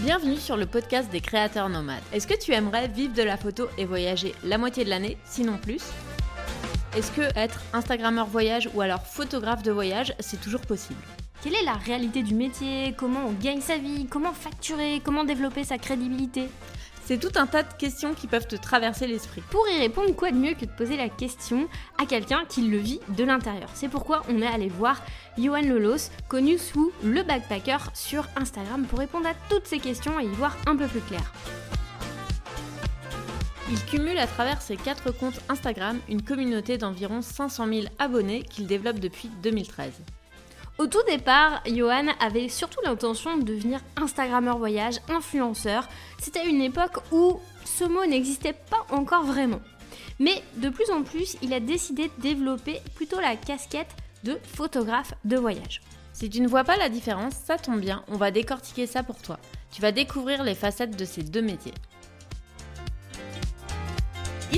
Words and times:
Bienvenue 0.00 0.36
sur 0.36 0.56
le 0.56 0.64
podcast 0.64 1.10
des 1.10 1.20
créateurs 1.20 1.68
nomades. 1.68 2.04
Est-ce 2.12 2.28
que 2.28 2.38
tu 2.38 2.52
aimerais 2.52 2.86
vivre 2.86 3.14
de 3.14 3.22
la 3.24 3.36
photo 3.36 3.66
et 3.78 3.84
voyager 3.84 4.32
la 4.44 4.56
moitié 4.56 4.84
de 4.84 4.90
l'année, 4.90 5.18
sinon 5.24 5.58
plus? 5.58 5.82
Est-ce 6.96 7.10
que 7.10 7.22
être 7.36 7.60
Instagrammeur 7.72 8.26
voyage 8.26 8.70
ou 8.74 8.80
alors 8.80 9.04
photographe 9.04 9.64
de 9.64 9.72
voyage, 9.72 10.14
c'est 10.20 10.40
toujours 10.40 10.60
possible? 10.60 11.00
Quelle 11.42 11.56
est 11.56 11.64
la 11.64 11.72
réalité 11.72 12.22
du 12.22 12.34
métier? 12.34 12.94
Comment 12.96 13.26
on 13.26 13.32
gagne 13.32 13.60
sa 13.60 13.76
vie? 13.76 14.06
Comment 14.06 14.32
facturer? 14.32 15.02
Comment 15.04 15.24
développer 15.24 15.64
sa 15.64 15.78
crédibilité? 15.78 16.48
C'est 17.08 17.16
tout 17.16 17.38
un 17.38 17.46
tas 17.46 17.62
de 17.62 17.72
questions 17.72 18.12
qui 18.12 18.26
peuvent 18.26 18.46
te 18.46 18.54
traverser 18.54 19.06
l'esprit. 19.06 19.40
Pour 19.50 19.66
y 19.66 19.78
répondre, 19.78 20.14
quoi 20.14 20.30
de 20.30 20.36
mieux 20.36 20.52
que 20.52 20.66
de 20.66 20.70
poser 20.70 20.98
la 20.98 21.08
question 21.08 21.66
à 21.96 22.04
quelqu'un 22.04 22.44
qui 22.46 22.60
le 22.60 22.76
vit 22.76 23.00
de 23.08 23.24
l'intérieur? 23.24 23.70
C'est 23.72 23.88
pourquoi 23.88 24.24
on 24.28 24.42
est 24.42 24.46
allé 24.46 24.68
voir 24.68 25.00
Johan 25.38 25.62
Lolos, 25.62 26.10
connu 26.28 26.58
sous 26.58 26.92
le 27.02 27.22
backpacker 27.22 27.78
sur 27.94 28.28
Instagram, 28.36 28.84
pour 28.84 28.98
répondre 28.98 29.26
à 29.26 29.32
toutes 29.48 29.66
ces 29.66 29.78
questions 29.78 30.20
et 30.20 30.24
y 30.24 30.28
voir 30.34 30.54
un 30.66 30.76
peu 30.76 30.86
plus 30.86 31.00
clair. 31.00 31.32
Il 33.70 33.82
cumule 33.86 34.18
à 34.18 34.26
travers 34.26 34.60
ses 34.60 34.76
quatre 34.76 35.10
comptes 35.10 35.40
Instagram 35.48 35.98
une 36.10 36.20
communauté 36.20 36.76
d'environ 36.76 37.22
500 37.22 37.68
000 37.68 37.86
abonnés 37.98 38.42
qu'il 38.42 38.66
développe 38.66 38.98
depuis 38.98 39.30
2013. 39.42 39.92
Au 40.78 40.86
tout 40.86 41.02
départ, 41.08 41.60
Johan 41.66 42.06
avait 42.20 42.48
surtout 42.48 42.78
l'intention 42.84 43.36
de 43.36 43.42
devenir 43.42 43.80
Instagrammeur 43.96 44.58
voyage, 44.58 45.00
influenceur. 45.08 45.88
C'était 46.20 46.48
une 46.48 46.62
époque 46.62 46.98
où 47.10 47.40
ce 47.64 47.82
mot 47.82 48.06
n'existait 48.06 48.52
pas 48.52 48.86
encore 48.90 49.24
vraiment. 49.24 49.60
Mais 50.20 50.40
de 50.54 50.68
plus 50.68 50.88
en 50.92 51.02
plus, 51.02 51.36
il 51.42 51.52
a 51.52 51.58
décidé 51.58 52.04
de 52.04 52.22
développer 52.22 52.80
plutôt 52.94 53.18
la 53.18 53.34
casquette 53.34 53.90
de 54.22 54.38
photographe 54.54 55.14
de 55.24 55.36
voyage. 55.36 55.80
Si 56.12 56.30
tu 56.30 56.40
ne 56.40 56.48
vois 56.48 56.62
pas 56.62 56.76
la 56.76 56.88
différence, 56.88 57.34
ça 57.34 57.58
tombe 57.58 57.80
bien, 57.80 58.04
on 58.06 58.16
va 58.16 58.30
décortiquer 58.30 58.86
ça 58.86 59.02
pour 59.02 59.20
toi. 59.20 59.40
Tu 59.72 59.82
vas 59.82 59.90
découvrir 59.90 60.44
les 60.44 60.54
facettes 60.54 60.96
de 60.96 61.04
ces 61.04 61.24
deux 61.24 61.42
métiers. 61.42 61.74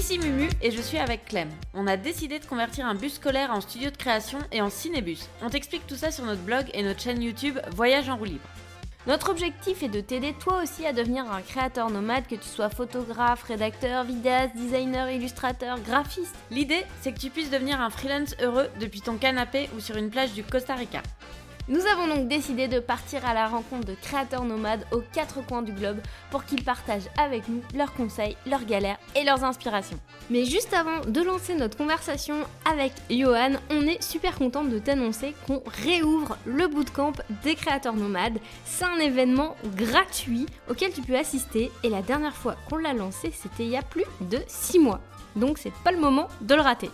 Ici 0.00 0.18
Mumu 0.18 0.48
et 0.62 0.70
je 0.70 0.80
suis 0.80 0.96
avec 0.96 1.26
Clem. 1.26 1.50
On 1.74 1.86
a 1.86 1.98
décidé 1.98 2.38
de 2.38 2.46
convertir 2.46 2.86
un 2.86 2.94
bus 2.94 3.16
scolaire 3.16 3.50
en 3.50 3.60
studio 3.60 3.90
de 3.90 3.96
création 3.98 4.38
et 4.50 4.62
en 4.62 4.70
cinébus. 4.70 5.18
On 5.42 5.50
t'explique 5.50 5.86
tout 5.86 5.94
ça 5.94 6.10
sur 6.10 6.24
notre 6.24 6.40
blog 6.40 6.64
et 6.72 6.82
notre 6.82 7.02
chaîne 7.02 7.20
YouTube 7.20 7.58
Voyage 7.76 8.08
en 8.08 8.16
roue 8.16 8.24
libre. 8.24 8.48
Notre 9.06 9.28
objectif 9.30 9.82
est 9.82 9.90
de 9.90 10.00
t'aider 10.00 10.32
toi 10.40 10.62
aussi 10.62 10.86
à 10.86 10.94
devenir 10.94 11.30
un 11.30 11.42
créateur 11.42 11.90
nomade, 11.90 12.26
que 12.26 12.34
tu 12.34 12.48
sois 12.48 12.70
photographe, 12.70 13.42
rédacteur, 13.42 14.04
vidéaste, 14.04 14.56
designer, 14.56 15.10
illustrateur, 15.10 15.78
graphiste. 15.80 16.34
L'idée, 16.50 16.86
c'est 17.02 17.12
que 17.12 17.20
tu 17.20 17.28
puisses 17.28 17.50
devenir 17.50 17.78
un 17.82 17.90
freelance 17.90 18.34
heureux 18.40 18.70
depuis 18.80 19.02
ton 19.02 19.18
canapé 19.18 19.68
ou 19.76 19.80
sur 19.80 19.96
une 19.96 20.08
plage 20.08 20.32
du 20.32 20.42
Costa 20.42 20.76
Rica. 20.76 21.02
Nous 21.68 21.86
avons 21.86 22.08
donc 22.08 22.28
décidé 22.28 22.66
de 22.68 22.80
partir 22.80 23.24
à 23.24 23.34
la 23.34 23.46
rencontre 23.46 23.86
de 23.86 23.94
créateurs 23.94 24.44
nomades 24.44 24.84
aux 24.92 25.02
quatre 25.12 25.44
coins 25.46 25.62
du 25.62 25.72
globe 25.72 26.00
pour 26.30 26.44
qu'ils 26.44 26.64
partagent 26.64 27.08
avec 27.16 27.48
nous 27.48 27.62
leurs 27.74 27.94
conseils, 27.94 28.36
leurs 28.46 28.64
galères 28.64 28.98
et 29.14 29.24
leurs 29.24 29.44
inspirations. 29.44 29.98
Mais 30.30 30.44
juste 30.44 30.74
avant 30.74 31.00
de 31.06 31.20
lancer 31.22 31.54
notre 31.54 31.76
conversation 31.76 32.36
avec 32.70 32.92
Johan, 33.08 33.52
on 33.70 33.82
est 33.82 34.02
super 34.02 34.36
contente 34.36 34.68
de 34.68 34.78
t'annoncer 34.78 35.34
qu'on 35.46 35.62
réouvre 35.84 36.36
le 36.44 36.66
bootcamp 36.66 37.12
des 37.44 37.54
créateurs 37.54 37.94
nomades. 37.94 38.38
C'est 38.64 38.84
un 38.84 38.98
événement 38.98 39.54
gratuit 39.76 40.46
auquel 40.68 40.92
tu 40.92 41.02
peux 41.02 41.16
assister 41.16 41.70
et 41.84 41.88
la 41.88 42.02
dernière 42.02 42.36
fois 42.36 42.56
qu'on 42.68 42.78
l'a 42.78 42.94
lancé, 42.94 43.32
c'était 43.32 43.64
il 43.64 43.70
y 43.70 43.76
a 43.76 43.82
plus 43.82 44.04
de 44.22 44.38
6 44.48 44.78
mois. 44.80 45.00
Donc 45.36 45.58
c'est 45.58 45.72
pas 45.84 45.92
le 45.92 46.00
moment 46.00 46.28
de 46.40 46.54
le 46.54 46.62
rater. 46.62 46.90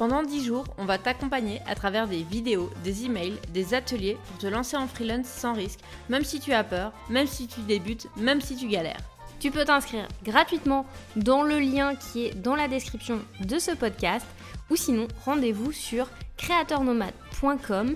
Pendant 0.00 0.22
10 0.22 0.46
jours, 0.46 0.64
on 0.78 0.86
va 0.86 0.96
t'accompagner 0.96 1.60
à 1.66 1.74
travers 1.74 2.08
des 2.08 2.22
vidéos, 2.22 2.70
des 2.82 3.04
emails, 3.04 3.38
des 3.50 3.74
ateliers 3.74 4.16
pour 4.26 4.38
te 4.38 4.46
lancer 4.46 4.74
en 4.78 4.86
freelance 4.86 5.26
sans 5.26 5.52
risque, 5.52 5.80
même 6.08 6.24
si 6.24 6.40
tu 6.40 6.54
as 6.54 6.64
peur, 6.64 6.94
même 7.10 7.26
si 7.26 7.46
tu 7.46 7.60
débutes, 7.60 8.06
même 8.16 8.40
si 8.40 8.56
tu 8.56 8.66
galères. 8.66 9.02
Tu 9.40 9.50
peux 9.50 9.66
t'inscrire 9.66 10.08
gratuitement 10.24 10.86
dans 11.16 11.42
le 11.42 11.58
lien 11.58 11.96
qui 11.96 12.24
est 12.24 12.34
dans 12.34 12.54
la 12.54 12.66
description 12.66 13.20
de 13.40 13.58
ce 13.58 13.72
podcast 13.72 14.24
ou 14.70 14.76
sinon 14.76 15.06
rendez-vous 15.26 15.70
sur 15.70 16.08
créateurnomade.com 16.38 17.94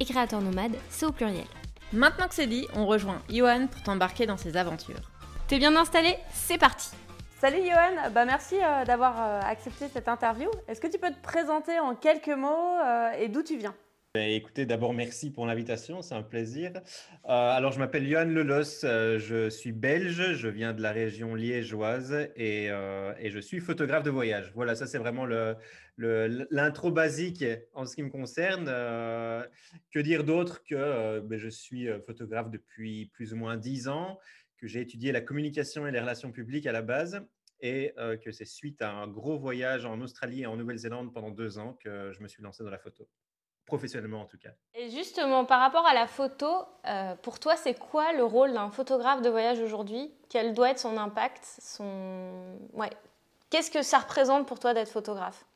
et 0.00 0.04
créateur 0.04 0.40
nomade 0.40 0.74
c'est 0.90 1.06
au 1.06 1.12
pluriel. 1.12 1.46
Maintenant 1.92 2.26
que 2.26 2.34
c'est 2.34 2.48
dit, 2.48 2.66
on 2.74 2.84
rejoint 2.84 3.22
Johan 3.30 3.68
pour 3.68 3.80
t'embarquer 3.84 4.26
dans 4.26 4.36
ses 4.38 4.56
aventures. 4.56 5.12
T'es 5.46 5.58
bien 5.58 5.76
installé 5.76 6.16
C'est 6.32 6.58
parti 6.58 6.88
Salut 7.44 7.60
Johan, 7.62 8.10
bah 8.14 8.24
merci 8.24 8.54
euh, 8.54 8.86
d'avoir 8.86 9.20
euh, 9.20 9.40
accepté 9.44 9.88
cette 9.88 10.08
interview. 10.08 10.48
Est-ce 10.66 10.80
que 10.80 10.86
tu 10.86 10.98
peux 10.98 11.10
te 11.10 11.20
présenter 11.20 11.78
en 11.78 11.94
quelques 11.94 12.28
mots 12.28 12.78
euh, 12.82 13.10
et 13.20 13.28
d'où 13.28 13.42
tu 13.42 13.58
viens? 13.58 13.74
Ben, 14.14 14.30
Écoutez, 14.30 14.64
d'abord 14.64 14.94
merci 14.94 15.30
pour 15.30 15.44
l'invitation, 15.44 16.00
c'est 16.00 16.14
un 16.14 16.22
plaisir. 16.22 16.72
alors 17.24 17.70
je 17.70 17.78
m'appelle 17.80 18.08
Johan 18.08 18.24
Lelos, 18.24 18.80
je 18.82 19.50
suis 19.50 19.72
belge, 19.72 20.32
je 20.32 20.48
viens 20.48 20.72
de 20.72 20.80
la 20.80 20.92
région 20.92 21.34
liégeoise 21.34 22.30
et, 22.34 22.68
je 22.70 23.38
suis 23.40 23.60
photographe 23.60 24.04
de 24.04 24.10
voyage. 24.10 24.50
Voilà, 24.54 24.74
ça 24.74 24.86
c'est 24.86 24.96
vraiment 24.96 25.26
l'intro 25.98 26.92
basique 26.92 27.44
en 27.74 27.84
ce 27.84 27.94
qui 27.94 28.04
me 28.04 28.10
concerne. 28.10 28.68
que 29.92 29.98
dire 29.98 30.24
d'autre 30.24 30.62
que 30.64 31.20
ben, 31.20 31.38
je 31.38 31.48
suis 31.50 31.88
photographe 32.06 32.48
depuis 32.48 33.10
plus 33.12 33.34
ou 33.34 33.36
moins 33.36 33.58
dix 33.58 33.86
ans 33.86 34.18
que 34.56 34.66
j'ai 34.66 34.80
étudié 34.80 35.12
la 35.12 35.20
communication 35.20 35.86
et 35.86 35.90
les 35.90 36.00
relations 36.00 36.32
publiques 36.32 36.66
à 36.66 36.72
la 36.72 36.80
base 36.80 37.22
et 37.64 37.94
euh, 37.96 38.18
que 38.18 38.30
c'est 38.30 38.44
suite 38.44 38.82
à 38.82 38.92
un 38.92 39.08
gros 39.08 39.38
voyage 39.38 39.86
en 39.86 39.98
Australie 40.02 40.42
et 40.42 40.46
en 40.46 40.56
Nouvelle-Zélande 40.56 41.14
pendant 41.14 41.30
deux 41.30 41.58
ans 41.58 41.72
que 41.82 42.12
je 42.12 42.20
me 42.20 42.28
suis 42.28 42.42
lancé 42.42 42.62
dans 42.62 42.68
la 42.68 42.78
photo, 42.78 43.08
professionnellement 43.64 44.20
en 44.20 44.26
tout 44.26 44.36
cas. 44.36 44.52
Et 44.74 44.90
justement, 44.90 45.46
par 45.46 45.60
rapport 45.60 45.86
à 45.86 45.94
la 45.94 46.06
photo, 46.06 46.46
euh, 46.86 47.16
pour 47.16 47.40
toi, 47.40 47.56
c'est 47.56 47.72
quoi 47.72 48.12
le 48.12 48.22
rôle 48.22 48.52
d'un 48.52 48.70
photographe 48.70 49.22
de 49.22 49.30
voyage 49.30 49.60
aujourd'hui? 49.60 50.12
Quel 50.28 50.52
doit 50.52 50.72
être 50.72 50.78
son 50.78 50.98
impact 50.98 51.42
son... 51.42 52.58
ouais. 52.74 52.90
Qu'est-ce 53.48 53.70
que 53.70 53.82
ça 53.82 53.98
représente 53.98 54.46
pour 54.46 54.58
toi 54.58 54.74
d'être 54.74 54.90
photographe? 54.90 55.46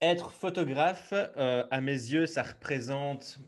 Être 0.00 0.30
photographe, 0.30 1.12
euh, 1.12 1.66
à 1.70 1.80
mes 1.80 1.92
yeux, 1.92 2.26
ça 2.26 2.44
représente... 2.44 3.38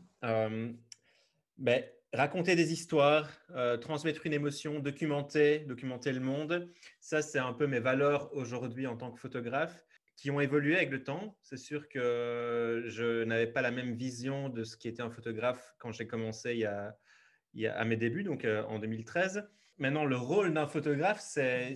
Ben, 1.57 1.83
raconter 2.13 2.55
des 2.55 2.73
histoires, 2.73 3.29
euh, 3.55 3.77
transmettre 3.77 4.25
une 4.25 4.33
émotion, 4.33 4.79
documenter, 4.79 5.59
documenter 5.59 6.11
le 6.11 6.19
monde. 6.19 6.69
Ça, 6.99 7.21
c'est 7.21 7.39
un 7.39 7.53
peu 7.53 7.67
mes 7.67 7.79
valeurs 7.79 8.33
aujourd'hui 8.33 8.87
en 8.87 8.97
tant 8.97 9.11
que 9.11 9.19
photographe 9.19 9.85
qui 10.17 10.29
ont 10.29 10.39
évolué 10.39 10.75
avec 10.75 10.91
le 10.91 11.03
temps. 11.03 11.37
C'est 11.41 11.57
sûr 11.57 11.87
que 11.89 12.83
je 12.87 13.23
n'avais 13.23 13.47
pas 13.47 13.61
la 13.61 13.71
même 13.71 13.95
vision 13.95 14.49
de 14.49 14.63
ce 14.63 14.77
qui 14.77 14.87
était 14.87 15.01
un 15.01 15.09
photographe 15.09 15.73
quand 15.79 15.91
j'ai 15.91 16.05
commencé 16.05 16.53
il 16.53 16.59
y, 16.59 17.67
a, 17.67 17.75
à 17.75 17.85
mes 17.85 17.97
débuts, 17.97 18.23
donc 18.23 18.45
euh, 18.45 18.63
en 18.65 18.77
2013. 18.77 19.49
Maintenant, 19.77 20.05
le 20.05 20.17
rôle 20.17 20.53
d'un 20.53 20.67
photographe, 20.67 21.21
c'est 21.21 21.73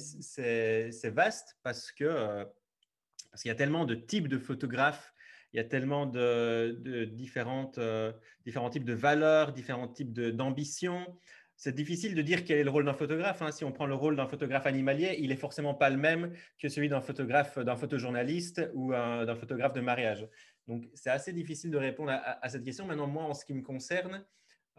vaste 1.06 1.57
parce 1.63 1.91
euh, 2.01 2.45
parce 3.31 3.41
qu'il 3.41 3.50
y 3.50 3.51
a 3.51 3.56
tellement 3.56 3.85
de 3.85 3.95
types 3.95 4.28
de 4.28 4.38
photographes 4.38 5.14
il 5.55 5.57
y 5.57 5.61
a 5.61 5.63
tellement 5.63 6.05
de, 6.05 7.05
différentes, 7.13 7.77
euh, 7.77 8.11
différents 8.45 8.69
types 8.69 8.83
de 8.83 8.91
valeurs, 8.91 9.53
différents 9.53 9.88
types 9.88 10.11
d'ambitions. 10.11 11.17
C'est 11.55 11.73
difficile 11.73 12.13
de 12.13 12.21
dire 12.21 12.43
quel 12.43 12.57
est 12.57 12.66
le 12.66 12.69
rôle 12.69 12.83
d'un 12.83 12.93
photographe. 12.93 13.41
Hein. 13.41 13.53
Si 13.53 13.63
on 13.63 13.71
prend 13.71 13.85
le 13.85 13.95
rôle 13.95 14.17
d'un 14.17 14.27
photographe 14.27 14.65
animalier, 14.65 15.15
il 15.17 15.31
est 15.31 15.38
forcément 15.38 15.73
pas 15.73 15.89
le 15.89 15.95
même 15.95 16.33
que 16.59 16.67
celui 16.67 16.89
d'un 16.89 16.99
photographe, 16.99 17.57
d'un 17.57 17.77
photojournaliste 17.77 18.69
ou 18.73 18.91
d'un 18.91 19.35
photographe 19.38 19.71
de 19.71 19.79
mariage. 19.79 20.27
Donc, 20.67 20.89
c'est 20.94 21.09
assez 21.09 21.31
difficile 21.31 21.71
de 21.71 21.77
répondre 21.77 22.11
à, 22.11 22.49
cette 22.49 22.65
question. 22.65 22.85
Maintenant, 22.85 23.07
moi, 23.07 23.23
en 23.23 23.33
ce 23.33 23.45
qui 23.45 23.53
me 23.53 23.61
concerne, 23.61 24.25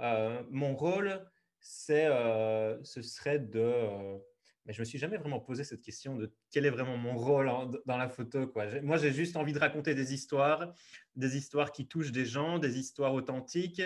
euh, 0.00 0.42
mon 0.50 0.76
rôle, 0.76 1.26
euh, 1.88 2.78
ce 2.82 3.00
serait 3.00 3.38
de 3.38 4.20
mais 4.66 4.72
je 4.72 4.80
me 4.80 4.84
suis 4.84 4.98
jamais 4.98 5.16
vraiment 5.16 5.38
posé 5.38 5.64
cette 5.64 5.80
question 5.80 6.16
de 6.16 6.32
quel 6.50 6.66
est 6.66 6.70
vraiment 6.70 6.96
mon 6.96 7.16
rôle 7.16 7.50
dans 7.86 7.96
la 7.96 8.08
photo. 8.08 8.46
Quoi. 8.48 8.80
Moi, 8.82 8.96
j'ai 8.96 9.12
juste 9.12 9.36
envie 9.36 9.52
de 9.52 9.58
raconter 9.58 9.94
des 9.94 10.12
histoires, 10.12 10.74
des 11.14 11.36
histoires 11.36 11.70
qui 11.70 11.86
touchent 11.86 12.12
des 12.12 12.26
gens, 12.26 12.58
des 12.58 12.78
histoires 12.78 13.14
authentiques, 13.14 13.82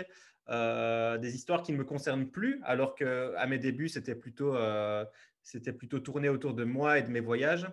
euh, 0.48 1.18
des 1.18 1.34
histoires 1.34 1.62
qui 1.62 1.72
ne 1.72 1.76
me 1.76 1.84
concernent 1.84 2.30
plus, 2.30 2.60
alors 2.64 2.94
qu'à 2.94 3.46
mes 3.46 3.58
débuts, 3.58 3.88
c'était 3.88 4.14
plutôt, 4.14 4.56
euh, 4.56 5.04
c'était 5.42 5.72
plutôt 5.72 6.00
tourné 6.00 6.28
autour 6.28 6.54
de 6.54 6.64
moi 6.64 6.98
et 6.98 7.02
de 7.02 7.10
mes 7.10 7.20
voyages. 7.20 7.66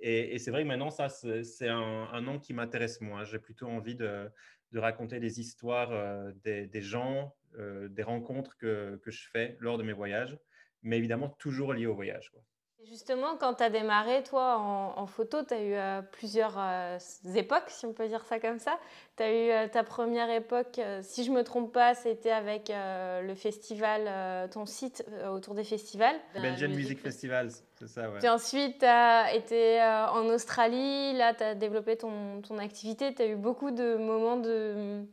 Et, 0.00 0.38
c'est 0.38 0.50
vrai 0.50 0.62
que 0.62 0.68
maintenant, 0.68 0.90
ça, 0.90 1.08
c'est 1.08 1.68
un, 1.68 2.08
un, 2.12 2.20
nom 2.20 2.38
qui 2.38 2.54
m'intéresse 2.54 3.00
moins. 3.00 3.24
J'ai 3.24 3.40
plutôt 3.40 3.66
envie 3.66 3.96
de, 3.96 4.30
de, 4.70 4.78
raconter 4.78 5.18
des 5.18 5.40
histoires 5.40 5.90
euh, 5.90 6.32
des, 6.44 6.68
des, 6.68 6.82
gens, 6.82 7.34
des 7.56 8.02
rencontres 8.04 8.56
que, 8.58 9.00
que 9.02 9.10
je 9.10 9.28
fais 9.28 9.56
lors 9.58 9.76
de 9.76 9.82
mes 9.82 9.92
voyages 9.92 10.38
mais 10.82 10.98
évidemment 10.98 11.28
toujours 11.38 11.72
lié 11.72 11.86
au 11.86 11.94
voyage. 11.94 12.30
Quoi. 12.30 12.42
Justement, 12.90 13.36
quand 13.36 13.54
tu 13.54 13.62
as 13.64 13.70
démarré, 13.70 14.22
toi, 14.22 14.56
en, 14.56 15.06
photo, 15.06 15.42
tu 15.42 15.52
as 15.52 15.62
eu 15.62 15.74
euh, 15.74 16.00
plusieurs 16.00 16.56
euh, 16.58 16.96
époques, 17.34 17.68
si 17.68 17.84
on 17.84 17.92
peut 17.92 18.08
dire 18.08 18.24
ça 18.24 18.38
comme 18.38 18.58
ça. 18.58 18.78
Tu 19.16 19.22
as 19.24 19.30
eu 19.30 19.50
euh, 19.50 19.68
ta 19.68 19.84
première 19.84 20.30
époque, 20.30 20.80
si 21.02 21.24
je 21.24 21.30
ne 21.30 21.36
me 21.36 21.44
trompe 21.44 21.72
pas, 21.72 21.94
c'était 21.94 22.30
avec 22.30 22.72
le 22.72 23.34
festival, 23.34 24.48
ton 24.50 24.64
site 24.64 25.04
autour 25.30 25.54
des 25.54 25.64
festivals. 25.64 26.16
Belgian 26.34 26.68
Music 26.68 27.00
Festivals, 27.00 27.50
c'est 27.78 27.88
ça, 27.88 28.08
ouais. 28.10 28.20
Puis 28.20 28.28
ensuite, 28.28 28.78
tu 28.78 28.86
as 28.86 29.34
été 29.34 29.82
en 29.82 30.26
Australie, 30.26 31.12
là, 31.14 31.34
tu 31.34 31.42
as 31.42 31.54
développé 31.54 31.96
ton, 31.96 32.40
ton 32.42 32.58
activité, 32.58 33.12
tu 33.12 33.22
as 33.22 33.26
eu 33.26 33.36
beaucoup 33.36 33.70
de 33.70 33.96
moments 33.96 34.36
de 34.36 35.04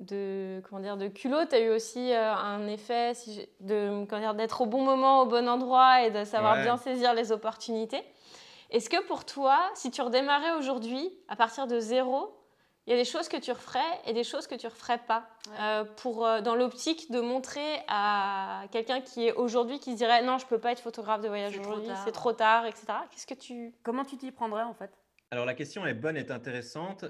de 0.00 0.62
comment 0.68 0.80
dire 0.80 0.96
de 0.96 1.08
culot, 1.08 1.44
tu 1.48 1.54
as 1.54 1.60
eu 1.60 1.70
aussi 1.70 2.12
euh, 2.12 2.34
un 2.34 2.66
effet 2.66 3.12
si 3.14 3.46
de 3.60 4.04
comment 4.06 4.34
d'être 4.34 4.62
au 4.62 4.66
bon 4.66 4.82
moment, 4.82 5.22
au 5.22 5.26
bon 5.26 5.48
endroit 5.48 6.02
et 6.02 6.10
de 6.10 6.24
savoir 6.24 6.56
bien 6.62 6.76
saisir 6.76 7.14
les 7.14 7.32
opportunités. 7.32 8.02
Est-ce 8.70 8.88
que 8.88 9.04
pour 9.06 9.24
toi, 9.24 9.58
si 9.74 9.90
tu 9.90 10.00
redémarrais 10.00 10.52
aujourd'hui 10.52 11.10
à 11.28 11.36
partir 11.36 11.66
de 11.66 11.80
zéro, 11.80 12.36
il 12.86 12.90
y 12.90 12.94
a 12.94 12.96
des 12.96 13.04
choses 13.04 13.28
que 13.28 13.36
tu 13.36 13.52
referais 13.52 13.78
et 14.06 14.12
des 14.14 14.24
choses 14.24 14.46
que 14.46 14.54
tu 14.54 14.66
referais 14.66 14.98
pas 14.98 15.28
euh, 15.60 15.84
pour 15.96 16.26
euh, 16.26 16.40
dans 16.40 16.54
l'optique 16.54 17.10
de 17.10 17.20
montrer 17.20 17.82
à 17.88 18.62
quelqu'un 18.72 19.00
qui 19.00 19.26
est 19.26 19.32
aujourd'hui 19.32 19.78
qui 19.80 19.92
se 19.92 19.96
dirait 19.96 20.22
non 20.22 20.38
je 20.38 20.46
peux 20.46 20.58
pas 20.58 20.72
être 20.72 20.80
photographe 20.80 21.20
de 21.20 21.28
voyage 21.28 21.58
aujourd'hui 21.58 21.90
c'est 22.04 22.12
trop 22.12 22.32
tard 22.32 22.64
etc 22.66 22.86
qu'est-ce 23.10 23.26
que 23.26 23.34
tu 23.34 23.74
comment 23.82 24.04
tu 24.04 24.16
t'y 24.16 24.32
prendrais 24.32 24.62
en 24.62 24.72
fait? 24.72 24.90
Alors 25.30 25.44
la 25.44 25.54
question 25.54 25.86
est 25.86 25.94
bonne 25.94 26.16
est 26.16 26.30
intéressante 26.30 27.04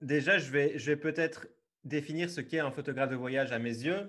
Déjà, 0.00 0.38
je 0.38 0.50
vais, 0.50 0.96
peut-être 0.96 1.48
définir 1.84 2.30
ce 2.30 2.40
qu'est 2.40 2.60
un 2.60 2.70
photographe 2.70 3.10
de 3.10 3.16
voyage 3.16 3.50
à 3.52 3.58
mes 3.58 3.84
yeux, 3.84 4.08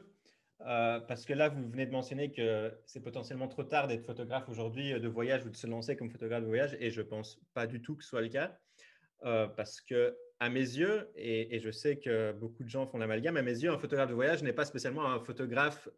euh, 0.61 0.99
parce 0.99 1.25
que 1.25 1.33
là, 1.33 1.49
vous 1.49 1.67
venez 1.67 1.85
de 1.85 1.91
mentionner 1.91 2.31
que 2.31 2.71
c'est 2.85 3.01
potentiellement 3.01 3.47
trop 3.47 3.63
tard 3.63 3.87
d'être 3.87 4.05
photographe 4.05 4.49
aujourd'hui 4.49 4.93
euh, 4.93 4.99
de 4.99 5.07
voyage 5.07 5.45
ou 5.45 5.49
de 5.49 5.55
se 5.55 5.65
lancer 5.65 5.95
comme 5.95 6.11
photographe 6.11 6.41
de 6.41 6.47
voyage, 6.47 6.77
et 6.79 6.91
je 6.91 7.01
pense 7.01 7.39
pas 7.53 7.65
du 7.65 7.81
tout 7.81 7.95
que 7.95 8.03
ce 8.03 8.09
soit 8.09 8.21
le 8.21 8.29
cas, 8.29 8.55
euh, 9.25 9.47
parce 9.47 9.81
que 9.81 10.15
à 10.39 10.49
mes 10.49 10.59
yeux, 10.59 11.09
et, 11.15 11.59
je 11.59 11.71
sais 11.71 11.97
que 11.97 12.33
beaucoup 12.33 12.63
de 12.63 12.69
gens 12.69 12.85
font 12.85 12.97
l'amalgame, 12.97 13.37
à 13.37 13.41
mes 13.41 13.59
yeux, 13.59 13.71
un 13.71 13.79
photographe 13.79 14.09
de 14.09 14.13
voyage 14.13 14.43
n'est 14.43 14.53
pas 14.53 14.65
spécialement 14.65 15.05
un 15.05 15.19
photographe 15.19 15.89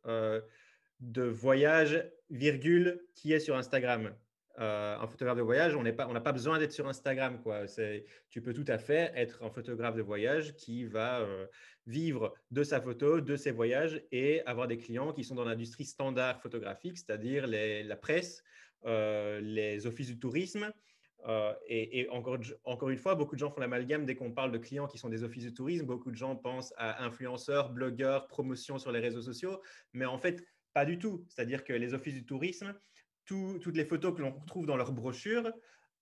de 1.01 1.23
voyage, 1.23 2.09
virgule, 2.31 3.05
qui 3.13 3.33
est 3.33 3.39
sur 3.39 3.55
Instagram. 3.55 4.15
Euh, 4.59 4.97
un 4.97 5.07
photographe 5.07 5.37
de 5.37 5.41
voyage, 5.41 5.75
on 5.75 5.83
n'a 5.83 5.91
pas, 5.93 6.31
besoin 6.31 6.59
d'être 6.59 6.73
sur 6.73 6.87
Instagram. 6.87 7.41
Quoi. 7.41 7.65
Tu 8.29 8.41
peux 8.41 8.53
tout 8.53 8.65
à 8.67 8.77
fait 8.77 9.11
être 9.15 9.43
un 9.43 9.49
photographe 9.49 9.95
de 9.95 10.01
voyage 10.01 10.55
qui 10.55 10.83
va 10.85 11.21
euh, 11.21 11.45
vivre 11.87 12.33
de 12.51 12.63
sa 12.63 12.81
photo, 12.81 13.21
de 13.21 13.35
ses 13.35 13.51
voyages 13.51 14.03
et 14.11 14.41
avoir 14.45 14.67
des 14.67 14.77
clients 14.77 15.13
qui 15.13 15.23
sont 15.23 15.35
dans 15.35 15.45
l'industrie 15.45 15.85
standard 15.85 16.41
photographique, 16.41 16.97
c'est-à-dire 16.97 17.47
la 17.47 17.95
presse, 17.95 18.43
euh, 18.85 19.39
les 19.39 19.85
offices 19.87 20.07
du 20.07 20.19
tourisme. 20.19 20.71
et, 21.67 22.07
encore, 22.09 22.37
encore, 22.65 22.89
une 22.89 22.97
fois, 22.97 23.15
beaucoup 23.15 23.35
de 23.35 23.39
gens 23.39 23.51
font 23.51 23.61
l'amalgame 23.61 24.05
dès 24.05 24.15
qu'on 24.15 24.31
parle 24.31 24.51
de 24.51 24.57
clients 24.57 24.87
qui 24.87 24.97
sont 24.97 25.09
des 25.09 25.23
offices 25.23 25.45
du 25.45 25.53
tourisme. 25.53 25.85
Beaucoup 25.85 26.11
de 26.11 26.17
gens 26.17 26.35
pensent 26.35 26.73
à 26.77 27.05
influenceurs, 27.05 27.69
blogueurs, 27.69 28.27
promotion 28.27 28.79
sur 28.79 28.91
les 28.91 28.99
réseaux 28.99 29.21
sociaux, 29.21 29.61
mais 29.93 30.05
en 30.05 30.17
fait, 30.17 30.43
pas 30.73 30.83
du 30.83 30.99
tout. 30.99 31.25
C'est-à-dire 31.29 31.63
que 31.63 31.73
les 31.73 31.93
offices 31.93 32.15
du 32.15 32.25
tourisme, 32.25 32.73
toutes 33.25 33.75
les 33.75 33.85
photos 33.85 34.15
que 34.15 34.21
l'on 34.21 34.31
retrouve 34.31 34.65
dans 34.65 34.77
leur 34.77 34.91
brochure, 34.91 35.51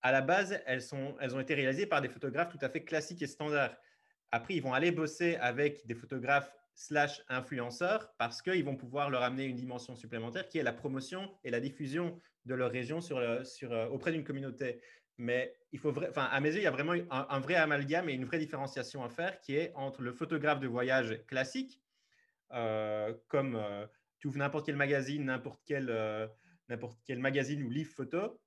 à 0.01 0.11
la 0.11 0.21
base, 0.21 0.61
elles, 0.65 0.81
sont, 0.81 1.15
elles 1.19 1.35
ont 1.35 1.39
été 1.39 1.53
réalisées 1.53 1.85
par 1.85 2.01
des 2.01 2.09
photographes 2.09 2.49
tout 2.49 2.63
à 2.63 2.69
fait 2.69 2.83
classiques 2.83 3.21
et 3.21 3.27
standards. 3.27 3.75
Après, 4.31 4.55
ils 4.55 4.61
vont 4.61 4.73
aller 4.73 4.91
bosser 4.91 5.35
avec 5.37 5.85
des 5.87 5.95
photographes 5.95 6.51
slash 6.73 7.21
influenceurs 7.27 8.13
parce 8.17 8.41
qu'ils 8.41 8.63
vont 8.63 8.77
pouvoir 8.77 9.09
leur 9.09 9.23
amener 9.23 9.45
une 9.45 9.57
dimension 9.57 9.95
supplémentaire 9.95 10.47
qui 10.47 10.59
est 10.59 10.63
la 10.63 10.71
promotion 10.71 11.29
et 11.43 11.49
la 11.49 11.59
diffusion 11.59 12.17
de 12.45 12.55
leur 12.55 12.71
région 12.71 13.01
sur, 13.01 13.17
euh, 13.17 13.87
auprès 13.89 14.11
d'une 14.11 14.23
communauté. 14.23 14.81
Mais 15.17 15.53
il 15.73 15.79
faut, 15.79 15.89
enfin, 15.89 16.23
à 16.23 16.39
mes 16.39 16.49
yeux, 16.49 16.59
il 16.59 16.63
y 16.63 16.67
a 16.67 16.71
vraiment 16.71 16.93
un, 17.11 17.39
vrai 17.41 17.55
amalgame 17.55 18.07
et 18.07 18.13
une 18.13 18.23
vraie 18.23 18.39
différenciation 18.39 19.03
à 19.03 19.09
faire 19.09 19.41
qui 19.41 19.57
est 19.57 19.73
entre 19.75 20.01
le 20.01 20.13
photographe 20.13 20.61
de 20.61 20.67
voyage 20.67 21.21
classique, 21.27 21.81
euh, 22.53 23.13
comme 23.27 23.57
euh, 23.57 23.85
tu 24.17 24.27
ouvres 24.27 24.37
n'importe 24.37 24.65
quel 24.65 24.77
magazine, 24.77 25.25
n'importe 25.25 25.61
quel 25.65 25.89
n'importe 26.69 26.99
quel 27.05 27.19
magazine 27.19 27.63
ou 27.63 27.69
livre 27.69 27.91
photo, 27.91 28.39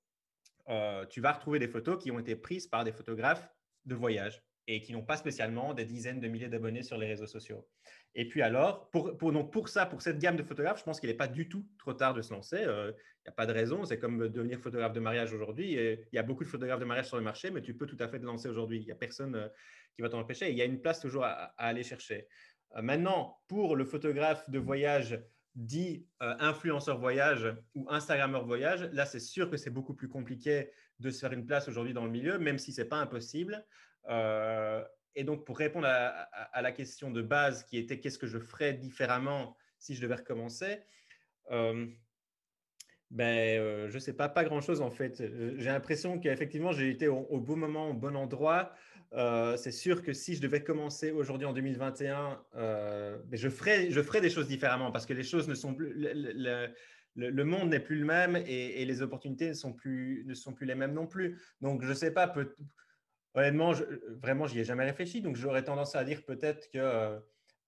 euh, 0.69 1.04
tu 1.06 1.20
vas 1.20 1.32
retrouver 1.32 1.58
des 1.58 1.69
photos 1.69 2.02
qui 2.02 2.10
ont 2.10 2.19
été 2.19 2.36
prises 2.36 2.66
par 2.66 2.84
des 2.84 2.92
photographes 2.92 3.48
de 3.84 3.94
voyage 3.94 4.42
et 4.69 4.80
qui 4.80 4.92
n'ont 4.92 5.04
pas 5.04 5.16
spécialement 5.16 5.74
des 5.74 5.84
dizaines 5.84 6.20
de 6.20 6.28
milliers 6.28 6.48
d'abonnés 6.48 6.84
sur 6.84 6.96
les 6.96 7.08
réseaux 7.08 7.26
sociaux. 7.26 7.66
Et 8.14 8.28
puis 8.28 8.42
alors, 8.42 8.90
pour, 8.90 9.32
donc 9.32 9.52
pour 9.52 9.69
ça, 9.69 9.86
pour 9.86 10.02
cette 10.02 10.19
gamme 10.19 10.36
de 10.36 10.42
photographes, 10.44 10.78
je 10.78 10.84
pense 10.84 11.00
qu'il 11.00 11.10
n'est 11.10 11.16
pas 11.16 11.26
du 11.26 11.48
tout 11.48 11.66
trop 11.78 11.94
tard 11.94 12.14
de 12.14 12.22
se 12.22 12.32
lancer. 12.32 12.58
Il 12.60 12.69
euh, 12.69 12.92
n'y 12.92 13.28
a 13.28 13.32
pas 13.32 13.46
de 13.46 13.52
raison. 13.52 13.84
C'est 13.84 13.98
comme 13.98 14.28
devenir 14.28 14.60
photographe 14.60 14.92
de 14.92 15.00
mariage 15.00 15.32
aujourd'hui. 15.32 15.72
Il 15.72 16.08
y 16.12 16.18
a 16.18 16.22
beaucoup 16.22 16.44
de 16.44 16.48
photographes 16.48 16.78
de 16.78 16.84
mariage 16.84 17.06
sur 17.06 17.16
le 17.16 17.25
marché, 17.25 17.50
mais 17.50 17.60
tu 17.60 17.75
peux 17.75 17.86
tout 17.86 17.96
à 17.98 18.06
fait 18.06 18.20
te 18.20 18.25
lancer 18.25 18.48
aujourd'hui. 18.48 18.78
Il 18.78 18.84
n'y 18.84 18.92
a 18.92 18.96
personne 18.96 19.34
euh, 19.34 19.48
qui 19.96 20.02
va 20.02 20.08
t'en 20.08 20.20
empêcher. 20.20 20.50
il 20.50 20.56
y 20.56 20.62
a 20.62 20.64
une 20.64 20.80
place 20.80 21.00
toujours 21.00 21.25
à 21.25 21.52
aller 21.58 21.82
chercher. 21.82 22.28
maintenant, 22.80 23.40
pour 23.48 23.75
le 23.75 23.84
photographe 23.84 24.48
de 24.48 24.58
voyage 24.58 25.18
dit 25.54 26.06
euh, 26.22 26.34
influenceur 26.38 26.99
voyage 26.99 27.54
ou 27.75 27.87
Instagrammeur 27.90 28.44
voyage, 28.44 28.82
là, 28.93 29.04
c'est 29.04 29.20
sûr 29.20 29.50
que 29.50 29.56
c'est 29.56 29.70
beaucoup 29.70 29.94
plus 29.94 30.08
compliqué 30.08 30.70
de 30.99 31.10
se 31.10 31.20
faire 31.20 31.32
une 31.32 31.44
place 31.44 31.69
aujourd'hui 31.69 31.93
dans 31.93 32.04
le 32.04 32.10
milieu, 32.10 32.38
même 32.38 32.58
si 32.58 32.72
ce 32.72 32.82
n'est 32.82 32.88
pas 32.88 32.96
impossible. 32.96 33.64
Euh, 34.08 34.82
et 35.14 35.25
donc, 35.25 35.44
pour 35.44 35.58
répondre 35.58 35.87
à, 35.87 36.62
la 36.62 36.72
question 36.72 37.10
de 37.10 37.20
base 37.20 37.64
qui 37.64 37.76
était 37.76 38.00
qu'est-ce 38.00 38.19
que 38.19 38.26
je 38.26 38.38
ferais 38.38 38.72
différemment 38.72 39.56
si 39.78 39.94
je 39.94 40.00
devais 40.00 40.14
recommencer, 40.14 40.78
euh, 41.50 41.87
ben, 43.10 43.88
je 43.88 43.94
ne 43.94 43.99
sais 43.99 44.14
pas, 44.14 44.31
pas 44.31 44.44
grand-chose 44.44 44.81
en 44.81 44.90
fait. 44.90 45.22
J'ai 45.58 45.69
l'impression 45.69 46.19
qu'effectivement, 46.19 46.72
j'ai 46.72 46.88
été 46.88 47.08
au, 47.08 47.40
beau 47.40 47.56
moment, 47.56 47.90
au 47.90 47.94
bon 47.94 48.16
endroit. 48.16 48.72
Euh, 49.14 49.56
c'est 49.56 49.73
sûr 49.73 50.03
que 50.03 50.12
si 50.12 50.35
je 50.35 50.41
devais 50.41 50.62
commencer 50.62 51.11
aujourd'hui 51.11 51.47
en 51.47 51.53
2021, 51.53 52.43
euh, 52.56 53.19
ben, 53.26 53.38
je, 53.38 53.49
ferais, 53.49 54.20
des 54.20 54.31
choses 54.31 54.49
différemment 54.49 54.91
parce 54.91 55.05
que 55.05 55.12
les 55.12 55.23
choses 55.23 55.49
ne 55.49 55.55
sont 55.55 55.75
plus. 55.75 55.93
Le, 57.14 57.44
monde 57.44 57.69
n'est 57.69 57.81
plus 57.81 57.99
le 57.99 58.06
même 58.06 58.37
et, 58.37 58.85
les 58.87 59.03
opportunités 59.03 59.49
ne 59.49 59.55
sont, 59.55 59.75
plus, 59.75 60.25
ne 60.26 60.32
sont 60.32 60.55
plus 60.55 60.67
les 60.67 60.75
mêmes 60.75 60.94
non 60.94 61.06
plus. 61.06 61.38
Donc, 61.61 61.82
je 61.82 61.91
ne 61.91 61.94
sais 61.94 62.11
pas, 62.11 62.26
peut, 62.26 62.55
honnêtement, 63.35 63.75
je, 63.75 63.85
vraiment, 64.23 64.47
j'y 64.47 64.61
ai 64.61 64.64
jamais 64.64 64.85
réfléchi. 64.85 65.20
Donc, 65.20 65.37
j'aurais 65.37 65.64
tendance 65.64 65.94
à 65.94 66.05
dire 66.05 66.25
peut-être 66.25 66.70
que 66.70 67.20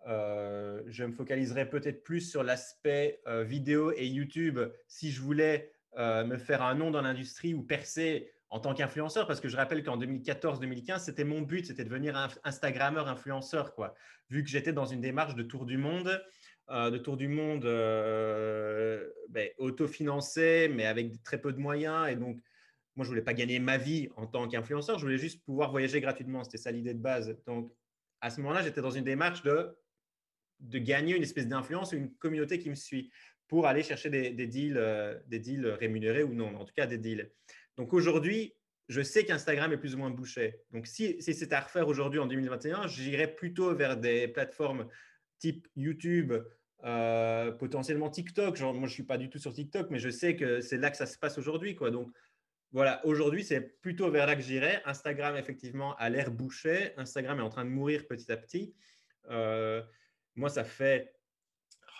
euh, 0.06 0.82
je 0.86 1.04
me 1.04 1.12
focaliserais 1.12 1.68
peut-être 1.68 2.04
plus 2.04 2.20
sur 2.22 2.42
l'aspect 2.42 3.20
vidéo 3.44 3.92
et 3.92 4.06
YouTube 4.06 4.60
si 4.86 5.10
je 5.12 5.20
voulais 5.20 5.72
me 5.98 6.38
faire 6.38 6.62
un 6.62 6.74
nom 6.74 6.90
dans 6.90 7.02
l'industrie 7.02 7.52
ou 7.52 7.62
percer 7.62 8.33
en 8.50 8.60
tant 8.60 8.74
qu'influenceur, 8.74 9.26
parce 9.26 9.40
que 9.40 9.48
je 9.48 9.56
rappelle 9.56 9.82
qu'en 9.82 9.98
2014-2015, 9.98 11.00
c'était 11.00 11.24
mon 11.24 11.42
but, 11.42 11.66
c'était 11.66 11.84
de 11.84 11.88
devenir 11.88 12.16
un 12.16 12.28
Instagrammeur 12.44 13.08
influenceur, 13.08 13.74
quoi. 13.74 13.94
Vu 14.30 14.44
que 14.44 14.50
j'étais 14.50 14.72
dans 14.72 14.86
une 14.86 15.00
démarche 15.00 15.34
de 15.34 15.42
tour 15.42 15.64
du 15.66 15.76
monde, 15.76 16.22
euh, 16.70 16.90
de 16.90 16.96
tour 16.96 17.16
du 17.16 17.28
monde 17.28 17.66
euh, 17.66 19.06
ben, 19.28 19.50
autofinancé, 19.58 20.70
mais 20.72 20.86
avec 20.86 21.22
très 21.22 21.38
peu 21.38 21.52
de 21.52 21.58
moyens. 21.58 22.08
Et 22.08 22.16
donc, 22.16 22.40
moi, 22.96 23.04
je 23.04 23.10
voulais 23.10 23.22
pas 23.22 23.34
gagner 23.34 23.58
ma 23.58 23.76
vie 23.76 24.08
en 24.16 24.26
tant 24.26 24.48
qu'influenceur, 24.48 24.98
je 24.98 25.04
voulais 25.04 25.18
juste 25.18 25.44
pouvoir 25.44 25.70
voyager 25.70 26.00
gratuitement. 26.00 26.44
C'était 26.44 26.58
ça 26.58 26.70
l'idée 26.70 26.94
de 26.94 27.00
base. 27.00 27.36
Donc, 27.46 27.72
à 28.20 28.30
ce 28.30 28.40
moment-là, 28.40 28.62
j'étais 28.62 28.80
dans 28.80 28.90
une 28.90 29.04
démarche 29.04 29.42
de, 29.42 29.76
de 30.60 30.78
gagner 30.78 31.16
une 31.16 31.22
espèce 31.22 31.48
d'influence, 31.48 31.92
une 31.92 32.14
communauté 32.14 32.58
qui 32.58 32.70
me 32.70 32.74
suit 32.74 33.10
pour 33.46 33.66
aller 33.66 33.82
chercher 33.82 34.08
des, 34.08 34.46
deals, 34.46 34.78
euh, 34.78 35.18
des 35.26 35.38
deals 35.38 35.66
rémunérés 35.66 36.22
ou 36.22 36.32
non, 36.32 36.56
en 36.56 36.64
tout 36.64 36.72
cas 36.74 36.86
des 36.86 36.98
deals. 36.98 37.30
Donc 37.76 37.92
aujourd'hui, 37.92 38.54
je 38.88 39.02
sais 39.02 39.24
qu'Instagram 39.24 39.72
est 39.72 39.78
plus 39.78 39.94
ou 39.94 39.98
moins 39.98 40.10
bouché. 40.10 40.60
Donc 40.72 40.86
si, 40.86 41.20
c'était 41.20 41.54
à 41.54 41.60
refaire 41.60 41.88
aujourd'hui 41.88 42.20
en 42.20 42.26
2021, 42.26 42.86
j'irais 42.86 43.34
plutôt 43.34 43.74
vers 43.74 43.96
des 43.96 44.28
plateformes 44.28 44.88
type 45.38 45.66
YouTube, 45.76 46.34
euh, 46.84 47.50
potentiellement 47.52 48.10
TikTok. 48.10 48.60
Moi, 48.60 48.72
je 48.74 48.80
ne 48.80 48.86
suis 48.88 49.02
pas 49.04 49.18
du 49.18 49.30
tout 49.30 49.38
sur 49.38 49.52
TikTok, 49.52 49.90
mais 49.90 49.98
je 49.98 50.10
sais 50.10 50.36
que 50.36 50.60
c'est 50.60 50.76
là 50.76 50.90
que 50.90 50.96
ça 50.96 51.06
se 51.06 51.18
passe 51.18 51.38
aujourd'hui. 51.38 51.74
Quoi. 51.74 51.90
Donc 51.90 52.10
voilà, 52.72 53.04
aujourd'hui, 53.06 53.44
c'est 53.44 53.60
plutôt 53.80 54.10
vers 54.10 54.26
là 54.26 54.36
que 54.36 54.42
j'irais. 54.42 54.82
Instagram, 54.84 55.36
effectivement, 55.36 55.94
a 55.96 56.10
l'air 56.10 56.30
bouché. 56.30 56.92
Instagram 56.96 57.38
est 57.38 57.42
en 57.42 57.48
train 57.48 57.64
de 57.64 57.70
mourir 57.70 58.06
petit 58.06 58.30
à 58.30 58.36
petit. 58.36 58.74
Euh, 59.30 59.82
moi, 60.34 60.50
ça 60.50 60.64
fait, 60.64 61.14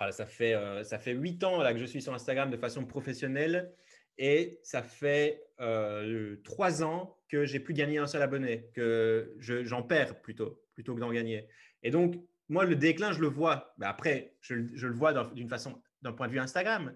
ah, 0.00 0.10
ça 0.10 0.26
fait, 0.26 0.54
euh, 0.54 0.82
ça 0.82 0.98
fait 0.98 1.12
8 1.12 1.44
ans 1.44 1.62
là, 1.62 1.72
que 1.72 1.78
je 1.78 1.84
suis 1.84 2.02
sur 2.02 2.12
Instagram 2.12 2.50
de 2.50 2.56
façon 2.56 2.84
professionnelle. 2.84 3.72
Et 4.18 4.60
ça 4.62 4.82
fait 4.82 5.44
euh, 5.60 6.36
trois 6.44 6.82
ans 6.82 7.18
que 7.28 7.44
j'ai 7.44 7.60
plus 7.60 7.74
gagné 7.74 7.98
un 7.98 8.06
seul 8.06 8.22
abonné, 8.22 8.70
que 8.74 9.34
j'en 9.40 9.82
perds 9.82 10.20
plutôt, 10.20 10.62
plutôt 10.74 10.94
que 10.94 11.00
d'en 11.00 11.12
gagner. 11.12 11.48
Et 11.82 11.90
donc, 11.90 12.16
moi, 12.48 12.64
le 12.64 12.76
déclin, 12.76 13.12
je 13.12 13.20
le 13.20 13.26
vois. 13.26 13.74
Après, 13.80 14.36
je, 14.40 14.54
le 14.54 14.94
vois 14.94 15.12
d'une 15.32 15.48
façon, 15.48 15.80
d'un 16.02 16.12
point 16.12 16.28
de 16.28 16.32
vue 16.32 16.38
Instagram, 16.38 16.92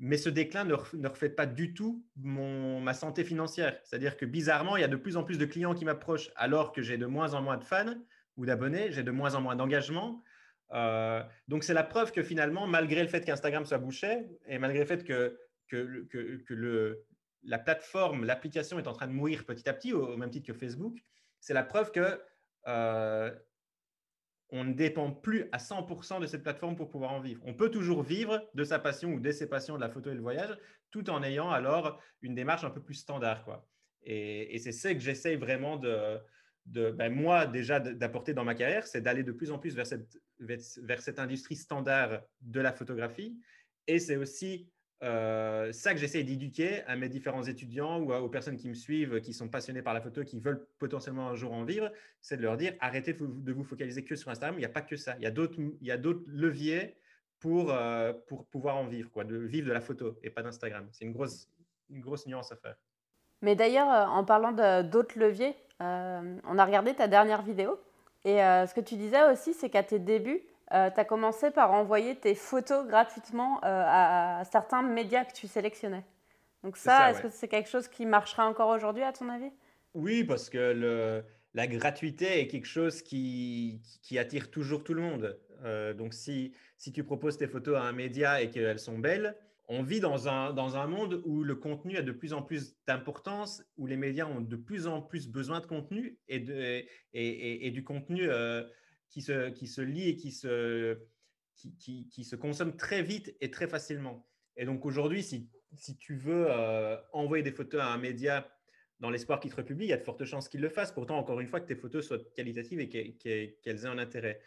mais 0.00 0.16
ce 0.16 0.28
déclin 0.28 0.64
ne, 0.64 0.74
ne 0.94 1.08
reflète 1.08 1.36
pas 1.36 1.46
du 1.46 1.74
tout 1.74 2.04
mon, 2.16 2.80
ma 2.80 2.94
santé 2.94 3.24
financière. 3.24 3.78
C'est-à-dire 3.84 4.16
que 4.16 4.26
bizarrement, 4.26 4.76
il 4.76 4.80
y 4.80 4.84
a 4.84 4.88
de 4.88 4.96
plus 4.96 5.16
en 5.16 5.24
plus 5.24 5.38
de 5.38 5.44
clients 5.44 5.74
qui 5.74 5.84
m'approchent 5.84 6.30
alors 6.36 6.72
que 6.72 6.82
j'ai 6.82 6.98
de 6.98 7.06
moins 7.06 7.34
en 7.34 7.42
moins 7.42 7.56
de 7.56 7.64
fans 7.64 7.94
ou 8.36 8.46
d'abonnés, 8.46 8.92
j'ai 8.92 9.02
de 9.02 9.10
moins 9.10 9.34
en 9.34 9.40
moins 9.40 9.56
d'engagement. 9.56 10.22
Euh, 10.72 11.22
donc, 11.48 11.64
c'est 11.64 11.74
la 11.74 11.82
preuve 11.82 12.12
que 12.12 12.22
finalement, 12.22 12.66
malgré 12.66 13.02
le 13.02 13.08
fait 13.08 13.24
qu'Instagram 13.24 13.64
soit 13.64 13.78
bouché 13.78 14.28
et 14.46 14.58
malgré 14.58 14.80
le 14.80 14.86
fait 14.86 15.04
que 15.04 15.38
que, 15.68 16.04
que, 16.04 16.54
le, 16.54 17.04
la 17.42 17.58
plateforme, 17.58 18.24
l'application 18.24 18.78
est 18.78 18.86
en 18.86 18.92
train 18.92 19.06
de 19.06 19.12
mourir 19.12 19.44
petit 19.44 19.68
à 19.68 19.74
petit, 19.74 19.92
au, 19.92 20.16
même 20.16 20.30
titre 20.30 20.46
que 20.46 20.58
Facebook, 20.58 20.98
c'est 21.40 21.54
la 21.54 21.62
preuve 21.62 21.92
que 21.92 22.20
euh, 22.66 23.34
on 24.50 24.64
ne 24.64 24.72
dépend 24.72 25.12
plus 25.12 25.48
à 25.52 25.58
100% 25.58 26.20
de 26.20 26.26
cette 26.26 26.42
plateforme 26.42 26.76
pour 26.76 26.88
pouvoir 26.88 27.12
en 27.12 27.20
vivre. 27.20 27.42
On 27.44 27.54
peut 27.54 27.70
toujours 27.70 28.02
vivre 28.02 28.48
de 28.54 28.64
sa 28.64 28.78
passion 28.78 29.12
ou 29.12 29.20
de 29.20 29.30
ses 29.30 29.48
passions 29.48 29.76
de 29.76 29.80
la 29.80 29.90
photo 29.90 30.10
et 30.10 30.14
le 30.14 30.22
voyage, 30.22 30.56
tout 30.90 31.10
en 31.10 31.22
ayant 31.22 31.50
alors 31.50 32.00
une 32.22 32.34
démarche 32.34 32.64
un 32.64 32.70
peu 32.70 32.82
plus 32.82 32.94
standard. 32.94 33.44
Quoi. 33.44 33.68
Et, 34.02 34.54
et 34.54 34.58
c'est 34.58 34.72
ça 34.72 34.94
que 34.94 35.00
j'essaye 35.00 35.36
vraiment 35.36 35.76
de, 35.76 36.18
de 36.68 36.90
ben, 36.90 37.12
moi 37.12 37.46
déjà 37.46 37.80
d'apporter 37.80 38.34
dans 38.34 38.44
ma 38.44 38.54
carrière, 38.54 38.86
c'est 38.86 39.00
d'aller 39.00 39.22
de 39.22 39.32
plus 39.32 39.50
en 39.50 39.58
plus 39.58 39.74
vers 39.74 39.86
cette, 39.86 40.18
vers 40.38 41.00
cette 41.00 41.18
industrie 41.18 41.56
standard 41.56 42.22
de 42.40 42.60
la 42.60 42.72
photographie. 42.72 43.38
Et 43.86 43.98
c'est 43.98 44.16
aussi 44.16 44.70
euh, 45.02 45.72
ça 45.72 45.94
que 45.94 46.00
j'essaie 46.00 46.24
d'éduquer 46.24 46.82
à 46.86 46.96
mes 46.96 47.08
différents 47.08 47.44
étudiants 47.44 48.00
ou 48.00 48.12
aux 48.12 48.28
personnes 48.28 48.56
qui 48.56 48.68
me 48.68 48.74
suivent, 48.74 49.20
qui 49.20 49.32
sont 49.32 49.48
passionnés 49.48 49.82
par 49.82 49.94
la 49.94 50.00
photo, 50.00 50.24
qui 50.24 50.40
veulent 50.40 50.66
potentiellement 50.78 51.28
un 51.28 51.34
jour 51.36 51.52
en 51.52 51.64
vivre, 51.64 51.92
c'est 52.20 52.36
de 52.36 52.42
leur 52.42 52.56
dire 52.56 52.74
arrêtez 52.80 53.12
de 53.12 53.52
vous, 53.52 53.64
focaliser 53.64 54.04
que 54.04 54.16
sur 54.16 54.30
Instagram. 54.30 54.56
Il 54.56 54.60
n'y 54.60 54.66
a 54.66 54.70
pas 54.70 54.80
que 54.80 54.96
ça. 54.96 55.14
Il 55.18 55.22
y 55.22 55.26
a 55.26 55.30
d'autres, 55.30 56.24
leviers 56.26 56.96
pour, 57.38 57.72
euh, 57.72 58.12
pour 58.26 58.46
pouvoir 58.46 58.76
en 58.76 58.86
vivre, 58.86 59.10
quoi, 59.10 59.24
de 59.24 59.36
vivre 59.36 59.68
de 59.68 59.72
la 59.72 59.80
photo 59.80 60.18
et 60.24 60.30
pas 60.30 60.42
d'Instagram. 60.42 60.88
C'est 60.90 61.04
une 61.04 61.12
grosse, 61.12 61.48
une 61.90 62.00
grosse 62.00 62.26
nuance 62.26 62.50
à 62.50 62.56
faire. 62.56 62.74
Mais 63.40 63.54
d'ailleurs, 63.54 63.88
euh, 63.88 64.06
en 64.06 64.24
parlant 64.24 64.50
d'autres 64.82 65.16
leviers, 65.18 65.54
on 65.80 66.58
a 66.58 66.64
regardé 66.64 66.92
ta 66.92 67.06
dernière 67.06 67.42
vidéo 67.42 67.78
et 68.24 68.38
ce 68.38 68.74
que 68.74 68.80
tu 68.80 68.96
disais 68.96 69.30
aussi, 69.30 69.54
c'est 69.54 69.70
qu'à 69.70 69.84
tes 69.84 70.00
débuts, 70.00 70.42
euh, 70.72 70.90
tu 70.90 71.00
as 71.00 71.04
commencé 71.04 71.50
par 71.50 71.72
envoyer 71.72 72.16
tes 72.16 72.34
photos 72.34 72.86
gratuitement 72.86 73.58
euh, 73.64 73.84
à, 73.86 74.42
certains 74.50 74.82
médias 74.82 75.24
que 75.24 75.32
tu 75.32 75.46
sélectionnais. 75.46 76.04
Donc 76.62 76.76
ça, 76.76 77.10
est-ce 77.10 77.22
que 77.22 77.30
c'est 77.30 77.48
quelque 77.48 77.70
chose 77.70 77.88
qui 77.88 78.04
marchera 78.04 78.46
encore 78.46 78.68
aujourd'hui 78.68 79.02
à 79.02 79.12
ton 79.12 79.28
avis? 79.28 79.50
Oui, 79.94 80.24
parce 80.24 80.50
que 80.50 80.58
le, 80.58 81.24
la 81.54 81.66
gratuité 81.66 82.40
est 82.40 82.48
quelque 82.48 82.66
chose 82.66 83.00
qui, 83.00 83.80
qui, 84.02 84.18
attire 84.18 84.50
toujours 84.50 84.84
tout 84.84 84.92
le 84.92 85.02
monde. 85.02 85.38
Euh, 85.64 85.94
donc 85.94 86.12
si, 86.12 86.52
si 86.76 86.92
tu 86.92 87.04
proposes 87.04 87.38
tes 87.38 87.46
photos 87.46 87.78
à 87.78 87.82
un 87.82 87.92
média 87.92 88.42
et 88.42 88.50
qu'elles 88.50 88.80
sont 88.80 88.98
belles, 88.98 89.36
on 89.68 89.82
vit 89.82 90.00
dans 90.00 90.28
un, 90.28 90.52
dans 90.52 90.76
un 90.76 90.86
monde 90.86 91.22
où 91.24 91.44
le 91.44 91.54
contenu 91.54 91.96
a 91.96 92.02
de 92.02 92.12
plus 92.12 92.32
en 92.32 92.42
plus 92.42 92.74
d'importance, 92.86 93.62
où 93.76 93.86
les 93.86 93.96
médias 93.96 94.26
ont 94.26 94.40
de 94.40 94.56
plus 94.56 94.86
en 94.86 95.00
plus 95.00 95.28
besoin 95.28 95.60
de 95.60 95.66
contenu 95.66 96.18
et, 96.26 96.40
de, 96.40 96.54
et, 97.12 97.66
et, 97.66 97.70
du 97.70 97.84
contenu 97.84 98.28
qui 99.10 99.22
se, 99.22 99.50
qui 99.50 99.66
se 99.66 99.80
lit 99.80 100.08
et 100.08 100.16
qui 100.16 100.32
se, 100.32 100.98
qui, 101.54 102.08
qui, 102.08 102.24
se 102.24 102.36
consomme 102.36 102.76
très 102.76 103.02
vite 103.02 103.34
et 103.40 103.50
très 103.50 103.66
facilement. 103.66 104.26
Et 104.56 104.64
donc 104.64 104.84
aujourd'hui, 104.84 105.22
si, 105.22 105.50
si, 105.76 105.96
tu 105.96 106.16
veux 106.16 106.46
euh, 106.48 106.96
envoyer 107.12 107.42
des 107.42 107.52
photos 107.52 107.80
à 107.80 107.86
un 107.86 107.98
média 107.98 108.48
dans 109.00 109.10
l'espoir 109.10 109.40
qu'il 109.40 109.50
te 109.50 109.56
republie, 109.56 109.86
il 109.86 109.88
y 109.90 109.92
a 109.92 109.96
de 109.96 110.04
fortes 110.04 110.24
chances 110.24 110.48
qu'il 110.48 110.60
le 110.60 110.68
fasse. 110.68 110.92
Pourtant, 110.92 111.18
encore 111.18 111.40
une 111.40 111.46
fois, 111.46 111.60
que 111.60 111.66
tes 111.66 111.76
photos 111.76 112.06
soient 112.06 112.18
qualitatives 112.34 112.80
et 112.80 112.88
qu'elles 112.88 113.84
aient 113.84 113.86
un 113.86 113.98
intérêt. 113.98 114.40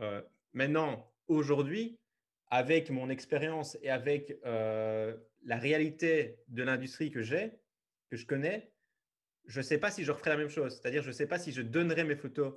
Euh, 0.00 0.22
maintenant, 0.52 1.12
aujourd'hui, 1.26 1.98
avec 2.48 2.90
mon 2.90 3.10
expérience 3.10 3.76
et 3.82 3.90
avec 3.90 4.38
euh, 4.44 5.16
la 5.44 5.56
réalité 5.56 6.38
de 6.48 6.62
l'industrie 6.62 7.10
que 7.10 7.22
j'ai, 7.22 7.52
que 8.08 8.16
je 8.16 8.26
connais, 8.26 8.72
je 9.46 9.60
ne 9.60 9.64
sais 9.64 9.78
pas 9.78 9.90
si 9.90 10.04
je 10.04 10.12
referais 10.12 10.30
la 10.30 10.36
même 10.36 10.48
chose. 10.48 10.74
C'est-à-dire, 10.74 11.02
je 11.02 11.08
ne 11.08 11.12
sais 11.12 11.26
pas 11.26 11.38
si 11.38 11.52
je 11.52 11.62
donnerais 11.62 12.04
mes 12.04 12.16
photos 12.16 12.54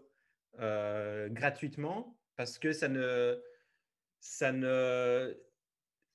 euh, 0.59 1.29
gratuitement 1.29 2.17
parce 2.35 2.57
que 2.57 2.71
ça 2.73 2.87
ne, 2.87 3.41
ça 4.19 4.51
ne, 4.51 5.37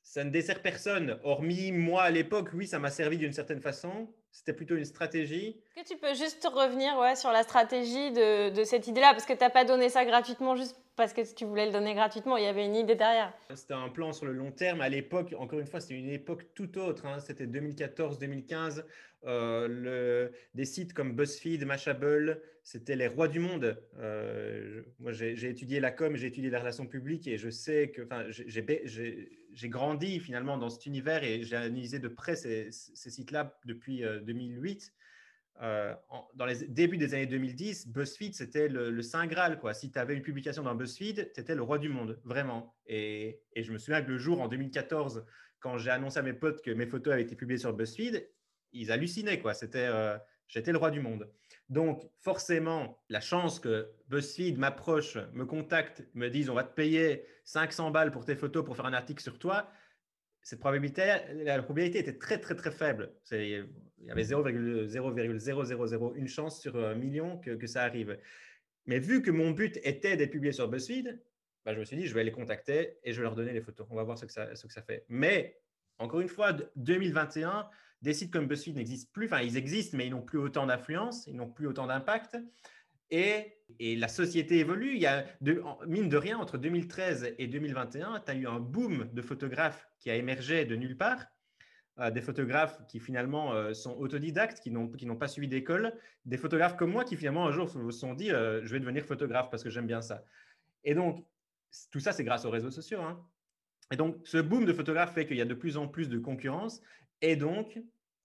ça 0.03 0.25
ne 0.25 0.31
dessert 0.31 0.63
personne. 0.63 1.19
Hormis 1.23 1.73
moi 1.73 2.03
à 2.03 2.11
l'époque, 2.11 2.51
oui, 2.55 2.67
ça 2.67 2.79
m'a 2.79 2.91
servi 2.91 3.19
d'une 3.19 3.33
certaine 3.33 3.61
façon. 3.61 4.13
C'était 4.31 4.53
plutôt 4.53 4.75
une 4.77 4.85
stratégie. 4.85 5.61
Est-ce 5.77 5.85
que 5.85 5.95
tu 5.95 6.01
peux 6.01 6.15
juste 6.15 6.45
revenir 6.53 6.99
ouais, 6.99 7.15
sur 7.15 7.31
la 7.31 7.45
stratégie 7.45 8.11
de, 8.11 8.51
de 8.51 8.65
cette 8.65 8.89
idée-là? 8.89 9.13
Parce 9.13 9.27
que 9.27 9.33
tu 9.33 9.39
n'as 9.39 9.51
pas 9.51 9.65
donné 9.65 9.89
ça 9.89 10.05
gratuitement 10.05 10.57
juste 10.57 10.77
parce 10.97 11.13
que 11.13 11.21
tu 11.35 11.45
voulais 11.45 11.67
le 11.67 11.73
donner 11.73 11.95
gratuitement. 11.95 12.37
Il 12.37 12.45
y 12.45 12.49
avait 12.49 12.65
une 12.65 12.77
idée 12.77 12.95
derrière. 12.95 13.33
C'était 13.55 13.75
un 13.75 13.89
plan 13.89 14.13
sur 14.13 14.27
le 14.27 14.33
long 14.33 14.51
terme. 14.51 14.81
À 14.81 14.89
l'époque, 14.89 15.35
encore 15.39 15.59
une 15.59 15.67
fois, 15.67 15.81
c'était 15.81 15.95
une 15.95 16.11
époque 16.11 16.47
tout 16.55 16.79
autre. 16.79 17.07
Hein. 17.07 17.21
C'était 17.21 17.47
2014-2015. 17.47 18.85
Euh, 19.27 20.29
des 20.55 20.65
sites 20.65 20.93
comme 20.93 21.13
BuzzFeed, 21.13 21.65
Mashable, 21.65 22.43
c'était 22.65 22.97
les 22.97 23.07
rois 23.07 23.29
du 23.29 23.39
monde. 23.39 23.81
Euh, 23.99 24.83
moi, 24.99 25.13
j'ai 25.13 25.49
étudié 25.49 25.79
la 25.79 25.93
com, 25.93 26.17
j'ai 26.17 26.27
étudié 26.27 26.51
la 26.51 26.59
relation 26.59 26.87
publique 26.87 27.29
et 27.29 27.37
je 27.39 27.51
sais 27.51 27.91
que 27.91 28.09
j'ai 28.31 29.69
grandi 29.69 30.19
finalement 30.19 30.59
dans 30.59 30.71
cet 30.71 30.87
univers 30.87 31.23
et 31.23 31.45
j'ai 31.45 31.57
analysé 31.57 31.99
de 32.01 32.09
près 32.09 32.35
ces, 32.35 32.73
sites-là 32.73 33.57
depuis 33.67 34.03
2008. 34.23 34.93
Euh, 35.63 35.95
dans 36.35 36.47
les 36.47 36.67
débuts 36.67 36.97
des 36.97 37.15
années 37.15 37.27
2010, 37.27 37.89
BuzzFeed, 37.89 38.35
c'était 38.35 38.69
le, 38.69 39.03
Saint 39.03 39.27
Graal. 39.27 39.59
Quoi. 39.59 39.75
Si 39.75 39.91
tu 39.91 39.99
avais 39.99 40.15
une 40.15 40.23
publication 40.23 40.63
dans 40.63 40.75
BuzzFeed, 40.75 41.33
tu 41.33 41.41
étais 41.41 41.55
le 41.55 41.63
roi 41.63 41.79
du 41.79 41.89
monde, 41.89 42.21
vraiment. 42.25 42.75
Et, 42.87 43.43
je 43.57 43.73
me 43.73 43.79
souviens 43.79 44.03
que 44.03 44.11
le 44.11 44.19
jour, 44.19 44.41
en 44.41 44.49
2014, 44.49 45.25
quand 45.61 45.79
j'ai 45.79 45.91
annoncé 45.91 46.19
à 46.19 46.23
mes 46.23 46.33
potes 46.33 46.63
que 46.63 46.71
mes 46.71 46.87
photos 46.87 47.13
avaient 47.13 47.23
été 47.23 47.37
publiées 47.37 47.59
sur 47.59 47.73
BuzzFeed, 47.73 48.29
ils 48.73 48.91
hallucinaient. 48.91 49.39
Quoi. 49.39 49.55
C'était, 49.55 49.87
euh, 49.87 50.19
j'étais 50.49 50.73
le 50.73 50.79
roi 50.79 50.91
du 50.91 51.01
monde. 51.01 51.31
Donc, 51.71 52.03
forcément, 52.21 53.03
la 53.09 53.21
chance 53.21 53.59
que 53.59 53.91
BuzzFeed 54.09 54.59
m'approche, 54.59 55.17
me 55.33 55.47
contacte, 55.47 56.05
me 56.15 56.29
dise 56.29 56.51
on 56.51 56.55
va 56.55 56.65
te 56.65 56.75
payer 56.75 57.25
500 57.45 57.91
balles 57.91 58.11
pour 58.11 58.25
tes 58.25 58.37
photos 58.37 58.65
pour 58.65 58.77
faire 58.77 58.87
un 58.87 58.93
article 58.93 59.23
sur 59.23 59.39
toi, 59.39 59.71
cette 60.45 60.61
probabilité, 60.61 61.03
la 61.33 61.61
probabilité 61.63 61.99
était 62.01 62.19
très, 62.19 62.39
très, 62.39 62.55
très 62.55 62.71
faible. 62.71 63.15
Il 63.33 63.67
y 64.03 64.11
avait 64.11 64.25
0,0001 64.25 66.29
chance 66.29 66.61
sur 66.61 66.77
un 66.77 66.95
million 66.95 67.39
que, 67.39 67.67
ça 67.67 67.83
arrive. 67.83 68.19
Mais 68.85 68.99
vu 68.99 69.23
que 69.23 69.31
mon 69.31 69.53
but 69.53 69.79
était 69.85 70.19
d'être 70.19 70.33
publié 70.33 70.53
sur 70.53 70.69
BuzzFeed, 70.69 71.19
bah, 71.65 71.73
je 71.73 71.81
me 71.81 71.87
suis 71.87 71.97
dit, 71.97 72.07
je 72.07 72.13
vais 72.13 72.25
les 72.25 72.33
contacter 72.33 72.99
et 73.05 73.15
je 73.15 73.17
vais 73.17 73.23
leur 73.23 73.35
donner 73.35 73.55
les 73.55 73.63
photos. 73.63 73.87
On 73.89 73.97
va 73.97 74.03
voir 74.03 74.19
ce 74.19 74.27
que 74.27 74.33
ce 74.33 74.67
que 74.67 74.73
ça 74.73 74.83
fait. 74.83 75.07
Mais, 75.09 75.59
encore 75.97 76.21
une 76.21 76.29
fois, 76.29 76.53
2021, 76.77 77.67
des 78.05 78.13
sites 78.15 78.31
comme 78.31 78.47
BuzzFeed 78.47 78.77
n'existent 78.77 79.11
plus. 79.13 79.27
Enfin, 79.27 79.41
ils 79.41 79.57
existent, 79.57 79.97
mais 79.97 80.07
ils 80.07 80.11
n'ont 80.11 80.23
plus 80.23 80.39
autant 80.39 80.67
d'influence, 80.67 81.27
ils 81.27 81.35
n'ont 81.35 81.51
plus 81.51 81.67
autant 81.67 81.87
d'impact. 81.87 82.37
Et, 83.11 83.57
et, 83.79 83.97
la 83.97 84.09
société 84.09 84.59
évolue. 84.59 84.95
Il 84.95 85.01
y 85.01 85.07
a, 85.07 85.25
de, 85.41 85.63
mine 85.87 86.09
de 86.09 86.17
rien, 86.17 86.39
entre 86.39 86.59
2013 86.59 87.35
et 87.39 87.47
2021, 87.47 88.21
tu 88.21 88.31
as 88.31 88.35
eu 88.35 88.47
un 88.47 88.61
boom 88.61 89.09
de 89.13 89.23
photographes 89.23 89.89
qui 89.99 90.11
a 90.11 90.17
émergé 90.17 90.65
de 90.67 90.77
nulle 90.77 90.97
part. 90.97 91.25
Euh, 92.01 92.11
des 92.11 92.21
photographes 92.21 92.85
qui 92.89 92.99
finalement 92.99 93.55
euh, 93.55 93.73
sont 93.73 93.97
autodidactes, 93.97 94.61
qui 94.61 94.71
n'ont, 94.71 95.17
pas 95.17 95.29
suivi 95.29 95.49
d'école. 95.49 95.95
Des 96.27 96.37
photographes 96.37 96.77
comme 96.77 96.91
moi 96.91 97.05
qui 97.05 97.17
finalement 97.17 97.47
un 97.47 97.53
jour 97.53 97.71
se 97.71 97.91
sont 97.91 98.15
dit 98.15 98.33
euh, 98.33 98.61
je 98.65 98.73
vais 98.73 98.81
devenir 98.81 99.05
photographe 99.05 99.49
parce 99.49 99.63
que 99.63 99.71
j'aime 99.71 99.87
bien 99.87 100.03
ça. 100.03 100.25
Et 100.83 100.95
donc, 100.95 101.25
tout 101.91 102.01
ça, 102.01 102.13
c'est 102.13 102.25
grâce 102.25 102.45
aux 102.45 102.51
réseaux 102.51 102.71
sociaux. 102.71 103.01
Hein. 103.01 103.25
Et 103.93 103.97
donc, 103.97 104.17
ce 104.25 104.39
boom 104.39 104.65
de 104.67 104.73
photographes 104.73 105.15
fait 105.15 105.25
qu'il 105.25 105.37
y 105.37 105.41
a 105.41 105.47
de 105.47 105.55
plus 105.55 105.77
en 105.77 105.87
plus 105.87 106.09
de 106.09 106.19
concurrence. 106.19 106.83
Et 107.21 107.37
donc, 107.37 107.79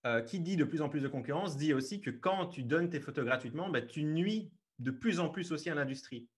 euh, 0.05 0.21
qui 0.21 0.39
dit 0.39 0.55
de 0.55 0.63
plus 0.63 0.81
en 0.81 0.87
plus 0.87 1.01
de 1.01 1.09
concurrence 1.09 1.57
dit 1.57 1.73
aussi 1.73 1.99
que 1.99 2.09
quand 2.09 2.47
tu 2.47 2.63
donnes 2.63 2.89
tes 2.89 3.01
photos 3.01 3.25
gratuitement, 3.25 3.69
bah, 3.69 3.81
tu 3.81 4.03
nuis 4.03 4.49
de 4.79 4.91
plus 4.91 5.19
en 5.19 5.27
plus 5.27 5.51
aussi 5.51 5.69
à 5.69 5.75
l'industrie. 5.75 6.29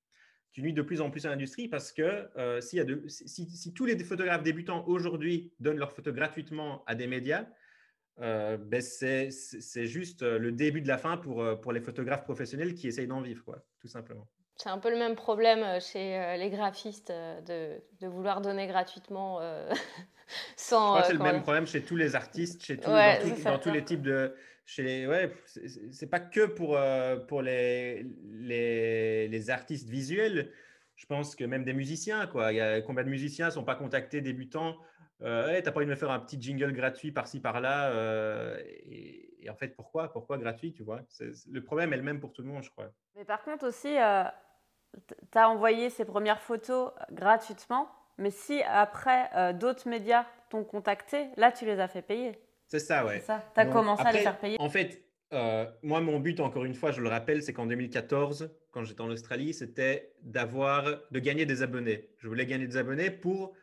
Tu 0.51 0.63
nuis 0.63 0.74
de 0.74 0.82
plus 0.82 1.00
en 1.00 1.12
plus 1.12 1.27
à 1.27 1.30
l'industrie 1.30 1.68
parce 1.68 1.91
que 1.91 2.27
euh, 2.38 2.60
si, 2.60 3.74
tous 3.75 3.86
les 3.86 4.03
photographes 4.03 4.41
débutants 4.41 4.84
aujourd'hui 4.88 5.53
donnent 5.60 5.77
leurs 5.77 5.91
photos 5.91 6.12
gratuitement 6.12 6.84
à 6.88 6.96
des 6.96 7.06
médias, 7.06 7.46
euh, 8.20 8.58
ben 8.58 8.82
c'est 8.82 9.30
juste 9.86 10.24
le 10.24 10.51
début 10.51 10.82
de 10.82 10.88
la 10.88 10.98
fin 10.98 11.18
pour, 11.18 11.72
les 11.72 11.82
photographes 11.82 12.24
professionnels 12.24 12.74
qui 12.74 12.88
essayent 12.88 13.08
d'en 13.08 13.22
vivre, 13.22 13.63
tout 13.80 13.88
simplement. 13.88 14.27
C'est 14.58 14.70
un 14.70 14.80
peu 14.80 14.89
le 14.89 14.98
même 14.98 15.15
problème 15.15 15.80
chez 15.80 16.36
les 16.38 16.50
graphistes 16.50 17.12
de 17.12 18.08
vouloir 18.08 18.41
donner 18.41 18.65
gratuitement 18.65 19.39
sans. 20.56 20.78
Je 20.78 20.90
crois 20.90 21.02
que 21.02 21.08
c'est 21.08 21.14
le 21.14 21.32
même 21.32 21.42
problème 21.42 21.68
chez 21.68 21.82
tous 21.84 21.96
les 21.96 22.16
artistes, 22.16 22.64
chez 22.64 22.78
dans, 22.78 23.60
tous 23.60 23.72
les 23.72 23.84
types 23.84 24.02
de. 24.02 24.36
Chez 24.66 24.84
les, 24.84 25.08
ouais, 25.08 25.34
c'est 25.92 26.10
pas 26.10 26.20
que 26.20 26.46
pour, 26.46 26.80
pour 27.28 27.42
les, 27.42 28.06
les, 28.30 29.28
les, 29.28 29.50
artistes 29.50 29.90
visuels. 29.90 30.52
Je 30.96 31.06
pense 31.08 31.36
que 31.36 31.44
même 31.44 31.64
des 31.64 31.74
musiciens, 31.74 32.28
quoi. 32.28 32.54
Il 32.54 32.58
y 32.58 32.62
a 32.62 32.80
combien 32.82 33.04
de 33.04 33.10
musiciens 33.10 33.48
ne 33.48 33.52
sont 33.52 33.64
pas 33.64 33.76
contactés 33.76 34.22
débutants 34.22 34.78
euh, 35.24 35.50
hey, 35.50 35.64
T'as 35.64 35.72
pas 35.72 35.80
envie 35.80 35.88
de 35.88 35.92
me 35.92 35.96
faire 35.96 36.12
un 36.12 36.20
petit 36.20 36.40
jingle 36.40 36.72
gratuit 36.74 37.12
par-ci 37.12 37.40
par-là 37.40 37.92
et, 38.60 39.32
et, 39.42 39.50
en 39.50 39.56
fait, 39.56 39.76
pourquoi 39.76 40.12
Pourquoi 40.14 40.38
gratuit 40.38 40.74
Tu 40.74 40.84
vois? 40.84 41.02
Le 41.52 41.64
problème 41.64 41.92
est 41.94 41.98
le 41.98 42.04
même 42.04 42.20
pour 42.20 42.32
tout 42.32 42.44
le 42.44 42.48
monde, 42.48 42.64
je 42.64 42.70
crois. 42.70 42.92
Mais 43.16 43.26
par 43.26 43.44
contre 43.44 43.68
aussi, 43.68 43.98
tu 45.32 45.38
as 45.38 45.50
envoyé 45.50 45.90
ces 45.90 46.06
premières 46.06 46.42
photos 46.42 46.92
gratuitement, 47.12 47.90
mais 48.22 48.32
si 48.32 48.62
après 48.63 49.30
euh, 49.36 49.54
d'autres 49.54 49.90
médias 49.90 50.25
t'ont 50.50 50.63
contacté, 50.63 51.28
là 51.38 51.51
tu 51.51 51.66
les 51.66 51.80
as 51.80 51.88
fait 51.88 52.01
payer. 52.01 52.40
C'est 52.68 52.80
ça, 52.80 53.06
ouais. 53.06 53.22
Tu 53.25 53.60
as 53.60 53.66
commencé 53.66 54.04
à 54.06 54.12
les 54.13 54.20
faire 54.20 54.38
payer. 54.38 54.56
En 54.60 54.70
fait, 54.70 55.04
euh, 55.34 55.66
moi, 55.84 56.00
mon 56.00 56.20
but, 56.20 56.40
encore 56.40 56.63
une 56.63 56.74
fois, 56.74 56.92
je 56.92 57.01
le 57.01 57.10
rappelle, 57.10 57.44
c'est 57.44 57.51
qu'en 57.51 57.66
2014, 57.66 58.50
quand 58.72 58.84
j'étais 58.84 59.01
en 59.01 59.10
Australie, 59.10 59.54
c'était 59.54 60.13
d'avoir, 60.22 60.86
de 61.12 61.20
gagner 61.20 61.46
des 61.46 61.63
abonnés. 61.63 62.10
Je 62.18 62.28
voulais 62.28 62.46
gagner 62.46 62.68
des 62.68 62.78
abonnés 62.78 63.12
pour 63.12 63.54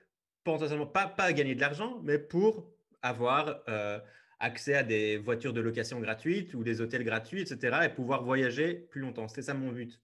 potentiellement 0.44 0.86
pas, 0.86 1.06
pas 1.06 1.32
gagner 1.32 1.54
de 1.54 1.60
l'argent, 1.60 2.00
mais 2.02 2.18
pour 2.18 2.70
avoir 3.02 3.62
euh, 3.68 3.98
accès 4.40 4.74
à 4.74 4.82
des 4.82 5.18
voitures 5.18 5.52
de 5.52 5.60
location 5.60 6.00
gratuites 6.00 6.54
ou 6.54 6.62
des 6.62 6.80
hôtels 6.80 7.04
gratuits, 7.04 7.42
etc., 7.42 7.78
et 7.84 7.88
pouvoir 7.88 8.24
voyager 8.24 8.74
plus 8.74 9.00
longtemps. 9.00 9.28
C'était 9.28 9.42
ça 9.42 9.54
mon 9.54 9.72
but. 9.72 10.00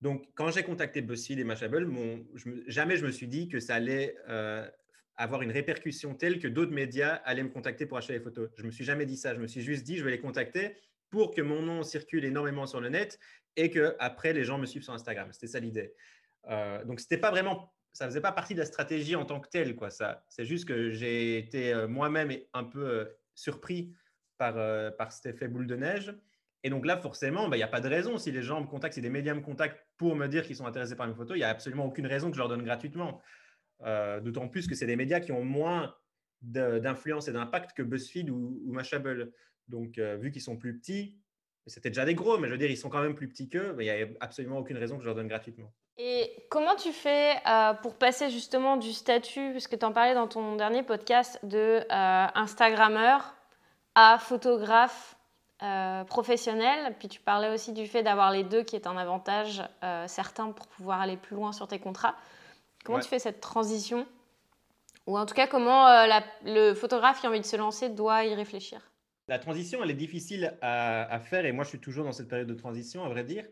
Donc, 0.00 0.26
quand 0.34 0.50
j'ai 0.50 0.62
contacté 0.62 1.02
BuzzFeed 1.02 1.38
et 1.38 1.44
Mashable, 1.44 1.86
jamais 2.66 2.96
je 2.96 3.04
me 3.04 3.10
suis 3.10 3.28
dit 3.28 3.48
que 3.48 3.60
ça 3.60 3.74
allait 3.74 4.16
euh, 4.28 4.66
avoir 5.16 5.42
une 5.42 5.50
répercussion 5.50 6.14
telle 6.14 6.38
que 6.38 6.48
d'autres 6.48 6.72
médias 6.72 7.16
allaient 7.24 7.42
me 7.42 7.50
contacter 7.50 7.84
pour 7.84 7.98
acheter 7.98 8.14
les 8.14 8.20
photos. 8.20 8.48
Je 8.56 8.62
me 8.62 8.70
suis 8.70 8.84
jamais 8.84 9.04
dit 9.04 9.18
ça. 9.18 9.34
Je 9.34 9.40
me 9.40 9.46
suis 9.46 9.60
juste 9.60 9.84
dit, 9.84 9.98
je 9.98 10.04
vais 10.04 10.10
les 10.10 10.20
contacter 10.20 10.76
pour 11.10 11.34
que 11.34 11.42
mon 11.42 11.60
nom 11.60 11.82
circule 11.82 12.24
énormément 12.24 12.66
sur 12.66 12.80
le 12.80 12.88
net 12.88 13.18
et 13.56 13.70
que 13.70 13.94
après 13.98 14.32
les 14.32 14.44
gens 14.44 14.58
me 14.58 14.64
suivent 14.64 14.84
sur 14.84 14.94
Instagram. 14.94 15.28
C'était 15.32 15.48
ça 15.48 15.60
l'idée. 15.60 15.92
Euh, 16.48 16.82
donc 16.84 17.00
c'était 17.00 17.18
pas 17.18 17.30
vraiment, 17.30 17.74
ça 17.92 18.06
faisait 18.06 18.22
pas 18.22 18.32
partie 18.32 18.54
de 18.54 18.60
la 18.60 18.66
stratégie 18.66 19.16
en 19.16 19.26
tant 19.26 19.40
que 19.40 19.50
telle, 19.50 19.76
quoi. 19.76 19.90
Ça, 19.90 20.24
c'est 20.28 20.46
juste 20.46 20.66
que 20.66 20.90
j'ai 20.92 21.36
été 21.36 21.74
euh, 21.74 21.88
moi-même 21.88 22.32
un 22.54 22.64
peu 22.64 23.10
surpris 23.34 23.92
par, 24.38 24.54
par 24.96 25.12
cet 25.12 25.34
effet 25.34 25.48
boule 25.48 25.66
de 25.66 25.76
neige. 25.76 26.14
Et 26.62 26.70
donc 26.70 26.84
là, 26.84 26.96
forcément, 26.96 27.48
bah, 27.48 27.56
il 27.56 27.60
n'y 27.60 27.64
a 27.64 27.68
pas 27.68 27.80
de 27.80 27.88
raison. 27.88 28.18
Si 28.18 28.30
les 28.32 28.42
gens 28.42 28.60
me 28.60 28.66
contactent, 28.66 28.94
si 28.94 29.00
des 29.00 29.10
médias 29.10 29.34
me 29.34 29.40
contactent 29.40 29.84
pour 29.96 30.14
me 30.14 30.26
dire 30.26 30.44
qu'ils 30.44 30.56
sont 30.56 30.66
intéressés 30.66 30.96
par 30.96 31.06
mes 31.06 31.14
photos, 31.14 31.36
il 31.36 31.40
n'y 31.40 31.44
a 31.44 31.48
absolument 31.48 31.86
aucune 31.86 32.06
raison 32.06 32.28
que 32.28 32.34
je 32.34 32.40
leur 32.40 32.48
donne 32.48 32.62
gratuitement. 32.62 33.20
D'autant 34.22 34.46
plus 34.48 34.66
que 34.66 34.74
c'est 34.74 34.86
des 34.86 34.96
médias 34.96 35.20
qui 35.20 35.32
ont 35.32 35.42
moins 35.42 35.94
d'influence 36.42 37.28
et 37.28 37.32
d'impact 37.32 37.74
que 37.74 37.82
BuzzFeed 37.82 38.28
ou, 38.28 38.60
ou 38.66 38.72
Mashable. 38.72 39.32
Donc, 39.68 39.98
vu 39.98 40.30
qu'ils 40.30 40.42
sont 40.42 40.58
plus 40.58 40.78
petits, 40.78 41.16
c'était 41.66 41.90
déjà 41.90 42.04
des 42.04 42.14
gros, 42.14 42.38
mais 42.38 42.48
je 42.48 42.52
veux 42.52 42.58
dire, 42.58 42.70
ils 42.70 42.76
sont 42.76 42.90
quand 42.90 43.02
même 43.02 43.14
plus 43.14 43.28
petits 43.28 43.48
qu'eux. 43.48 43.74
Il 43.78 43.84
n'y 43.84 43.90
a 43.90 44.06
absolument 44.20 44.58
aucune 44.58 44.76
raison 44.76 44.96
que 44.96 45.02
je 45.02 45.06
leur 45.06 45.14
donne 45.14 45.28
gratuitement. 45.28 45.72
Et 45.98 46.46
comment 46.48 46.76
tu 46.76 46.92
fais 46.92 47.36
euh, 47.46 47.74
pour 47.74 47.94
passer 47.94 48.30
justement 48.30 48.76
du 48.78 48.92
statut, 48.92 49.50
puisque 49.50 49.78
tu 49.78 49.84
en 49.84 49.92
parlais 49.92 50.14
dans 50.14 50.28
ton 50.28 50.56
dernier 50.56 50.82
podcast, 50.82 51.38
de 51.42 51.80
euh, 51.80 52.26
Instagrammeur 52.34 53.34
à 53.94 54.18
photographe 54.18 55.16
euh, 55.62 56.04
professionnel 56.04 56.94
Puis 56.98 57.08
tu 57.08 57.20
parlais 57.20 57.52
aussi 57.52 57.72
du 57.72 57.86
fait 57.86 58.02
d'avoir 58.02 58.30
les 58.30 58.44
deux 58.44 58.62
qui 58.62 58.76
est 58.76 58.86
un 58.86 58.96
avantage 58.96 59.62
certain 60.06 60.52
pour 60.52 60.66
pouvoir 60.66 61.00
aller 61.00 61.16
plus 61.16 61.36
loin 61.36 61.52
sur 61.52 61.68
tes 61.68 61.78
contrats. 61.78 62.14
Comment 62.84 63.00
tu 63.00 63.08
fais 63.08 63.18
cette 63.18 63.40
transition? 63.40 64.06
Ou 65.06 65.18
en 65.18 65.26
tout 65.26 65.34
cas, 65.34 65.46
comment 65.46 65.86
le 66.44 66.74
photographe 66.74 67.20
qui 67.20 67.26
a 67.26 67.30
envie 67.30 67.40
de 67.40 67.46
se 67.46 67.56
lancer 67.56 67.88
doit 67.88 68.24
y 68.24 68.34
réfléchir? 68.34 68.90
La 69.30 69.38
transition, 69.38 69.80
elle 69.84 69.92
est 69.92 69.94
difficile 69.94 70.58
à, 70.60 71.20
faire 71.20 71.46
et 71.46 71.52
moi, 71.52 71.62
je 71.62 71.68
suis 71.68 71.78
toujours 71.78 72.04
dans 72.04 72.10
cette 72.10 72.26
période 72.26 72.48
de 72.48 72.54
transition, 72.54 73.04
à 73.04 73.08
vrai 73.08 73.22
dire, 73.22 73.46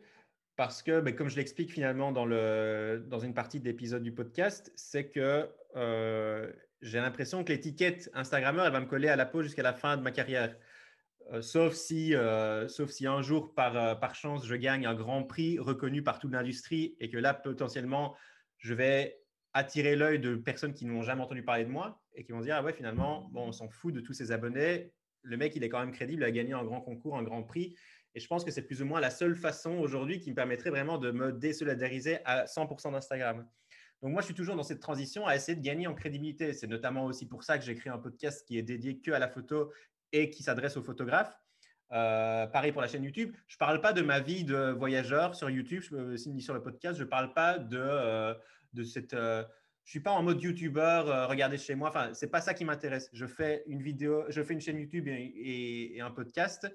parce 0.56 0.82
que, 0.82 1.00
ben, 1.00 1.14
comme 1.14 1.28
je 1.28 1.36
l'explique 1.36 1.72
finalement 1.72 2.10
dans, 2.10 2.24
le, 2.24 3.04
dans 3.06 3.20
une 3.20 3.32
partie 3.32 3.60
de 3.60 3.64
l'épisode 3.64 4.02
du 4.02 4.10
podcast, 4.10 4.72
c'est 4.74 5.06
que 5.08 5.48
euh, 5.76 6.52
j'ai 6.82 6.98
l'impression 6.98 7.44
que 7.44 7.52
l'étiquette 7.52 8.10
Instagrammeur, 8.14 8.66
elle 8.66 8.72
va 8.72 8.80
me 8.80 8.86
coller 8.86 9.08
à 9.08 9.14
la 9.14 9.24
peau 9.24 9.42
jusqu'à 9.42 9.62
la 9.62 9.72
fin 9.72 9.96
de 9.96 10.02
ma 10.02 10.10
carrière. 10.10 10.52
Euh, 11.30 11.42
sauf, 11.42 11.74
si, 11.74 12.14
euh, 12.14 12.68
sauf 12.68 12.90
si 12.90 13.06
un 13.06 13.22
jour, 13.22 13.54
par, 13.54 13.98
par 14.00 14.14
chance, 14.14 14.46
je 14.46 14.54
gagne 14.54 14.86
un 14.86 14.94
grand 14.94 15.24
prix 15.24 15.58
reconnu 15.58 16.02
par 16.02 16.18
toute 16.18 16.32
l'industrie 16.32 16.96
et 17.00 17.10
que 17.10 17.18
là, 17.18 17.34
potentiellement, 17.34 18.16
je 18.58 18.74
vais 18.74 19.20
attirer 19.52 19.96
l'œil 19.96 20.20
de 20.20 20.36
personnes 20.36 20.74
qui 20.74 20.86
n'ont 20.86 21.02
jamais 21.02 21.22
entendu 21.22 21.42
parler 21.42 21.64
de 21.64 21.70
moi 21.70 22.00
et 22.14 22.24
qui 22.24 22.32
vont 22.32 22.40
dire, 22.40 22.56
ah 22.56 22.62
ouais, 22.62 22.72
finalement, 22.72 23.28
bon, 23.32 23.48
on 23.48 23.52
s'en 23.52 23.68
fout 23.68 23.92
de 23.94 24.00
tous 24.00 24.12
ces 24.12 24.32
abonnés, 24.32 24.92
le 25.22 25.36
mec, 25.36 25.54
il 25.56 25.64
est 25.64 25.68
quand 25.68 25.80
même 25.80 25.92
crédible, 25.92 26.22
il 26.22 26.26
a 26.26 26.30
gagné 26.30 26.52
un 26.52 26.64
grand 26.64 26.80
concours, 26.80 27.16
un 27.16 27.22
grand 27.22 27.42
prix. 27.42 27.76
Et 28.14 28.20
je 28.20 28.26
pense 28.26 28.44
que 28.44 28.50
c'est 28.50 28.62
plus 28.62 28.82
ou 28.82 28.86
moins 28.86 29.00
la 29.00 29.10
seule 29.10 29.36
façon 29.36 29.72
aujourd'hui 29.78 30.20
qui 30.20 30.30
me 30.30 30.34
permettrait 30.34 30.70
vraiment 30.70 30.98
de 30.98 31.10
me 31.10 31.32
désolidariser 31.32 32.18
à 32.24 32.46
100% 32.46 32.92
d'Instagram. 32.92 33.46
Donc 34.00 34.12
moi, 34.12 34.20
je 34.22 34.26
suis 34.26 34.34
toujours 34.34 34.56
dans 34.56 34.62
cette 34.62 34.80
transition 34.80 35.26
à 35.26 35.34
essayer 35.34 35.56
de 35.56 35.62
gagner 35.62 35.86
en 35.86 35.94
crédibilité. 35.94 36.52
C'est 36.52 36.68
notamment 36.68 37.04
aussi 37.04 37.26
pour 37.26 37.42
ça 37.42 37.58
que 37.58 37.64
j'ai 37.64 37.74
créé 37.74 37.92
un 37.92 37.98
podcast 37.98 38.46
qui 38.46 38.56
est 38.56 38.62
dédié 38.62 39.00
que 39.00 39.10
à 39.10 39.18
la 39.18 39.28
photo 39.28 39.72
et 40.12 40.30
qui 40.30 40.42
s'adresse 40.42 40.76
aux 40.76 40.82
photographes. 40.82 41.36
Euh, 41.92 42.46
pareil 42.46 42.72
pour 42.72 42.82
la 42.82 42.88
chaîne 42.88 43.04
YouTube. 43.04 43.34
Je 43.46 43.54
ne 43.54 43.58
parle 43.58 43.80
pas 43.80 43.92
de 43.92 44.02
ma 44.02 44.20
vie 44.20 44.44
de 44.44 44.70
voyageur 44.70 45.34
sur 45.34 45.48
YouTube 45.48 45.84
ni 46.26 46.42
sur 46.42 46.54
le 46.54 46.62
podcast. 46.62 46.98
Je 46.98 47.04
ne 47.04 47.08
parle 47.08 47.32
pas 47.32 47.58
de, 47.58 47.78
euh, 47.78 48.34
de 48.72 48.84
cette... 48.84 49.14
Euh, 49.14 49.44
je 49.88 49.92
suis 49.92 50.00
pas 50.00 50.12
en 50.12 50.22
mode 50.22 50.42
youtubeur, 50.42 51.08
euh, 51.08 51.26
regardez 51.26 51.56
chez 51.56 51.74
moi. 51.74 51.88
Enfin, 51.88 52.12
c'est 52.12 52.26
pas 52.26 52.42
ça 52.42 52.52
qui 52.52 52.66
m'intéresse. 52.66 53.08
Je 53.14 53.24
fais 53.24 53.62
une 53.68 53.80
vidéo, 53.80 54.22
je 54.28 54.42
fais 54.42 54.52
une 54.52 54.60
chaîne 54.60 54.78
YouTube 54.78 55.08
et, 55.08 55.98
un 56.02 56.10
podcast 56.10 56.70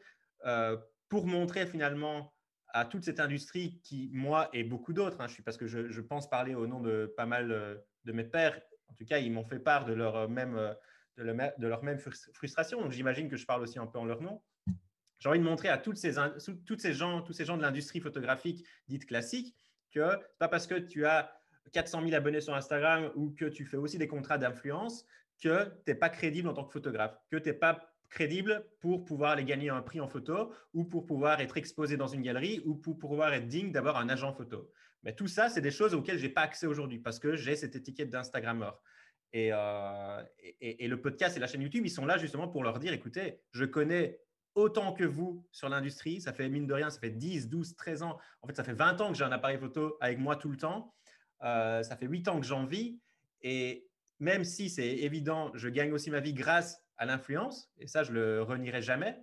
euh, 0.48 0.76
pour 1.10 1.28
montrer 1.28 1.68
finalement 1.68 2.34
à 2.70 2.86
toute 2.86 3.04
cette 3.04 3.20
industrie 3.20 3.80
qui, 3.84 4.10
moi 4.14 4.50
et 4.52 4.64
beaucoup 4.64 4.94
d'autres, 4.94 5.22
hein, 5.22 5.28
je 5.28 5.34
suis 5.34 5.44
parce 5.44 5.58
que 5.58 5.68
je, 5.68 6.02
pense 6.02 6.28
parler 6.28 6.56
au 6.56 6.66
nom 6.66 6.80
de 6.80 7.14
pas 7.16 7.28
mal 7.28 7.52
euh, 7.52 7.76
de 8.04 8.14
mes 8.14 8.24
pères. 8.24 8.60
En 8.88 8.96
tout 8.96 9.06
cas, 9.06 9.20
ils 9.20 9.32
m'ont 9.32 9.46
fait 9.46 9.60
part 9.60 9.86
de 9.86 9.94
leur 9.94 10.28
même 10.28 10.76
de, 11.18 11.68
leur 11.68 11.84
même 11.84 12.00
frustration. 12.34 12.82
Donc, 12.82 12.92
j'imagine 12.92 13.30
que 13.30 13.38
je 13.38 13.46
parle 13.46 13.62
aussi 13.62 13.80
un 13.80 13.88
peu 13.88 14.00
en 14.00 14.06
leur 14.06 14.22
nom. 14.22 14.42
J'ai 15.20 15.30
envie 15.30 15.40
de 15.40 15.44
montrer 15.44 15.70
à 15.70 15.78
toutes 15.78 15.98
ces, 15.98 16.16
toutes 16.66 16.82
ces 16.82 16.94
gens, 16.94 17.22
tous 17.22 17.34
ces 17.34 17.46
gens 17.46 17.56
de 17.56 17.62
l'industrie 17.62 18.02
photographique 18.02 18.66
dite 18.88 19.06
classique 19.06 19.56
que 19.92 20.18
pas 20.40 20.48
parce 20.48 20.68
que 20.68 20.76
tu 20.76 21.06
as 21.06 21.32
400 21.72 22.02
000 22.04 22.14
abonnés 22.14 22.42
sur 22.42 22.54
Instagram 22.54 23.12
ou 23.16 23.32
que 23.32 23.46
tu 23.46 23.66
fais 23.66 23.78
aussi 23.78 23.98
des 23.98 24.08
contrats 24.08 24.38
d'influence, 24.38 25.06
que 25.42 25.66
tu 25.66 25.72
n'es 25.88 25.96
pas 25.96 26.10
crédible 26.10 26.50
en 26.50 26.54
tant 26.54 26.66
que 26.66 26.74
photographe, 26.74 27.16
que 27.30 27.38
tu 27.38 27.50
n'es 27.50 27.54
pas 27.54 27.94
crédible 28.10 28.66
pour 28.80 29.06
pouvoir 29.06 29.32
aller 29.32 29.44
gagner 29.44 29.70
un 29.70 29.82
prix 29.82 30.00
en 30.00 30.08
photo 30.08 30.54
ou 30.74 30.84
pour 30.84 31.06
pouvoir 31.06 31.42
être 31.42 31.58
exposé 31.58 31.98
dans 31.98 32.08
une 32.08 32.22
galerie 32.22 32.62
ou 32.66 32.76
pour 32.76 32.98
pouvoir 33.00 33.34
être 33.34 33.48
digne 33.48 33.72
d'avoir 33.72 33.98
un 33.98 34.10
agent 34.10 34.34
photo. 34.34 34.70
Mais 35.04 35.14
tout 35.14 35.28
ça, 35.28 35.50
c'est 35.50 35.62
des 35.62 35.72
choses 35.72 35.94
auxquelles 35.94 36.18
je 36.18 36.24
n'ai 36.24 36.34
pas 36.34 36.42
accès 36.42 36.68
aujourd'hui 36.68 37.00
parce 37.00 37.20
que 37.20 37.36
j'ai 37.36 37.56
cette 37.56 37.76
étiquette 37.76 38.10
d'Instagrammeur. 38.10 38.80
Euh, 39.36 40.24
et, 40.62 40.88
le 40.88 41.02
podcast 41.02 41.36
et 41.36 41.40
la 41.40 41.48
chaîne 41.48 41.62
YouTube, 41.62 41.86
ils 41.86 41.92
sont 41.92 42.06
là 42.06 42.18
justement 42.18 42.48
pour 42.48 42.64
leur 42.64 42.80
dire, 42.80 42.94
écoutez, 42.94 43.42
je 43.52 43.66
connais 43.66 44.20
autant 44.56 44.94
que 44.94 45.04
vous 45.04 45.46
sur 45.52 45.70
l'industrie. 45.70 46.22
Ça 46.22 46.34
fait 46.34 46.50
mine 46.50 46.68
de 46.68 46.74
rien, 46.74 46.90
ça 46.90 47.00
fait 47.00 47.10
10, 47.10 47.50
12, 47.50 47.76
13 47.76 48.04
ans. 48.04 48.20
En 48.42 48.48
fait, 48.48 48.56
ça 48.56 48.64
fait 48.64 48.74
20 48.74 49.02
ans 49.02 49.12
que 49.12 49.18
j'ai 49.18 49.24
un 49.24 49.32
appareil 49.32 49.58
photo 49.58 49.98
avec 50.02 50.20
moi 50.20 50.36
tout 50.36 50.50
le 50.50 50.58
temps. 50.58 50.94
Euh, 51.44 51.82
ça 51.84 51.98
fait 51.98 52.06
huit 52.06 52.28
ans 52.28 52.40
que 52.40 52.46
j'en 52.46 52.66
vis. 52.66 53.00
Et 53.42 53.88
même 54.20 54.44
si 54.44 54.70
c'est 54.70 54.88
évident, 54.88 55.52
je 55.56 55.68
gagne 55.68 55.92
aussi 55.92 56.12
ma 56.12 56.20
vie 56.20 56.34
grâce 56.34 56.80
à 56.98 57.06
l'influence, 57.06 57.72
et 57.80 57.88
ça, 57.88 58.04
je 58.04 58.12
le 58.14 58.44
renierai 58.44 58.82
jamais. 58.82 59.20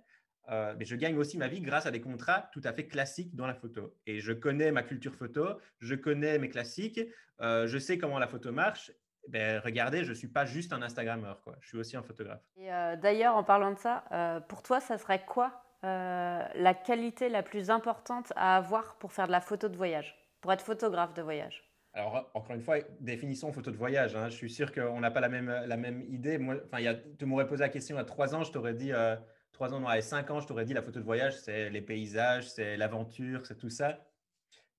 Euh, 0.49 0.75
mais 0.77 0.85
je 0.85 0.95
gagne 0.95 1.15
aussi 1.17 1.37
ma 1.37 1.47
vie 1.47 1.61
grâce 1.61 1.85
à 1.85 1.91
des 1.91 2.01
contrats 2.01 2.49
tout 2.51 2.61
à 2.65 2.73
fait 2.73 2.87
classiques 2.87 3.33
dans 3.35 3.47
la 3.47 3.53
photo. 3.53 3.95
Et 4.05 4.19
je 4.19 4.33
connais 4.33 4.71
ma 4.71 4.83
culture 4.83 5.15
photo, 5.15 5.57
je 5.79 5.95
connais 5.95 6.37
mes 6.39 6.49
classiques, 6.49 6.99
je 7.39 7.77
sais 7.79 7.97
comment 7.97 8.19
la 8.19 8.27
photo 8.27 8.51
marche. 8.51 8.91
Ben, 9.27 9.61
regardez, 9.63 10.03
je 10.03 10.09
ne 10.09 10.15
suis 10.15 10.27
pas 10.27 10.45
juste 10.45 10.73
un 10.73 10.81
Instagrammeur, 10.81 11.41
quoi. 11.41 11.55
je 11.61 11.67
suis 11.67 11.77
aussi 11.77 11.95
un 11.95 12.03
photographe. 12.03 12.41
Et 12.57 12.69
d'ailleurs, 13.01 13.35
en 13.35 13.43
parlant 13.43 13.71
de 13.71 13.77
ça, 13.77 14.03
pour 14.49 14.63
toi, 14.63 14.79
ça 14.79 14.97
serait 14.97 15.23
quoi 15.25 15.63
la 15.83 16.73
qualité 16.73 17.29
la 17.29 17.43
plus 17.43 17.69
importante 17.69 18.33
à 18.35 18.57
avoir 18.57 18.95
pour 18.95 19.13
faire 19.13 19.27
de 19.27 19.31
la 19.31 19.41
photo 19.41 19.69
de 19.69 19.77
voyage, 19.77 20.15
pour 20.41 20.51
être 20.51 20.63
photographe 20.63 21.13
de 21.13 21.21
voyage? 21.21 21.71
Alors, 21.93 22.31
encore 22.33 22.55
une 22.55 22.61
fois, 22.61 22.77
définissons 23.01 23.51
photo 23.51 23.69
de 23.69 23.75
voyage. 23.75 24.15
Hein. 24.15 24.29
Je 24.29 24.35
suis 24.35 24.49
sûr 24.49 24.71
qu'on 24.71 25.01
n'a 25.01 25.11
pas 25.11 25.19
la 25.19 25.27
même, 25.27 25.49
la 25.49 25.77
même 25.77 26.01
idée. 26.03 26.37
Moi, 26.37 26.55
enfin, 26.65 26.79
y 26.79 26.87
a, 26.87 26.95
tu 26.95 27.25
m'aurais 27.25 27.47
posé 27.47 27.61
la 27.63 27.69
question 27.69 27.97
a 27.97 28.05
trois 28.05 28.33
ans, 28.33 28.43
je 28.43 28.51
t'aurais 28.51 28.73
dit, 28.73 28.93
euh, 28.93 29.15
trois 29.51 29.73
ans, 29.73 29.79
non, 29.81 29.87
à 29.87 29.99
cinq 30.01 30.31
ans, 30.31 30.39
je 30.39 30.47
t'aurais 30.47 30.63
dit 30.63 30.73
la 30.73 30.81
photo 30.81 30.99
de 30.99 31.05
voyage, 31.05 31.37
c'est 31.37 31.69
les 31.69 31.81
paysages, 31.81 32.49
c'est 32.49 32.77
l'aventure, 32.77 33.45
c'est 33.45 33.57
tout 33.57 33.69
ça. 33.69 33.99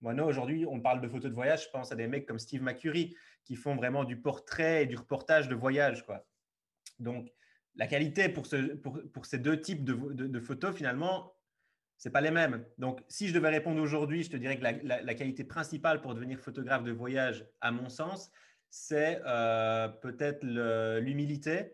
Moi, 0.00 0.14
non, 0.14 0.24
aujourd'hui, 0.24 0.64
on 0.66 0.80
parle 0.80 1.02
de 1.02 1.08
photo 1.08 1.28
de 1.28 1.34
voyage. 1.34 1.64
Je 1.66 1.70
pense 1.70 1.92
à 1.92 1.96
des 1.96 2.06
mecs 2.06 2.26
comme 2.26 2.38
Steve 2.38 2.62
McCurry 2.62 3.14
qui 3.44 3.56
font 3.56 3.76
vraiment 3.76 4.04
du 4.04 4.20
portrait 4.20 4.84
et 4.84 4.86
du 4.86 4.96
reportage 4.96 5.48
de 5.48 5.54
voyage. 5.54 6.04
Quoi. 6.06 6.26
Donc, 6.98 7.32
la 7.76 7.86
qualité 7.86 8.28
pour, 8.28 8.46
ce, 8.46 8.78
ces 9.24 9.38
deux 9.38 9.60
types 9.60 9.84
de, 9.84 10.40
photos, 10.40 10.74
finalement, 10.74 11.34
c'est 11.96 12.10
pas 12.10 12.20
les 12.20 12.30
mêmes. 12.30 12.64
Donc, 12.78 13.02
si 13.08 13.28
je 13.28 13.34
devais 13.34 13.48
répondre 13.48 13.80
aujourd'hui, 13.80 14.22
je 14.22 14.30
te 14.30 14.36
dirais 14.36 14.58
que 14.58 14.64
la, 14.64 15.14
qualité 15.14 15.44
principale 15.44 16.00
pour 16.00 16.14
devenir 16.14 16.38
photographe 16.38 16.84
de 16.84 16.92
voyage, 16.92 17.46
à 17.60 17.70
mon 17.70 17.88
sens, 17.88 18.30
c'est 18.70 19.20
euh, 19.26 19.88
peut-être 19.88 20.44
l'humilité. 21.00 21.72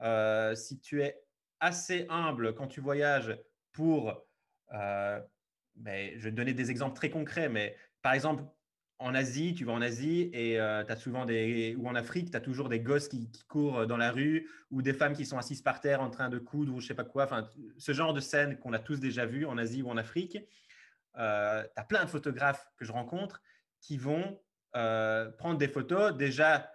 Euh, 0.00 0.54
si 0.54 0.80
tu 0.80 1.02
es 1.02 1.22
assez 1.60 2.06
humble 2.08 2.54
quand 2.54 2.66
tu 2.66 2.80
voyages 2.80 3.36
pour, 3.72 4.26
euh, 4.72 5.20
ben, 5.76 6.12
je 6.16 6.24
vais 6.24 6.30
te 6.30 6.36
donner 6.36 6.54
des 6.54 6.70
exemples 6.70 6.96
très 6.96 7.10
concrets, 7.10 7.48
mais 7.48 7.76
par 8.02 8.12
exemple, 8.12 8.44
en 8.98 9.14
Asie, 9.14 9.54
tu 9.54 9.64
vas 9.64 9.72
en 9.72 9.82
Asie 9.82 10.30
et 10.32 10.60
euh, 10.60 10.96
souvent 10.96 11.24
des. 11.24 11.74
ou 11.78 11.88
en 11.88 11.94
Afrique, 11.94 12.30
tu 12.30 12.36
as 12.36 12.40
toujours 12.40 12.68
des 12.68 12.80
gosses 12.80 13.08
qui, 13.08 13.28
courent 13.48 13.86
dans 13.86 13.96
la 13.96 14.10
rue 14.10 14.48
ou 14.70 14.82
des 14.82 14.92
femmes 14.92 15.14
qui 15.14 15.26
sont 15.26 15.38
assises 15.38 15.62
par 15.62 15.80
terre 15.80 16.00
en 16.00 16.10
train 16.10 16.28
de 16.28 16.38
coudre 16.38 16.74
ou 16.74 16.80
je 16.80 16.86
sais 16.86 16.94
pas 16.94 17.04
quoi. 17.04 17.24
Enfin, 17.24 17.48
ce 17.76 17.92
genre 17.92 18.14
de 18.14 18.20
scène 18.20 18.58
qu'on 18.58 18.72
a 18.72 18.78
tous 18.78 19.00
déjà 19.00 19.26
vu 19.26 19.46
en 19.46 19.58
Asie 19.58 19.82
ou 19.82 19.90
en 19.90 19.96
Afrique. 19.96 20.38
Euh, 21.16 21.62
tu 21.62 21.80
as 21.80 21.84
plein 21.84 22.04
de 22.04 22.10
photographes 22.10 22.70
que 22.76 22.84
je 22.84 22.92
rencontre 22.92 23.42
qui 23.80 23.96
vont 23.96 24.40
euh, 24.76 25.30
prendre 25.32 25.58
des 25.58 25.68
photos 25.68 26.16
déjà 26.16 26.70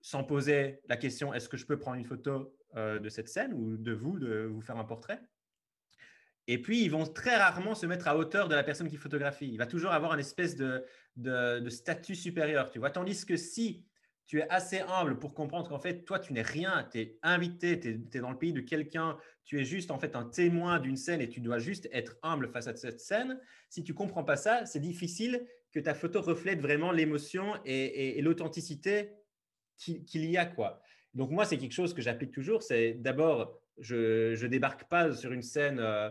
sans 0.00 0.24
poser 0.24 0.80
la 0.88 0.96
question 0.96 1.32
est-ce 1.32 1.48
que 1.48 1.56
je 1.56 1.66
peux 1.66 1.78
prendre 1.78 1.96
une 1.96 2.04
photo 2.04 2.54
de 2.76 3.08
cette 3.08 3.28
scène 3.28 3.54
ou 3.54 3.76
de 3.76 3.92
vous, 3.92 4.18
de 4.18 4.44
vous 4.44 4.60
faire 4.60 4.76
un 4.76 4.84
portrait? 4.84 5.20
Et 6.50 6.56
puis, 6.56 6.82
ils 6.82 6.90
vont 6.90 7.04
très 7.04 7.36
rarement 7.36 7.74
se 7.74 7.84
mettre 7.84 8.08
à 8.08 8.16
hauteur 8.16 8.48
de 8.48 8.54
la 8.54 8.64
personne 8.64 8.88
qui 8.88 8.96
photographie. 8.96 9.50
Il 9.52 9.58
va 9.58 9.66
toujours 9.66 9.92
avoir 9.92 10.14
une 10.14 10.20
espèce 10.20 10.56
de, 10.56 10.82
de, 11.16 11.68
statut 11.68 12.14
supérieur, 12.14 12.70
tu 12.70 12.78
vois. 12.78 12.90
Tandis 12.90 13.26
que 13.26 13.36
si 13.36 13.84
tu 14.26 14.38
es 14.38 14.48
assez 14.48 14.80
humble 14.80 15.18
pour 15.18 15.34
comprendre 15.34 15.68
qu'en 15.68 15.78
fait, 15.78 16.04
toi, 16.06 16.18
tu 16.18 16.32
n'es 16.32 16.40
rien, 16.40 16.88
tu 16.90 17.00
es 17.00 17.18
invité, 17.22 17.78
tu 17.78 18.00
es, 18.14 18.20
dans 18.20 18.30
le 18.30 18.38
pays 18.38 18.54
de 18.54 18.62
quelqu'un, 18.62 19.18
tu 19.44 19.60
es 19.60 19.64
juste 19.64 19.90
en 19.90 19.98
fait 19.98 20.16
un 20.16 20.24
témoin 20.24 20.78
d'une 20.78 20.96
scène 20.96 21.20
et 21.20 21.28
tu 21.28 21.40
dois 21.40 21.58
juste 21.58 21.86
être 21.92 22.16
humble 22.22 22.48
face 22.48 22.66
à 22.66 22.74
cette 22.74 23.00
scène. 23.00 23.38
Si 23.68 23.84
tu 23.84 23.92
comprends 23.92 24.24
pas 24.24 24.36
ça, 24.36 24.64
c'est 24.64 24.80
difficile 24.80 25.46
que 25.70 25.80
ta 25.80 25.92
photo 25.92 26.22
reflète 26.22 26.62
vraiment 26.62 26.92
l'émotion 26.92 27.60
et, 27.66 28.18
l'authenticité 28.22 29.10
qu'il 29.76 30.24
y 30.24 30.38
a, 30.38 30.46
quoi. 30.46 30.80
Donc 31.12 31.30
moi, 31.30 31.44
c'est 31.44 31.58
quelque 31.58 31.72
chose 31.72 31.92
que 31.92 32.00
j'applique 32.00 32.32
toujours. 32.32 32.62
C'est 32.62 32.94
d'abord, 32.94 33.60
je 33.76 34.42
ne 34.42 34.48
débarque 34.48 34.84
pas 34.84 35.12
sur 35.12 35.32
une 35.32 35.42
scène. 35.42 35.78
Euh, 35.78 36.08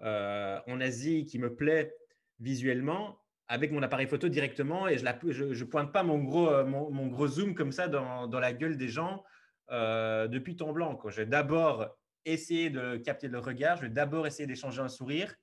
en 0.00 0.80
Asie 0.80 1.24
qui 1.24 1.38
me 1.38 1.54
plaît 1.54 1.94
visuellement 2.40 3.18
avec 3.48 3.72
mon 3.72 3.82
appareil 3.82 4.06
photo 4.06 4.28
directement 4.28 4.88
et 4.88 4.98
je 4.98 5.04
ne 5.04 5.64
pointe 5.64 5.92
pas 5.92 6.02
mon 6.02 6.18
gros, 6.18 6.64
mon, 6.64 7.06
gros 7.06 7.26
zoom 7.26 7.54
comme 7.54 7.72
ça 7.72 7.88
dans, 7.88 8.28
la 8.28 8.52
gueule 8.52 8.76
des 8.76 8.88
gens 8.88 9.24
depuis 9.70 10.56
ton 10.56 10.72
blanc. 10.72 10.98
Je 11.08 11.16
vais 11.16 11.26
d'abord 11.26 11.88
essayer 12.24 12.70
de 12.70 12.96
capter 12.98 13.28
le 13.28 13.38
regard, 13.38 13.76
je 13.78 13.82
vais 13.82 13.88
d'abord 13.88 14.26
essayer 14.26 14.46
d'échanger 14.46 14.82
un 14.82 14.88
sourire. 14.88 15.34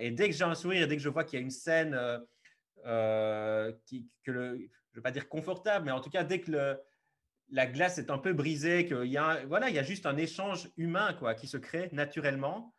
et 0.00 0.10
dès 0.12 0.28
que 0.28 0.34
j'ai 0.34 0.44
un 0.44 0.54
sourire, 0.54 0.86
dès 0.88 0.96
que 0.96 1.02
je 1.02 1.08
vois 1.08 1.24
qu'il 1.24 1.38
y 1.38 1.42
a 1.42 1.44
une 1.44 1.50
scène 1.50 1.98
que 2.84 3.74
je 4.24 4.32
ne 4.32 4.68
vais 4.94 5.02
pas 5.02 5.10
dire 5.10 5.28
confortable, 5.28 5.86
mais 5.86 5.92
en 5.92 6.00
tout 6.00 6.10
cas, 6.10 6.24
dès 6.24 6.40
que 6.40 6.78
la 7.50 7.66
glace 7.66 7.98
est 7.98 8.10
un 8.10 8.18
peu 8.18 8.32
brisée, 8.32 8.86
qu'il 8.86 9.06
y 9.06 9.16
a, 9.16 9.44
voilà, 9.46 9.68
il 9.70 9.74
y 9.74 9.78
a 9.78 9.82
juste 9.82 10.06
un 10.06 10.16
échange 10.16 10.68
humain 10.76 11.14
quoi, 11.14 11.34
qui 11.34 11.46
se 11.46 11.56
crée 11.56 11.88
naturellement. 11.92 12.74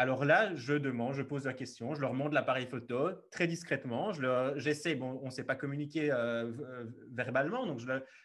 Alors 0.00 0.24
là, 0.24 0.54
je 0.54 0.74
demande, 0.74 1.14
je 1.14 1.22
pose 1.22 1.44
la 1.44 1.54
question, 1.54 1.92
je 1.92 2.00
leur 2.00 2.14
montre 2.14 2.32
l'appareil 2.32 2.66
photo 2.66 3.10
très 3.32 3.48
discrètement. 3.48 4.12
J'essaie, 4.54 4.94
bon, 4.94 5.18
on 5.24 5.26
ne 5.26 5.30
s'est 5.30 5.42
pas 5.42 5.56
communiqué 5.56 6.12
euh, 6.12 6.52
euh, 6.60 6.84
verbalement, 7.10 7.66
donc 7.66 7.80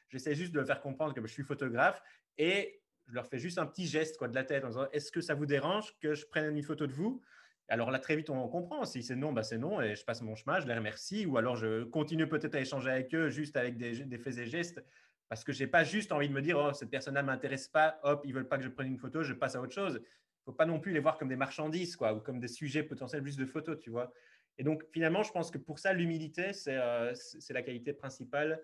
j'essaie 0.08 0.36
juste 0.36 0.52
de 0.52 0.60
leur 0.60 0.68
faire 0.68 0.82
comprendre 0.82 1.16
que 1.16 1.22
je 1.26 1.34
suis 1.34 1.42
photographe 1.42 2.00
et 2.38 2.84
je 3.08 3.16
leur 3.16 3.26
fais 3.26 3.40
juste 3.40 3.58
un 3.58 3.66
petit 3.66 3.88
geste 3.88 4.18
quoi, 4.18 4.28
de 4.28 4.36
la 4.36 4.44
tête 4.44 4.64
en 4.66 4.68
disant 4.68 4.88
Est-ce 4.94 5.12
que 5.12 5.20
ça 5.20 5.34
vous 5.34 5.48
dérange 5.48 5.98
que 6.00 6.14
je 6.14 6.28
prenne 6.28 6.56
une 6.56 6.62
photo 6.62 6.86
de 6.86 6.94
vous? 6.94 7.24
Alors 7.68 7.90
là, 7.90 7.98
très 7.98 8.16
vite, 8.16 8.30
on 8.30 8.48
comprend. 8.50 8.86
Si 8.86 9.02
c'est 9.02 9.16
non, 9.16 9.34
bah 9.34 9.42
c'est 9.42 9.58
non 9.58 9.82
et 9.82 9.96
je 9.96 10.06
passe 10.06 10.22
mon 10.22 10.36
chemin, 10.36 10.60
je 10.60 10.68
les 10.68 10.76
remercie. 10.76 11.26
Ou 11.26 11.38
alors, 11.40 11.56
je 11.56 11.86
continue 11.86 12.30
peut-être 12.30 12.54
à 12.54 12.60
échanger 12.60 12.92
avec 12.92 13.16
eux 13.16 13.30
juste 13.30 13.58
avec 13.58 13.78
des, 13.78 14.06
des 14.06 14.18
faits 14.20 14.38
et 14.38 14.46
gestes 14.46 14.86
parce 15.28 15.44
que 15.44 15.52
je 15.52 15.64
n'ai 15.64 15.68
pas 15.68 15.84
juste 15.84 16.12
envie 16.12 16.30
de 16.30 16.34
me 16.34 16.42
dire, 16.44 16.60
oh, 16.60 16.74
cette 16.74 16.92
personne-là 16.92 17.24
ne 17.24 17.28
m'intéresse 17.28 17.68
pas, 17.68 18.00
hop, 18.04 18.22
ils 18.26 18.30
ne 18.30 18.36
veulent 18.36 18.48
pas 18.48 18.60
que 18.60 18.64
je 18.64 18.70
prenne 18.70 18.88
une 18.88 19.00
photo, 19.00 19.24
je 19.24 19.34
passe 19.34 19.56
à 19.56 19.62
autre 19.62 19.74
chose. 19.74 20.00
Faut 20.46 20.54
pas 20.54 20.66
non 20.66 20.80
plus 20.80 20.92
les 20.92 21.00
voir 21.00 21.18
comme 21.18 21.30
des 21.30 21.36
marchandises, 21.36 21.96
quoi, 21.96 22.14
ou 22.14 22.20
comme 22.20 22.40
des 22.40 22.48
sujets 22.48 22.84
potentiels 22.84 23.24
juste 23.24 23.40
de 23.40 23.46
photos, 23.46 23.80
tu 23.80 23.90
vois. 23.90 24.14
Et 24.58 24.64
donc, 24.64 24.84
finalement, 24.92 25.24
je 25.24 25.32
pense 25.32 25.52
que 25.52 25.58
pour 25.58 25.80
ça, 25.80 25.94
l'humilité, 25.94 26.54
c'est 26.54 26.78
euh, 26.78 27.14
la 27.50 27.62
qualité 27.62 27.94
principale 27.94 28.62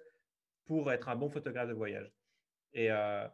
pour 0.66 0.92
être 0.92 1.10
un 1.10 1.16
bon 1.16 1.30
photographe 1.30 1.68
de 1.68 1.74
voyage. 1.74 2.12
Et, 2.74 2.92
euh, 2.92 3.28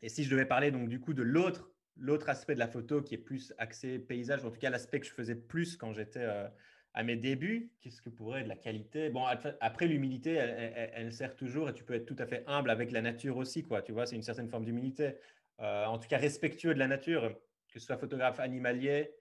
et 0.00 0.08
si 0.08 0.24
je 0.24 0.30
devais 0.30 0.46
parler 0.46 0.70
donc 0.70 0.88
du 0.88 0.98
coup 1.00 1.12
de 1.12 1.22
l'autre 1.22 1.70
l'autre 1.96 2.28
aspect 2.28 2.54
de 2.54 2.58
la 2.58 2.66
photo 2.66 3.02
qui 3.02 3.14
est 3.14 3.18
plus 3.18 3.52
axé 3.58 3.98
paysage, 4.00 4.44
en 4.44 4.50
tout 4.50 4.58
cas 4.58 4.70
l'aspect 4.70 4.98
que 4.98 5.06
je 5.06 5.12
faisais 5.12 5.36
plus 5.36 5.76
quand 5.76 5.92
j'étais 5.92 6.22
euh, 6.22 6.48
à 6.92 7.04
mes 7.04 7.14
débuts, 7.14 7.70
qu'est-ce 7.80 8.02
que 8.02 8.08
pourrait 8.08 8.40
être 8.40 8.48
la 8.48 8.56
qualité? 8.56 9.10
Bon, 9.10 9.24
après, 9.24 9.86
l'humilité, 9.86 10.32
elle, 10.32 11.12
sert 11.12 11.36
toujours 11.36 11.68
et 11.68 11.74
tu 11.74 11.84
peux 11.84 11.94
être 11.94 12.06
tout 12.06 12.16
à 12.18 12.26
fait 12.26 12.44
humble 12.46 12.70
avec 12.70 12.90
la 12.92 13.02
nature 13.02 13.36
aussi, 13.36 13.62
quoi. 13.62 13.82
Tu 13.82 13.92
vois, 13.92 14.06
c'est 14.06 14.16
une 14.16 14.22
certaine 14.22 14.48
forme 14.48 14.64
d'humilité. 14.64 15.14
En 15.58 15.98
tout 15.98 16.06
cas, 16.06 16.18
respectueux 16.18 16.72
de 16.72 16.78
la 16.78 16.86
nature, 16.86 17.36
que 17.74 17.80
ce 17.80 17.86
soit 17.86 17.98
photographe 17.98 18.38
animalier, 18.38 19.12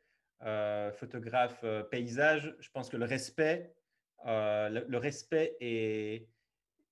euh, 0.43 0.91
photographe 0.93 1.59
euh, 1.63 1.83
paysage. 1.83 2.55
Je 2.59 2.69
pense 2.69 2.89
que 2.89 2.97
le 2.97 3.05
respect, 3.05 3.73
le, 4.25 4.97
respect 4.97 5.57
et, 5.59 6.29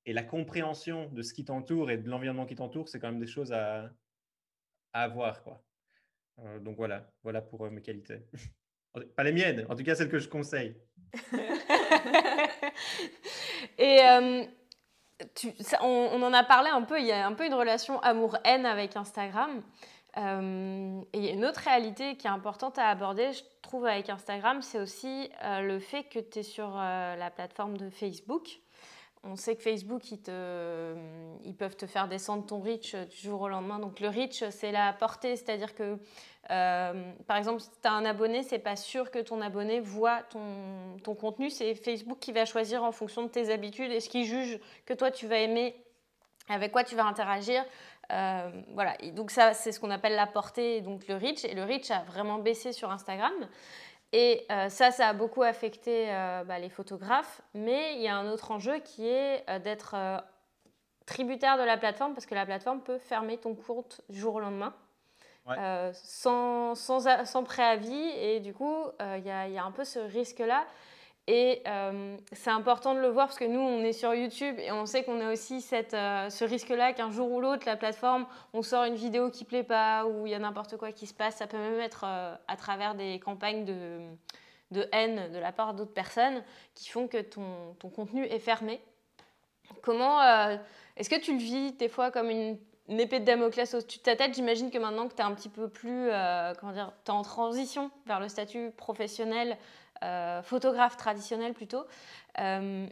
la 0.08 0.24
compréhension 0.24 1.08
de 1.10 1.22
ce 1.22 1.34
qui 1.34 1.46
t'entoure 1.46 1.92
et 1.92 1.98
de 1.98 2.10
l'environnement 2.10 2.48
qui 2.48 2.56
t'entoure, 2.56 2.90
c'est 2.90 3.00
quand 3.00 3.12
même 3.12 3.20
des 3.20 3.28
choses 3.28 3.54
à, 3.54 3.92
avoir, 4.94 5.42
donc 6.60 6.76
voilà, 6.76 7.10
voilà 7.24 7.42
pour 7.42 7.70
mes 7.72 7.82
qualités. 7.82 8.20
Pas 9.16 9.24
les 9.24 9.32
miennes, 9.32 9.66
en 9.70 9.76
tout 9.76 9.84
cas 9.84 9.96
celles 9.96 10.10
que 10.10 10.20
je 10.20 10.28
conseille. 10.28 10.76
et 13.78 14.02
euh, 14.02 14.44
on, 15.82 16.22
en 16.22 16.34
a 16.34 16.44
parlé 16.44 16.70
un 16.70 16.82
peu, 16.82 17.00
il 17.00 17.06
y 17.06 17.12
a 17.12 17.26
un 17.26 17.34
peu 17.34 17.46
une 17.46 17.54
relation 17.54 18.02
amour-haine 18.02 18.66
avec 18.66 18.98
Instagram. 18.98 19.64
Euh, 20.18 21.02
et 21.14 21.32
une 21.32 21.46
autre 21.46 21.62
réalité 21.62 22.18
qui 22.18 22.28
est 22.28 22.32
importante 22.32 22.78
à 22.78 22.88
aborder, 22.90 23.32
je 23.32 23.44
trouve, 23.62 23.86
avec 23.86 24.10
Instagram, 24.10 24.62
c'est 24.62 24.80
aussi 24.80 25.30
euh, 25.44 25.62
le 25.62 25.80
fait 25.80 26.04
que 26.04 26.20
tu 26.20 26.40
es 26.40 26.44
sur 26.44 26.70
la 26.76 27.32
plateforme 27.34 27.78
de 27.78 27.90
Facebook. 27.90 28.60
On 29.24 29.36
sait 29.36 29.56
que 29.56 29.62
Facebook, 29.62 30.12
ils, 30.12 30.18
peuvent 30.18 31.78
te 31.78 31.86
faire 31.86 32.08
descendre 32.08 32.44
ton 32.46 32.60
reach 32.60 32.96
du 32.96 33.18
jour 33.18 33.42
au 33.42 33.48
lendemain. 33.48 33.78
Donc 33.78 34.00
le 34.00 34.10
reach, 34.10 34.44
c'est 34.50 34.72
la 34.72 34.94
portée, 34.94 35.36
c'est-à-dire 35.36 35.76
que 35.76 36.00
euh, 36.50 37.14
par 37.28 37.38
exemple, 37.38 37.62
si 37.62 37.70
tu 37.70 37.88
as 37.88 37.92
un 37.92 38.04
abonné, 38.04 38.44
c'est 38.44 38.60
pas 38.60 38.76
sûr 38.76 39.12
que 39.12 39.20
ton 39.20 39.42
abonné 39.42 39.80
voit 39.80 40.24
ton, 40.24 40.98
ton 41.04 41.16
contenu. 41.16 41.50
C'est 41.50 41.76
Facebook 41.76 42.20
qui 42.20 42.32
va 42.32 42.46
choisir 42.46 42.84
en 42.84 42.92
fonction 42.92 43.24
de 43.24 43.28
tes 43.28 43.52
habitudes 43.52 43.92
et 43.92 44.00
ce 44.00 44.10
qui 44.10 44.26
juge 44.26 44.60
que 44.86 44.94
toi 44.94 45.12
tu 45.12 45.28
vas 45.28 45.38
aimer, 45.38 45.76
avec 46.50 46.72
quoi 46.72 46.84
tu 46.84 46.96
vas 46.96 47.06
interagir. 47.06 47.64
Euh, 48.12 48.50
voilà, 48.74 48.96
donc 49.14 49.32
ça 49.32 49.54
c'est 49.54 49.72
ce 49.72 49.80
qu'on 49.80 49.92
appelle 49.92 50.16
la 50.16 50.28
portée, 50.28 50.82
donc 50.82 51.08
le 51.08 51.16
reach. 51.16 51.46
Et 51.46 51.54
le 51.54 51.64
reach 51.64 51.92
a 51.92 52.04
vraiment 52.04 52.40
baissé 52.40 52.74
sur 52.74 52.92
Instagram. 52.92 53.34
Et 54.14 54.46
euh, 54.52 54.68
ça, 54.68 54.92
ça 54.92 55.08
a 55.08 55.14
beaucoup 55.14 55.42
affecté 55.42 56.08
bah, 56.46 56.60
les 56.60 56.70
photographes. 56.70 57.42
Mais 57.54 57.96
il 57.96 58.02
y 58.02 58.08
a 58.10 58.16
un 58.18 58.30
autre 58.30 58.52
enjeu 58.52 58.80
qui 58.80 59.08
est 59.08 59.46
d'être 59.62 59.96
tributaire 61.06 61.58
de 61.58 61.64
la 61.64 61.78
plateforme 61.78 62.14
parce 62.14 62.26
que 62.26 62.36
la 62.36 62.46
plateforme 62.46 62.82
peut 62.82 62.98
fermer 62.98 63.38
ton 63.38 63.56
compte 63.56 64.02
du 64.10 64.20
jour 64.20 64.36
au 64.36 64.40
lendemain. 64.40 64.74
Euh, 65.50 65.92
sans, 65.94 66.76
sans, 66.76 67.26
sans, 67.26 67.44
préavis. 67.44 68.10
Et 68.18 68.40
du 68.40 68.54
coup, 68.54 68.76
euh, 69.02 69.18
il 69.18 69.26
y, 69.26 69.32
a, 69.32 69.48
y, 69.48 69.58
a 69.58 69.64
un 69.64 69.72
peu 69.72 69.84
ce 69.84 70.00
risque-là. 70.00 70.66
Et 71.28 71.62
euh, 71.68 72.18
c'est 72.32 72.50
important 72.50 72.96
de 72.96 73.00
le 73.00 73.08
voir 73.08 73.28
parce 73.28 73.38
que 73.38 73.46
nous, 73.46 73.60
on 73.60 73.84
est 73.84 73.94
sur 73.94 74.14
YouTube 74.14 74.56
et 74.60 74.72
on 74.72 74.86
sait 74.86 75.04
qu'on 75.04 75.20
a 75.22 75.32
aussi 75.32 75.62
cette, 75.62 75.92
ce 75.92 76.44
risque-là 76.44 76.94
qu'un 76.94 77.12
jour 77.12 77.32
ou 77.32 77.40
l'autre, 77.40 77.64
la 77.66 77.78
plateforme, 77.78 78.26
on 78.54 78.64
sort 78.64 78.86
une 78.86 78.96
vidéo 78.96 79.30
qui 79.30 79.46
plaît 79.46 79.64
pas 79.64 80.06
ou 80.06 80.26
il 80.26 80.32
y 80.32 80.36
a 80.36 80.40
n'importe 80.40 80.78
quoi 80.78 80.92
qui 80.92 81.06
se 81.06 81.14
passe. 81.14 81.38
Ça 81.38 81.48
peut 81.48 81.58
même 81.58 81.80
être 81.80 82.06
à 82.06 82.58
travers 82.58 82.96
des 82.96 83.20
campagnes 83.20 83.66
de, 83.66 84.88
haine 84.92 85.32
de 85.32 85.38
la 85.38 85.52
part 85.52 85.74
d'autres 85.76 85.94
personnes 85.94 86.44
qui 86.74 86.90
font 86.90 87.08
que 87.08 87.22
ton, 87.22 87.76
contenu 87.96 88.26
est 88.26 88.40
fermé. 88.40 88.82
Comment 89.84 90.22
est-ce 90.98 91.10
que 91.10 91.20
tu 91.20 91.34
le 91.34 91.40
vis 91.40 91.72
des 91.74 91.88
fois 91.88 92.10
comme 92.10 92.30
une 92.92 93.00
épée 93.00 93.20
de 93.20 93.26
Damoclès 93.26 93.74
au-dessus 93.74 94.00
de 94.00 94.04
ta 94.04 94.16
tête. 94.16 94.34
J'imagine 94.34 94.70
que 94.70 94.78
maintenant 94.78 95.08
que 95.08 95.14
tu 95.14 95.22
es 95.22 95.26
un 95.26 95.34
petit 95.34 95.50
peu 95.50 95.70
plus, 95.70 96.10
euh, 96.10 96.54
comment 96.60 96.74
dire, 96.74 96.92
es 97.08 97.12
en 97.12 97.22
transition 97.22 97.92
vers 98.06 98.20
le 98.20 98.28
statut 98.28 98.72
professionnel, 98.76 99.58
euh, 100.04 100.42
photographe 100.42 100.98
traditionnel 100.98 101.54
plutôt. 101.54 101.86
Euh, 102.40 102.88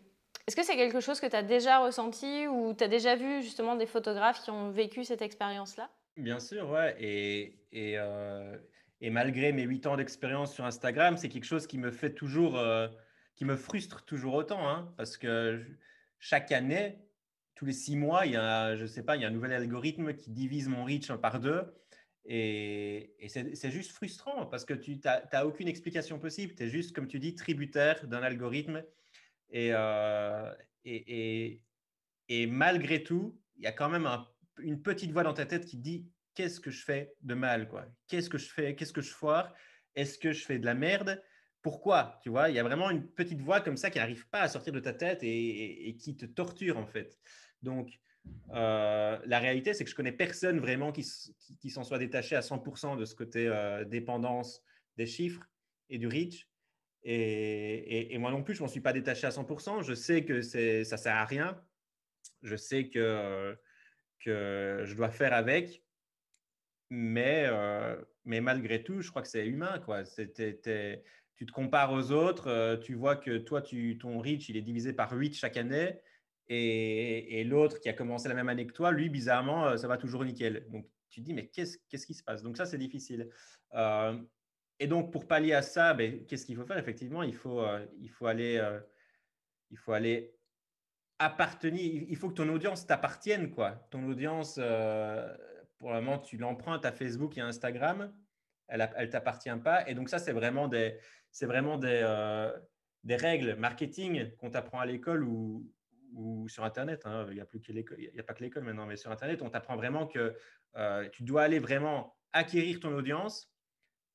est-ce 0.48 0.56
que 0.56 0.63
c'est 0.63 0.76
quelque 0.76 1.00
chose 1.00 1.19
que 1.19 1.28
tu 1.28 1.36
as 1.36 1.43
déjà 1.43 1.80
ressenti 1.80 2.48
ou 2.48 2.74
tu 2.74 2.84
as 2.84 2.88
déjà 2.88 3.15
vu 3.15 3.41
justement 3.41 3.76
des 3.76 3.86
photographes 3.86 4.43
qui 4.43 4.52
ont 4.52 4.69
vécu 4.72 5.04
cette 5.04 5.22
expérience-là? 5.22 5.89
Bien 6.17 6.39
sûr, 6.39 6.69
ouais. 6.69 6.95
Et, 7.00 7.56
et, 7.72 9.10
malgré 9.10 9.52
mes 9.54 9.63
huit 9.63 9.86
ans 9.86 9.95
d'expérience 9.95 10.54
sur 10.54 10.65
Instagram, 10.65 11.17
c'est 11.17 11.30
quelque 11.30 11.45
chose 11.45 11.67
qui 11.67 11.78
me 11.78 11.91
fait 11.91 12.13
toujours, 12.13 12.60
qui 13.36 13.45
me 13.45 13.56
frustre 13.56 14.04
toujours 14.06 14.34
autant, 14.34 14.67
hein, 14.67 14.91
parce 14.98 15.17
que 15.17 15.63
chaque 16.17 16.52
année, 16.52 16.98
tous 17.56 17.65
les 17.65 17.74
six 17.74 17.95
mois, 17.95 18.26
il 18.26 18.34
y 18.34 18.38
a, 18.38 18.76
je 18.76 18.86
sais 18.86 19.04
pas, 19.04 19.15
il 19.15 19.22
y 19.22 19.26
a 19.26 19.28
un 19.28 19.32
nouvel 19.32 19.54
algorithme 19.54 20.13
qui 20.13 20.32
divise 20.32 20.67
mon 20.67 20.84
reach 20.84 21.12
par 21.13 21.39
deux. 21.39 21.63
Et, 22.32 23.15
c'est 23.28 23.72
juste 23.72 23.92
frustrant 23.92 24.46
parce 24.46 24.63
que 24.63 24.76
tu 24.76 25.02
n'as 25.04 25.46
aucune 25.46 25.68
explication 25.68 26.20
possible. 26.20 26.54
Tu 26.54 26.63
es 26.63 26.70
juste, 26.70 26.96
comme 26.96 27.08
tu 27.08 27.20
dis, 27.20 27.34
tributaire 27.34 28.06
d'un 28.08 28.22
algorithme. 28.22 28.84
Euh, 29.56 30.54
et, 30.86 31.60
et, 32.30 32.48
malgré 32.48 33.02
tout, 33.02 33.36
il 33.58 33.63
y 33.63 33.68
a 33.68 33.72
quand 33.72 33.89
même 33.89 34.08
une 34.60 34.80
petite 34.80 35.12
voix 35.12 35.24
dans 35.24 35.34
ta 35.34 35.48
tête 35.48 35.65
qui 35.65 35.78
dit 35.78 36.08
qu'est-ce 36.36 36.60
que 36.60 36.70
je 36.70 36.86
fais 36.86 37.15
de 37.22 37.34
mal 37.34 37.68
Qu'est-ce 38.08 38.30
que 38.30 38.38
je 38.38 38.48
fais? 38.48 38.76
Qu'est-ce 38.76 38.94
que 38.94 39.02
je 39.02 39.12
foire? 39.12 39.52
Est-ce 39.96 40.20
que 40.20 40.32
je 40.32 40.46
fais 40.46 40.60
de 40.60 40.65
la 40.65 40.76
merde? 40.76 41.22
Pourquoi? 41.63 42.20
Tu 42.22 42.30
vois, 42.30 42.50
il 42.50 42.56
y 42.56 42.60
a 42.60 42.63
vraiment 42.63 42.92
une 42.92 43.08
petite 43.08 43.42
voix 43.42 43.60
comme 43.60 43.76
ça 43.76 43.89
qui 43.89 43.98
n'arrive 43.98 44.30
pas 44.30 44.42
à 44.42 44.48
sortir 44.48 44.72
de 44.72 44.80
ta 44.80 44.94
tête 44.94 45.20
et, 45.24 45.98
qui 46.00 46.15
te 46.15 46.28
torture 46.28 46.78
en 46.78 46.86
fait. 46.86 47.18
Donc, 47.63 48.00
euh, 48.53 49.17
la 49.25 49.39
réalité, 49.39 49.73
c'est 49.73 49.84
que 49.84 49.89
je 49.89 49.95
connais 49.95 50.12
personne 50.12 50.60
vraiment 50.60 50.91
qui, 50.91 51.03
s'en 51.03 51.84
soit 51.84 51.99
détaché 51.99 52.36
à 52.36 52.41
100% 52.41 52.97
de 52.97 53.05
ce 53.05 53.15
côté 53.15 53.47
euh, 53.47 53.86
dépendance 53.86 54.63
des 54.97 55.05
chiffres 55.05 55.47
et 55.89 55.97
du 55.97 56.08
reach. 56.08 56.47
Et, 57.03 58.17
moi 58.17 58.32
non 58.32 58.43
plus, 58.43 58.55
je 58.55 58.60
ne 58.60 58.65
m'en 58.65 58.67
suis 58.67 58.82
pas 58.82 58.93
détaché 58.93 59.27
à 59.27 59.29
100%. 59.29 59.84
Je 59.84 59.93
sais 59.93 60.25
que 60.25 60.41
ça 60.41 60.97
sert 60.97 61.15
à 61.15 61.25
rien. 61.25 61.62
Je 62.43 62.55
sais 62.55 62.89
que, 62.89 63.58
que 64.19 64.84
je 64.84 64.95
dois 64.95 65.10
faire 65.10 65.34
avec. 65.34 65.84
Mais, 66.89 67.45
euh, 67.47 67.95
mais 68.25 68.41
malgré 68.41 68.84
tout, 68.84 69.01
je 69.01 69.10
crois 69.10 69.21
que 69.21 69.27
c'est 69.27 69.45
humain. 69.47 69.79
Quoi. 69.79 70.03
tu 70.03 71.45
te 71.45 71.51
compares 71.51 71.93
aux 71.93 72.12
autres, 72.12 72.79
tu 72.84 72.95
vois 72.95 73.15
que 73.15 73.38
toi, 73.38 73.62
tu, 73.62 73.97
ton 73.99 74.19
reach, 74.19 74.49
il 74.49 74.58
est 74.58 74.62
divisé 74.62 74.91
par 74.91 75.13
8 75.13 75.36
chaque 75.36 75.55
année 75.55 75.99
et, 76.50 77.44
l'autre 77.44 77.80
qui 77.80 77.90
a 77.90 77.94
commencé 77.94 78.28
la 78.28 78.34
même 78.34 78.50
année 78.50 78.66
que 78.66 78.74
toi, 78.74 78.92
lui, 78.92 79.10
bizarrement, 79.10 79.68
euh, 79.68 79.78
ça 79.78 79.88
va 79.88 79.98
toujours 79.98 80.26
nickel. 80.26 80.66
Donc, 80.70 80.88
tu 81.10 81.22
te 81.22 81.26
dis, 81.26 81.34
mais 81.34 81.48
qu'est-ce, 81.48 81.78
qu'est-ce 81.88 82.08
qui 82.08 82.16
se 82.16 82.24
passe? 82.24 82.42
Donc, 82.42 82.58
ça, 82.58 82.66
c'est 82.66 82.78
difficile. 82.78 83.30
Euh, 83.76 84.18
et 84.80 84.88
donc, 84.88 85.12
pour 85.12 85.28
pallier 85.28 85.54
à 85.54 85.62
ça, 85.62 85.94
ben, 85.94 86.26
qu'est-ce 86.26 86.46
qu'il 86.46 86.56
faut 86.56 86.66
faire? 86.66 86.78
Effectivement, 86.78 87.22
il 87.22 87.36
faut, 87.36 87.62
euh, 87.62 87.86
il 88.00 88.10
faut 88.10 88.26
aller, 88.26 88.62
il 89.70 89.78
faut 89.78 89.94
aller 89.94 90.36
appartenir. 91.20 92.06
Il 92.08 92.16
faut 92.16 92.30
que 92.30 92.36
ton 92.36 92.50
audience 92.50 92.88
t'appartienne, 92.88 93.52
quoi. 93.52 93.72
Ton 93.92 94.08
audience, 94.08 94.56
pour 95.78 95.92
le 95.92 96.02
moment, 96.02 96.18
tu 96.18 96.38
l'empruntes 96.38 96.86
à 96.86 96.92
Facebook 96.92 97.38
et 97.38 97.42
à 97.42 97.46
Instagram. 97.46 98.12
elle 98.70 98.90
ne 99.00 99.06
t'appartient 99.06 99.50
pas. 99.64 99.88
Et 99.88 99.94
donc 99.94 100.10
ça, 100.10 100.18
c'est 100.18 100.34
vraiment 100.34 100.68
des, 100.68 100.98
c'est 101.30 101.46
vraiment 101.46 101.78
des, 101.78 102.02
des 103.04 103.18
règles 103.18 103.56
marketing 103.56 104.34
qu'on 104.38 104.50
t'apprend 104.50 104.80
à 104.80 104.86
l'école 104.86 105.24
ou, 105.24 105.70
ou 106.13 106.48
sur 106.50 106.63
Internet. 106.63 107.02
Hein. 107.06 107.26
Il 107.30 107.36
n'y 107.36 107.39
a, 107.39 107.43
a 107.43 108.24
pas 108.24 108.34
que 108.34 108.43
l'école 108.43 108.63
maintenant, 108.63 108.86
mais 108.86 108.98
sur 108.98 109.12
Internet, 109.12 109.41
on 109.41 109.50
t'apprend 109.50 109.76
vraiment 109.76 110.08
que 110.08 110.36
euh, 110.76 111.10
tu 111.10 111.24
dois 111.24 111.43
aller 111.43 111.60
vraiment 111.60 112.15
acquérir 112.34 112.80
ton 112.80 112.93
audience 112.93 113.52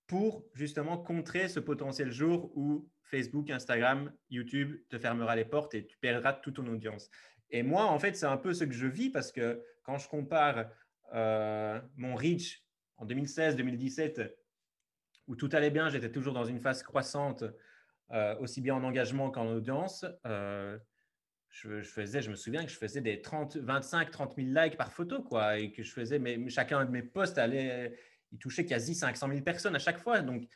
pour 0.06 0.44
justement 0.54 0.98
contrer 0.98 1.48
ce 1.48 1.60
potentiel 1.60 2.10
jour 2.10 2.52
où 2.56 2.88
Facebook, 3.02 3.50
Instagram, 3.50 4.12
YouTube 4.30 4.76
te 4.88 4.98
fermera 4.98 5.36
les 5.36 5.44
portes 5.44 5.74
et 5.74 5.86
tu 5.86 5.96
perdras 5.98 6.32
toute 6.32 6.56
ton 6.56 6.66
audience. 6.66 7.10
Et 7.50 7.62
moi, 7.62 7.84
en 7.84 7.98
fait, 7.98 8.16
c'est 8.16 8.26
un 8.26 8.36
peu 8.36 8.52
ce 8.52 8.64
que 8.64 8.72
je 8.72 8.86
vis 8.86 9.10
parce 9.10 9.32
que 9.32 9.62
quand 9.82 9.98
je 9.98 10.08
compare 10.08 10.70
euh, 11.14 11.80
mon 11.96 12.14
reach 12.14 12.64
en 12.96 13.06
2016-2017, 13.06 14.32
où 15.26 15.36
tout 15.36 15.48
allait 15.52 15.70
bien, 15.70 15.88
j'étais 15.88 16.10
toujours 16.10 16.34
dans 16.34 16.44
une 16.44 16.60
phase 16.60 16.82
croissante, 16.82 17.44
euh, 18.10 18.36
aussi 18.38 18.60
bien 18.60 18.74
en 18.74 18.84
engagement 18.84 19.30
qu'en 19.30 19.46
audience. 19.46 20.04
Je, 21.54 21.82
faisais, 21.82 22.20
je 22.20 22.30
me 22.30 22.34
souviens 22.34 22.64
que 22.64 22.70
je 22.70 22.76
faisais 22.76 23.00
des 23.00 23.22
30, 23.22 23.56
25, 23.58 24.10
30 24.10 24.34
000 24.36 24.48
likes 24.48 24.76
par 24.76 24.92
photo, 24.92 25.22
quoi, 25.22 25.58
et 25.58 25.70
que 25.70 25.84
je 25.84 25.92
faisais, 25.92 26.18
mais 26.18 26.48
chacun 26.50 26.84
de 26.84 26.90
mes 26.90 27.02
posts 27.02 27.38
allait, 27.38 27.96
il 28.32 28.38
touchait 28.38 28.66
quasi 28.66 28.94
500 28.94 29.28
000 29.28 29.40
personnes 29.42 29.76
à 29.76 29.78
chaque 29.78 29.98
fois. 29.98 30.20
Donc, 30.20 30.48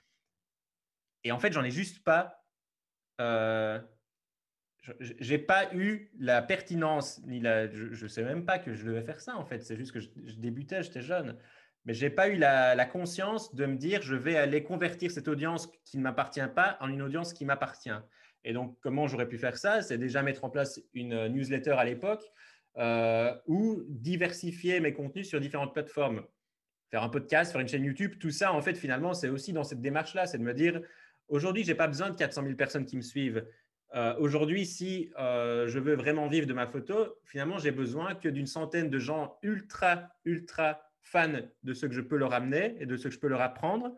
et 1.23 1.31
en 1.31 1.39
fait, 1.39 1.53
j'en 1.53 1.63
ai 1.63 1.71
juste 1.71 2.03
pas. 2.03 2.45
Euh, 3.21 3.81
j'ai 5.01 5.39
pas 5.39 5.73
eu 5.75 6.11
la 6.19 6.43
pertinence, 6.43 7.21
ni 7.27 7.41
la, 7.41 7.71
je 7.71 8.03
ne 8.03 8.09
sais 8.09 8.25
même 8.25 8.45
pas 8.45 8.59
que 8.59 8.75
je 8.75 8.85
devais 8.85 9.03
faire 9.03 9.21
ça 9.21 9.37
en 9.37 9.45
fait. 9.45 9.61
C'est 9.61 9.77
juste 9.77 9.93
que 9.93 10.01
je, 10.01 10.09
débutais, 10.37 10.83
j'étais 10.83 11.03
jeune. 11.03 11.37
Mais 11.85 11.95
je 11.95 12.05
n'ai 12.05 12.11
pas 12.11 12.29
eu 12.29 12.37
la, 12.37 12.85
conscience 12.87 13.55
de 13.55 13.67
me 13.67 13.77
dire 13.77 14.03
je 14.03 14.17
vais 14.17 14.37
aller 14.37 14.63
convertir 14.63 15.11
cette 15.11 15.29
audience 15.29 15.69
qui 15.85 15.99
ne 15.99 16.03
m'appartient 16.03 16.41
pas 16.55 16.77
en 16.81 16.89
une 16.89 17.03
audience 17.03 17.33
qui 17.33 17.45
m'appartient. 17.45 17.91
Et 18.49 18.55
donc, 18.55 18.79
comment 18.81 19.07
j'aurais 19.07 19.29
pu 19.29 19.37
faire 19.37 19.59
ça? 19.59 19.83
C'est 19.83 19.99
déjà 19.99 20.23
mettre 20.23 20.43
en 20.43 20.49
place 20.49 20.81
une 20.95 21.29
newsletter 21.29 21.73
à 21.73 21.85
l'époque 21.85 22.25
euh, 22.79 23.35
ou 23.47 23.83
diversifier 23.91 24.81
mes 24.81 24.95
contenus 24.95 25.29
sur 25.29 25.39
différentes 25.39 25.75
plateformes. 25.75 26.25
Faire 26.91 27.03
un 27.03 27.11
podcast, 27.11 27.53
faire 27.53 27.61
une 27.61 27.69
chaîne 27.69 27.85
YouTube, 27.85 28.15
tout 28.19 28.31
ça, 28.31 28.55
en 28.55 28.63
fait, 28.63 28.79
finalement, 28.79 29.13
c'est 29.13 29.29
aussi 29.29 29.53
dans 29.53 29.65
cette 29.65 29.83
démarche-là. 29.83 30.25
C'est 30.25 30.39
de 30.39 30.43
me 30.43 30.55
dire 30.55 30.81
aujourd'hui, 31.29 31.63
je 31.63 31.69
n'ai 31.69 31.75
pas 31.75 31.89
besoin 31.89 32.09
de 32.09 32.17
400 32.17 32.43
000 32.45 32.55
personnes 32.55 32.87
qui 32.87 32.97
me 32.97 33.03
suivent. 33.03 33.45
Euh, 33.95 34.15
aujourd'hui, 34.19 34.65
si 34.65 35.11
euh, 35.19 35.69
je 35.69 35.79
veux 35.79 35.95
vraiment 35.95 36.27
vivre 36.27 36.47
de 36.47 36.55
ma 36.55 36.67
photo, 36.67 37.19
finalement, 37.27 37.59
j'ai 37.59 37.71
besoin 37.71 38.15
que 38.15 38.31
d'une 38.31 38.47
centaine 38.47 38.89
de 38.89 38.99
gens 38.99 39.39
ultra, 39.43 40.09
ultra 40.25 40.81
fans 41.03 41.43
de 41.65 41.75
ce 41.75 41.85
que 41.85 41.93
je 41.93 42.01
peux 42.01 42.17
leur 42.17 42.33
amener 42.33 42.77
et 42.81 42.87
de 42.87 42.97
ce 42.97 43.09
que 43.09 43.15
je 43.15 43.19
peux 43.19 43.29
leur 43.29 43.43
apprendre. 43.43 43.95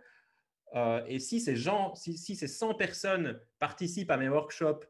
Euh, 0.75 1.03
et 1.07 1.19
si 1.19 1.41
ces 1.41 1.57
gens, 1.57 1.95
si, 1.95 2.17
ces 2.17 2.47
100 2.49 2.75
personnes 2.75 3.41
participent 3.59 4.11
à 4.11 4.17
mes 4.17 4.29
workshops, 4.29 4.85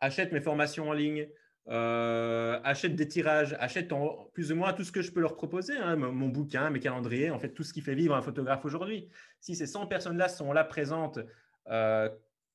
achètent 0.00 0.32
mes 0.32 0.40
formations 0.40 0.88
en 0.88 0.92
ligne, 0.92 1.28
achètent 1.66 2.96
des 2.96 3.08
tirages, 3.08 3.54
achètent 3.60 3.92
plus 4.32 4.52
ou 4.52 4.56
moins 4.56 4.72
tout 4.72 4.84
ce 4.84 4.92
que 4.92 5.02
je 5.02 5.12
peux 5.12 5.20
leur 5.20 5.36
proposer, 5.36 5.76
hein, 5.76 5.96
mon, 5.96 6.28
bouquin, 6.28 6.70
mes 6.70 6.80
calendriers, 6.80 7.30
en 7.30 7.38
fait, 7.38 7.50
tout 7.50 7.62
ce 7.62 7.74
qui 7.74 7.82
fait 7.82 7.94
vivre 7.94 8.14
un 8.14 8.22
photographe 8.22 8.64
aujourd'hui. 8.64 9.08
Si 9.40 9.54
ces 9.54 9.66
100 9.66 9.86
personnes-là 9.86 10.28
sont 10.28 10.52
là 10.52 10.64
présentes, 10.64 11.18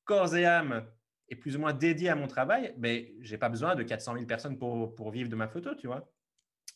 corps 0.04 0.36
et 0.36 0.44
âme, 0.44 0.84
est 1.28 1.36
plus 1.36 1.56
ou 1.56 1.60
moins 1.60 1.72
dédié 1.72 2.08
à 2.08 2.16
mon 2.16 2.26
travail, 2.26 2.74
mais 2.78 3.14
je 3.20 3.32
n'ai 3.32 3.38
pas 3.38 3.48
besoin 3.48 3.74
de 3.74 3.82
400 3.82 4.14
000 4.14 4.26
personnes 4.26 4.58
pour, 4.58 4.94
pour 4.94 5.10
vivre 5.10 5.28
de 5.28 5.36
ma 5.36 5.48
photo, 5.48 5.74
tu 5.74 5.86
vois. 5.86 6.10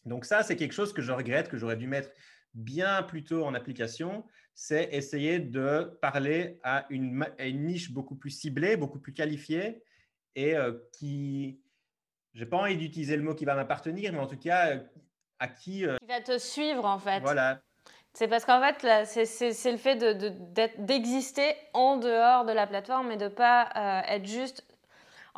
Donc 0.05 0.25
ça, 0.25 0.43
c'est 0.43 0.57
quelque 0.57 0.73
chose 0.73 0.93
que 0.93 1.03
je 1.03 1.13
regrette, 1.13 1.49
que 1.49 1.57
j'aurais 1.57 1.77
dû 1.77 1.87
mettre 1.87 2.11
bien 2.55 3.03
plus 3.03 3.25
tôt 3.25 3.45
en 3.45 3.55
application, 3.55 4.25
c'est 4.61 4.89
essayer 4.91 5.39
de 5.39 5.97
parler 6.03 6.59
à 6.65 6.85
une, 6.91 7.25
une, 7.39 7.65
niche 7.65 7.93
beaucoup 7.93 8.17
plus 8.17 8.31
ciblée, 8.31 8.77
beaucoup 8.77 8.99
plus 8.99 9.13
qualifiée 9.15 9.85
et 10.35 10.57
euh, 10.57 10.73
qui, 10.93 11.61
j'ai 12.35 12.45
pas 12.45 12.57
envie 12.57 12.77
d'utiliser 12.77 13.17
le 13.17 13.23
mot 13.23 13.37
qui 13.37 13.45
va 13.45 13.55
m'appartenir, 13.55 14.13
mais 14.13 14.19
en 14.19 14.27
tout 14.27 14.37
cas, 14.37 14.71
euh, 14.71 14.81
à 15.39 15.47
qui... 15.47 15.87
Euh, 15.87 15.97
qui 16.01 16.09
va 16.09 16.21
te 16.21 16.39
suivre 16.39 16.85
en 16.85 16.99
fait. 16.99 17.21
Voilà, 17.21 17.61
c'est 18.15 18.27
parce 18.27 18.45
qu'en 18.45 18.61
fait, 18.61 19.07
c'est 19.27 19.71
le 19.71 19.77
fait 19.77 19.95
d'exister 20.79 21.55
en 21.73 21.97
dehors 21.97 22.45
de 22.45 22.53
la 22.53 22.67
plateforme 22.67 23.13
et 23.13 23.17
de 23.17 23.27
ne 23.27 23.29
pas 23.29 23.69
euh, 23.77 24.13
être 24.13 24.27
juste. 24.27 24.67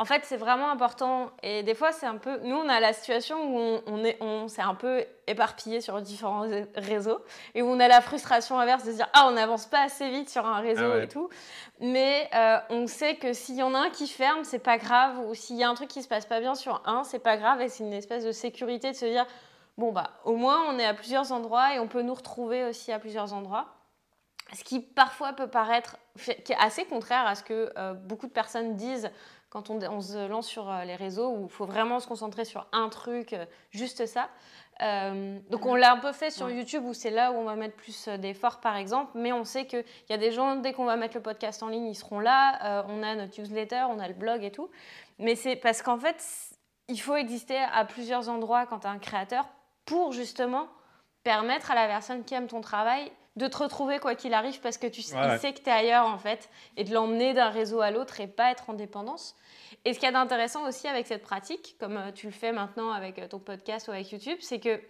En 0.00 0.06
fait, 0.06 0.22
c'est 0.24 0.38
vraiment 0.38 0.70
important. 0.70 1.30
Et 1.42 1.62
des 1.62 1.74
fois, 1.74 1.92
c'est 1.92 2.06
un 2.06 2.16
peu. 2.16 2.38
Nous, 2.38 2.56
on 2.56 2.70
a 2.70 2.80
la 2.80 2.94
situation 2.94 3.36
où 3.54 3.80
on, 3.86 4.02
est, 4.02 4.16
on 4.22 4.48
s'est 4.48 4.62
un 4.62 4.74
peu 4.74 5.04
éparpillé 5.26 5.82
sur 5.82 6.00
différents 6.00 6.46
réseaux 6.74 7.18
et 7.54 7.60
où 7.60 7.66
on 7.66 7.78
a 7.78 7.86
la 7.86 8.00
frustration 8.00 8.58
inverse 8.58 8.82
de 8.84 8.92
se 8.92 8.96
dire 8.96 9.10
Ah, 9.12 9.26
on 9.28 9.32
n'avance 9.32 9.66
pas 9.66 9.82
assez 9.82 10.08
vite 10.08 10.30
sur 10.30 10.46
un 10.46 10.60
réseau 10.60 10.90
ah 10.90 11.02
et 11.02 11.06
tout. 11.06 11.28
Mais 11.80 12.30
euh, 12.34 12.56
on 12.70 12.86
sait 12.86 13.16
que 13.16 13.34
s'il 13.34 13.56
y 13.56 13.62
en 13.62 13.74
a 13.74 13.78
un 13.78 13.90
qui 13.90 14.08
ferme, 14.08 14.42
c'est 14.42 14.58
pas 14.58 14.78
grave. 14.78 15.18
Ou 15.28 15.34
s'il 15.34 15.56
y 15.56 15.64
a 15.64 15.68
un 15.68 15.74
truc 15.74 15.88
qui 15.88 16.02
se 16.02 16.08
passe 16.08 16.24
pas 16.24 16.40
bien 16.40 16.54
sur 16.54 16.80
un, 16.86 17.04
c'est 17.04 17.18
pas 17.18 17.36
grave. 17.36 17.60
Et 17.60 17.68
c'est 17.68 17.84
une 17.84 17.92
espèce 17.92 18.24
de 18.24 18.32
sécurité 18.32 18.92
de 18.92 18.96
se 18.96 19.04
dire 19.04 19.26
bon, 19.76 19.92
bah, 19.92 20.12
au 20.24 20.34
moins, 20.34 20.64
on 20.70 20.78
est 20.78 20.86
à 20.86 20.94
plusieurs 20.94 21.30
endroits 21.30 21.74
et 21.74 21.78
on 21.78 21.88
peut 21.88 22.00
nous 22.00 22.14
retrouver 22.14 22.64
aussi 22.64 22.90
à 22.90 22.98
plusieurs 22.98 23.34
endroits. 23.34 23.66
Ce 24.54 24.64
qui 24.64 24.80
parfois 24.80 25.34
peut 25.34 25.46
paraître 25.46 25.98
qui 26.44 26.52
est 26.52 26.58
assez 26.58 26.84
contraire 26.84 27.26
à 27.26 27.34
ce 27.34 27.42
que 27.42 27.72
euh, 27.76 27.94
beaucoup 27.94 28.26
de 28.26 28.32
personnes 28.32 28.76
disent 28.76 29.10
quand 29.50 29.68
on, 29.68 30.00
se 30.00 30.28
lance 30.28 30.46
sur 30.46 30.70
euh, 30.70 30.84
les 30.84 30.96
réseaux, 30.96 31.30
où 31.30 31.44
il 31.44 31.50
faut 31.50 31.66
vraiment 31.66 32.00
se 32.00 32.06
concentrer 32.06 32.44
sur 32.44 32.66
un 32.72 32.88
truc, 32.88 33.32
euh, 33.32 33.44
juste 33.70 34.06
ça. 34.06 34.28
donc 35.50 35.66
on 35.66 35.74
l'a 35.74 35.92
un 35.92 35.98
peu 35.98 36.12
fait 36.12 36.30
sur 36.30 36.48
YouTube, 36.48 36.84
où 36.86 36.94
c'est 36.94 37.10
là 37.10 37.32
où 37.32 37.34
on 37.34 37.44
va 37.44 37.56
mettre 37.56 37.76
plus 37.76 38.08
d'efforts, 38.08 38.60
par 38.60 38.76
exemple, 38.76 39.10
mais 39.14 39.32
on 39.32 39.44
sait 39.44 39.66
qu'il 39.66 39.84
y 40.08 40.12
a 40.12 40.16
des 40.16 40.30
gens, 40.30 40.56
dès 40.56 40.72
qu'on 40.72 40.86
va 40.86 40.96
mettre 40.96 41.16
le 41.16 41.22
podcast 41.22 41.62
en 41.62 41.68
ligne, 41.68 41.86
ils 41.86 41.94
seront 41.94 42.20
là, 42.20 42.84
on 42.88 43.02
a 43.02 43.14
notre 43.14 43.38
newsletter, 43.38 43.84
on 43.90 43.98
a 43.98 44.08
le 44.08 44.14
blog 44.14 44.42
et 44.42 44.50
tout. 44.50 44.70
Mais 45.18 45.34
c'est 45.34 45.56
parce 45.56 45.82
qu'en 45.82 45.98
fait, 45.98 46.24
il 46.88 46.98
faut 46.98 47.16
exister 47.16 47.58
à 47.58 47.84
plusieurs 47.84 48.30
endroits 48.30 48.64
quand 48.64 48.80
tu 48.80 48.86
es 48.86 48.90
un 48.90 48.98
créateur 48.98 49.46
pour 49.84 50.12
justement 50.12 50.68
permettre 51.22 51.70
à 51.70 51.74
la 51.74 51.86
personne 51.86 52.24
qui 52.24 52.34
aime 52.34 52.46
ton 52.46 52.60
travail 52.60 53.12
de 53.36 53.46
te 53.46 53.56
retrouver 53.58 53.98
quoi 53.98 54.14
qu'il 54.14 54.34
arrive 54.34 54.60
parce 54.60 54.76
que 54.76 54.86
tu 54.86 55.02
sais 55.02 55.14
que 55.14 55.60
tu 55.60 55.68
es 55.68 55.72
ailleurs 55.72 56.06
en 56.06 56.18
fait 56.18 56.50
et 56.76 56.84
de 56.84 56.92
l'emmener 56.92 57.32
d'un 57.32 57.48
réseau 57.48 57.80
à 57.80 57.90
l'autre 57.90 58.20
et 58.20 58.26
pas 58.26 58.50
être 58.50 58.70
en 58.70 58.74
dépendance. 58.74 59.36
Et 59.84 59.94
ce 59.94 59.98
qu'il 59.98 60.06
y 60.06 60.10
a 60.10 60.12
d'intéressant 60.12 60.66
aussi 60.66 60.88
avec 60.88 61.06
cette 61.06 61.22
pratique, 61.22 61.76
comme 61.78 61.96
euh, 61.96 62.12
tu 62.12 62.26
le 62.26 62.32
fais 62.32 62.52
maintenant 62.52 62.90
avec 62.90 63.18
euh, 63.18 63.28
ton 63.28 63.38
podcast 63.38 63.88
ou 63.88 63.92
avec 63.92 64.10
YouTube, 64.10 64.38
c'est 64.40 64.58
que 64.58 64.80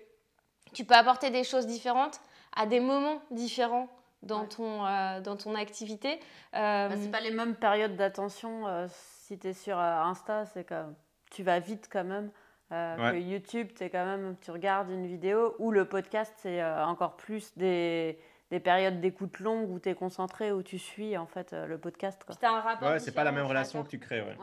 tu 0.72 0.85
peux 0.85 0.94
apporter 0.94 1.31
des 1.31 1.44
choses 1.44 1.66
différentes 1.66 2.20
à 2.57 2.66
des 2.66 2.81
moments 2.81 3.20
différents 3.31 3.88
dans, 4.22 4.46
ton, 4.46 4.87
euh, 4.87 5.20
dans 5.20 5.37
ton 5.37 5.55
activité. 5.55 6.18
Euh... 6.55 6.88
Bah, 6.88 6.94
c'est 7.00 7.11
pas 7.11 7.20
les 7.20 7.31
mêmes 7.31 7.55
périodes 7.55 7.96
d'attention. 7.96 8.64
si 8.88 9.38
tu 9.38 9.48
es 9.48 9.53
sur 9.53 9.79
Insta, 9.79 10.46
c'est 10.46 10.64
que 10.64 10.83
tu 11.31 11.42
vas 11.42 11.59
vite 11.61 11.88
quand 11.92 12.05
même. 12.05 12.31
Euh, 12.72 13.12
que 13.12 13.16
YouTube, 13.16 13.68
quand 13.81 14.05
même, 14.05 14.37
tu 14.40 14.53
regardes 14.53 14.90
une 14.90 15.07
vidéo, 15.07 15.57
ou 15.59 15.72
le 15.72 15.87
podcast, 15.87 16.33
c'est 16.37 16.62
euh, 16.62 16.85
encore 16.87 17.16
plus 17.16 17.53
des, 17.57 18.16
des 18.50 18.60
périodes 18.60 19.00
d'écoute 19.00 19.40
longues 19.40 19.70
où 19.70 19.78
tu 19.78 19.88
es 19.88 19.94
concentré, 19.94 20.52
où 20.52 20.62
tu 20.62 20.78
suis 20.78 21.16
en 21.16 21.26
fait 21.26 21.52
euh, 21.52 21.66
le 21.66 21.78
podcast. 21.78 22.22
Quoi. 22.24 22.36
un 22.42 22.60
rapport 22.60 22.90
ouais, 22.90 22.98
c'est 22.98 23.14
pas 23.14 23.24
la 23.24 23.32
même 23.32 23.46
relation 23.46 23.82
que 23.82 23.88
tu 23.88 23.98
crées. 23.98 24.20
Ouais, 24.20 24.36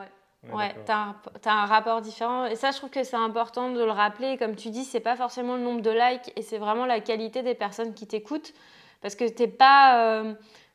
ouais. 0.44 0.54
ouais 0.54 0.76
tu 0.86 0.92
as, 0.92 1.16
un 1.46 1.66
rapport 1.66 2.02
différent. 2.02 2.46
Et 2.46 2.56
ça, 2.56 2.72
je 2.72 2.78
trouve 2.78 2.90
que 2.90 3.04
c'est 3.04 3.18
important 3.18 3.72
de 3.72 3.84
le 3.84 3.92
rappeler. 3.92 4.38
Comme 4.38 4.56
tu 4.56 4.70
dis, 4.70 4.86
c'est 4.86 5.00
pas 5.00 5.16
forcément 5.16 5.56
le 5.56 5.64
nombre 5.64 5.82
de 5.82 5.92
likes, 5.92 6.32
et 6.36 6.42
c'est 6.42 6.58
vraiment 6.58 6.86
la 6.86 7.00
qualité 7.00 7.44
des 7.44 7.56
personnes 7.56 7.94
qui 7.94 8.08
t'écoutent. 8.08 8.54
Parce 9.02 9.16
que 9.16 9.28
t'es 9.30 9.48
pas 9.48 10.24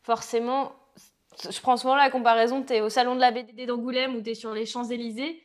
forcément. 0.02 0.72
Je 1.50 1.60
prends 1.60 1.76
souvent 1.76 1.96
la 1.96 2.10
comparaison, 2.10 2.62
tu 2.62 2.74
es 2.74 2.80
au 2.82 2.90
salon 2.90 3.14
de 3.14 3.20
la 3.20 3.30
BD 3.30 3.66
d'Angoulême 3.66 4.14
ou 4.14 4.20
tu 4.20 4.30
es 4.30 4.34
sur 4.34 4.52
les 4.52 4.66
Champs-Élysées 4.66 5.42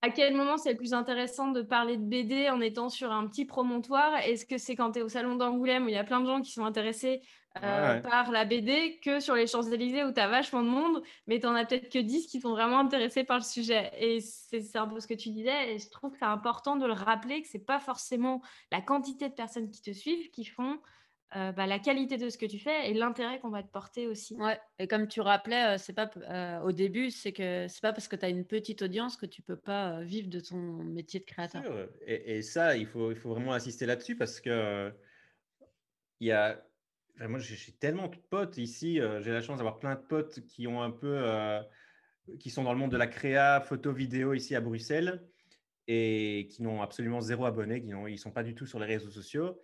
à 0.00 0.10
quel 0.10 0.34
moment 0.34 0.56
c'est 0.56 0.72
le 0.72 0.76
plus 0.76 0.94
intéressant 0.94 1.48
de 1.48 1.60
parler 1.60 1.96
de 1.96 2.04
BD 2.04 2.48
en 2.50 2.60
étant 2.60 2.88
sur 2.88 3.10
un 3.10 3.26
petit 3.26 3.44
promontoire? 3.44 4.14
Est-ce 4.18 4.46
que 4.46 4.56
c'est 4.56 4.76
quand 4.76 4.92
tu 4.92 5.00
es 5.00 5.02
au 5.02 5.08
salon 5.08 5.34
d'Angoulême 5.34 5.86
où 5.86 5.88
il 5.88 5.94
y 5.94 5.98
a 5.98 6.04
plein 6.04 6.20
de 6.20 6.26
gens 6.26 6.40
qui 6.40 6.52
sont 6.52 6.64
intéressés 6.64 7.20
euh, 7.64 8.00
par 8.00 8.30
la 8.30 8.44
BD 8.44 9.00
que 9.02 9.18
sur 9.18 9.34
les 9.34 9.48
Champs-Élysées 9.48 10.04
où 10.04 10.12
tu 10.12 10.20
as 10.20 10.28
vachement 10.28 10.62
de 10.62 10.68
monde, 10.68 11.02
mais 11.26 11.40
tu 11.40 11.46
n'en 11.46 11.54
as 11.56 11.64
peut-être 11.64 11.90
que 11.90 11.98
10 11.98 12.28
qui 12.28 12.40
sont 12.40 12.50
vraiment 12.50 12.78
intéressés 12.78 13.24
par 13.24 13.38
le 13.38 13.44
sujet? 13.44 13.90
Et 13.98 14.20
c'est 14.20 14.76
un 14.76 14.86
peu 14.86 15.00
ce 15.00 15.08
que 15.08 15.14
tu 15.14 15.30
disais, 15.30 15.74
et 15.74 15.78
je 15.78 15.90
trouve 15.90 16.12
que 16.12 16.18
c'est 16.18 16.24
important 16.24 16.76
de 16.76 16.86
le 16.86 16.92
rappeler 16.92 17.42
que 17.42 17.48
ce 17.48 17.56
n'est 17.56 17.64
pas 17.64 17.80
forcément 17.80 18.40
la 18.70 18.80
quantité 18.80 19.28
de 19.28 19.34
personnes 19.34 19.68
qui 19.68 19.82
te 19.82 19.90
suivent 19.90 20.30
qui 20.30 20.44
font 20.44 20.78
euh, 21.36 21.52
bah, 21.52 21.66
la 21.66 21.78
qualité 21.78 22.16
de 22.16 22.30
ce 22.30 22.38
que 22.38 22.46
tu 22.46 22.58
fais 22.58 22.90
et 22.90 22.94
l'intérêt 22.94 23.38
qu'on 23.38 23.50
va 23.50 23.62
te 23.62 23.70
porter 23.70 24.06
aussi. 24.06 24.34
Ouais, 24.36 24.58
et 24.78 24.88
comme 24.88 25.08
tu 25.08 25.20
rappelais, 25.20 25.74
euh, 25.74 25.78
c'est 25.78 25.92
pas 25.92 26.10
euh, 26.16 26.60
au 26.60 26.72
début, 26.72 27.10
c'est 27.10 27.32
que 27.32 27.66
c'est 27.68 27.82
pas 27.82 27.92
parce 27.92 28.08
que 28.08 28.16
tu 28.16 28.24
as 28.24 28.30
une 28.30 28.46
petite 28.46 28.80
audience 28.80 29.18
que 29.18 29.26
tu 29.26 29.42
peux 29.42 29.56
pas 29.56 30.00
vivre 30.00 30.28
de 30.28 30.40
ton 30.40 30.56
métier 30.56 31.20
de 31.20 31.26
créateur. 31.26 31.62
Et, 32.06 32.38
et, 32.38 32.42
ça, 32.42 32.78
il 32.78 32.86
faut, 32.86 33.10
il 33.10 33.16
faut 33.16 33.28
vraiment 33.28 33.52
insister 33.52 33.84
là-dessus 33.84 34.16
parce 34.16 34.40
que 34.40 34.90
il 36.20 36.28
y 36.28 36.32
a 36.32 36.64
moi 37.20 37.40
j'ai 37.40 37.72
tellement 37.72 38.06
de 38.08 38.16
potes 38.30 38.56
ici, 38.58 39.00
j'ai 39.20 39.32
la 39.32 39.42
chance 39.42 39.58
d'avoir 39.58 39.78
plein 39.80 39.96
de 39.96 40.00
potes 40.00 40.40
qui 40.46 40.66
ont 40.66 40.82
un 40.82 40.90
peu 40.90 41.60
qui 42.40 42.48
sont 42.48 42.62
dans 42.62 42.72
le 42.72 42.78
monde 42.78 42.92
de 42.92 42.96
la 42.96 43.06
créa, 43.06 43.60
photo, 43.60 43.92
vidéo 43.92 44.34
ici 44.34 44.54
à 44.54 44.60
Bruxelles 44.60 45.22
et 45.88 46.48
qui 46.50 46.62
n'ont 46.62 46.80
absolument 46.80 47.20
zéro 47.20 47.44
abonné, 47.44 47.82
qui 47.82 47.88
ne 47.88 48.16
sont 48.16 48.30
pas 48.30 48.44
du 48.44 48.54
tout 48.54 48.66
sur 48.66 48.78
les 48.78 48.86
réseaux 48.86 49.10
sociaux 49.10 49.58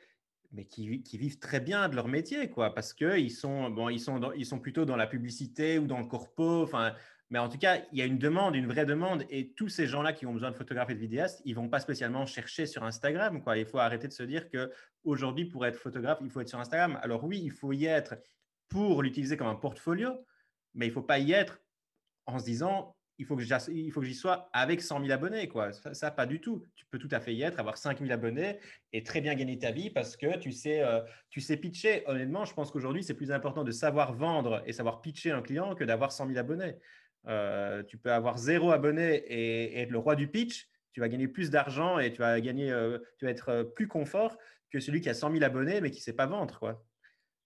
mais 0.55 0.65
qui, 0.65 0.89
vivent 1.19 1.39
très 1.39 1.61
bien 1.61 1.89
de 1.89 1.97
leur 1.97 2.09
métier, 2.09 2.49
quoi, 2.49 2.75
parce 2.75 2.95
qu'ils 2.95 3.33
sont, 3.33 3.71
bon, 3.71 3.89
ils 3.89 4.01
sont, 4.01 4.33
ils 4.37 4.47
sont 4.47 4.61
plutôt 4.61 4.85
dans 4.85 4.97
la 4.97 5.07
publicité 5.07 5.79
ou 5.79 5.87
dans 5.87 5.99
le 5.99 6.07
corpo, 6.07 6.63
enfin, 6.63 6.95
mais 7.31 7.39
en 7.39 7.49
tout 7.49 7.59
cas, 7.59 7.83
il 7.91 7.99
y 7.99 8.03
a 8.03 8.05
une 8.05 8.19
demande, 8.19 8.55
une 8.55 8.69
vraie 8.69 8.87
demande, 8.87 9.25
et 9.31 9.53
tous 9.55 9.69
ces 9.69 9.87
gens-là 9.87 10.13
qui 10.13 10.27
ont 10.27 10.33
besoin 10.33 10.51
de 10.51 10.57
photographes 10.57 10.91
et 10.91 10.95
de 10.95 11.01
vidéastes, 11.01 11.43
ils 11.45 11.55
vont 11.55 11.69
pas 11.69 11.81
spécialement 11.81 12.27
chercher 12.27 12.67
sur 12.67 12.85
Instagram, 12.85 13.43
quoi. 13.43 13.59
Il 13.59 13.67
faut 13.67 13.79
arrêter 13.79 14.07
de 14.07 14.13
se 14.13 14.23
dire 14.23 14.49
que 14.49 14.71
aujourd'hui, 15.03 15.45
pour 15.45 15.67
être 15.67 15.77
photographe, 15.77 16.19
il 16.23 16.31
faut 16.31 16.41
être 16.41 16.49
sur 16.49 16.61
Instagram. 16.61 16.99
Alors 17.03 17.25
oui, 17.25 17.41
il 17.43 17.51
faut 17.51 17.73
y 17.73 17.87
être 17.87 18.15
pour 18.69 19.03
l'utiliser 19.03 19.37
comme 19.37 19.49
un 19.49 19.57
portfolio, 19.57 20.13
mais 20.75 20.87
il 20.87 20.93
faut 20.93 21.03
pas 21.03 21.19
y 21.19 21.33
être 21.33 21.61
en 22.27 22.39
se 22.39 22.45
disant 22.45 22.94
il 23.19 23.27
faut 23.27 23.37
que 23.37 24.07
j'y 24.07 24.15
sois 24.15 24.49
avec 24.53 24.83
100 24.83 25.01
000 25.01 25.13
abonnés. 25.13 25.49
Quoi. 25.49 25.73
Ça, 25.73 26.11
pas 26.11 26.27
du 26.27 26.41
tout. 26.41 26.67
Tu 26.75 26.85
peux 26.87 26.99
tout 26.99 27.09
à 27.13 27.21
fait 27.21 27.35
y 27.35 27.43
être, 27.43 27.61
avoir 27.61 27.79
5 27.79 28.01
000 28.01 28.11
abonnés 28.11 28.59
et 28.93 29.03
très 29.05 29.21
bien 29.21 29.35
gagner 29.35 29.59
ta 29.59 29.71
vie 29.71 29.91
parce 29.91 30.17
que 30.17 30.37
tu 30.39 30.51
sais, 30.51 30.83
euh, 30.83 31.01
tu 31.31 31.41
sais 31.41 31.57
pitcher. 31.57 32.03
Honnêtement, 32.07 32.45
je 32.45 32.55
pense 32.55 32.71
qu'aujourd'hui, 32.71 33.05
c'est 33.05 33.15
plus 33.15 33.31
important 33.31 33.63
de 33.63 33.71
savoir 33.71 34.15
vendre 34.15 34.63
et 34.67 34.73
savoir 34.73 35.01
pitcher 35.01 35.31
un 35.31 35.43
client 35.43 35.75
que 35.75 35.85
d'avoir 35.85 36.13
100 36.13 36.29
000 36.29 36.39
abonnés. 36.39 36.77
Euh, 37.27 37.83
tu 37.85 37.97
peux 37.97 38.13
avoir 38.13 38.37
zéro 38.37 38.73
abonné 38.73 39.17
et, 39.29 39.81
être 39.81 39.91
le 39.91 39.99
roi 39.99 40.17
du 40.17 40.29
pitch. 40.29 40.69
Tu 40.93 41.01
vas 41.01 41.09
gagner 41.09 41.29
plus 41.29 41.51
d'argent 41.51 41.99
et 41.99 42.13
tu 42.13 42.19
vas, 42.19 42.41
gagner, 42.41 42.71
euh, 42.71 42.99
tu 43.19 43.25
vas 43.25 43.31
être 43.31 43.63
plus 43.75 43.89
confort 43.89 44.37
que 44.71 44.81
celui 44.81 45.01
qui 45.01 45.09
a 45.09 45.15
100 45.15 45.33
000 45.33 45.45
abonnés 45.45 45.81
mais 45.81 45.91
qui 45.91 45.99
ne 45.99 46.03
sait 46.03 46.13
pas 46.13 46.27
vendre. 46.27 46.59
Quoi. 46.59 46.85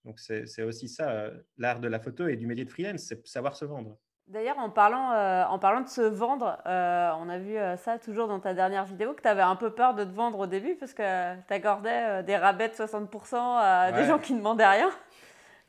Donc, 0.05 0.19
c'est 0.19 0.63
aussi 0.63 0.89
ça, 0.89 1.31
l'art 1.59 1.81
de 1.81 1.89
la 1.89 2.01
photo 2.01 2.27
et 2.27 2.37
du 2.37 2.47
métier 2.47 2.65
de 2.65 2.71
freelance, 2.71 3.03
c'est 3.03 3.27
savoir 3.27 3.57
se 3.57 3.67
vendre. 3.67 3.99
D'ailleurs, 4.29 4.59
en 4.59 4.69
parlant, 4.69 5.12
euh, 5.12 5.45
en 5.45 5.59
parlant 5.59 5.81
de 5.81 5.88
se 5.88 6.03
vendre, 6.03 6.59
euh, 6.67 7.11
on 7.19 7.31
a 7.31 7.38
vu 7.38 7.57
euh, 7.57 7.79
ça 7.79 7.99
toujours 7.99 8.29
dans 8.29 8.41
ta 8.41 8.53
dernière 8.53 8.85
vidéo, 8.85 9.14
que 9.14 9.23
tu 9.23 9.29
avais 9.29 9.43
un 9.43 9.57
peu 9.57 9.71
peur 9.71 9.95
de 9.95 10.05
te 10.05 10.11
vendre 10.11 10.38
au 10.41 10.47
début 10.47 10.75
parce 10.75 10.93
que 10.93 11.35
tu 11.47 11.55
accordais 11.55 12.23
des 12.25 12.37
rabais 12.37 12.69
de 12.69 12.75
60% 12.75 13.37
à 13.37 13.93
des 13.93 14.05
gens 14.05 14.19
qui 14.19 14.35
ne 14.35 14.38
demandaient 14.38 14.67
rien. 14.67 14.91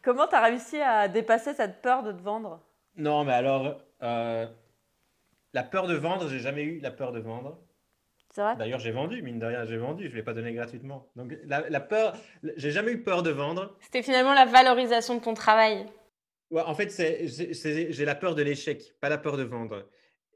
Comment 0.02 0.28
tu 0.28 0.36
as 0.36 0.42
réussi 0.42 0.82
à 0.82 1.08
dépasser 1.08 1.54
cette 1.54 1.82
peur 1.82 2.04
de 2.04 2.12
te 2.12 2.22
vendre? 2.22 2.60
Non, 2.98 3.24
mais 3.24 3.34
alors, 3.34 3.78
la 4.02 5.64
peur 5.64 5.88
de 5.88 5.96
vendre, 5.96 6.28
j'ai 6.28 6.40
jamais 6.40 6.64
eu 6.64 6.80
la 6.82 6.92
peur 6.92 7.14
de 7.14 7.20
vendre. 7.20 7.60
C'est 8.32 8.42
vrai? 8.42 8.58
D'ailleurs, 8.58 8.80
j'ai 8.80 8.92
vendu, 8.92 9.22
mine 9.22 9.40
de 9.40 9.46
rien, 9.46 9.66
j'ai 9.66 9.78
vendu, 9.78 10.06
je 10.06 10.12
ne 10.12 10.16
l'ai 10.18 10.24
pas 10.24 10.34
donné 10.34 10.54
gratuitement. 10.54 11.08
Donc, 11.16 11.34
la, 11.46 11.68
la 11.70 11.80
peur, 11.80 12.14
j'ai 12.58 12.72
jamais 12.72 12.92
eu 12.92 13.02
peur 13.02 13.24
de 13.24 13.32
vendre. 13.32 13.76
C'était 13.80 14.04
finalement 14.04 14.34
la 14.34 14.46
valorisation 14.46 15.16
de 15.16 15.22
ton 15.22 15.34
travail 15.34 15.86
en 16.52 16.76
fait, 16.76 16.94
j'ai 17.26 18.06
la 18.06 18.16
peur 18.16 18.36
de 18.36 18.42
l'échec, 18.42 18.96
pas 19.00 19.10
la 19.10 19.18
peur 19.18 19.38
de 19.38 19.44
vendre. 19.44 19.88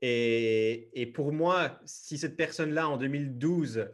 Et, 0.02 1.12
pour 1.13 1.32
moi, 1.32 1.80
si 1.86 2.17
cette 2.17 2.36
personne-là, 2.36 2.89
en 2.89 2.97
2012, 2.97 3.89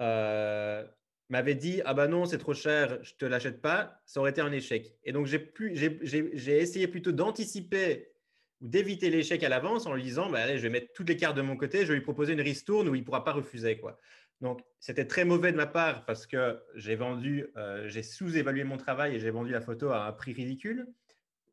euh, 0.00 0.84
m'avait 1.28 1.54
dit 1.54 1.82
Ah 1.84 1.94
bah 1.94 2.08
non, 2.08 2.26
c'est 2.26 2.38
trop 2.38 2.54
cher, 2.54 2.98
je 3.02 3.14
te 3.14 3.24
l'achète 3.24 3.62
pas, 3.62 4.02
ça 4.06 4.20
aurait 4.20 4.30
été 4.30 4.40
un 4.40 4.52
échec. 4.52 4.94
Et 5.04 5.12
donc, 5.12 5.26
j'ai 5.26 6.58
essayé 6.58 6.88
plutôt 6.88 7.12
d'anticiper 7.12 8.12
ou 8.60 8.68
d'éviter 8.68 9.10
l'échec 9.10 9.42
à 9.44 9.48
l'avance 9.48 9.86
en 9.86 9.94
lui 9.94 10.02
disant 10.02 10.30
bah, 10.30 10.40
allez, 10.40 10.56
je 10.56 10.62
vais 10.62 10.70
mettre 10.70 10.92
toutes 10.94 11.08
les 11.08 11.16
cartes 11.16 11.36
de 11.36 11.42
mon 11.42 11.56
côté, 11.56 11.82
je 11.82 11.88
vais 11.88 11.94
lui 11.94 12.02
proposer 12.02 12.32
une 12.32 12.40
ristourne 12.40 12.88
où 12.88 12.94
il 12.94 13.00
ne 13.00 13.04
pourra 13.04 13.22
pas 13.24 13.32
refuser. 13.32 13.78
Quoi. 13.78 13.98
Donc, 14.40 14.62
c'était 14.80 15.06
très 15.06 15.24
mauvais 15.24 15.52
de 15.52 15.56
ma 15.56 15.66
part 15.66 16.04
parce 16.06 16.26
que 16.26 16.60
j'ai 16.74 16.96
vendu, 16.96 17.46
euh, 17.56 17.88
j'ai 17.88 18.02
sous-évalué 18.02 18.64
mon 18.64 18.76
travail 18.76 19.14
et 19.14 19.18
j'ai 19.18 19.30
vendu 19.30 19.52
la 19.52 19.60
photo 19.60 19.90
à 19.90 20.06
un 20.06 20.12
prix 20.12 20.32
ridicule. 20.32 20.86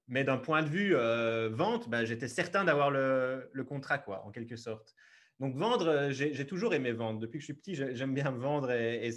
Mais 0.08 0.24
d'un 0.24 0.38
point 0.38 0.62
de 0.62 0.68
vue 0.68 0.96
euh, 0.96 1.50
vente, 1.52 1.90
bah, 1.90 2.06
j'étais 2.06 2.28
certain 2.28 2.64
d'avoir 2.64 2.92
le, 2.92 3.50
contrat, 3.68 3.98
quoi, 3.98 4.26
en 4.26 4.32
quelque 4.32 4.56
sorte. 4.56 4.96
Donc 5.40 5.56
vendre, 5.56 5.88
euh, 5.88 6.12
j'ai 6.12 6.46
toujours 6.46 6.74
aimé 6.74 6.92
vendre. 6.92 7.20
Depuis 7.20 7.40
que 7.40 7.42
je 7.42 7.46
suis 7.46 7.54
petit, 7.54 7.76
j'aime 7.76 8.14
bien 8.14 8.32
vendre 8.32 8.72
et, 8.72 9.10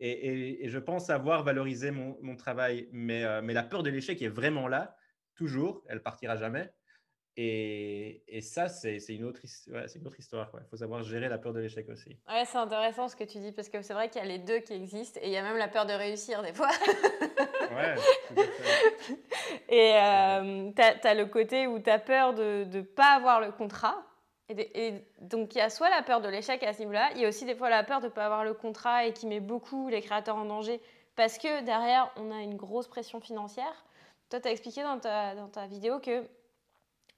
et, 0.00 0.68
je 0.68 0.78
pense 0.78 1.10
avoir 1.10 1.44
valorisé 1.44 1.90
mon, 1.90 2.16
mon 2.22 2.36
travail. 2.36 2.88
Mais, 2.92 3.24
euh, 3.24 3.42
mais, 3.42 3.54
la 3.54 3.62
peur 3.62 3.82
de 3.82 3.90
l'échec 3.90 4.22
est 4.22 4.28
vraiment 4.28 4.68
là, 4.68 4.96
toujours. 5.34 5.84
Elle 5.88 6.02
partira 6.02 6.36
jamais. 6.36 6.72
Et, 7.42 8.40
ça, 8.42 8.68
c'est 8.68 8.98
une, 9.08 9.24
autre, 9.24 9.40
une 9.68 10.06
autre 10.06 10.18
histoire. 10.18 10.50
Il 10.54 10.68
faut 10.68 10.76
savoir 10.76 11.02
gérer 11.02 11.28
la 11.28 11.38
peur 11.38 11.54
de 11.54 11.60
l'échec 11.60 11.88
aussi. 11.88 12.10
Ouais, 12.28 12.44
c'est 12.44 12.58
intéressant 12.58 13.08
ce 13.08 13.16
que 13.16 13.24
tu 13.24 13.38
dis 13.38 13.50
parce 13.50 13.70
que 13.70 13.80
c'est 13.80 13.94
vrai 13.94 14.10
qu'il 14.10 14.20
y 14.20 14.24
a 14.24 14.28
les 14.28 14.38
deux 14.38 14.58
qui 14.58 14.74
existent 14.74 15.18
et 15.22 15.28
il 15.28 15.32
y 15.32 15.38
a 15.38 15.42
même 15.42 15.56
la 15.56 15.68
peur 15.68 15.86
de 15.86 15.94
réussir 15.94 16.42
des 16.42 16.52
fois. 16.52 16.68
ouais, 17.70 17.94
tout 18.28 18.40
à 18.40 18.42
fait. 18.42 19.16
Et 19.70 19.94
euh, 19.94 20.70
tu 20.76 21.06
as, 21.06 21.14
le 21.14 21.24
côté 21.26 21.66
où 21.66 21.78
tu 21.78 21.88
as 21.88 21.98
peur 21.98 22.34
de 22.34 22.66
ne 22.70 22.82
pas 22.82 23.14
avoir 23.14 23.40
le 23.40 23.52
contrat. 23.52 23.96
Et, 24.50 24.94
donc, 25.20 25.54
il 25.54 25.58
y 25.58 25.60
a 25.62 25.70
soit 25.70 25.88
la 25.88 26.02
peur 26.02 26.20
de 26.20 26.28
l'échec 26.28 26.62
à 26.62 26.74
ce 26.74 26.80
niveau-là, 26.80 27.10
il 27.14 27.22
y 27.22 27.24
a 27.24 27.28
aussi 27.28 27.46
des 27.46 27.54
fois 27.54 27.70
la 27.70 27.84
peur 27.84 28.00
de 28.00 28.06
ne 28.06 28.10
pas 28.10 28.26
avoir 28.26 28.44
le 28.44 28.52
contrat 28.52 29.06
et 29.06 29.12
qui 29.12 29.26
met 29.26 29.40
beaucoup 29.40 29.88
les 29.88 30.02
créateurs 30.02 30.36
en 30.36 30.44
danger 30.44 30.80
parce 31.16 31.38
que 31.38 31.62
derrière, 31.64 32.10
on 32.16 32.30
a 32.32 32.42
une 32.42 32.56
grosse 32.56 32.88
pression 32.88 33.20
financière. 33.20 33.86
Toi, 34.28 34.40
tu 34.40 34.48
as 34.48 34.50
expliqué 34.50 34.82
dans 34.82 34.98
ta, 34.98 35.34
dans 35.34 35.48
ta 35.48 35.66
vidéo 35.66 36.00
que 36.00 36.24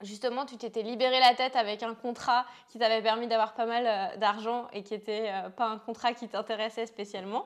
justement, 0.01 0.45
tu 0.45 0.57
t'étais 0.57 0.81
libéré 0.81 1.19
la 1.19 1.33
tête 1.33 1.55
avec 1.55 1.83
un 1.83 1.95
contrat 1.95 2.45
qui 2.69 2.79
t'avait 2.79 3.01
permis 3.01 3.27
d'avoir 3.27 3.53
pas 3.53 3.65
mal 3.65 3.85
euh, 3.85 4.17
d'argent 4.17 4.67
et 4.73 4.83
qui 4.83 4.93
n'était 4.93 5.29
euh, 5.29 5.49
pas 5.49 5.67
un 5.67 5.77
contrat 5.77 6.13
qui 6.13 6.27
t'intéressait 6.27 6.85
spécialement. 6.85 7.45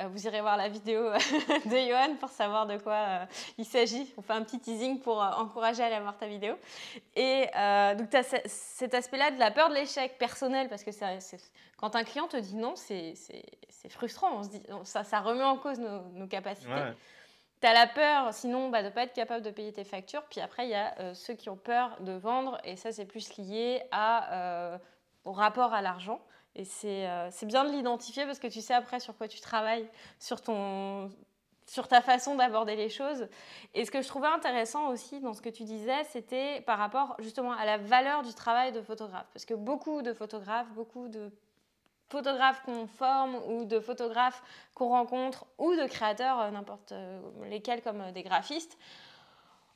Euh, 0.00 0.08
vous 0.08 0.26
irez 0.26 0.40
voir 0.40 0.56
la 0.56 0.68
vidéo 0.68 1.10
de 1.64 1.88
Johan 1.88 2.16
pour 2.20 2.28
savoir 2.28 2.66
de 2.66 2.76
quoi 2.76 3.26
il 3.58 3.64
s'agit. 3.64 4.12
On 4.16 4.22
fait 4.22 4.34
un 4.34 4.42
petit 4.42 4.60
teasing 4.60 5.00
pour 5.00 5.18
encourager 5.20 5.82
à 5.82 5.86
aller 5.86 6.00
voir 6.00 6.16
ta 6.16 6.26
vidéo. 6.26 6.54
Et 7.14 7.46
donc, 7.96 8.10
tu 8.10 8.16
as 8.16 8.40
cet 8.44 8.94
aspect-là 8.94 9.30
de 9.30 9.38
la 9.38 9.50
peur 9.50 9.70
de 9.70 9.74
l'échec 9.74 10.18
personnel, 10.18 10.68
parce 10.68 10.84
que 10.84 10.90
quand 11.78 11.96
un 11.96 12.04
client 12.04 12.28
te 12.28 12.36
dit 12.36 12.56
non, 12.56 12.74
c'est 12.76 13.14
frustrant. 13.88 14.38
On 14.38 14.42
se 14.42 14.48
dit, 14.50 14.62
ça, 14.84 15.02
ça 15.02 15.20
remet 15.20 15.44
en 15.44 15.56
cause 15.56 15.78
nos, 15.78 16.26
capacités. 16.26 16.70
Tu 17.60 17.66
as 17.66 17.72
la 17.72 17.86
peur, 17.86 18.34
sinon, 18.34 18.68
bah, 18.68 18.82
de 18.82 18.88
ne 18.88 18.92
pas 18.92 19.04
être 19.04 19.14
capable 19.14 19.42
de 19.42 19.50
payer 19.50 19.72
tes 19.72 19.84
factures. 19.84 20.22
Puis 20.30 20.40
après, 20.40 20.66
il 20.66 20.70
y 20.70 20.74
a 20.74 20.94
euh, 21.00 21.14
ceux 21.14 21.34
qui 21.34 21.48
ont 21.48 21.56
peur 21.56 21.96
de 22.00 22.12
vendre. 22.12 22.60
Et 22.64 22.76
ça, 22.76 22.92
c'est 22.92 23.06
plus 23.06 23.36
lié 23.38 23.82
euh, 23.94 24.76
au 25.24 25.32
rapport 25.32 25.72
à 25.72 25.80
l'argent. 25.80 26.20
Et 26.54 26.64
euh, 26.84 27.28
c'est 27.30 27.46
bien 27.46 27.64
de 27.64 27.70
l'identifier 27.70 28.24
parce 28.24 28.38
que 28.38 28.46
tu 28.46 28.60
sais 28.62 28.74
après 28.74 28.98
sur 28.98 29.16
quoi 29.16 29.28
tu 29.28 29.40
travailles, 29.40 29.88
sur, 30.18 30.40
ton, 30.40 31.10
sur 31.66 31.86
ta 31.86 32.00
façon 32.00 32.34
d'aborder 32.34 32.76
les 32.76 32.88
choses. 32.88 33.28
Et 33.74 33.84
ce 33.84 33.90
que 33.90 34.00
je 34.00 34.08
trouvais 34.08 34.28
intéressant 34.28 34.88
aussi 34.88 35.20
dans 35.20 35.34
ce 35.34 35.42
que 35.42 35.50
tu 35.50 35.64
disais, 35.64 36.04
c'était 36.04 36.62
par 36.62 36.78
rapport 36.78 37.14
justement 37.18 37.52
à 37.52 37.66
la 37.66 37.76
valeur 37.76 38.22
du 38.22 38.32
travail 38.32 38.72
de 38.72 38.80
photographe. 38.80 39.26
Parce 39.34 39.44
que 39.44 39.52
beaucoup 39.52 40.00
de 40.00 40.14
photographes, 40.14 40.68
beaucoup 40.72 41.08
de 41.08 41.30
photographes 42.08 42.62
qu'on 42.62 42.86
forme 42.86 43.36
ou 43.48 43.64
de 43.64 43.80
photographes 43.80 44.42
qu'on 44.74 44.88
rencontre 44.88 45.46
ou 45.58 45.74
de 45.74 45.86
créateurs, 45.86 46.40
euh, 46.40 46.50
n'importe 46.50 46.92
euh, 46.92 47.20
lesquels 47.44 47.82
comme 47.82 48.00
euh, 48.00 48.12
des 48.12 48.22
graphistes, 48.22 48.78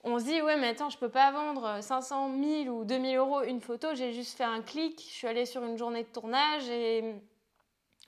on 0.02 0.18
se 0.18 0.24
dit 0.24 0.40
ouais 0.40 0.56
mais 0.56 0.68
attends 0.68 0.90
je 0.90 0.98
peux 0.98 1.08
pas 1.08 1.30
vendre 1.32 1.82
500 1.82 2.30
000 2.64 2.74
ou 2.74 2.84
2000 2.84 3.16
euros 3.16 3.42
une 3.42 3.60
photo, 3.60 3.88
j'ai 3.94 4.12
juste 4.12 4.36
fait 4.36 4.44
un 4.44 4.62
clic, 4.62 4.98
je 4.98 5.12
suis 5.12 5.26
allée 5.26 5.44
sur 5.44 5.62
une 5.64 5.76
journée 5.76 6.04
de 6.04 6.08
tournage 6.08 6.68
et 6.68 7.16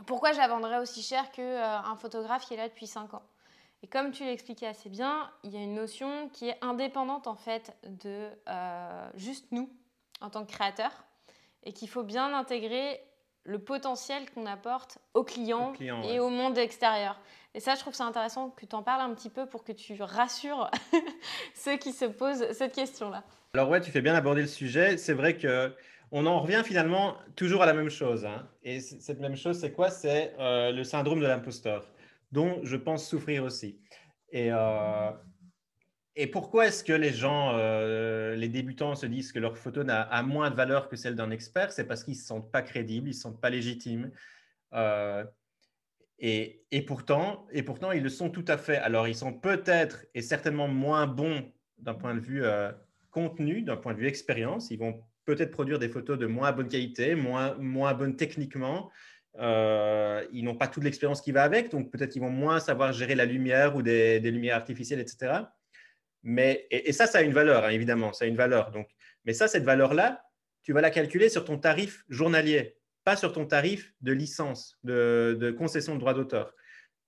pourquoi 0.06 0.32
je 0.32 0.38
la 0.38 0.48
vendrais 0.48 0.78
aussi 0.78 1.02
cher 1.02 1.30
qu'un 1.32 1.96
photographe 1.96 2.46
qui 2.46 2.54
est 2.54 2.56
là 2.56 2.68
depuis 2.68 2.86
5 2.86 3.12
ans? 3.12 3.22
Et 3.82 3.88
comme 3.88 4.10
tu 4.10 4.24
l'expliquais 4.24 4.68
assez 4.68 4.88
bien, 4.88 5.30
il 5.42 5.52
y 5.52 5.56
a 5.56 5.60
une 5.60 5.74
notion 5.74 6.30
qui 6.30 6.48
est 6.48 6.56
indépendante 6.62 7.26
en 7.26 7.34
fait 7.34 7.76
de 7.82 8.30
juste 9.14 9.46
nous 9.50 9.68
en 10.22 10.30
tant 10.30 10.46
que 10.46 10.50
créateurs 10.50 11.04
et 11.64 11.74
qu'il 11.74 11.90
faut 11.90 12.04
bien 12.04 12.32
intégrer 12.32 13.02
le 13.44 13.58
potentiel 13.58 14.30
qu'on 14.30 14.46
apporte 14.46 14.98
aux 15.14 15.24
clients 15.24 15.72
et 15.80 16.20
au 16.20 16.28
monde 16.28 16.58
extérieur. 16.58 17.20
Et 17.54 17.60
ça, 17.60 17.74
je 17.74 17.80
trouve 17.80 17.94
ça 17.94 18.04
intéressant 18.04 18.50
que 18.50 18.64
tu 18.64 18.74
en 18.74 18.82
parles 18.82 19.02
un 19.02 19.14
petit 19.14 19.28
peu 19.28 19.46
pour 19.46 19.64
que 19.64 19.72
tu 19.72 20.00
rassures 20.00 20.70
ceux 21.54 21.76
qui 21.76 21.92
se 21.92 22.04
posent 22.04 22.50
cette 22.52 22.74
question-là. 22.74 23.24
Alors 23.54 23.68
ouais, 23.68 23.80
tu 23.80 23.90
fais 23.90 24.00
bien 24.00 24.14
aborder 24.14 24.42
le 24.42 24.46
sujet. 24.46 24.96
C'est 24.96 25.12
vrai 25.12 25.36
que 25.36 25.74
on 26.12 26.26
en 26.26 26.40
revient 26.40 26.62
finalement 26.64 27.16
toujours 27.36 27.62
à 27.62 27.66
la 27.66 27.74
même 27.74 27.90
chose. 27.90 28.24
Hein. 28.24 28.46
Et 28.62 28.80
cette 28.80 29.20
même 29.20 29.36
chose, 29.36 29.58
c'est 29.58 29.72
quoi? 29.72 29.90
C'est 29.90 30.34
euh, 30.38 30.70
le 30.70 30.84
syndrome 30.84 31.20
de 31.20 31.26
l'imposteur, 31.26 31.90
dont 32.32 32.60
je 32.62 32.76
pense 32.76 33.08
souffrir 33.08 33.44
aussi. 33.44 33.78
Et, 34.30 34.50
euh, 34.52 35.10
et 36.14 36.26
pourquoi 36.26 36.66
est-ce 36.66 36.84
que 36.84 36.92
les 36.92 37.12
gens, 37.12 37.52
euh, 37.54 38.36
les 38.36 38.48
débutants 38.48 38.94
se 38.94 39.06
disent 39.06 39.32
que 39.32 39.38
leur 39.38 39.56
photo 39.56 39.82
a, 39.88 40.22
moins 40.22 40.50
de 40.50 40.54
valeur 40.56 40.88
que 40.88 40.96
celle 40.96 41.16
d'un 41.16 41.30
expert? 41.30 41.72
C'est 41.72 41.86
parce 41.86 42.04
qu'ils 42.04 42.14
ne 42.14 42.18
se 42.18 42.26
sentent 42.26 42.52
pas 42.52 42.60
crédibles, 42.60 43.08
ils 43.08 43.12
ne 43.12 43.16
se 43.16 43.20
sentent 43.22 43.40
pas 43.40 43.48
légitimes. 43.48 44.10
Euh, 44.74 45.24
et, 46.18 46.84
pourtant, 46.86 47.46
et 47.50 47.62
pourtant, 47.62 47.92
ils 47.92 48.02
le 48.02 48.10
sont 48.10 48.30
tout 48.30 48.44
à 48.46 48.58
fait. 48.58 48.76
Alors, 48.76 49.08
ils 49.08 49.14
sont 49.14 49.32
peut-être 49.32 50.04
et 50.14 50.22
certainement 50.22 50.68
moins 50.68 51.06
bons 51.06 51.50
d'un 51.78 51.94
point 51.94 52.14
de 52.14 52.20
vue 52.20 52.44
euh, 52.44 52.70
contenu, 53.10 53.62
d'un 53.62 53.76
point 53.76 53.94
de 53.94 53.98
vue 53.98 54.06
expérience. 54.06 54.70
Ils 54.70 54.78
vont 54.78 55.02
peut-être 55.24 55.50
produire 55.50 55.78
des 55.78 55.88
photos 55.88 56.18
de 56.18 56.26
moins 56.26 56.52
bonne 56.52 56.68
qualité, 56.68 57.14
moins, 57.14 57.54
moins 57.56 57.94
bonnes 57.94 58.16
techniquement. 58.16 58.90
ils 59.38 60.42
n'ont 60.44 60.56
pas 60.56 60.68
toute 60.68 60.84
l'expérience 60.84 61.22
qui 61.22 61.32
va 61.32 61.42
avec, 61.42 61.70
donc 61.70 61.90
peut-être 61.90 62.10
qu'ils 62.10 62.22
vont 62.22 62.30
moins 62.30 62.60
savoir 62.60 62.92
gérer 62.92 63.14
la 63.14 63.24
lumière 63.24 63.74
ou 63.76 63.82
des 63.82 64.20
lumières 64.20 64.56
artificielles, 64.56 65.00
etc. 65.00 65.44
Mais, 66.22 66.66
et, 66.70 66.92
ça, 66.92 67.06
ça 67.06 67.18
a 67.18 67.22
une 67.22 67.32
valeur, 67.32 67.64
hein, 67.64 67.70
évidemment, 67.70 68.12
ça 68.12 68.24
a 68.24 68.28
une 68.28 68.36
valeur. 68.36 68.70
Donc, 68.70 68.88
mais 69.24 69.32
ça, 69.32 69.48
cette 69.48 69.64
valeur-là, 69.64 70.24
tu 70.62 70.72
vas 70.72 70.80
la 70.80 70.90
calculer 70.90 71.28
sur 71.28 71.44
ton 71.44 71.58
tarif 71.58 72.04
journalier, 72.08 72.76
pas 73.04 73.16
sur 73.16 73.32
ton 73.32 73.46
tarif 73.46 73.92
de 74.00 74.12
licence, 74.12 74.78
de, 74.84 75.54
concession 75.56 75.94
de 75.94 76.00
droit 76.00 76.14
d'auteur. 76.14 76.54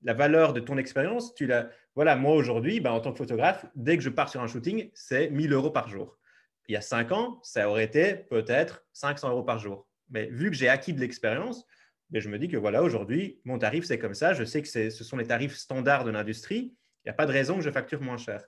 la 0.02 0.14
valeur 0.14 0.52
de 0.52 0.60
ton 0.60 0.76
expérience, 0.76 1.34
tu 1.34 1.46
l'as. 1.46 1.70
Voilà, 1.94 2.16
moi 2.16 2.34
aujourd'hui, 2.34 2.80
ben, 2.80 2.90
en 2.90 3.00
tant 3.00 3.12
que 3.12 3.18
photographe, 3.18 3.64
dès 3.76 3.96
que 3.96 4.02
je 4.02 4.10
pars 4.10 4.28
sur 4.28 4.42
un 4.42 4.48
shooting, 4.48 4.90
c'est 4.94 5.30
1000 5.30 5.52
euros 5.52 5.70
par 5.70 5.88
jour. 5.88 6.18
Il 6.66 6.72
y 6.72 6.76
a 6.76 6.80
cinq 6.80 7.12
ans, 7.12 7.38
ça 7.42 7.68
aurait 7.68 7.84
été 7.84 8.14
peut-être 8.14 8.84
500 8.92 9.30
euros 9.30 9.44
par 9.44 9.58
jour. 9.58 9.86
Mais 10.10 10.26
vu 10.26 10.50
que 10.50 10.56
j'ai 10.56 10.68
acquis 10.68 10.92
de 10.92 11.00
l'expérience, 11.00 11.64
ben, 12.10 12.20
je 12.20 12.28
me 12.28 12.38
dis 12.38 12.48
que 12.48 12.56
voilà, 12.56 12.82
aujourd'hui, 12.82 13.40
mon 13.44 13.58
tarif, 13.58 13.84
c'est 13.84 13.98
comme 13.98 14.14
ça. 14.14 14.34
Je 14.34 14.44
sais 14.44 14.60
que 14.62 14.68
ce 14.68 15.04
sont 15.04 15.16
les 15.16 15.26
tarifs 15.26 15.56
standards 15.56 16.04
de 16.04 16.10
l'industrie. 16.10 16.74
Il 17.04 17.08
n'y 17.08 17.10
a 17.10 17.14
pas 17.14 17.26
de 17.26 17.32
raison 17.32 17.56
que 17.56 17.62
je 17.62 17.70
facture 17.70 18.00
moins 18.00 18.16
cher. 18.16 18.44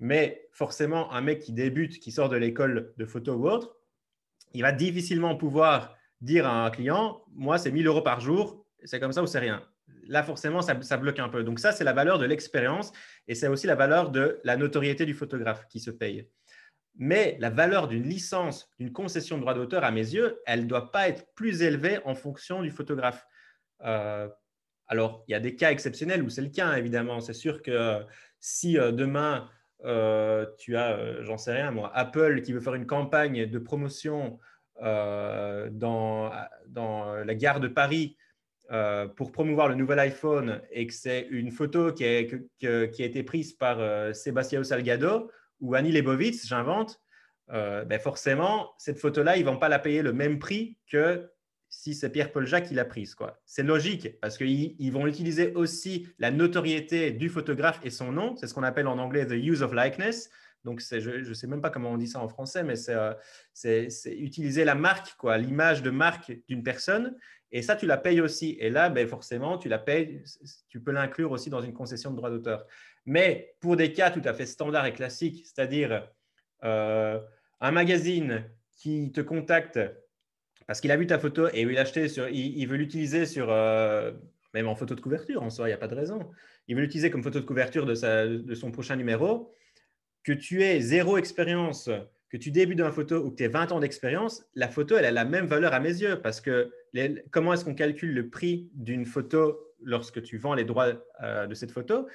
Mais 0.00 0.48
forcément, 0.52 1.12
un 1.12 1.20
mec 1.20 1.40
qui 1.40 1.52
débute, 1.52 1.98
qui 1.98 2.12
sort 2.12 2.28
de 2.28 2.36
l'école 2.36 2.92
de 2.96 3.04
photo 3.04 3.34
ou 3.34 3.48
autre, 3.48 3.76
il 4.54 4.62
va 4.62 4.72
difficilement 4.72 5.36
pouvoir 5.36 5.96
dire 6.20 6.46
à 6.46 6.64
un 6.64 6.70
client, 6.70 7.22
moi, 7.32 7.58
c'est 7.58 7.70
1000 7.70 7.86
euros 7.86 8.02
par 8.02 8.20
jour, 8.20 8.64
c'est 8.84 9.00
comme 9.00 9.12
ça 9.12 9.22
ou 9.22 9.26
c'est 9.26 9.38
rien. 9.38 9.62
Là, 10.04 10.22
forcément, 10.22 10.62
ça, 10.62 10.74
bloque 10.96 11.18
un 11.18 11.28
peu. 11.28 11.44
Donc 11.44 11.60
ça, 11.60 11.72
c'est 11.72 11.84
la 11.84 11.92
valeur 11.92 12.18
de 12.18 12.24
l'expérience 12.24 12.92
et 13.26 13.34
c'est 13.34 13.48
aussi 13.48 13.66
la 13.66 13.74
valeur 13.74 14.10
de 14.10 14.40
la 14.44 14.56
notoriété 14.56 15.04
du 15.04 15.14
photographe 15.14 15.66
qui 15.68 15.80
se 15.80 15.90
paye. 15.90 16.28
Mais 16.96 17.36
la 17.40 17.50
valeur 17.50 17.88
d'une 17.88 18.04
licence, 18.04 18.70
d'une 18.78 18.92
concession 18.92 19.36
de 19.36 19.42
droit 19.42 19.54
d'auteur, 19.54 19.84
à 19.84 19.90
mes 19.90 20.14
yeux, 20.14 20.40
elle 20.46 20.62
ne 20.62 20.66
doit 20.66 20.90
pas 20.90 21.08
être 21.08 21.26
plus 21.34 21.62
élevée 21.62 21.98
en 22.04 22.14
fonction 22.14 22.62
du 22.62 22.70
photographe. 22.70 23.26
Euh, 23.84 24.28
alors, 24.88 25.24
il 25.28 25.32
y 25.32 25.34
a 25.34 25.40
des 25.40 25.54
cas 25.54 25.70
exceptionnels 25.70 26.22
où 26.22 26.30
c'est 26.30 26.42
le 26.42 26.48
cas, 26.48 26.76
évidemment. 26.76 27.20
C'est 27.20 27.34
sûr 27.34 27.62
que 27.62 28.02
si 28.40 28.78
euh, 28.78 28.90
demain, 28.90 29.48
euh, 29.84 30.46
tu 30.58 30.76
as, 30.76 31.22
j'en 31.22 31.38
sais 31.38 31.52
rien, 31.52 31.70
moi, 31.70 31.90
Apple 31.94 32.42
qui 32.42 32.52
veut 32.52 32.60
faire 32.60 32.74
une 32.74 32.86
campagne 32.86 33.46
de 33.46 33.58
promotion 33.58 34.38
dans, 34.80 36.30
dans 36.68 37.14
la 37.24 37.34
gare 37.34 37.58
de 37.58 37.66
Paris 37.66 38.16
pour 39.16 39.32
promouvoir 39.32 39.68
le 39.68 39.74
nouvel 39.74 39.98
iPhone 39.98 40.62
et 40.70 40.86
que 40.86 40.94
c'est 40.94 41.26
une 41.30 41.50
photo 41.50 41.92
qui, 41.92 42.04
a 42.04 42.20
été 42.60 43.22
prise 43.24 43.54
par 43.54 44.14
Sébastien 44.14 44.62
Salgado 44.62 45.32
ou 45.60 45.74
Annie 45.74 45.90
Lebovitz, 45.90 46.46
j'invente, 46.46 47.00
ben 47.48 47.98
forcément, 47.98 48.70
cette 48.78 49.00
photo-là, 49.00 49.36
ils 49.36 49.44
ne 49.44 49.50
vont 49.50 49.58
pas 49.58 49.68
la 49.68 49.80
payer 49.80 50.00
le 50.02 50.12
même 50.12 50.38
prix 50.38 50.78
que 50.86 51.28
si 51.78 51.94
c'est 51.94 52.10
Pierre-Paul 52.10 52.44
Jacques 52.44 52.66
qui 52.66 52.74
l'a 52.74 52.84
prise. 52.84 53.14
C'est 53.46 53.62
logique 53.62 54.18
parce 54.18 54.36
qu'ils 54.36 54.90
vont 54.92 55.06
utiliser 55.06 55.52
aussi 55.54 56.08
la 56.18 56.32
notoriété 56.32 57.12
du 57.12 57.28
photographe 57.28 57.78
et 57.84 57.90
son 57.90 58.10
nom. 58.10 58.34
C'est 58.34 58.48
ce 58.48 58.54
qu'on 58.54 58.64
appelle 58.64 58.88
en 58.88 58.98
anglais 58.98 59.24
the 59.26 59.34
use 59.34 59.62
of 59.62 59.72
likeness. 59.72 60.28
Donc, 60.64 60.80
je 60.80 61.28
ne 61.28 61.34
sais 61.34 61.46
même 61.46 61.60
pas 61.60 61.70
comment 61.70 61.92
on 61.92 61.96
dit 61.96 62.08
ça 62.08 62.18
en 62.18 62.28
français, 62.28 62.64
mais 62.64 62.74
c'est 62.74 62.96
euh, 62.96 63.88
utiliser 64.06 64.64
la 64.64 64.74
marque, 64.74 65.14
quoi, 65.18 65.38
l'image 65.38 65.82
de 65.82 65.90
marque 65.90 66.36
d'une 66.48 66.64
personne. 66.64 67.16
Et 67.52 67.62
ça, 67.62 67.76
tu 67.76 67.86
la 67.86 67.96
payes 67.96 68.20
aussi. 68.20 68.56
Et 68.58 68.70
là, 68.70 68.90
ben, 68.90 69.06
forcément, 69.06 69.56
tu 69.56 69.68
la 69.68 69.78
payes, 69.78 70.24
tu 70.68 70.80
peux 70.80 70.90
l'inclure 70.90 71.30
aussi 71.30 71.48
dans 71.48 71.60
une 71.60 71.74
concession 71.74 72.10
de 72.10 72.16
droit 72.16 72.30
d'auteur. 72.30 72.66
Mais 73.06 73.54
pour 73.60 73.76
des 73.76 73.92
cas 73.92 74.10
tout 74.10 74.22
à 74.24 74.34
fait 74.34 74.46
standards 74.46 74.86
et 74.86 74.92
classiques, 74.92 75.46
c'est-à-dire 75.46 76.10
euh, 76.64 77.20
un 77.60 77.70
magazine 77.70 78.50
qui 78.72 79.12
te 79.12 79.20
contacte 79.20 79.78
parce 80.68 80.82
qu'il 80.82 80.90
a 80.90 80.96
vu 80.98 81.06
ta 81.06 81.18
photo 81.18 81.48
et 81.54 81.62
il, 81.62 82.08
sur, 82.10 82.28
il, 82.28 82.66
veut 82.66 82.76
l'utiliser 82.76 83.24
sur, 83.24 83.50
euh, 83.50 84.12
même 84.52 84.68
en 84.68 84.76
photo 84.76 84.94
de 84.94 85.00
couverture, 85.00 85.42
en 85.42 85.48
soi, 85.48 85.66
il 85.66 85.70
n'y 85.70 85.74
a 85.74 85.78
pas 85.78 85.88
de 85.88 85.94
raison. 85.94 86.28
Il 86.68 86.76
veut 86.76 86.82
l'utiliser 86.82 87.10
comme 87.10 87.22
photo 87.22 87.40
de 87.40 87.46
couverture 87.46 87.86
de, 87.86 87.94
sa, 87.94 88.26
de 88.26 88.54
son 88.54 88.70
prochain 88.70 88.94
numéro. 88.94 89.50
Que 90.24 90.32
tu 90.32 90.62
aies 90.62 90.82
zéro 90.82 91.16
expérience, 91.16 91.88
que 92.28 92.36
tu 92.36 92.50
débutes 92.50 92.76
dans 92.76 92.84
la 92.84 92.92
photo 92.92 93.16
ou 93.16 93.30
que 93.30 93.36
tu 93.36 93.44
aies 93.44 93.48
20 93.48 93.72
ans 93.72 93.80
d'expérience, 93.80 94.44
la 94.54 94.68
photo, 94.68 94.98
elle 94.98 95.06
a 95.06 95.10
la 95.10 95.24
même 95.24 95.46
valeur 95.46 95.72
à 95.72 95.80
mes 95.80 96.02
yeux 96.02 96.20
parce 96.20 96.42
que 96.42 96.70
comment 97.30 97.54
est-ce 97.54 97.64
qu'on 97.64 97.74
calcule 97.74 98.12
le 98.12 98.28
prix 98.28 98.68
d'une 98.74 99.06
photo 99.06 99.58
lorsque 99.82 100.22
tu 100.22 100.36
vends 100.36 100.54
les 100.54 100.64
droits 100.64 100.92
euh, 101.22 101.46
de 101.46 101.54
cette 101.54 101.70
photo? 101.70 102.06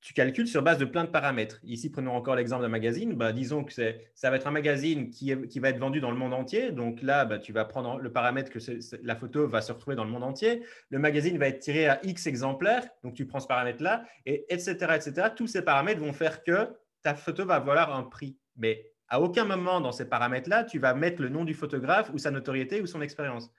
Tu 0.00 0.14
calcules 0.14 0.46
sur 0.46 0.62
base 0.62 0.78
de 0.78 0.84
plein 0.84 1.04
de 1.04 1.10
paramètres. 1.10 1.58
Ici, 1.64 1.90
prenons 1.90 2.12
encore 2.12 2.36
l'exemple 2.36 2.62
d'un 2.62 2.68
magazine. 2.68 3.14
Bah, 3.14 3.32
disons 3.32 3.64
que 3.64 3.72
ça 3.72 4.30
va 4.30 4.36
être 4.36 4.46
un 4.46 4.52
magazine 4.52 5.10
qui, 5.10 5.34
qui, 5.48 5.58
va 5.58 5.70
être 5.70 5.78
vendu 5.78 6.00
dans 6.00 6.12
le 6.12 6.16
monde 6.16 6.34
entier. 6.34 6.70
Donc 6.70 7.02
là, 7.02 7.24
bah, 7.24 7.38
tu 7.38 7.52
vas 7.52 7.64
prendre 7.64 7.98
le 7.98 8.12
paramètre 8.12 8.50
que 8.50 8.58
la 9.02 9.16
photo 9.16 9.48
va 9.48 9.60
se 9.60 9.72
retrouver 9.72 9.96
dans 9.96 10.04
le 10.04 10.10
monde 10.10 10.22
entier. 10.22 10.62
Le 10.90 10.98
magazine 10.98 11.36
va 11.36 11.48
être 11.48 11.58
tiré 11.58 11.88
à 11.88 11.98
X 12.04 12.26
exemplaires. 12.28 12.88
Donc 13.02 13.14
tu 13.14 13.26
prends 13.26 13.40
ce 13.40 13.48
paramètre-là, 13.48 14.04
et 14.24 14.46
etc., 14.52 14.70
etc. 14.94 15.28
Tous 15.34 15.48
ces 15.48 15.62
paramètres 15.62 16.00
vont 16.00 16.12
faire 16.12 16.44
que 16.44 16.68
ta 17.02 17.14
photo 17.14 17.44
va 17.44 17.58
valoir 17.58 17.94
un 17.94 18.04
prix. 18.04 18.38
Mais 18.56 18.92
à 19.08 19.20
aucun 19.20 19.44
moment 19.44 19.80
dans 19.80 19.92
ces 19.92 20.08
paramètres-là, 20.08 20.64
tu 20.64 20.78
vas 20.78 20.94
mettre 20.94 21.22
le 21.22 21.28
nom 21.28 21.44
du 21.44 21.54
photographe 21.54 22.10
ou 22.12 22.18
sa 22.18 22.30
notoriété 22.30 22.80
ou 22.80 22.86
son 22.86 23.00
expérience. 23.00 23.50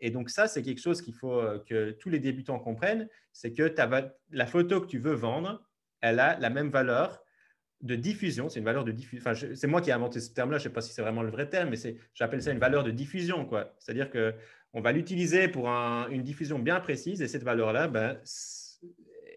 Et 0.00 0.10
donc 0.10 0.30
ça, 0.30 0.46
c'est 0.46 0.62
quelque 0.62 0.80
chose 0.80 1.02
qu'il 1.02 1.14
faut 1.14 1.38
euh, 1.38 1.62
que 1.66 1.92
tous 1.92 2.10
les 2.10 2.18
débutants 2.18 2.58
comprennent, 2.58 3.08
c'est 3.32 3.52
que 3.52 3.74
la 4.30 4.46
photo 4.46 4.80
que 4.80 4.86
tu 4.86 4.98
veux 4.98 5.14
vendre, 5.14 5.62
elle 6.00 6.20
a 6.20 6.38
la 6.38 6.50
même 6.50 6.70
valeur 6.70 7.22
de 7.82 7.94
diffusion. 7.94 8.48
C'est 8.48 8.58
une 8.58 8.64
valeur 8.64 8.84
de 8.84 8.92
diffusion. 8.92 9.22
Enfin, 9.26 9.46
c'est 9.54 9.66
moi 9.66 9.80
qui 9.80 9.90
ai 9.90 9.92
inventé 9.92 10.20
ce 10.20 10.32
terme-là. 10.32 10.58
Je 10.58 10.64
ne 10.64 10.68
sais 10.68 10.74
pas 10.74 10.80
si 10.80 10.92
c'est 10.92 11.02
vraiment 11.02 11.22
le 11.22 11.30
vrai 11.30 11.48
terme, 11.48 11.70
mais 11.70 11.96
j'appelle 12.14 12.42
ça 12.42 12.52
une 12.52 12.58
valeur 12.58 12.84
de 12.84 12.90
diffusion. 12.90 13.48
C'est-à-dire 13.78 14.10
que 14.10 14.34
on 14.72 14.80
va 14.80 14.92
l'utiliser 14.92 15.48
pour 15.48 15.68
une 15.68 16.22
diffusion 16.22 16.58
bien 16.58 16.78
précise 16.80 17.22
et 17.22 17.28
cette 17.28 17.42
valeur-là, 17.42 17.88
ben, 17.88 18.20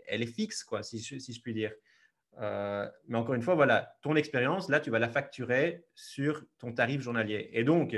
elle 0.07 0.21
est 0.21 0.27
fixe, 0.27 0.63
quoi, 0.63 0.83
si, 0.83 0.99
je, 0.99 1.41
puis 1.41 1.53
dire. 1.53 1.71
Euh, 2.39 2.87
mais 3.07 3.17
encore 3.17 3.35
une 3.35 3.41
fois, 3.41 3.55
voilà, 3.55 3.95
ton 4.01 4.15
expérience, 4.15 4.69
là, 4.69 4.79
tu 4.79 4.91
vas 4.91 4.99
la 4.99 5.09
facturer 5.09 5.85
sur 5.95 6.43
ton 6.59 6.71
tarif 6.71 7.01
journalier. 7.01 7.49
Et 7.53 7.63
donc, 7.63 7.95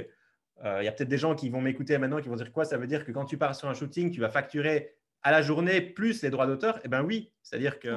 euh, 0.63 0.77
il 0.81 0.85
y 0.85 0.87
a 0.87 0.91
peut-être 0.91 1.09
des 1.09 1.17
gens 1.17 1.35
qui 1.35 1.49
vont 1.49 1.61
m'écouter 1.61 1.97
maintenant 1.97 2.21
qui 2.21 2.29
vont 2.29 2.35
dire 2.35 2.51
quoi 2.51 2.63
Ça 2.63 2.77
veut 2.77 2.87
dire 2.87 3.05
que 3.05 3.11
quand 3.11 3.25
tu 3.25 3.37
pars 3.37 3.55
sur 3.55 3.67
un 3.67 3.73
shooting, 3.73 4.11
tu 4.11 4.21
vas 4.21 4.29
facturer 4.29 4.95
à 5.21 5.31
la 5.31 5.41
journée 5.41 5.81
plus 5.81 6.21
les 6.21 6.29
droits 6.29 6.47
d'auteur? 6.47 6.79
Eh 6.85 6.87
bien 6.87 7.03
oui, 7.03 7.33
c'est-à-dire 7.41 7.79
que 7.79 7.89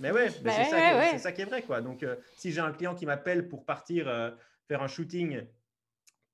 mais 0.00 0.10
ouais, 0.10 0.30
bah 0.42 0.52
c'est 0.52 1.18
ça, 1.18 1.32
qui 1.32 1.42
est 1.42 1.44
vrai. 1.44 1.62
Quoi. 1.62 1.80
Donc, 1.80 2.02
euh, 2.02 2.16
si 2.36 2.52
j'ai 2.52 2.60
un 2.60 2.72
client 2.72 2.94
qui 2.94 3.06
m'appelle 3.06 3.48
pour 3.48 3.64
partir 3.64 4.08
euh, 4.08 4.30
faire 4.68 4.82
un 4.82 4.88
shooting 4.88 5.42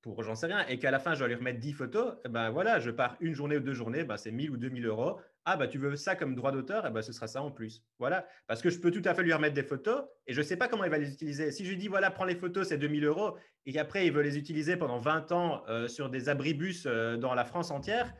pour 0.00 0.22
j'en 0.22 0.34
sais 0.34 0.46
rien, 0.46 0.64
et 0.68 0.78
qu'à 0.78 0.90
la 0.90 1.00
fin, 1.00 1.14
je 1.14 1.18
dois 1.18 1.28
lui 1.28 1.34
remettre 1.34 1.58
10 1.58 1.72
photos, 1.72 2.14
eh 2.24 2.28
ben 2.28 2.50
voilà, 2.50 2.78
je 2.78 2.90
pars 2.90 3.16
une 3.20 3.34
journée 3.34 3.56
ou 3.56 3.60
deux 3.60 3.74
journées, 3.74 4.04
ben 4.04 4.16
c'est 4.16 4.30
1000 4.30 4.50
ou 4.50 4.56
2000 4.56 4.86
euros. 4.86 5.18
Ah, 5.44 5.56
bah, 5.56 5.66
tu 5.66 5.78
veux 5.78 5.96
ça 5.96 6.14
comme 6.14 6.34
droit 6.34 6.52
d'auteur, 6.52 6.84
eh 6.86 6.90
ben, 6.90 7.02
ce 7.02 7.12
sera 7.12 7.26
ça 7.26 7.42
en 7.42 7.50
plus. 7.50 7.82
Voilà, 7.98 8.26
parce 8.46 8.62
que 8.62 8.70
je 8.70 8.78
peux 8.78 8.90
tout 8.90 9.02
à 9.04 9.14
fait 9.14 9.22
lui 9.22 9.32
remettre 9.32 9.54
des 9.54 9.62
photos 9.62 10.04
et 10.26 10.34
je 10.34 10.40
ne 10.40 10.44
sais 10.44 10.56
pas 10.56 10.68
comment 10.68 10.84
il 10.84 10.90
va 10.90 10.98
les 10.98 11.12
utiliser. 11.12 11.50
Si 11.50 11.64
je 11.64 11.70
lui 11.70 11.76
dis, 11.76 11.88
voilà, 11.88 12.10
prends 12.10 12.26
les 12.26 12.36
photos, 12.36 12.68
c'est 12.68 12.78
2000 12.78 13.04
euros, 13.06 13.36
et 13.66 13.72
qu'après, 13.72 14.06
il 14.06 14.12
veut 14.12 14.22
les 14.22 14.38
utiliser 14.38 14.76
pendant 14.76 14.98
20 14.98 15.32
ans 15.32 15.62
euh, 15.68 15.88
sur 15.88 16.10
des 16.10 16.28
abribus 16.28 16.86
dans 16.86 17.34
la 17.34 17.44
France 17.44 17.70
entière, 17.70 18.14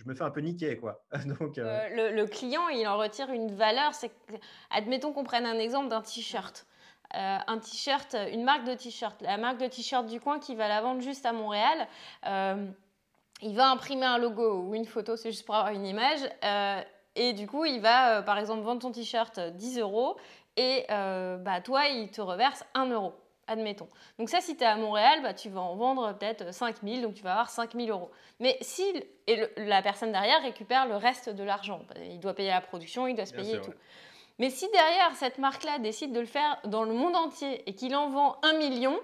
je 0.00 0.08
me 0.08 0.14
fais 0.14 0.24
un 0.24 0.30
peu 0.30 0.40
niquer, 0.40 0.76
quoi. 0.76 1.02
Euh, 1.12 1.58
euh, 1.58 2.10
le, 2.12 2.26
client, 2.26 2.68
il 2.68 2.86
en 2.86 2.96
retire 2.96 3.30
une 3.30 3.54
valeur. 3.54 3.92
Admettons 4.70 5.12
qu'on 5.12 5.24
prenne 5.24 5.46
un 5.46 5.58
exemple 5.58 5.88
d'un 5.88 6.00
t-shirt. 6.00 6.66
Euh, 7.14 7.38
un 7.46 7.58
t-shirt, 7.58 8.16
une 8.32 8.44
marque 8.44 8.64
de 8.64 8.74
t-shirt, 8.74 9.20
la 9.20 9.36
marque 9.36 9.58
de 9.58 9.66
t-shirt 9.66 10.06
du 10.06 10.20
coin 10.20 10.38
qui 10.38 10.54
va 10.54 10.68
la 10.68 10.80
vendre 10.80 11.00
juste 11.00 11.26
à 11.26 11.32
Montréal. 11.32 11.88
il 13.42 13.54
va 13.56 13.70
imprimer 13.70 14.06
un 14.06 14.18
logo 14.18 14.62
ou 14.62 14.74
une 14.74 14.86
photo, 14.86 15.16
c'est 15.16 15.30
juste 15.30 15.44
pour 15.44 15.56
avoir 15.56 15.72
une 15.72 15.86
image. 15.86 16.20
et 17.16 17.32
du 17.32 17.46
coup, 17.46 17.64
il 17.64 17.80
va, 17.80 18.22
par 18.22 18.38
exemple, 18.38 18.62
vendre 18.62 18.80
ton 18.80 18.92
t-shirt 18.92 19.40
10 19.40 19.80
euros 19.80 20.16
et 20.56 20.86
bah, 20.88 21.60
toi, 21.62 21.86
il 21.88 22.10
te 22.10 22.20
reverse 22.20 22.64
1 22.74 22.90
euro 22.90 23.14
admettons. 23.50 23.88
Donc 24.18 24.30
ça, 24.30 24.40
si 24.40 24.56
tu 24.56 24.62
es 24.62 24.66
à 24.66 24.76
Montréal, 24.76 25.20
bah, 25.22 25.34
tu 25.34 25.48
vas 25.48 25.60
en 25.60 25.74
vendre 25.76 26.16
peut-être 26.16 26.54
5000, 26.54 27.02
donc 27.02 27.14
tu 27.14 27.22
vas 27.22 27.32
avoir 27.32 27.50
5000 27.50 27.90
euros. 27.90 28.10
Mais 28.38 28.56
si 28.60 28.84
et 29.26 29.46
la 29.56 29.82
personne 29.82 30.12
derrière 30.12 30.40
récupère 30.42 30.86
le 30.86 30.96
reste 30.96 31.28
de 31.28 31.42
l'argent, 31.42 31.82
bah, 31.88 32.00
il 32.02 32.20
doit 32.20 32.34
payer 32.34 32.50
la 32.50 32.60
production, 32.60 33.06
il 33.06 33.14
doit 33.14 33.26
se 33.26 33.34
payer 33.34 33.60
tout. 33.60 33.74
Mais 34.38 34.48
si 34.48 34.66
derrière, 34.70 35.14
cette 35.16 35.38
marque-là 35.38 35.78
décide 35.78 36.12
de 36.12 36.20
le 36.20 36.26
faire 36.26 36.58
dans 36.64 36.84
le 36.84 36.94
monde 36.94 37.14
entier 37.14 37.68
et 37.68 37.74
qu'il 37.74 37.94
en 37.94 38.08
vend 38.08 38.38
un 38.42 38.54
million, 38.54 38.98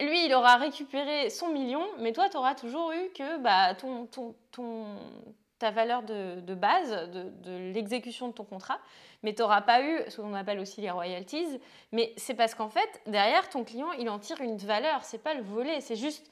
lui, 0.00 0.26
il 0.26 0.34
aura 0.34 0.56
récupéré 0.56 1.30
son 1.30 1.48
million, 1.48 1.84
mais 1.98 2.12
toi, 2.12 2.28
tu 2.28 2.36
auras 2.36 2.54
toujours 2.54 2.92
eu 2.92 3.10
que 3.14 3.38
bah, 3.38 3.74
ton, 3.74 4.06
ton, 4.06 4.34
ton, 4.50 4.84
ta 5.62 5.70
valeur 5.70 6.02
de, 6.02 6.54
base 6.54 6.90
de, 7.10 7.72
l'exécution 7.72 8.28
de 8.28 8.32
ton 8.32 8.42
contrat, 8.42 8.80
mais 9.22 9.34
tu 9.34 9.42
n'auras 9.42 9.60
pas 9.60 9.82
eu 9.82 10.00
ce 10.08 10.20
qu'on 10.20 10.34
appelle 10.34 10.58
aussi 10.58 10.80
les 10.80 10.90
royalties. 10.90 11.60
Mais 11.92 12.12
c'est 12.16 12.34
parce 12.34 12.54
qu'en 12.54 12.68
fait, 12.68 13.00
derrière, 13.06 13.48
ton 13.48 13.64
client, 13.64 13.92
il 13.92 14.08
en 14.08 14.18
tire 14.18 14.40
une 14.40 14.56
valeur. 14.56 15.04
C'est 15.04 15.22
pas 15.22 15.34
le 15.34 15.42
volet, 15.42 15.80
c'est 15.80 15.96
juste 15.96 16.30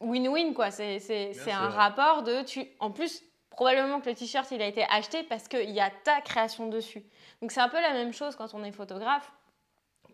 win-win, 0.00 0.52
quoi. 0.54 0.70
C'est 0.70 1.50
un 1.50 1.68
rapport 1.68 2.22
de... 2.22 2.42
Tu, 2.42 2.66
en 2.80 2.90
plus, 2.90 3.22
probablement 3.50 4.00
que 4.00 4.08
le 4.08 4.14
t-shirt, 4.14 4.50
il 4.50 4.62
a 4.62 4.66
été 4.66 4.84
acheté 4.90 5.22
parce 5.22 5.48
qu'il 5.48 5.70
y 5.70 5.80
a 5.80 5.90
ta 5.90 6.20
création 6.20 6.68
dessus. 6.68 7.04
Donc 7.40 7.52
c'est 7.52 7.60
un 7.60 7.68
peu 7.68 7.80
la 7.80 7.92
même 7.92 8.12
chose 8.12 8.36
quand 8.36 8.54
on 8.54 8.64
est 8.64 8.72
photographe. 8.72 9.32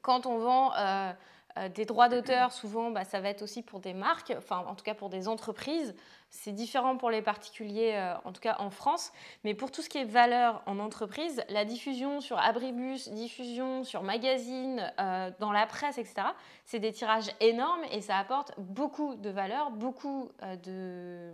Quand 0.02 0.26
on 0.26 0.38
vend... 0.38 0.72
Euh, 0.76 1.12
euh, 1.56 1.68
des 1.68 1.84
droits 1.84 2.08
d'auteur, 2.08 2.52
souvent, 2.52 2.90
bah, 2.90 3.04
ça 3.04 3.20
va 3.20 3.28
être 3.28 3.42
aussi 3.42 3.62
pour 3.62 3.78
des 3.78 3.94
marques, 3.94 4.32
enfin 4.36 4.64
en 4.66 4.74
tout 4.74 4.82
cas 4.82 4.94
pour 4.94 5.08
des 5.08 5.28
entreprises. 5.28 5.94
C'est 6.30 6.50
différent 6.50 6.96
pour 6.96 7.10
les 7.10 7.22
particuliers, 7.22 7.92
euh, 7.94 8.14
en 8.24 8.32
tout 8.32 8.40
cas 8.40 8.56
en 8.58 8.70
France. 8.70 9.12
Mais 9.44 9.54
pour 9.54 9.70
tout 9.70 9.80
ce 9.80 9.88
qui 9.88 9.98
est 9.98 10.04
valeur 10.04 10.62
en 10.66 10.80
entreprise, 10.80 11.44
la 11.48 11.64
diffusion 11.64 12.20
sur 12.20 12.38
Abribus, 12.38 13.08
diffusion 13.10 13.84
sur 13.84 14.02
magazine, 14.02 14.92
euh, 14.98 15.30
dans 15.38 15.52
la 15.52 15.66
presse, 15.66 15.96
etc., 15.96 16.26
c'est 16.64 16.80
des 16.80 16.92
tirages 16.92 17.30
énormes 17.38 17.84
et 17.92 18.00
ça 18.00 18.18
apporte 18.18 18.52
beaucoup 18.58 19.14
de 19.14 19.30
valeur, 19.30 19.70
beaucoup 19.70 20.30
de, 20.64 21.30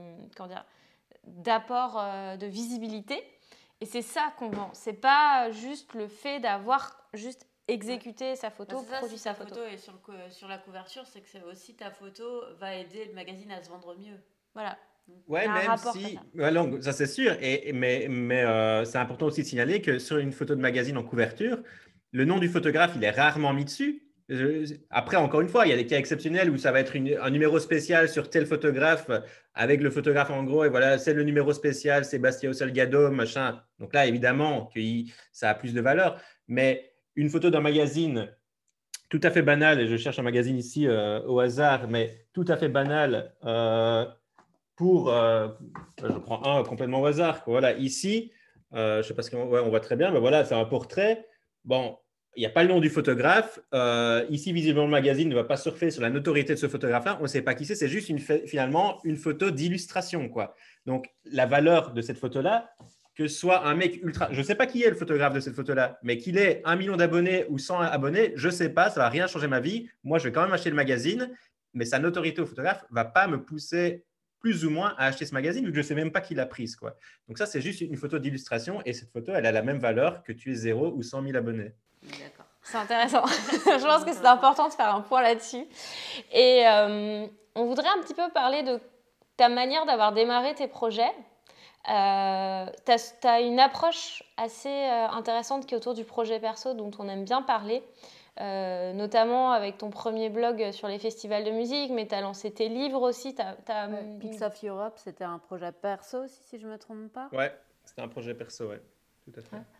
d'apport 1.24 2.02
de 2.38 2.46
visibilité. 2.46 3.22
Et 3.80 3.86
c'est 3.86 4.02
ça 4.02 4.34
qu'on 4.38 4.50
vend. 4.50 4.70
C'est 4.74 5.00
pas 5.00 5.50
juste 5.50 5.94
le 5.94 6.08
fait 6.08 6.40
d'avoir 6.40 6.98
juste 7.14 7.46
exécuté 7.72 8.36
sa 8.36 8.50
photo, 8.50 8.84
bah, 8.90 8.98
produit 8.98 9.18
sa 9.18 9.34
photo. 9.34 9.60
et 9.72 9.76
sur, 9.76 9.94
sur 10.30 10.48
la 10.48 10.58
couverture, 10.58 11.04
c'est 11.06 11.20
que 11.20 11.28
c'est 11.28 11.42
aussi 11.42 11.74
ta 11.74 11.90
photo 11.90 12.24
va 12.58 12.74
aider 12.74 13.06
le 13.06 13.14
magazine 13.14 13.50
à 13.52 13.62
se 13.62 13.68
vendre 13.68 13.96
mieux. 13.98 14.18
Voilà. 14.54 14.78
Ouais, 15.28 15.46
même 15.48 15.76
si. 15.92 16.18
Ça, 16.82 16.92
c'est 16.92 17.06
sûr. 17.06 17.36
Et, 17.40 17.72
mais 17.72 18.06
mais 18.08 18.42
euh, 18.44 18.84
c'est 18.84 18.98
important 18.98 19.26
aussi 19.26 19.42
de 19.42 19.46
signaler 19.46 19.80
que 19.80 19.98
sur 19.98 20.18
une 20.18 20.32
photo 20.32 20.54
de 20.54 20.60
magazine 20.60 20.96
en 20.96 21.02
couverture, 21.02 21.58
le 22.12 22.24
nom 22.24 22.38
du 22.38 22.48
photographe, 22.48 22.92
il 22.96 23.04
est 23.04 23.10
rarement 23.10 23.52
mis 23.52 23.64
dessus. 23.64 24.02
Après, 24.90 25.16
encore 25.16 25.40
une 25.40 25.48
fois, 25.48 25.66
il 25.66 25.70
y 25.70 25.72
a 25.72 25.76
des 25.76 25.86
cas 25.86 25.98
exceptionnels 25.98 26.50
où 26.50 26.56
ça 26.56 26.70
va 26.70 26.78
être 26.78 26.94
un 26.96 27.30
numéro 27.30 27.58
spécial 27.58 28.08
sur 28.08 28.30
tel 28.30 28.46
photographe 28.46 29.10
avec 29.54 29.80
le 29.80 29.90
photographe 29.90 30.30
en 30.30 30.44
gros. 30.44 30.64
Et 30.64 30.68
voilà, 30.68 30.98
c'est 30.98 31.14
le 31.14 31.24
numéro 31.24 31.52
spécial, 31.52 32.04
Sébastien 32.04 32.52
Salgado, 32.52 33.10
machin. 33.10 33.60
Donc 33.80 33.92
là, 33.92 34.06
évidemment, 34.06 34.70
ça 35.32 35.50
a 35.50 35.54
plus 35.54 35.74
de 35.74 35.80
valeur. 35.80 36.20
Mais 36.46 36.89
une 37.16 37.28
photo 37.28 37.50
d'un 37.50 37.60
magazine 37.60 38.28
tout 39.10 39.20
à 39.24 39.30
fait 39.30 39.42
banal, 39.42 39.80
et 39.80 39.88
je 39.88 39.96
cherche 39.96 40.18
un 40.20 40.22
magazine 40.22 40.56
ici 40.56 40.86
euh, 40.86 41.20
au 41.22 41.40
hasard, 41.40 41.88
mais 41.88 42.26
tout 42.32 42.44
à 42.46 42.56
fait 42.56 42.68
banal 42.68 43.34
euh, 43.44 44.06
pour, 44.76 45.12
euh, 45.12 45.48
je 46.00 46.06
prends 46.06 46.42
un 46.44 46.62
complètement 46.62 47.00
au 47.00 47.06
hasard. 47.06 47.42
Voilà, 47.46 47.72
ici, 47.72 48.32
je 48.72 49.02
sais 49.02 49.14
pas 49.14 49.22
ce 49.22 49.30
qu'on 49.32 49.42
on 49.42 49.68
voit 49.68 49.80
très 49.80 49.96
bien, 49.96 50.12
mais 50.12 50.20
voilà, 50.20 50.44
c'est 50.44 50.54
un 50.54 50.64
portrait. 50.64 51.26
Bon, 51.64 51.98
il 52.36 52.40
n'y 52.40 52.46
a 52.46 52.50
pas 52.50 52.62
le 52.62 52.68
nom 52.68 52.78
du 52.78 52.88
photographe. 52.88 53.58
Ici, 54.30 54.52
visiblement, 54.52 54.84
le 54.84 54.92
magazine 54.92 55.28
ne 55.28 55.34
va 55.34 55.44
pas 55.44 55.56
surfer 55.56 55.90
sur 55.90 56.02
la 56.02 56.08
notoriété 56.08 56.54
de 56.54 56.58
ce 56.58 56.68
photographe-là. 56.68 57.18
On 57.18 57.24
ne 57.24 57.28
sait 57.28 57.42
pas 57.42 57.54
qui 57.54 57.66
c'est. 57.66 57.74
C'est 57.74 57.88
juste 57.88 58.10
finalement 58.46 59.00
une 59.02 59.16
photo 59.16 59.50
d'illustration. 59.50 60.28
quoi. 60.28 60.54
Donc, 60.86 61.10
la 61.24 61.46
valeur 61.46 61.92
de 61.92 62.00
cette 62.00 62.18
photo-là, 62.18 62.70
que 63.20 63.28
ce 63.28 63.38
soit 63.38 63.66
un 63.66 63.74
mec 63.74 64.02
ultra. 64.02 64.32
Je 64.32 64.38
ne 64.38 64.42
sais 64.42 64.54
pas 64.54 64.66
qui 64.66 64.82
est 64.82 64.88
le 64.88 64.96
photographe 64.96 65.34
de 65.34 65.40
cette 65.40 65.54
photo-là, 65.54 65.98
mais 66.02 66.16
qu'il 66.16 66.38
ait 66.38 66.62
un 66.64 66.74
million 66.74 66.96
d'abonnés 66.96 67.44
ou 67.50 67.58
100 67.58 67.80
abonnés, 67.80 68.32
je 68.34 68.46
ne 68.46 68.52
sais 68.52 68.70
pas. 68.70 68.88
Ça 68.88 69.00
ne 69.00 69.04
va 69.04 69.08
rien 69.10 69.26
changer 69.26 69.46
ma 69.46 69.60
vie. 69.60 69.90
Moi, 70.04 70.18
je 70.18 70.24
vais 70.24 70.32
quand 70.32 70.40
même 70.40 70.54
acheter 70.54 70.70
le 70.70 70.76
magazine, 70.76 71.30
mais 71.74 71.84
sa 71.84 71.98
notoriété 71.98 72.40
au 72.40 72.46
photographe 72.46 72.82
ne 72.88 72.94
va 72.94 73.04
pas 73.04 73.26
me 73.26 73.44
pousser 73.44 74.06
plus 74.38 74.64
ou 74.64 74.70
moins 74.70 74.94
à 74.96 75.04
acheter 75.04 75.26
ce 75.26 75.34
magazine 75.34 75.66
vu 75.66 75.70
que 75.70 75.76
je 75.76 75.82
ne 75.82 75.86
sais 75.86 75.94
même 75.94 76.12
pas 76.12 76.22
qui 76.22 76.34
l'a 76.34 76.46
prise. 76.46 76.76
Quoi. 76.76 76.96
Donc, 77.28 77.36
ça, 77.36 77.44
c'est 77.44 77.60
juste 77.60 77.82
une 77.82 77.98
photo 77.98 78.18
d'illustration 78.18 78.80
et 78.86 78.94
cette 78.94 79.12
photo, 79.12 79.32
elle 79.34 79.44
a 79.44 79.52
la 79.52 79.60
même 79.60 79.80
valeur 79.80 80.22
que 80.22 80.32
tu 80.32 80.52
es 80.52 80.54
0 80.54 80.94
ou 80.96 81.02
100 81.02 81.22
000 81.22 81.36
abonnés. 81.36 81.74
D'accord. 82.02 82.46
C'est 82.62 82.78
intéressant. 82.78 83.26
je 83.26 83.84
pense 83.84 84.02
que 84.02 84.14
c'est 84.14 84.24
important 84.24 84.68
de 84.68 84.72
faire 84.72 84.94
un 84.94 85.02
point 85.02 85.20
là-dessus. 85.20 85.66
Et 86.32 86.66
euh, 86.66 87.26
on 87.54 87.66
voudrait 87.66 87.90
un 87.98 88.00
petit 88.00 88.14
peu 88.14 88.30
parler 88.32 88.62
de 88.62 88.80
ta 89.36 89.50
manière 89.50 89.84
d'avoir 89.84 90.14
démarré 90.14 90.54
tes 90.54 90.68
projets. 90.68 91.12
Euh, 91.88 92.66
tu 92.84 93.26
as, 93.26 93.40
une 93.40 93.58
approche 93.58 94.22
assez 94.36 94.68
euh, 94.68 95.08
intéressante 95.08 95.66
qui 95.66 95.74
est 95.74 95.76
autour 95.76 95.94
du 95.94 96.04
projet 96.04 96.38
perso 96.38 96.74
dont 96.74 96.90
on 96.98 97.08
aime 97.08 97.24
bien 97.24 97.42
parler, 97.42 97.82
notamment 98.38 99.52
avec 99.52 99.78
ton 99.78 99.90
premier 99.90 100.30
blog 100.30 100.70
sur 100.72 100.88
les 100.88 100.98
festivals 100.98 101.44
de 101.44 101.50
musique, 101.50 101.90
mais 101.90 102.06
tu 102.06 102.14
as 102.14 102.20
lancé 102.20 102.50
tes 102.50 102.68
livres 102.68 103.02
aussi. 103.02 103.34
Pix 104.20 104.42
of 104.42 104.64
Europe, 104.64 104.94
c'était 104.96 105.24
un 105.24 105.38
projet 105.38 105.72
perso 105.72 106.24
aussi, 106.24 106.40
si 106.44 106.58
je 106.58 106.66
ne 106.66 106.72
me 106.72 106.78
trompe 106.78 107.12
pas 107.12 107.28
Ouais, 107.32 107.52
c'était 107.84 108.02
un 108.02 108.08
projet 108.08 108.34
perso, 108.34 108.68
ouais. 108.68 108.80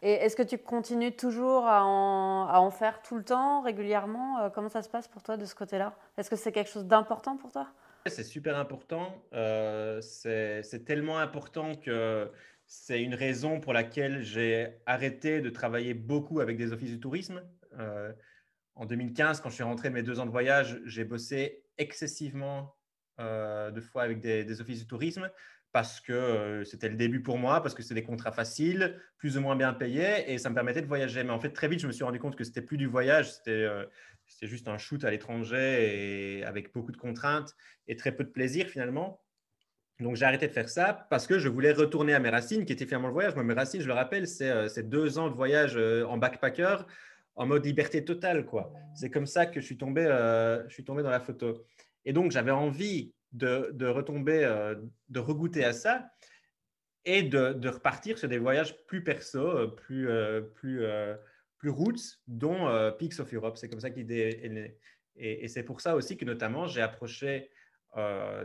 Et 0.02 0.12
est-ce 0.12 0.36
que 0.36 0.42
tu 0.42 0.58
continues 0.58 1.12
toujours 1.12 1.66
à 1.66 1.84
en, 1.84 2.70
faire 2.70 3.02
tout 3.02 3.16
le 3.16 3.24
temps, 3.24 3.62
régulièrement? 3.62 4.38
Euh, 4.38 4.50
Comment 4.50 4.68
ça 4.68 4.82
se 4.82 4.88
passe 4.88 5.08
pour 5.08 5.22
toi 5.22 5.36
de 5.36 5.44
ce 5.44 5.54
côté-là? 5.54 5.94
Est-ce 6.16 6.30
que 6.30 6.36
c'est 6.36 6.52
quelque 6.52 6.70
chose 6.70 6.86
d'important 6.86 7.36
pour 7.36 7.52
toi? 7.52 7.66
C'est 8.06 8.24
super 8.24 8.56
important. 8.56 9.22
Euh, 9.34 10.00
c'est 10.00 10.84
tellement 10.84 11.18
important 11.18 11.74
que 11.74 12.30
c'est 12.66 13.02
une 13.02 13.14
raison 13.14 13.60
pour 13.60 13.72
laquelle 13.72 14.22
j'ai 14.22 14.80
arrêté 14.86 15.40
de 15.40 15.50
travailler 15.50 15.92
beaucoup 15.92 16.40
avec 16.40 16.56
des 16.56 16.72
offices 16.72 16.90
du 16.90 17.00
tourisme. 17.00 17.42
Euh, 17.78 18.12
en 18.74 18.86
2015, 18.86 19.40
quand 19.40 19.50
je 19.50 19.56
suis 19.56 19.64
rentré 19.64 19.90
de 19.90 19.94
mes 19.94 20.02
deux 20.02 20.20
ans 20.20 20.26
de 20.26 20.30
voyage, 20.30 20.80
j'ai 20.84 21.04
bossé 21.04 21.64
excessivement 21.78 22.74
de 23.18 23.80
fois 23.82 24.02
avec 24.02 24.20
des, 24.20 24.62
offices 24.62 24.78
du 24.78 24.86
tourisme 24.86 25.30
parce 25.72 26.00
que 26.00 26.62
c'était 26.64 26.88
le 26.88 26.96
début 26.96 27.22
pour 27.22 27.36
moi, 27.36 27.62
parce 27.62 27.74
que 27.74 27.82
c'était 27.82 27.96
des 27.96 28.02
contrats 28.02 28.32
faciles, 28.32 28.98
plus 29.18 29.36
ou 29.36 29.42
moins 29.42 29.56
bien 29.56 29.74
payés, 29.74 30.32
et 30.32 30.38
ça 30.38 30.48
me 30.48 30.54
permettait 30.54 30.80
de 30.80 30.86
voyager. 30.86 31.22
Mais 31.22 31.30
en 31.30 31.38
fait, 31.38 31.50
très 31.50 31.68
vite, 31.68 31.80
je 31.80 31.86
me 31.86 31.92
suis 31.92 32.02
rendu 32.02 32.18
compte 32.18 32.34
que 32.34 32.44
c'était 32.44 32.62
plus 32.62 32.78
du 32.78 32.86
voyage, 32.86 33.30
c'était 33.30 33.68
juste 34.42 34.68
un 34.68 34.78
shoot 34.78 35.04
à 35.04 35.10
l'étranger 35.10 36.38
et 36.38 36.44
avec 36.44 36.72
beaucoup 36.72 36.92
de 36.92 36.96
contraintes 36.96 37.54
et 37.88 37.96
très 37.96 38.12
peu 38.12 38.24
de 38.24 38.30
plaisir 38.30 38.66
finalement. 38.66 39.20
Donc 40.00 40.16
j'ai 40.16 40.24
arrêté 40.24 40.48
de 40.48 40.52
faire 40.52 40.68
ça 40.68 41.06
parce 41.10 41.26
que 41.26 41.38
je 41.38 41.48
voulais 41.48 41.72
retourner 41.72 42.14
à 42.14 42.18
mes 42.20 42.30
racines, 42.30 42.64
qui 42.64 42.72
étaient 42.72 42.86
finalement 42.86 43.08
le 43.08 43.14
voyage. 43.14 43.34
Moi, 43.34 43.44
mes 43.44 43.54
racines, 43.54 43.82
je 43.82 43.86
le 43.86 43.92
rappelle, 43.92 44.26
c'est 44.26 44.88
deux 44.88 45.18
ans 45.18 45.28
de 45.28 45.34
voyage 45.34 45.76
en 45.76 46.16
backpacker 46.16 46.78
en 47.36 47.46
mode 47.46 47.64
liberté 47.64 48.04
totale. 48.04 48.46
quoi. 48.46 48.72
C'est 48.94 49.10
comme 49.10 49.26
ça 49.26 49.46
que 49.46 49.60
je 49.60 49.66
suis 49.66 49.76
tombé, 49.76 50.04
je 50.68 50.72
suis 50.72 50.84
tombé 50.84 51.02
dans 51.02 51.10
la 51.10 51.20
photo. 51.20 51.64
Et 52.04 52.12
donc 52.12 52.30
j'avais 52.30 52.50
envie 52.50 53.12
de, 53.32 53.86
retomber, 53.86 54.44
euh, 54.44 54.74
de 55.08 55.20
regoûter 55.20 55.64
à 55.64 55.72
ça 55.72 56.10
et 57.04 57.22
de, 57.22 57.68
repartir 57.68 58.18
sur 58.18 58.28
des 58.28 58.38
voyages 58.38 58.76
plus 58.86 59.02
perso, 59.02 59.40
euh, 59.40 59.66
plus, 59.68 60.08
euh, 60.08 60.40
plus, 60.40 60.84
plus 61.60 61.70
roots, 61.70 62.18
dont 62.26 62.66
Peaks 62.98 63.20
of 63.20 63.32
Europe. 63.32 63.56
C'est 63.56 63.68
comme 63.68 63.80
ça 63.80 63.90
qu'il 63.90 64.10
est, 64.10 64.48
né. 64.48 64.76
Et, 65.14 65.46
c'est 65.46 65.62
pour 65.62 65.80
ça 65.80 65.94
aussi 65.94 66.16
que 66.16 66.24
notamment 66.24 66.66
j'ai 66.66 66.80
approché 66.80 67.50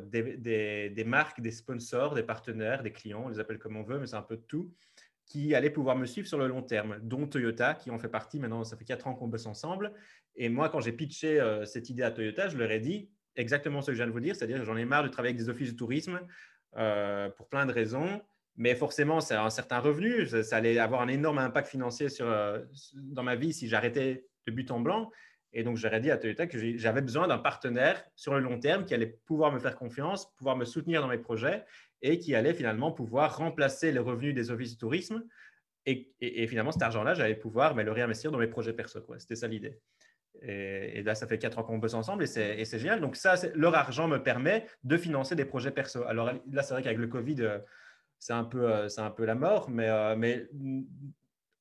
des, 0.03 0.89
des, 0.89 1.03
marques, 1.05 1.41
des 1.41 1.51
sponsors, 1.51 2.13
des 2.13 2.23
partenaires, 2.23 2.83
des 2.83 2.91
clients, 2.91 3.23
on 3.25 3.29
les 3.29 3.39
appelle 3.39 3.57
comme 3.57 3.77
on 3.77 3.83
veut, 3.83 3.99
mais 3.99 4.07
c'est 4.07 4.17
un 4.17 4.21
peu 4.21 4.35
de 4.35 4.41
tout, 4.41 4.73
qui 5.25 5.55
allaient 5.55 5.69
pouvoir 5.69 5.95
me 5.95 6.05
suivre 6.05 6.27
sur 6.27 6.37
le 6.37 6.47
long 6.47 6.61
terme, 6.61 6.99
dont 7.01 7.25
Toyota, 7.25 7.73
qui 7.73 7.89
en 7.89 7.97
fait 7.97 8.09
partie 8.09 8.39
maintenant, 8.39 8.63
ça 8.63 8.75
fait 8.75 8.85
quatre 8.85 9.07
ans 9.07 9.15
qu'on 9.15 9.27
bosse 9.27 9.45
ensemble. 9.45 9.93
Et 10.35 10.49
moi, 10.49 10.67
quand 10.69 10.81
j'ai 10.81 10.91
pitché 10.91 11.41
cette 11.65 11.89
idée 11.89 12.03
à 12.03 12.11
Toyota, 12.11 12.49
je 12.49 12.57
leur 12.57 12.69
ai 12.69 12.79
dit, 12.79 13.09
exactement 13.35 13.81
ce 13.81 13.87
que 13.87 13.93
je 13.93 13.97
viens 13.97 14.07
de 14.07 14.11
vous 14.11 14.19
dire, 14.19 14.35
c'est-à-dire 14.35 14.59
que 14.59 14.65
j'en 14.65 14.77
ai 14.77 14.85
marre 14.85 15.03
de 15.03 15.09
travailler 15.09 15.33
avec 15.33 15.43
des 15.43 15.49
offices 15.49 15.71
de 15.71 15.77
tourisme 15.77 16.19
euh, 16.77 17.29
pour 17.29 17.47
plein 17.47 17.65
de 17.65 17.71
raisons. 17.71 18.21
Mais 18.57 18.75
forcément, 18.75 19.19
c'est 19.19 19.35
un 19.35 19.49
certain 19.49 19.79
revenu. 19.79 20.25
Ça, 20.25 20.55
allait 20.55 20.79
avoir 20.79 21.01
un 21.01 21.07
énorme 21.07 21.39
impact 21.39 21.67
financier 21.67 22.09
sur, 22.09 22.27
euh, 22.27 22.59
dans 22.95 23.23
ma 23.23 23.35
vie 23.35 23.53
si 23.53 23.67
j'arrêtais 23.67 24.25
de 24.47 24.51
but 24.51 24.71
en 24.71 24.79
blanc. 24.79 25.11
Et 25.51 25.63
donc, 25.63 25.77
j'aurais 25.77 26.01
dit 26.01 26.11
à 26.11 26.17
Toyota 26.17 26.47
que 26.47 26.77
j'avais 26.77 27.01
besoin 27.01 27.27
d'un 27.27 27.37
partenaire 27.37 28.03
sur 28.15 28.33
le 28.33 28.41
long 28.41 28.59
terme 28.59 28.85
qui 28.85 28.93
allait 28.93 29.17
pouvoir 29.25 29.53
me 29.53 29.59
faire 29.59 29.75
confiance, 29.75 30.33
pouvoir 30.35 30.57
me 30.57 30.65
soutenir 30.65 31.01
dans 31.01 31.07
mes 31.07 31.17
projets 31.17 31.63
et 32.01 32.19
qui 32.19 32.35
allait 32.35 32.53
finalement 32.53 32.91
pouvoir 32.91 33.37
remplacer 33.37 33.91
les 33.91 33.99
revenus 33.99 34.35
des 34.35 34.51
offices 34.51 34.73
de 34.73 34.79
tourisme. 34.79 35.23
Et, 35.85 36.47
finalement, 36.47 36.71
cet 36.71 36.81
argent-là, 36.81 37.13
j'allais 37.13 37.35
pouvoir 37.35 37.75
mais, 37.75 37.83
le 37.83 37.91
réinvestir 37.91 38.31
dans 38.31 38.37
mes 38.37 38.47
projets 38.47 38.73
perso. 38.73 38.99
C'était 39.17 39.35
ça 39.35 39.47
l'idée. 39.47 39.79
Et, 40.41 41.03
là, 41.03 41.15
ça 41.15 41.27
fait 41.27 41.37
quatre 41.37 41.59
ans 41.59 41.63
qu'on 41.63 41.77
bosse 41.77 41.93
ensemble 41.93 42.23
et 42.23 42.27
c'est 42.27 42.79
génial. 42.79 42.99
Donc, 42.99 43.15
ça, 43.15 43.35
leur 43.53 43.75
argent 43.75 44.07
me 44.07 44.21
permet 44.21 44.65
de 44.83 44.97
financer 44.97 45.35
des 45.35 45.45
projets 45.45 45.71
perso. 45.71 46.03
Alors 46.03 46.31
là, 46.51 46.63
c'est 46.63 46.73
vrai 46.73 46.83
qu'avec 46.83 46.97
le 46.97 47.07
Covid, 47.07 47.35
euh, 47.39 47.59
c'est 48.25 48.33
un, 48.33 48.43
peu, 48.43 48.71
euh, 48.71 48.87
un 48.97 49.11
peu 49.11 49.25
la 49.25 49.35
mort, 49.35 49.69
mais, 49.69 49.89
euh, 49.89 50.15
mais 50.15 50.47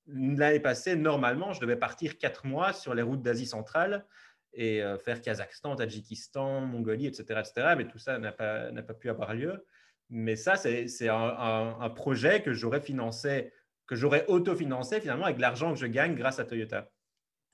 l'année 0.07 0.61
passée, 0.61 0.97
normalement, 0.97 1.53
je 1.53 1.61
devais 1.61 1.77
partir 1.77 2.19
quatre 2.19 2.47
mois 2.47 2.73
sur 2.73 2.95
les 2.95 3.03
routes 3.03 3.23
d'Asie 3.23 3.47
centrale 3.47 4.07
et 4.53 4.83
faire 5.05 5.21
Kazakhstan, 5.21 5.75
Tadjikistan, 5.75 6.61
Mongolie, 6.61 7.09
etc. 7.09 7.41
etc. 7.41 7.75
mais 7.77 7.89
tout 7.89 7.99
ça 7.99 8.21
n'a 8.21 8.31
pas, 8.31 8.71
pas 8.71 8.95
pu 8.95 9.11
avoir 9.11 9.35
lieu. 9.35 9.67
Mais 10.11 10.37
ça, 10.37 10.55
c'est 10.55 11.09
un, 11.09 11.91
projet 11.91 12.41
que 12.41 12.53
j'aurais 12.53 12.81
financé, 12.81 13.53
que 13.89 13.97
j'aurais 13.97 14.25
autofinancé 14.29 15.01
finalement 15.01 15.25
avec 15.25 15.41
l'argent 15.41 15.73
que 15.73 15.81
je 15.81 15.87
gagne 15.87 16.15
grâce 16.15 16.39
à 16.39 16.45
Toyota 16.45 16.89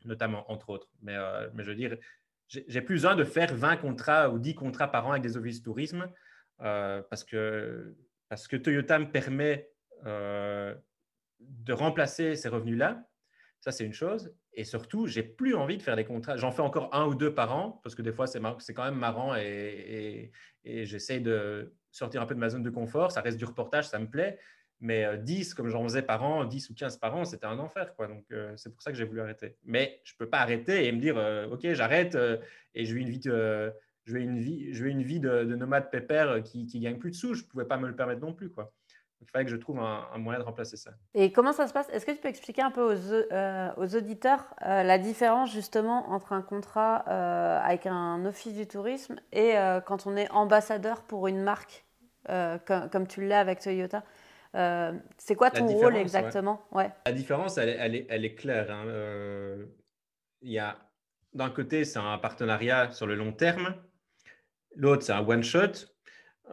notamment, 0.05 0.51
entre 0.51 0.71
autres. 0.71 0.89
Mais, 1.03 1.17
euh, 1.17 1.49
mais 1.55 1.63
je 1.63 1.71
veux 1.71 1.77
dire, 1.77 1.97
j'ai 2.49 2.81
plus 2.81 2.97
besoin 2.97 3.15
de 3.15 3.25
faire 3.25 3.55
20 3.55 3.77
contrats 3.77 4.31
ou 4.31 4.39
10 4.39 4.55
contrats 4.55 4.89
par 4.89 5.07
an 5.07 5.13
avec 5.13 5.23
des 5.23 5.37
offices 5.37 5.63
tourisme 5.63 6.11
euh, 6.63 7.03
parce, 7.09 7.25
que, 7.25 7.95
parce 8.31 8.47
que 8.49 8.57
Toyota 8.57 8.99
me 8.99 9.11
permet 9.11 9.68
euh, 10.07 10.74
de 11.41 11.72
remplacer 11.72 12.37
ces 12.37 12.49
revenus-là. 12.49 13.05
Ça, 13.61 13.72
c'est 13.72 13.85
une 13.85 13.93
chose. 13.93 14.33
Et 14.55 14.64
surtout, 14.64 15.07
j'ai 15.07 15.22
plus 15.22 15.55
envie 15.55 15.76
de 15.76 15.83
faire 15.83 15.97
des 15.97 16.05
contrats. 16.05 16.37
J'en 16.37 16.53
fais 16.53 16.62
encore 16.62 16.95
un 16.95 17.07
ou 17.07 17.14
deux 17.14 17.35
par 17.35 17.55
an 17.55 17.81
parce 17.83 17.95
que 17.95 18.03
des 18.03 18.12
fois, 18.12 18.26
c'est 18.26 18.41
quand 18.72 18.85
même 18.85 18.95
marrant 18.95 19.35
et, 19.37 20.31
j'essaie 20.64 21.20
de 21.20 21.74
sortir 21.91 22.22
un 22.22 22.26
peu 22.26 22.35
de 22.35 22.41
ma 22.41 22.49
zone 22.49 22.62
de 22.62 22.70
confort. 22.70 23.11
Ça 23.12 23.20
reste 23.20 23.37
du 23.37 23.45
reportage, 23.45 23.89
ça 23.89 23.99
me 23.99 24.09
plaît. 24.09 24.39
Mais 24.78 25.18
10, 25.18 25.51
euh, 25.51 25.55
comme 25.57 25.68
j'en 25.68 25.83
faisais 25.83 26.03
par 26.03 26.22
an, 26.22 26.45
10 26.45 26.70
ou 26.70 26.74
15 26.74 26.99
par 26.99 27.14
an, 27.14 27.24
c'était 27.24 27.47
un 27.47 27.59
enfer. 27.59 27.95
Quoi. 27.97 28.07
Donc, 28.07 28.24
euh, 28.31 28.57
c'est 28.57 28.70
pour 28.72 28.81
ça 28.81 28.93
que 28.93 28.97
j'ai 28.97 29.05
voulu 29.05 29.20
arrêter. 29.20 29.57
Mais 29.64 30.01
je 30.05 30.14
ne 30.14 30.18
peux 30.18 30.31
pas 30.31 30.39
arrêter 30.39 30.87
et 30.87 30.93
me 30.93 31.01
dire, 31.01 31.18
euh, 31.18 31.49
OK, 31.49 31.66
j'arrête 31.72 32.16
et 32.74 32.85
je 32.85 32.95
vis 32.95 33.03
une 33.03 33.11
vie 33.11 33.20
je 34.11 34.15
vais 34.17 34.25
une 34.25 34.41
vie, 34.41 34.75
je 34.75 34.83
vais 34.83 34.91
une 34.91 35.03
vie 35.03 35.21
de, 35.21 35.45
nomade 35.55 35.91
pépère 35.91 36.43
qui, 36.43 36.67
qui 36.67 36.81
gagne 36.81 36.99
plus 36.99 37.11
de 37.11 37.17
sous. 37.17 37.35
Je 37.35 37.45
ne 37.45 37.49
pouvais 37.49 37.65
pas 37.65 37.77
me 37.77 37.87
le 37.87 37.95
permettre 37.95 38.21
non 38.21 38.33
plus. 38.33 38.51
Quoi. 38.51 38.73
il 39.21 39.29
fallait 39.29 39.45
que 39.45 39.51
je 39.53 39.57
trouve 39.57 39.79
un, 39.79 40.19
moyen 40.19 40.41
de 40.41 40.45
remplacer 40.45 40.77
ça. 40.77 40.91
Et 41.15 41.31
comment 41.31 41.53
ça 41.53 41.69
se 41.69 41.73
passe? 41.73 41.89
Est-ce 41.91 42.05
que 42.05 42.11
tu 42.11 42.19
peux 42.19 42.29
expliquer 42.29 42.63
un 42.63 42.73
peu 42.73 42.83
aux, 42.83 43.83
aux 43.83 43.97
auditeurs 43.97 44.55
la 44.61 44.99
différence 44.99 45.53
justement 45.53 46.11
entre 46.11 46.33
un 46.33 46.43
contrat 46.43 46.97
avec 47.61 47.87
un 47.87 48.25
office 48.25 48.55
du 48.55 48.67
tourisme 48.67 49.17
et 49.33 49.55
quand 49.87 50.07
on 50.07 50.17
est 50.17 50.31
ambassadeur 50.33 51.03
pour 51.03 51.29
une 51.29 51.43
marque 51.43 51.85
comme, 52.27 52.91
comme 52.91 53.07
tu 53.07 53.25
l'as 53.27 53.41
avec 53.41 53.61
Toyota? 53.61 54.03
C'est 55.19 55.37
quoi 55.37 55.53
ton 55.53 55.67
rôle 55.67 55.97
exactement? 55.97 56.67
Ouais. 56.73 56.91
La 57.07 57.13
différence, 57.13 57.59
elle, 57.59 57.95
est, 57.95 58.07
elle 58.09 58.25
est, 58.25 58.35
claire. 58.35 58.73
Hein. 58.73 59.67
y 60.43 60.59
a 60.59 60.77
d'un 61.33 61.51
côté, 61.51 61.85
c'est 61.85 62.01
un 62.01 62.19
partenariat 62.19 62.91
sur 62.91 63.07
le 63.07 63.15
long 63.15 63.33
terme. 63.33 63.77
L'autre, 64.77 65.03
c'est 65.03 65.12
un 65.12 65.27
one-shot. 65.27 65.87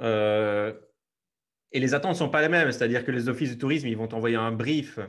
et 0.02 1.80
les 1.80 1.94
attentes 1.94 2.12
ne 2.12 2.18
sont 2.18 2.30
pas 2.30 2.42
les 2.42 2.50
mêmes. 2.50 2.72
C'est-à-dire 2.72 3.06
que 3.06 3.12
les 3.12 3.30
offices 3.30 3.56
de 3.56 3.60
tourisme, 3.60 3.88
ils 3.88 3.98
vont 3.98 4.08
t'envoyer 4.08 4.36
un 4.36 4.52
brief 4.52 5.00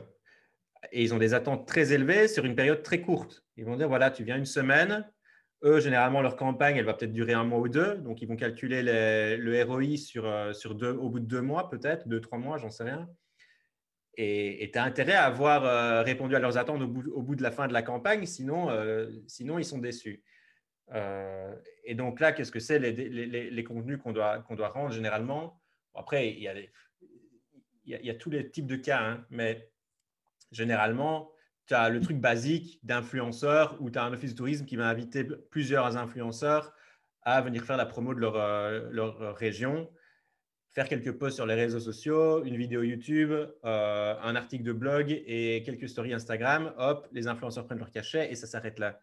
et 0.91 1.03
ils 1.03 1.13
ont 1.13 1.17
des 1.17 1.33
attentes 1.33 1.67
très 1.67 1.93
élevées 1.93 2.27
sur 2.27 2.45
une 2.45 2.55
période 2.55 2.83
très 2.83 3.01
courte. 3.01 3.43
Ils 3.57 3.65
vont 3.65 3.75
dire, 3.75 3.87
voilà, 3.87 4.11
tu 4.11 4.23
viens 4.23 4.37
une 4.37 4.45
semaine. 4.45 5.05
Eux, 5.63 5.81
généralement, 5.81 6.21
leur 6.21 6.37
campagne, 6.37 6.77
elle 6.77 6.85
va 6.85 6.93
peut-être 6.93 7.11
durer 7.11 7.33
un 7.33 7.43
mois 7.43 7.59
ou 7.59 7.67
deux. 7.67 7.95
Donc, 7.97 8.21
ils 8.21 8.27
vont 8.27 8.37
calculer 8.37 8.81
le 8.81 9.63
ROI 9.63 9.97
sur, 9.97 10.25
euh, 10.25 10.53
au 10.93 11.09
bout 11.09 11.19
de 11.19 11.25
deux 11.25 11.41
mois, 11.41 11.69
peut-être, 11.69 12.07
deux, 12.07 12.21
trois 12.21 12.37
mois, 12.37 12.57
j'en 12.57 12.69
sais 12.69 12.83
rien. 12.83 13.09
Et 14.21 14.69
tu 14.73 14.77
as 14.77 14.83
intérêt 14.83 15.13
à 15.13 15.25
avoir 15.25 15.63
euh, 15.63 16.01
répondu 16.01 16.35
à 16.35 16.39
leurs 16.39 16.57
attentes 16.57 16.81
au 16.81 16.87
bout, 17.21 17.35
de 17.35 17.43
la 17.43 17.51
fin 17.51 17.67
de 17.67 17.73
la 17.73 17.81
campagne, 17.81 18.25
sinon, 18.25 18.69
euh, 18.69 19.09
sinon 19.27 19.59
ils 19.59 19.63
sont 19.63 19.77
déçus. 19.77 20.23
Et 20.93 21.95
donc 21.95 22.19
là, 22.19 22.31
qu'est-ce 22.31 22.51
que 22.51 22.59
c'est 22.59 22.79
les, 22.79 22.91
les, 22.91 23.49
les, 23.49 23.63
contenus 23.63 23.99
qu'on 24.01 24.11
doit, 24.11 24.39
qu'on 24.39 24.55
doit 24.55 24.69
rendre 24.69 24.91
généralement? 24.91 25.61
Après, 25.93 26.31
il 26.31 26.39
y, 26.39 26.47
a 26.47 26.53
il, 27.85 28.05
y 28.05 28.09
a, 28.09 28.15
tous 28.15 28.29
les 28.29 28.49
types 28.49 28.67
de 28.67 28.75
cas, 28.75 29.01
hein, 29.01 29.25
mais 29.29 29.69
généralement, 30.51 31.31
tu 31.67 31.73
as 31.73 31.89
le 31.89 31.99
truc 31.99 32.17
basique 32.17 32.79
d'influenceurs 32.83 33.77
où 33.79 33.89
tu 33.89 33.99
as 33.99 34.03
un 34.03 34.13
office 34.13 34.31
de 34.31 34.37
tourisme 34.37 34.65
qui 34.65 34.75
va 34.75 34.87
inviter 34.87 35.23
plusieurs 35.23 35.97
influenceurs 35.97 36.73
à 37.21 37.41
venir 37.41 37.63
faire 37.63 37.77
la 37.77 37.85
promo 37.85 38.13
de 38.13 38.19
leur, 38.19 38.35
euh, 38.37 38.89
leur 38.91 39.35
région, 39.35 39.89
faire 40.71 40.87
quelques 40.87 41.11
posts 41.11 41.35
sur 41.35 41.45
les 41.45 41.55
réseaux 41.55 41.79
sociaux, 41.79 42.43
une 42.43 42.55
vidéo 42.55 42.83
YouTube, 42.83 43.31
euh, 43.31 44.15
un 44.21 44.35
article 44.35 44.63
de 44.63 44.73
blog 44.73 45.11
et 45.11 45.63
quelques 45.65 45.89
stories 45.89 46.13
Instagram. 46.13 46.73
Hop, 46.77 47.07
les 47.11 47.27
influenceurs 47.27 47.65
prennent 47.65 47.79
leur 47.79 47.91
cachet 47.91 48.31
et 48.31 48.35
ça 48.35 48.47
s'arrête 48.47 48.79
là. 48.79 48.99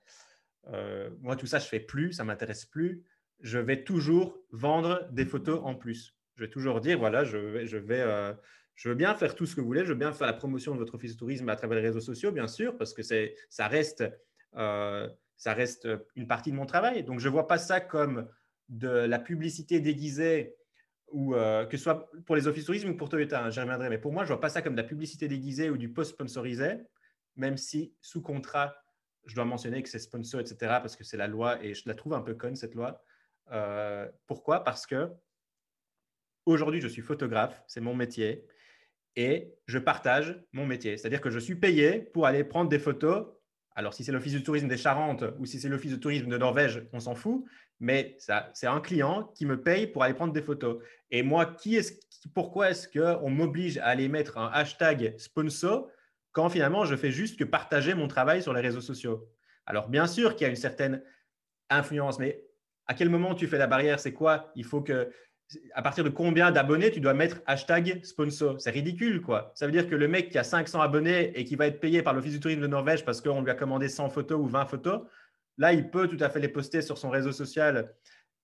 Euh, 0.68 1.10
moi, 1.20 1.36
tout 1.36 1.46
ça, 1.46 1.58
je 1.58 1.66
fais 1.66 1.80
plus, 1.80 2.12
ça 2.12 2.24
m'intéresse 2.24 2.64
plus. 2.64 3.04
Je 3.40 3.58
vais 3.58 3.84
toujours 3.84 4.38
vendre 4.50 5.08
des 5.10 5.26
photos 5.26 5.60
en 5.64 5.74
plus. 5.74 6.14
Je 6.36 6.44
vais 6.44 6.50
toujours 6.50 6.80
dire, 6.80 6.98
voilà, 6.98 7.24
je 7.24 7.36
vais, 7.36 7.66
je 7.66 7.76
vais 7.76 8.34
je 8.76 8.90
veux 8.90 8.94
bien 8.94 9.14
faire 9.14 9.34
tout 9.34 9.46
ce 9.46 9.56
que 9.56 9.60
vous 9.62 9.66
voulez, 9.66 9.84
je 9.84 9.88
veux 9.88 9.98
bien 9.98 10.12
faire 10.12 10.26
la 10.26 10.34
promotion 10.34 10.74
de 10.74 10.78
votre 10.78 10.94
office 10.94 11.14
de 11.14 11.18
tourisme 11.18 11.48
à 11.48 11.56
travers 11.56 11.78
les 11.78 11.86
réseaux 11.86 12.00
sociaux, 12.00 12.30
bien 12.30 12.46
sûr, 12.46 12.76
parce 12.76 12.92
que 12.92 13.02
ça 13.02 13.68
reste, 13.68 14.04
euh, 14.56 15.08
ça 15.38 15.54
reste 15.54 15.88
une 16.14 16.26
partie 16.26 16.50
de 16.50 16.56
mon 16.56 16.66
travail. 16.66 17.02
Donc, 17.02 17.18
je 17.18 17.28
ne 17.28 17.32
vois 17.32 17.46
pas 17.46 17.56
ça 17.56 17.80
comme 17.80 18.28
de 18.68 18.88
la 18.88 19.18
publicité 19.18 19.80
déguisée, 19.80 20.56
ou 21.08 21.34
euh, 21.34 21.64
que 21.64 21.76
ce 21.78 21.84
soit 21.84 22.10
pour 22.26 22.36
les 22.36 22.48
offices 22.48 22.66
tourisme 22.66 22.90
ou 22.90 22.96
pour 22.96 23.08
Toyota, 23.08 23.44
hein, 23.44 23.50
j'y 23.50 23.60
reviendrai. 23.60 23.88
Mais 23.88 23.98
pour 23.98 24.12
moi, 24.12 24.24
je 24.24 24.28
ne 24.30 24.34
vois 24.34 24.40
pas 24.40 24.50
ça 24.50 24.60
comme 24.60 24.74
de 24.74 24.82
la 24.82 24.86
publicité 24.86 25.26
déguisée 25.26 25.70
ou 25.70 25.78
du 25.78 25.92
post 25.92 26.12
sponsorisé, 26.12 26.74
même 27.36 27.56
si 27.56 27.94
sous 28.02 28.20
contrat, 28.20 28.74
je 29.26 29.34
dois 29.34 29.44
mentionner 29.44 29.82
que 29.82 29.88
c'est 29.88 29.98
sponsor, 29.98 30.40
etc., 30.40 30.56
parce 30.60 30.96
que 30.96 31.04
c'est 31.04 31.16
la 31.16 31.26
loi 31.26 31.62
et 31.62 31.74
je 31.74 31.82
la 31.86 31.94
trouve 31.94 32.14
un 32.14 32.22
peu 32.22 32.34
conne, 32.34 32.56
cette 32.56 32.74
loi. 32.74 33.02
Euh, 33.52 34.08
pourquoi? 34.26 34.64
Parce 34.64 34.86
que 34.86 35.10
aujourd'hui, 36.46 36.80
je 36.80 36.88
suis 36.88 37.02
photographe, 37.02 37.62
c'est 37.66 37.80
mon 37.80 37.94
métier 37.94 38.46
et 39.16 39.54
je 39.66 39.78
partage 39.78 40.40
mon 40.52 40.66
métier. 40.66 40.96
C'est-à-dire 40.96 41.20
que 41.20 41.30
je 41.30 41.38
suis 41.38 41.56
payé 41.56 42.00
pour 42.00 42.26
aller 42.26 42.44
prendre 42.44 42.68
des 42.70 42.78
photos. 42.78 43.26
Alors, 43.74 43.94
si 43.94 44.04
c'est 44.04 44.12
l'Office 44.12 44.32
du 44.32 44.42
tourisme 44.42 44.68
des 44.68 44.76
Charentes 44.76 45.24
ou 45.38 45.46
si 45.46 45.60
c'est 45.60 45.68
l'Office 45.68 45.92
du 45.92 46.00
tourisme 46.00 46.28
de 46.28 46.38
Norvège, 46.38 46.86
on 46.92 47.00
s'en 47.00 47.14
fout. 47.14 47.44
Mais 47.78 48.16
c'est 48.18 48.66
un 48.66 48.80
client 48.80 49.24
qui 49.34 49.44
me 49.44 49.60
paye 49.60 49.86
pour 49.86 50.02
aller 50.02 50.14
prendre 50.14 50.32
des 50.32 50.42
photos. 50.42 50.82
Et 51.10 51.22
moi, 51.22 51.44
qui 51.44 51.76
est 51.76 52.00
pourquoi 52.34 52.70
est-ce 52.70 52.88
qu'on 52.88 53.30
m'oblige 53.30 53.78
à 53.78 53.86
aller 53.86 54.08
mettre 54.08 54.38
un 54.38 54.48
hashtag 54.48 55.14
sponsor 55.18 55.90
quand 56.36 56.50
finalement 56.50 56.84
je 56.84 56.94
fais 56.96 57.10
juste 57.10 57.38
que 57.38 57.44
partager 57.44 57.94
mon 57.94 58.08
travail 58.08 58.42
sur 58.42 58.52
les 58.52 58.60
réseaux 58.60 58.82
sociaux 58.82 59.26
Alors, 59.64 59.88
bien 59.88 60.06
sûr 60.06 60.36
qu'il 60.36 60.44
y 60.44 60.46
a 60.46 60.50
une 60.50 60.54
certaine 60.54 61.02
influence, 61.70 62.18
mais 62.18 62.44
à 62.86 62.92
quel 62.92 63.08
moment 63.08 63.34
tu 63.34 63.46
fais 63.46 63.56
la 63.56 63.66
barrière? 63.66 63.98
C'est 63.98 64.12
quoi? 64.12 64.52
Il 64.54 64.66
faut 64.66 64.82
que 64.82 65.10
à 65.72 65.80
partir 65.80 66.04
de 66.04 66.10
combien 66.10 66.50
d'abonnés 66.50 66.90
tu 66.90 67.00
dois 67.00 67.14
mettre 67.14 67.40
hashtag 67.46 68.04
sponsor? 68.04 68.60
C'est 68.60 68.70
ridicule, 68.70 69.22
quoi. 69.22 69.50
Ça 69.54 69.64
veut 69.64 69.72
dire 69.72 69.88
que 69.88 69.94
le 69.94 70.08
mec 70.08 70.28
qui 70.28 70.36
a 70.36 70.44
500 70.44 70.78
abonnés 70.82 71.32
et 71.38 71.44
qui 71.46 71.56
va 71.56 71.68
être 71.68 71.80
payé 71.80 72.02
par 72.02 72.12
l'Office 72.12 72.34
du 72.34 72.40
tourisme 72.40 72.60
de 72.60 72.66
Norvège 72.66 73.06
parce 73.06 73.22
qu'on 73.22 73.40
lui 73.40 73.50
a 73.50 73.54
commandé 73.54 73.88
100 73.88 74.10
photos 74.10 74.38
ou 74.38 74.46
20 74.46 74.66
photos, 74.66 75.06
là, 75.56 75.72
il 75.72 75.88
peut 75.88 76.06
tout 76.06 76.22
à 76.22 76.28
fait 76.28 76.40
les 76.40 76.48
poster 76.48 76.82
sur 76.82 76.98
son 76.98 77.08
réseau 77.08 77.32
social 77.32 77.94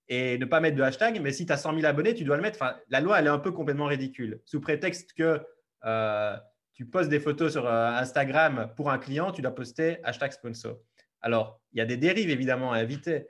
et 0.09 0.39
ne 0.39 0.47
pas 0.47 0.61
mettre 0.61 0.79
de 0.79 0.83
hashtag. 0.83 1.21
Mais 1.21 1.33
si 1.33 1.45
tu 1.45 1.53
as 1.53 1.59
100 1.59 1.75
000 1.75 1.85
abonnés, 1.85 2.15
tu 2.15 2.25
dois 2.25 2.37
le 2.37 2.43
mettre. 2.43 2.57
Enfin, 2.63 2.75
la 2.89 3.03
loi, 3.03 3.19
elle 3.19 3.27
est 3.27 3.31
un 3.31 3.39
peu 3.39 3.53
complètement 3.53 3.87
ridicule. 3.87 4.41
Sous 4.47 4.63
prétexte 4.63 5.13
que 5.13 5.43
euh, 5.85 6.37
tu 6.75 6.87
postes 6.87 7.11
des 7.11 7.21
photos 7.21 7.53
sur 7.53 7.67
euh, 7.67 7.89
Instagram 7.89 8.73
pour 8.77 8.91
un 8.91 8.99
client, 8.99 9.31
tu 9.33 9.43
dois 9.43 9.55
poster 9.55 9.99
hashtag 10.05 10.33
sponsor. 10.33 10.79
Alors, 11.21 11.61
il 11.73 11.79
y 11.79 11.81
a 11.81 11.87
des 11.87 11.97
dérives 11.97 12.31
évidemment 12.31 12.73
à 12.73 12.83
éviter. 12.83 13.27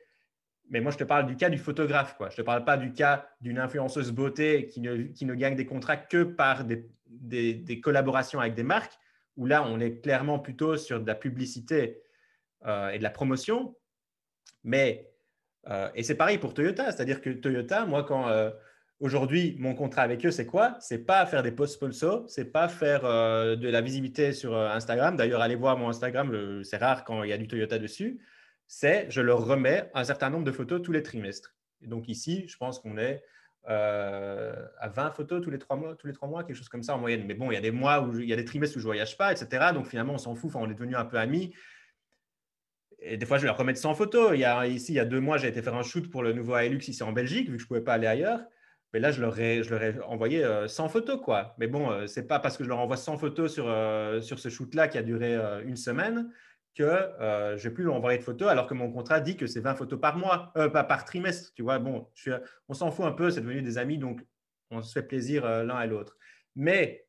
Mais 0.70 0.80
moi, 0.80 0.90
je 0.90 0.96
te 0.96 1.04
parle 1.04 1.26
du 1.26 1.36
cas 1.36 1.50
du 1.50 1.58
photographe. 1.58 2.16
Quoi. 2.16 2.30
Je 2.30 2.34
ne 2.34 2.36
te 2.38 2.42
parle 2.42 2.64
pas 2.64 2.76
du 2.76 2.92
cas 2.92 3.28
d'une 3.40 3.58
influenceuse 3.58 4.12
beauté 4.12 4.66
qui 4.66 4.80
ne, 4.80 5.02
qui 5.04 5.26
ne, 5.26 5.34
gagne 5.34 5.56
des 5.56 5.66
contrats 5.66 5.96
que 5.96 6.22
par 6.22 6.64
des, 6.64 6.88
des, 7.06 7.80
collaborations 7.80 8.40
avec 8.40 8.54
des 8.54 8.62
marques, 8.62 8.94
où 9.36 9.44
là, 9.44 9.64
on 9.66 9.80
est 9.80 10.00
clairement 10.00 10.38
plutôt 10.38 10.76
sur 10.76 11.00
de 11.00 11.06
la 11.06 11.14
publicité 11.14 12.00
euh, 12.64 12.90
et 12.90 12.98
de 12.98 13.02
la 13.02 13.10
promotion. 13.10 13.76
Mais, 14.64 15.12
euh, 15.68 15.90
et 15.94 16.02
c'est 16.02 16.14
pareil 16.14 16.38
pour 16.38 16.54
Toyota, 16.54 16.90
c'est-à-dire 16.90 17.20
que 17.20 17.30
Toyota, 17.30 17.84
moi, 17.84 18.04
quand 18.04 18.28
aujourd'hui, 19.02 19.56
mon 19.58 19.74
contrat 19.74 20.02
avec 20.02 20.24
eux, 20.24 20.30
c'est 20.30 20.46
quoi? 20.46 20.76
C'est 20.80 21.04
pas 21.04 21.26
faire 21.26 21.42
des 21.42 21.52
posts 21.52 21.74
sponsors, 21.74 22.24
c'est 22.28 22.50
pas 22.52 22.68
faire 22.68 23.02
de 23.02 23.68
la 23.68 23.80
visibilité 23.82 24.32
sur 24.32 24.56
Instagram. 24.56 25.16
D'ailleurs, 25.16 25.42
allez 25.42 25.56
voir 25.56 25.76
mon 25.76 25.90
Instagram, 25.90 26.62
c'est 26.64 26.78
rare 26.78 27.04
quand 27.04 27.22
il 27.22 27.30
y 27.30 27.32
a 27.34 27.38
du 27.38 27.46
Toyota 27.46 27.78
dessus 27.78 28.20
c'est 28.74 29.06
je 29.10 29.20
leur 29.20 29.44
remets 29.44 29.90
un 29.92 30.02
certain 30.02 30.30
nombre 30.30 30.44
de 30.44 30.50
photos 30.50 30.80
tous 30.80 30.92
les 30.92 31.02
trimestres. 31.02 31.54
Donc 31.82 32.08
ici, 32.08 32.48
je 32.48 32.56
pense 32.56 32.78
qu'on 32.78 32.96
est 32.96 33.22
euh, 33.68 34.54
à 34.78 34.88
20 34.88 35.10
photos 35.10 35.42
tous 35.42 35.50
les 35.50 35.58
trois 35.58 35.76
mois, 35.76 35.94
tous 35.94 36.06
les 36.06 36.14
trois 36.14 36.26
mois, 36.26 36.42
quelque 36.42 36.56
chose 36.56 36.70
comme 36.70 36.82
ça 36.82 36.94
en 36.94 36.98
moyenne. 36.98 37.26
Mais 37.26 37.34
bon, 37.34 37.50
il 37.50 37.54
y 37.54 37.58
a 37.58 37.60
des 37.60 37.70
mois 37.70 38.00
où 38.00 38.18
il 38.18 38.26
y 38.26 38.32
a 38.32 38.36
des 38.36 38.46
trimestres 38.46 38.78
où 38.78 38.80
je 38.80 38.86
voyage 38.86 39.18
pas, 39.18 39.30
etc. 39.30 39.72
Donc 39.74 39.88
finalement, 39.88 40.14
on 40.14 40.18
s'en 40.18 40.34
fout. 40.34 40.48
Enfin, 40.48 40.60
on 40.62 40.70
est 40.70 40.74
devenu 40.74 40.96
un 40.96 41.04
peu 41.04 41.18
amis. 41.18 41.52
Et 42.98 43.18
des 43.18 43.26
fois, 43.26 43.36
je 43.36 43.44
leur 43.44 43.58
remets 43.58 43.74
100 43.74 43.92
photos. 43.92 44.32
Ici, 44.68 44.92
il 44.92 44.96
y 44.96 45.00
a 45.00 45.04
deux 45.04 45.20
mois, 45.20 45.36
j'ai 45.36 45.48
été 45.48 45.60
faire 45.60 45.74
un 45.74 45.82
shoot 45.82 46.10
pour 46.10 46.22
le 46.22 46.32
nouveau 46.32 46.56
Hilux 46.56 46.88
ici 46.88 47.02
en 47.02 47.12
Belgique, 47.12 47.50
vu 47.50 47.56
que 47.56 47.62
je 47.62 47.66
pouvais 47.66 47.82
pas 47.82 47.92
aller 47.92 48.06
ailleurs. 48.06 48.40
Mais 48.92 49.00
là, 49.00 49.10
je 49.10 49.20
leur 49.20 49.38
ai, 49.40 49.62
je 49.62 49.74
leur 49.74 50.10
envoyé 50.10 50.44
100 50.66 50.84
euh, 50.84 50.88
photos. 50.88 51.20
quoi. 51.22 51.54
Mais 51.58 51.66
bon, 51.66 51.90
euh, 51.90 52.06
ce 52.06 52.20
n'est 52.20 52.26
pas 52.26 52.38
parce 52.38 52.56
que 52.56 52.64
je 52.64 52.68
leur 52.68 52.78
envoie 52.78 52.96
100 52.96 53.18
photos 53.18 53.52
sur, 53.52 53.64
sur 54.22 54.38
ce 54.38 54.48
shoot-là 54.48 54.88
qui 54.88 54.98
a 54.98 55.02
duré 55.02 55.34
une 55.64 55.76
semaine 55.76 56.30
que 56.74 56.82
euh, 56.82 57.56
je 57.56 57.64
ne 57.64 57.68
vais 57.68 57.74
plus 57.74 57.84
lui 57.84 57.90
envoyer 57.90 58.18
de 58.18 58.22
photos 58.22 58.48
alors 58.48 58.66
que 58.66 58.74
mon 58.74 58.90
contrat 58.90 59.20
dit 59.20 59.36
que 59.36 59.46
c'est 59.46 59.60
20 59.60 59.74
photos 59.74 60.00
par 60.00 60.16
mois, 60.16 60.52
euh, 60.56 60.68
pas 60.68 60.84
par 60.84 61.04
trimestre. 61.04 61.52
Tu 61.54 61.62
vois, 61.62 61.78
bon, 61.78 62.08
on 62.68 62.74
s'en 62.74 62.90
fout 62.90 63.04
un 63.04 63.12
peu, 63.12 63.30
c'est 63.30 63.40
devenu 63.40 63.62
des 63.62 63.78
amis, 63.78 63.98
donc 63.98 64.24
on 64.70 64.80
se 64.80 64.92
fait 64.92 65.02
plaisir 65.02 65.44
euh, 65.44 65.64
l'un 65.64 65.80
et 65.82 65.86
l'autre. 65.86 66.16
Mais 66.56 67.06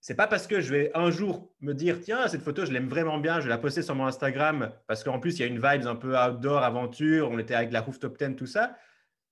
c'est 0.00 0.14
pas 0.14 0.26
parce 0.26 0.46
que 0.46 0.60
je 0.60 0.72
vais 0.72 0.90
un 0.94 1.10
jour 1.10 1.52
me 1.60 1.74
dire 1.74 2.00
tiens 2.00 2.28
cette 2.28 2.42
photo 2.42 2.64
je 2.64 2.72
l'aime 2.72 2.88
vraiment 2.88 3.18
bien, 3.18 3.40
je 3.40 3.44
vais 3.44 3.50
la 3.50 3.58
poster 3.58 3.82
sur 3.82 3.96
mon 3.96 4.06
Instagram 4.06 4.70
parce 4.86 5.02
qu'en 5.02 5.18
plus 5.18 5.38
il 5.38 5.40
y 5.40 5.42
a 5.42 5.46
une 5.46 5.60
vibe 5.60 5.86
un 5.86 5.96
peu 5.96 6.16
outdoor, 6.16 6.62
aventure, 6.62 7.28
on 7.30 7.38
était 7.38 7.54
avec 7.54 7.72
la 7.72 7.80
rooftop 7.80 8.16
10, 8.16 8.36
tout 8.36 8.46
ça. 8.46 8.76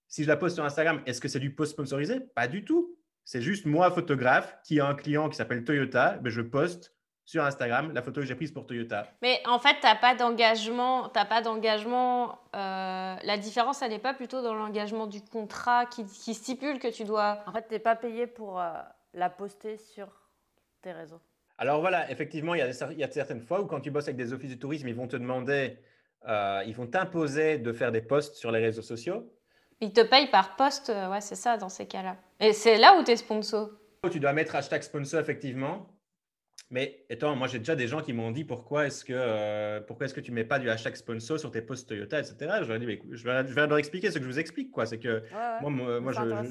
Si 0.09 0.23
je 0.23 0.29
la 0.29 0.37
poste 0.37 0.57
sur 0.57 0.65
Instagram, 0.65 1.03
est-ce 1.07 1.21
que 1.21 1.29
c'est 1.29 1.41
du 1.41 1.55
post 1.55 1.73
sponsorisé? 1.73 2.21
Pas 2.21 2.49
du 2.49 2.65
tout. 2.65 2.97
C'est 3.25 3.43
juste 3.43 3.67
moi 3.67 3.91
photographe 3.91 4.57
qui 4.65 4.79
a 4.79 4.87
un 4.87 4.95
client 4.95 5.29
qui 5.29 5.37
s'appelle 5.37 5.65
Toyota, 5.65 6.19
mais 6.23 6.31
je 6.31 6.43
poste 6.43 6.95
sur 7.25 7.43
Instagram 7.43 7.93
la 7.93 8.03
photo 8.03 8.21
que 8.21 8.27
j'ai 8.27 8.37
prise 8.37 8.53
pour 8.53 8.67
Toyota. 8.67 9.09
Mais 9.21 9.41
en 9.47 9.59
fait, 9.59 9.75
tu 9.81 9.87
n'as 9.87 9.97
pas 9.97 10.15
d'engagement. 10.15 11.09
T'as 11.09 11.25
pas 11.25 11.43
d'engagement. 11.43 12.39
Euh, 12.55 13.17
la 13.21 13.37
différence, 13.37 13.83
elle 13.83 13.91
n'est 13.91 13.99
pas 13.99 14.15
plutôt 14.15 14.43
dans 14.43 14.55
l'engagement 14.55 15.09
du 15.09 15.21
contrat 15.21 15.87
qui, 15.87 16.07
stipule 16.35 16.79
que 16.79 16.89
tu 16.89 17.05
dois. 17.05 17.41
En 17.47 17.53
fait, 17.53 17.67
tu 17.67 17.75
n'es 17.75 17.81
pas 17.81 17.97
payé 17.97 18.29
pour 18.29 18.61
euh, 18.61 18.73
la 19.13 19.29
poster 19.29 19.77
sur 19.77 20.07
tes 20.83 20.93
réseaux. 20.93 21.21
Alors 21.59 21.81
voilà, 21.81 22.09
effectivement, 22.11 22.55
il 22.55 22.59
y, 22.59 22.63
a 22.63 22.93
il 22.93 22.99
y, 22.99 23.05
a 23.05 23.11
certaines 23.11 23.41
fois 23.41 23.61
où 23.61 23.67
quand 23.67 23.81
tu 23.81 23.91
bosses 23.91 24.05
avec 24.05 24.17
des 24.17 24.33
offices 24.33 24.51
du 24.51 24.59
tourisme, 24.59 24.87
ils 24.89 24.95
vont 24.95 25.09
te 25.09 25.17
demander, 25.17 25.79
euh, 26.29 26.63
ils 26.67 26.75
vont 26.75 26.87
t'imposer 26.87 27.59
de 27.59 27.73
faire 27.73 27.91
des 27.91 28.03
posts 28.03 28.37
sur 28.37 28.53
les 28.53 28.61
réseaux 28.61 28.83
sociaux. 28.83 29.33
Ils 29.81 29.93
te 29.93 30.01
payent 30.01 30.31
par 30.31 30.57
poste, 30.57 30.89
ouais, 30.89 31.21
c'est 31.21 31.35
ça 31.35 31.57
dans 31.57 31.69
ces 31.69 31.87
cas-là. 31.87 32.17
Et 32.41 32.53
c'est 32.53 32.79
là 32.79 32.99
où 32.99 33.05
tu 33.05 33.11
es 33.11 33.17
sponsor. 33.17 33.71
Tu 34.11 34.21
dois 34.21 34.33
mettre 34.33 34.55
hashtag 34.55 34.83
sponsor, 34.83 35.21
effectivement. 35.21 35.87
Mais 36.71 37.05
étant, 37.09 37.37
moi 37.37 37.47
j'ai 37.47 37.59
déjà 37.59 37.77
des 37.77 37.87
gens 37.87 38.03
qui 38.03 38.13
m'ont 38.13 38.33
dit 38.33 38.45
pourquoi 38.45 38.87
est-ce 38.87 39.05
que 39.05 39.13
euh, 39.15 39.81
pourquoi 39.81 40.07
est-ce 40.07 40.15
que 40.15 40.21
tu 40.21 40.33
mets 40.33 40.45
pas 40.45 40.59
du 40.59 40.69
hashtag 40.69 40.97
sponsor 40.97 41.39
sur 41.39 41.53
tes 41.53 41.63
posts 41.63 41.89
Toyota, 41.89 42.19
etc. 42.19 42.37
Je 42.63 42.67
leur 42.67 42.83
ai 42.83 42.87
dit, 42.87 43.01
je, 43.13 43.25
vais, 43.25 43.67
leur 43.67 43.79
expliquer 43.79 44.11
ce 44.11 44.19
que 44.19 44.25
je 44.25 44.29
vous 44.29 44.41
explique, 44.41 44.73
quoi. 44.73 44.85
C'est 44.85 44.99
que 44.99 45.23
moi, 45.61 45.71
moi 46.01 46.13
je, 46.13 46.23
ne 46.23 46.49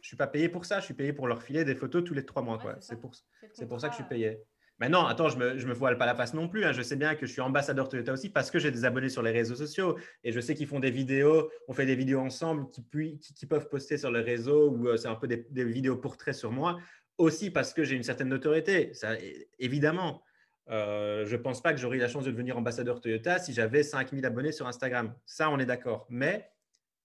suis 0.00 0.16
pas 0.16 0.28
payé 0.28 0.48
pour 0.48 0.64
ça, 0.64 0.78
je 0.78 0.84
suis 0.84 0.94
payé 0.94 1.12
pour 1.12 1.26
leur 1.26 1.42
filer 1.42 1.64
des 1.64 1.74
photos 1.74 2.04
tous 2.04 2.14
les 2.14 2.24
trois 2.24 2.42
mois, 2.42 2.58
quoi. 2.58 2.76
C'est 2.80 3.00
pour, 3.00 3.12
c'est 3.52 3.66
pour 3.66 3.80
ça 3.80 3.88
que 3.88 3.94
je 3.94 3.96
suis 3.96 4.08
payé. 4.08 4.38
Mais 4.80 4.88
non, 4.88 5.06
attends, 5.06 5.28
je 5.28 5.38
me, 5.38 5.58
je 5.58 5.66
me 5.66 5.72
voile 5.72 5.98
pas 5.98 6.06
la 6.06 6.14
face 6.14 6.34
non 6.34 6.48
plus. 6.48 6.64
Hein. 6.64 6.72
Je 6.72 6.82
sais 6.82 6.96
bien 6.96 7.14
que 7.14 7.26
je 7.26 7.32
suis 7.32 7.40
ambassadeur 7.40 7.88
Toyota 7.88 8.12
aussi 8.12 8.30
parce 8.30 8.50
que 8.50 8.58
j'ai 8.58 8.70
des 8.70 8.84
abonnés 8.84 9.08
sur 9.08 9.22
les 9.22 9.32
réseaux 9.32 9.56
sociaux 9.56 9.98
et 10.22 10.32
je 10.32 10.40
sais 10.40 10.54
qu'ils 10.54 10.68
font 10.68 10.80
des 10.80 10.90
vidéos. 10.90 11.50
On 11.66 11.72
fait 11.72 11.86
des 11.86 11.96
vidéos 11.96 12.20
ensemble 12.20 12.68
qui, 12.70 12.84
qui, 13.18 13.34
qui 13.34 13.46
peuvent 13.46 13.68
poster 13.68 13.98
sur 13.98 14.10
les 14.10 14.20
réseaux 14.20 14.70
ou 14.70 14.88
euh, 14.88 14.96
c'est 14.96 15.08
un 15.08 15.16
peu 15.16 15.26
des, 15.26 15.46
des 15.50 15.64
vidéos 15.64 15.96
portraits 15.96 16.34
sur 16.34 16.52
moi 16.52 16.78
aussi 17.18 17.50
parce 17.50 17.74
que 17.74 17.84
j'ai 17.84 17.96
une 17.96 18.04
certaine 18.04 18.28
notoriété, 18.28 18.94
ça, 18.94 19.14
évidemment. 19.58 20.22
Euh, 20.70 21.24
je 21.26 21.34
ne 21.34 21.40
pense 21.40 21.62
pas 21.62 21.72
que 21.72 21.80
j'aurais 21.80 21.96
eu 21.96 22.00
la 22.00 22.08
chance 22.08 22.24
de 22.24 22.30
devenir 22.30 22.56
ambassadeur 22.56 23.00
Toyota 23.00 23.38
si 23.38 23.52
j'avais 23.52 23.82
5000 23.82 24.24
abonnés 24.24 24.52
sur 24.52 24.66
Instagram. 24.66 25.14
Ça, 25.26 25.50
on 25.50 25.58
est 25.58 25.66
d'accord. 25.66 26.06
Mais 26.10 26.50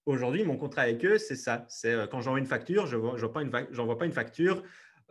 aujourd'hui, 0.05 0.43
mon 0.43 0.57
contrat 0.57 0.83
avec 0.83 1.03
eux, 1.05 1.17
c'est 1.17 1.35
ça. 1.35 1.65
C'est 1.69 1.93
euh, 1.93 2.07
quand 2.07 2.21
j'envoie 2.21 2.39
une 2.39 2.45
facture, 2.45 2.85
je 2.85 2.97
n'envoie 2.97 3.31
pas, 3.31 3.95
pas, 3.95 4.05
une 4.05 4.11
facture 4.11 4.63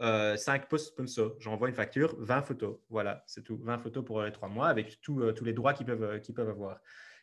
5 0.03 0.05
euh, 0.05 0.67
posts 0.69 0.89
sponsors. 0.89 1.37
J'envoie 1.39 1.69
une 1.69 1.75
facture 1.75 2.17
20 2.19 2.43
photos. 2.43 2.77
Voilà, 2.91 3.23
c'est 3.27 3.45
tout. 3.45 3.59
20 3.63 3.79
photos 3.79 4.05
pour 4.05 4.23
les 4.23 4.33
trois 4.33 4.49
mois 4.49 4.69
avec 4.69 5.01
tous 5.01 5.21
les 5.45 5.53
droits 5.53 5.73
qu'ils 5.73 5.87
peuvent, 5.87 6.21
qu'ils 6.21 6.35
peuvent 6.35 6.51
avoir. 6.51 6.81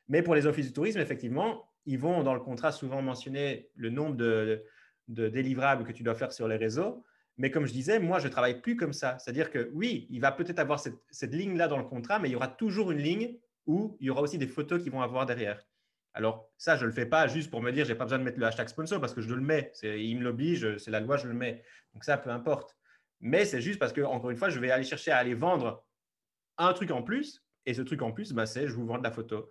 Mais 0.07 0.23
pour 0.23 0.33
les 0.33 0.47
offices 0.47 0.67
du 0.67 0.73
tourisme, 0.73 0.99
effectivement, 0.99 1.69
ils 1.85 1.99
vont 1.99 2.23
dans 2.23 2.33
le 2.33 2.39
contrat 2.39 2.71
souvent 2.71 3.01
mentionner 3.01 3.69
le 3.75 3.89
nombre 3.89 4.15
de, 4.15 4.63
de 5.07 5.27
délivrables 5.27 5.83
que 5.83 5.91
tu 5.91 6.03
dois 6.03 6.15
faire 6.15 6.31
sur 6.31 6.47
les 6.47 6.55
réseaux. 6.55 7.03
Mais 7.39 7.51
comme 7.51 7.65
je 7.65 7.71
disais, 7.71 7.99
moi, 7.99 8.19
je 8.19 8.27
ne 8.27 8.31
travaille 8.31 8.61
plus 8.61 8.75
comme 8.75 8.91
ça. 8.91 9.17
C'est-à-dire 9.17 9.49
que 9.49 9.69
oui, 9.73 10.07
il 10.09 10.19
va 10.19 10.31
peut-être 10.31 10.59
avoir 10.59 10.79
cette, 10.79 11.33
ligne-là 11.33 11.69
dans 11.69 11.77
le 11.77 11.85
contrat, 11.85 12.19
mais 12.19 12.27
il 12.27 12.33
y 12.33 12.35
aura 12.35 12.49
toujours 12.49 12.91
une 12.91 12.99
ligne 12.99 13.37
où 13.65 13.95
il 14.01 14.07
y 14.07 14.09
aura 14.09 14.21
aussi 14.21 14.37
des 14.37 14.47
photos 14.47 14.83
qui 14.83 14.89
vont 14.89 15.01
avoir 15.01 15.25
derrière. 15.25 15.65
Alors, 16.13 16.49
ça, 16.57 16.75
je 16.75 16.81
ne 16.81 16.87
le 16.87 16.91
fais 16.91 17.05
pas 17.05 17.27
juste 17.27 17.49
pour 17.51 17.61
me 17.61 17.71
dire, 17.71 17.85
je 17.85 17.91
n'ai 17.91 17.97
pas 17.97 18.05
besoin 18.05 18.19
de 18.19 18.23
mettre 18.23 18.39
le 18.39 18.45
hashtag 18.45 18.67
sponsor 18.67 18.99
parce 18.99 19.13
que 19.13 19.21
je 19.21 19.33
le 19.33 19.41
mets. 19.41 19.71
Il 19.83 20.17
me 20.17 20.23
l'oblige, 20.23 20.77
c'est 20.77 20.91
la 20.91 20.99
loi, 20.99 21.17
je 21.17 21.27
le 21.27 21.33
mets. 21.33 21.63
Donc, 21.93 22.03
ça, 22.03 22.17
peu 22.17 22.29
importe. 22.29 22.75
Mais 23.21 23.45
c'est 23.45 23.61
juste 23.61 23.79
parce 23.79 23.93
que, 23.93 24.01
encore 24.01 24.31
une 24.31 24.37
fois, 24.37 24.49
je 24.49 24.59
vais 24.59 24.71
aller 24.71 24.83
chercher 24.83 25.11
à 25.11 25.17
aller 25.17 25.33
vendre 25.33 25.85
un 26.57 26.73
truc 26.73 26.91
en 26.91 27.03
plus. 27.03 27.45
Et 27.65 27.73
ce 27.73 27.81
truc 27.81 28.01
en 28.01 28.11
plus, 28.11 28.33
bah, 28.33 28.45
c'est 28.45 28.67
je 28.67 28.73
vous 28.73 28.85
vends 28.85 28.97
la 28.97 29.11
photo. 29.11 29.49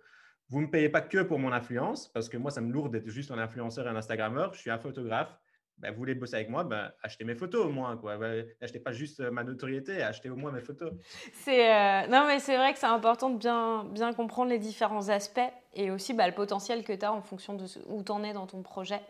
Vous 0.49 0.59
ne 0.59 0.65
me 0.65 0.71
payez 0.71 0.89
pas 0.89 1.01
que 1.01 1.19
pour 1.19 1.39
mon 1.39 1.51
influence, 1.51 2.11
parce 2.11 2.27
que 2.27 2.35
moi, 2.35 2.51
ça 2.51 2.59
me 2.59 2.71
lourd 2.73 2.89
d'être 2.89 3.07
juste 3.07 3.31
un 3.31 3.37
influenceur 3.37 3.85
et 3.85 3.89
un 3.89 3.95
Instagrammeur. 3.95 4.53
Je 4.53 4.59
suis 4.59 4.71
un 4.71 4.79
photographe. 4.79 5.37
Ben, 5.79 5.91
vous 5.91 5.97
voulez 5.97 6.13
bosser 6.13 6.35
avec 6.35 6.49
moi, 6.49 6.63
ben, 6.63 6.91
achetez 7.01 7.23
mes 7.23 7.35
photos 7.35 7.65
au 7.65 7.69
moins. 7.69 7.95
Quoi. 7.95 8.17
achetez 8.61 8.79
pas 8.79 8.91
juste 8.91 9.21
euh, 9.21 9.31
ma 9.31 9.43
notoriété, 9.43 10.03
achetez 10.03 10.29
au 10.29 10.35
moins 10.35 10.51
mes 10.51 10.61
photos. 10.61 10.91
C'est, 11.33 11.73
euh, 11.73 12.07
Non, 12.07 12.25
mais 12.27 12.39
c'est 12.39 12.57
vrai 12.57 12.73
que 12.73 12.79
c'est 12.79 12.85
important 12.85 13.29
de 13.29 13.37
bien, 13.37 13.85
bien 13.85 14.13
comprendre 14.13 14.49
les 14.49 14.59
différents 14.59 15.07
aspects 15.09 15.39
et 15.73 15.89
aussi 15.91 16.13
bah, 16.13 16.27
le 16.27 16.33
potentiel 16.33 16.83
que 16.83 16.91
tu 16.91 17.05
as 17.05 17.13
en 17.13 17.21
fonction 17.21 17.53
de 17.53 17.65
où 17.87 18.03
tu 18.03 18.11
en 18.11 18.23
es 18.23 18.33
dans 18.33 18.45
ton 18.45 18.61
projet. 18.61 19.01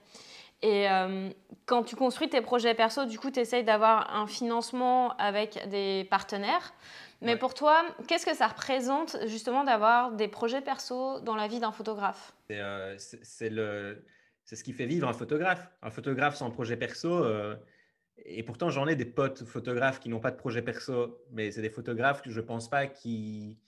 Et 0.62 0.90
euh, 0.90 1.30
quand 1.66 1.84
tu 1.84 1.96
construis 1.96 2.30
tes 2.30 2.42
projets 2.42 2.74
perso, 2.74 3.06
du 3.06 3.18
coup, 3.18 3.32
tu 3.32 3.40
essayes 3.40 3.64
d'avoir 3.64 4.16
un 4.16 4.28
financement 4.28 5.16
avec 5.18 5.68
des 5.70 6.06
partenaires. 6.10 6.74
Mais 7.22 7.36
pour 7.36 7.54
toi, 7.54 7.84
qu'est-ce 8.08 8.26
que 8.26 8.34
ça 8.34 8.48
représente 8.48 9.18
justement 9.26 9.66
d'avoir 9.66 10.12
des 10.12 10.30
projets 10.30 10.62
perso 10.62 11.20
dans 11.20 11.36
la 11.36 11.48
vie 11.48 11.60
d'un 11.60 11.74
photographe? 11.74 12.34
C'est 12.48 13.50
le 13.50 14.04
c'est 14.50 14.56
ce 14.56 14.64
qui 14.64 14.74
fait 14.74 14.88
vivre 14.88 15.08
un 15.08 15.14
photographe. 15.14 15.70
Un 15.84 15.92
photographe 15.92 16.36
sans 16.36 16.50
projet 16.50 16.76
perso, 16.76 17.24
euh, 17.24 17.56
et 18.18 18.42
pourtant 18.42 18.72
j'en 18.72 18.88
ai 18.88 18.96
des 18.96 19.06
potes 19.06 19.44
photographes 19.44 20.00
qui 20.00 20.10
n'ont 20.10 20.20
pas 20.20 20.32
de 20.32 20.38
projet 20.38 20.64
perso, 20.64 21.24
mais 21.32 21.52
c'est 21.52 21.62
des 21.62 21.70
photographes 21.70 22.24
que 22.24 22.32
je 22.32 22.40
ne 22.40 22.46
pense 22.46 22.68
pas 22.68 22.88
qui, 22.88 23.60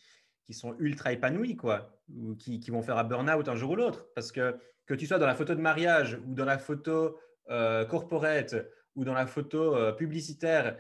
qui 0.44 0.56
sont 0.56 0.76
ultra 0.80 1.14
épanouis, 1.14 1.56
quoi, 1.56 2.02
ou 2.10 2.34
qui, 2.36 2.60
qui 2.60 2.72
vont 2.72 2.82
faire 2.82 2.98
un 2.98 3.04
burn-out 3.04 3.48
un 3.48 3.56
jour 3.56 3.70
ou 3.70 3.76
l'autre. 3.76 4.08
Parce 4.16 4.32
que 4.32 4.58
que 4.88 4.96
tu 4.96 5.06
sois 5.06 5.20
dans 5.20 5.28
la 5.28 5.36
photo 5.36 5.54
de 5.54 5.62
mariage 5.62 6.20
ou 6.28 6.34
dans 6.34 6.46
la 6.46 6.58
photo 6.58 7.20
euh, 7.52 7.86
corporate 7.86 8.56
ou 8.96 9.06
dans 9.06 9.14
la 9.14 9.28
photo 9.28 9.76
euh, 9.76 9.92
publicitaire, 9.92 10.78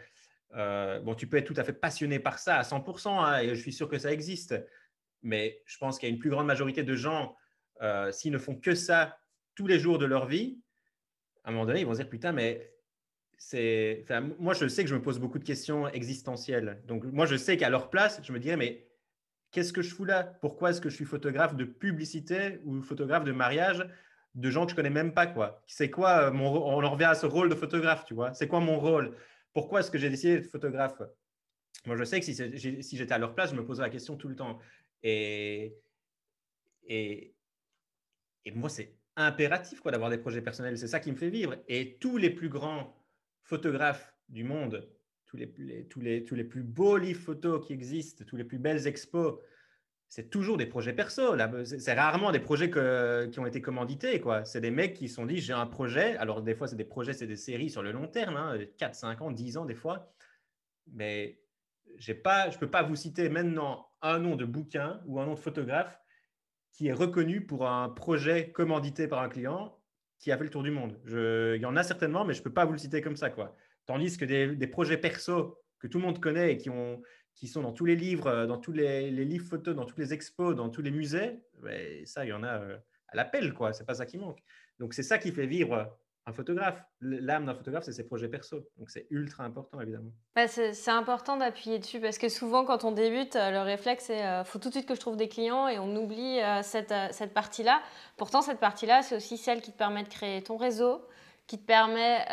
bon, 0.51 1.13
tu 1.13 1.27
peux 1.27 1.37
être 1.37 1.45
tout 1.45 1.53
à 1.57 1.63
fait 1.63 1.73
passionné 1.73 2.17
par 2.17 2.39
ça 2.39 2.55
à 2.55 2.63
100%, 2.63 3.07
hein, 3.07 3.39
et 3.41 3.53
je 3.53 3.61
suis 3.61 3.71
sûr 3.71 3.87
que 3.87 3.99
ça 3.99 4.11
existe. 4.11 4.55
Mais 5.21 5.61
je 5.67 5.77
pense 5.77 5.99
qu'il 5.99 6.09
y 6.09 6.11
a 6.11 6.15
une 6.15 6.19
plus 6.19 6.31
grande 6.31 6.47
majorité 6.47 6.81
de 6.81 6.95
gens, 6.95 7.35
s'ils 8.09 8.31
ne 8.31 8.39
font 8.39 8.55
que 8.55 8.73
ça 8.73 9.20
tous 9.61 9.67
les 9.67 9.77
jours 9.77 9.99
de 9.99 10.07
leur 10.07 10.25
vie, 10.25 10.59
à 11.43 11.49
un 11.49 11.51
moment 11.51 11.67
donné, 11.67 11.81
ils 11.81 11.85
vont 11.85 11.93
se 11.93 11.99
dire 11.99 12.09
putain, 12.09 12.31
mais 12.31 12.73
c'est. 13.37 14.03
moi, 14.39 14.55
je 14.55 14.67
sais 14.67 14.83
que 14.83 14.89
je 14.89 14.95
me 14.95 15.01
pose 15.03 15.19
beaucoup 15.19 15.37
de 15.37 15.43
questions 15.43 15.87
existentielles. 15.87 16.81
Donc, 16.87 17.03
moi, 17.05 17.27
je 17.27 17.35
sais 17.35 17.57
qu'à 17.57 17.69
leur 17.69 17.91
place, 17.91 18.19
je 18.23 18.33
me 18.33 18.39
dirais, 18.39 18.57
mais 18.57 18.87
qu'est-ce 19.51 19.71
que 19.71 19.83
je 19.83 19.93
fous 19.93 20.03
là? 20.03 20.23
Pourquoi 20.23 20.71
est-ce 20.71 20.81
que 20.81 20.89
je 20.89 20.95
suis 20.95 21.05
photographe 21.05 21.55
de 21.55 21.63
publicité 21.63 22.59
ou 22.65 22.81
photographe 22.81 23.23
de 23.23 23.31
mariage 23.31 23.87
de 24.33 24.49
gens 24.49 24.65
que 24.65 24.71
je 24.71 24.75
connais 24.75 24.89
même 24.89 25.13
pas 25.13 25.27
quoi? 25.27 25.61
C'est 25.67 25.91
quoi 25.91 26.29
euh, 26.29 26.31
mon 26.31 26.47
On 26.47 26.83
en 26.83 26.89
revient 26.89 27.05
à 27.05 27.15
ce 27.15 27.27
rôle 27.27 27.49
de 27.49 27.55
photographe, 27.55 28.03
tu 28.05 28.15
vois? 28.15 28.33
C'est 28.33 28.47
quoi 28.47 28.61
mon 28.61 28.79
rôle? 28.79 29.15
Pourquoi 29.53 29.81
est-ce 29.81 29.91
que 29.91 29.99
j'ai 29.99 30.09
décidé 30.09 30.37
d'être 30.37 30.49
photographe? 30.49 31.03
Moi, 31.85 31.97
je 31.97 32.03
sais 32.03 32.19
que 32.19 32.25
si, 32.25 32.83
si 32.83 32.97
j'étais 32.97 33.13
à 33.13 33.19
leur 33.19 33.35
place, 33.35 33.51
je 33.51 33.55
me 33.55 33.63
poserais 33.63 33.85
la 33.85 33.91
question 33.91 34.17
tout 34.17 34.27
le 34.27 34.35
temps. 34.35 34.57
Et, 35.03 35.77
et, 36.87 37.35
et 38.45 38.51
moi, 38.51 38.69
c'est 38.69 39.00
impératif 39.25 39.79
quoi, 39.79 39.91
d'avoir 39.91 40.09
des 40.09 40.17
projets 40.17 40.41
personnels. 40.41 40.77
C'est 40.77 40.87
ça 40.87 40.99
qui 40.99 41.11
me 41.11 41.17
fait 41.17 41.29
vivre. 41.29 41.55
Et 41.67 41.97
tous 41.99 42.17
les 42.17 42.29
plus 42.29 42.49
grands 42.49 42.95
photographes 43.43 44.13
du 44.29 44.43
monde, 44.43 44.89
tous 45.25 45.37
les, 45.37 45.49
tous 45.89 46.01
les, 46.01 46.23
tous 46.25 46.35
les 46.35 46.43
plus 46.43 46.63
beaux 46.63 46.97
livres 46.97 47.21
photos 47.21 47.65
qui 47.65 47.73
existent, 47.73 48.25
tous 48.25 48.37
les 48.37 48.43
plus 48.43 48.59
belles 48.59 48.87
expos, 48.87 49.39
c'est 50.11 50.29
toujours 50.29 50.57
des 50.57 50.65
projets 50.65 50.91
perso. 50.91 51.37
C'est 51.63 51.93
rarement 51.93 52.33
des 52.33 52.41
projets 52.41 52.69
qui 52.69 53.39
ont 53.39 53.45
été 53.45 53.61
commandités. 53.61 54.19
quoi. 54.19 54.43
C'est 54.43 54.59
des 54.59 54.69
mecs 54.69 54.93
qui 54.93 55.07
se 55.07 55.15
sont 55.15 55.25
dit 55.25 55.37
j'ai 55.37 55.53
un 55.53 55.65
projet. 55.65 56.17
Alors, 56.17 56.41
des 56.41 56.53
fois, 56.53 56.67
c'est 56.67 56.75
des 56.75 56.83
projets, 56.83 57.13
c'est 57.13 57.27
des 57.27 57.37
séries 57.37 57.69
sur 57.69 57.81
le 57.81 57.93
long 57.93 58.07
terme, 58.07 58.35
hein, 58.35 58.57
4, 58.77 58.93
5 58.93 59.21
ans, 59.21 59.31
10 59.31 59.55
ans, 59.55 59.65
des 59.65 59.73
fois. 59.73 60.13
Mais 60.91 61.39
pas, 62.23 62.49
je 62.49 62.55
ne 62.55 62.59
peux 62.59 62.69
pas 62.69 62.83
vous 62.83 62.97
citer 62.97 63.29
maintenant 63.29 63.87
un 64.01 64.19
nom 64.19 64.35
de 64.35 64.43
bouquin 64.43 65.01
ou 65.05 65.21
un 65.21 65.25
nom 65.25 65.35
de 65.35 65.39
photographe 65.39 66.00
qui 66.71 66.87
est 66.87 66.93
reconnu 66.93 67.45
pour 67.45 67.67
un 67.67 67.89
projet 67.89 68.51
commandité 68.51 69.07
par 69.07 69.21
un 69.21 69.29
client 69.29 69.77
qui 70.19 70.31
a 70.31 70.37
fait 70.37 70.43
le 70.43 70.49
tour 70.49 70.63
du 70.63 70.71
monde. 70.71 70.99
Il 71.07 71.61
y 71.61 71.65
en 71.65 71.75
a 71.75 71.83
certainement, 71.83 72.23
mais 72.25 72.33
je 72.33 72.39
ne 72.39 72.43
peux 72.43 72.53
pas 72.53 72.65
vous 72.65 72.73
le 72.73 72.77
citer 72.77 73.01
comme 73.01 73.15
ça. 73.15 73.29
Quoi. 73.29 73.55
Tandis 73.85 74.17
que 74.17 74.25
des, 74.25 74.67
projets 74.67 74.97
perso 74.97 75.57
que 75.79 75.87
tout 75.87 75.97
le 75.97 76.05
monde 76.05 76.19
connaît 76.19 76.53
et 76.53 76.57
qui, 76.57 76.69
ont, 76.69 77.01
qui 77.35 77.47
sont 77.47 77.63
dans 77.63 77.73
tous 77.73 77.85
les 77.85 77.95
livres, 77.95 78.27
euh, 78.27 78.45
dans 78.45 78.57
tous 78.57 78.71
les, 78.71 79.09
livres 79.11 79.47
photos, 79.47 79.75
dans 79.75 79.85
toutes 79.85 79.97
les 79.97 80.13
expos, 80.13 80.55
dans 80.55 80.69
tous 80.69 80.83
les 80.83 80.91
musées, 80.91 81.39
ben, 81.61 82.05
ça, 82.05 82.23
il 82.23 82.29
y 82.29 82.33
en 82.33 82.43
a 82.43 82.61
euh, 82.61 82.77
à 83.07 83.15
l'appel. 83.15 83.53
Ce 83.73 83.79
n'est 83.79 83.85
pas 83.85 83.95
ça 83.95 84.05
qui 84.05 84.17
manque. 84.17 84.39
Donc, 84.79 84.93
c'est 84.93 85.03
ça 85.03 85.17
qui 85.17 85.31
fait 85.31 85.47
vivre 85.47 85.97
un 86.27 86.33
photographe. 86.33 86.83
L'âme 87.01 87.45
d'un 87.45 87.55
photographe, 87.55 87.83
c'est 87.83 87.93
ses 87.93 88.05
projets 88.05 88.27
perso. 88.27 88.57
Donc 88.77 88.89
c'est 88.89 89.07
ultra 89.09 89.43
important, 89.43 89.81
évidemment. 89.81 90.11
Bah, 90.35 90.47
c'est 90.47 90.91
important 90.91 91.37
d'appuyer 91.37 91.79
dessus 91.79 91.99
parce 91.99 92.17
que 92.17 92.29
souvent, 92.29 92.63
quand 92.63 92.83
on 92.83 92.91
débute, 92.91 93.35
euh, 93.35 93.51
le 93.51 93.61
réflexe, 93.61 94.05
c'est 94.05 94.23
euh, 94.23 94.43
faut 94.43 94.59
tout 94.59 94.69
de 94.69 94.73
suite 94.75 94.87
que 94.87 94.95
je 94.95 94.99
trouve 94.99 95.17
des 95.17 95.27
clients 95.27 95.67
et 95.67 95.79
on 95.79 95.95
oublie 95.95 96.39
euh, 96.39 96.61
cette, 96.61 96.93
cette 97.11 97.33
partie-là. 97.33 97.81
Pourtant, 98.17 98.41
cette 98.41 98.59
partie-là, 98.59 99.01
c'est 99.01 99.15
aussi 99.15 99.37
celle 99.37 99.61
qui 99.61 99.71
te 99.71 99.77
permet 99.77 100.03
de 100.03 100.09
créer 100.09 100.43
ton 100.43 100.57
réseau, 100.57 101.01
qui 101.47 101.57
te 101.57 101.65
permet 101.65 102.23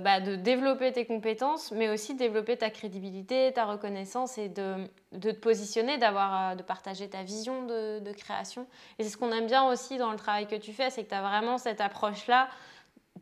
bah, 0.00 0.20
de 0.20 0.36
développer 0.36 0.92
tes 0.92 1.04
compétences, 1.04 1.72
mais 1.72 1.88
aussi 1.88 2.14
de 2.14 2.18
développer 2.18 2.56
ta 2.56 2.70
crédibilité, 2.70 3.52
ta 3.52 3.64
reconnaissance 3.64 4.38
et 4.38 4.48
de, 4.48 4.88
de 5.10 5.32
te 5.32 5.38
positionner, 5.40 5.98
d'avoir, 5.98 6.54
de 6.54 6.62
partager 6.62 7.08
ta 7.08 7.24
vision 7.24 7.64
de, 7.66 7.98
de 7.98 8.12
création. 8.12 8.68
Et 8.98 9.02
c'est 9.02 9.08
ce 9.08 9.16
qu'on 9.16 9.32
aime 9.32 9.46
bien 9.46 9.68
aussi 9.68 9.98
dans 9.98 10.12
le 10.12 10.18
travail 10.18 10.46
que 10.46 10.54
tu 10.54 10.72
fais, 10.72 10.90
c'est 10.90 11.02
que 11.02 11.08
tu 11.08 11.14
as 11.14 11.22
vraiment 11.22 11.58
cette 11.58 11.80
approche-là 11.80 12.48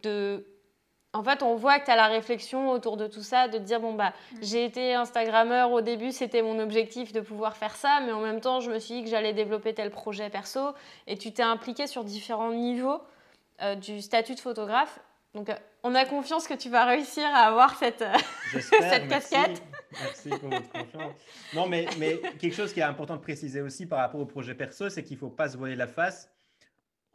de 0.02 0.44
en 1.14 1.22
fait, 1.22 1.42
on 1.42 1.56
voit 1.56 1.78
que 1.80 1.86
tu 1.86 1.90
as 1.90 1.96
la 1.96 2.06
réflexion 2.06 2.70
autour 2.70 2.96
de 2.96 3.06
tout 3.06 3.22
ça, 3.22 3.48
de 3.48 3.56
te 3.56 3.62
dire, 3.62 3.80
bon, 3.80 3.94
bah, 3.94 4.12
mm. 4.32 4.36
j'ai 4.42 4.64
été 4.64 4.94
Instagrammeur 4.94 5.72
au 5.72 5.80
début, 5.80 6.12
c'était 6.12 6.42
mon 6.42 6.58
objectif 6.58 7.12
de 7.12 7.20
pouvoir 7.20 7.56
faire 7.56 7.74
ça, 7.76 8.00
mais 8.04 8.12
en 8.12 8.20
même 8.20 8.40
temps, 8.40 8.60
je 8.60 8.70
me 8.70 8.78
suis 8.78 8.94
dit 8.96 9.04
que 9.04 9.10
j'allais 9.10 9.32
développer 9.32 9.72
tel 9.72 9.90
projet 9.90 10.28
perso, 10.28 10.74
et 11.06 11.16
tu 11.16 11.32
t'es 11.32 11.42
impliqué 11.42 11.86
sur 11.86 12.04
différents 12.04 12.52
niveaux 12.52 13.00
euh, 13.62 13.74
du 13.74 14.02
statut 14.02 14.34
de 14.34 14.40
photographe. 14.40 15.00
Donc, 15.34 15.48
euh, 15.48 15.54
on 15.82 15.94
a 15.94 16.04
confiance 16.04 16.46
que 16.46 16.54
tu 16.54 16.68
vas 16.68 16.84
réussir 16.84 17.24
à 17.26 17.46
avoir 17.46 17.76
cette, 17.78 18.02
euh, 18.02 18.14
cette 18.60 19.08
casquette. 19.08 19.62
Merci 20.02 20.28
pour 20.28 20.50
votre 20.50 20.70
confiance. 20.70 21.14
Non, 21.54 21.66
mais, 21.66 21.86
mais 21.98 22.20
quelque 22.38 22.54
chose 22.54 22.74
qui 22.74 22.80
est 22.80 22.84
important 22.84 23.16
de 23.16 23.22
préciser 23.22 23.62
aussi 23.62 23.86
par 23.86 24.00
rapport 24.00 24.20
au 24.20 24.26
projet 24.26 24.54
perso, 24.54 24.90
c'est 24.90 25.02
qu'il 25.02 25.16
ne 25.16 25.20
faut 25.20 25.30
pas 25.30 25.48
se 25.48 25.56
voiler 25.56 25.76
la 25.76 25.86
face 25.86 26.30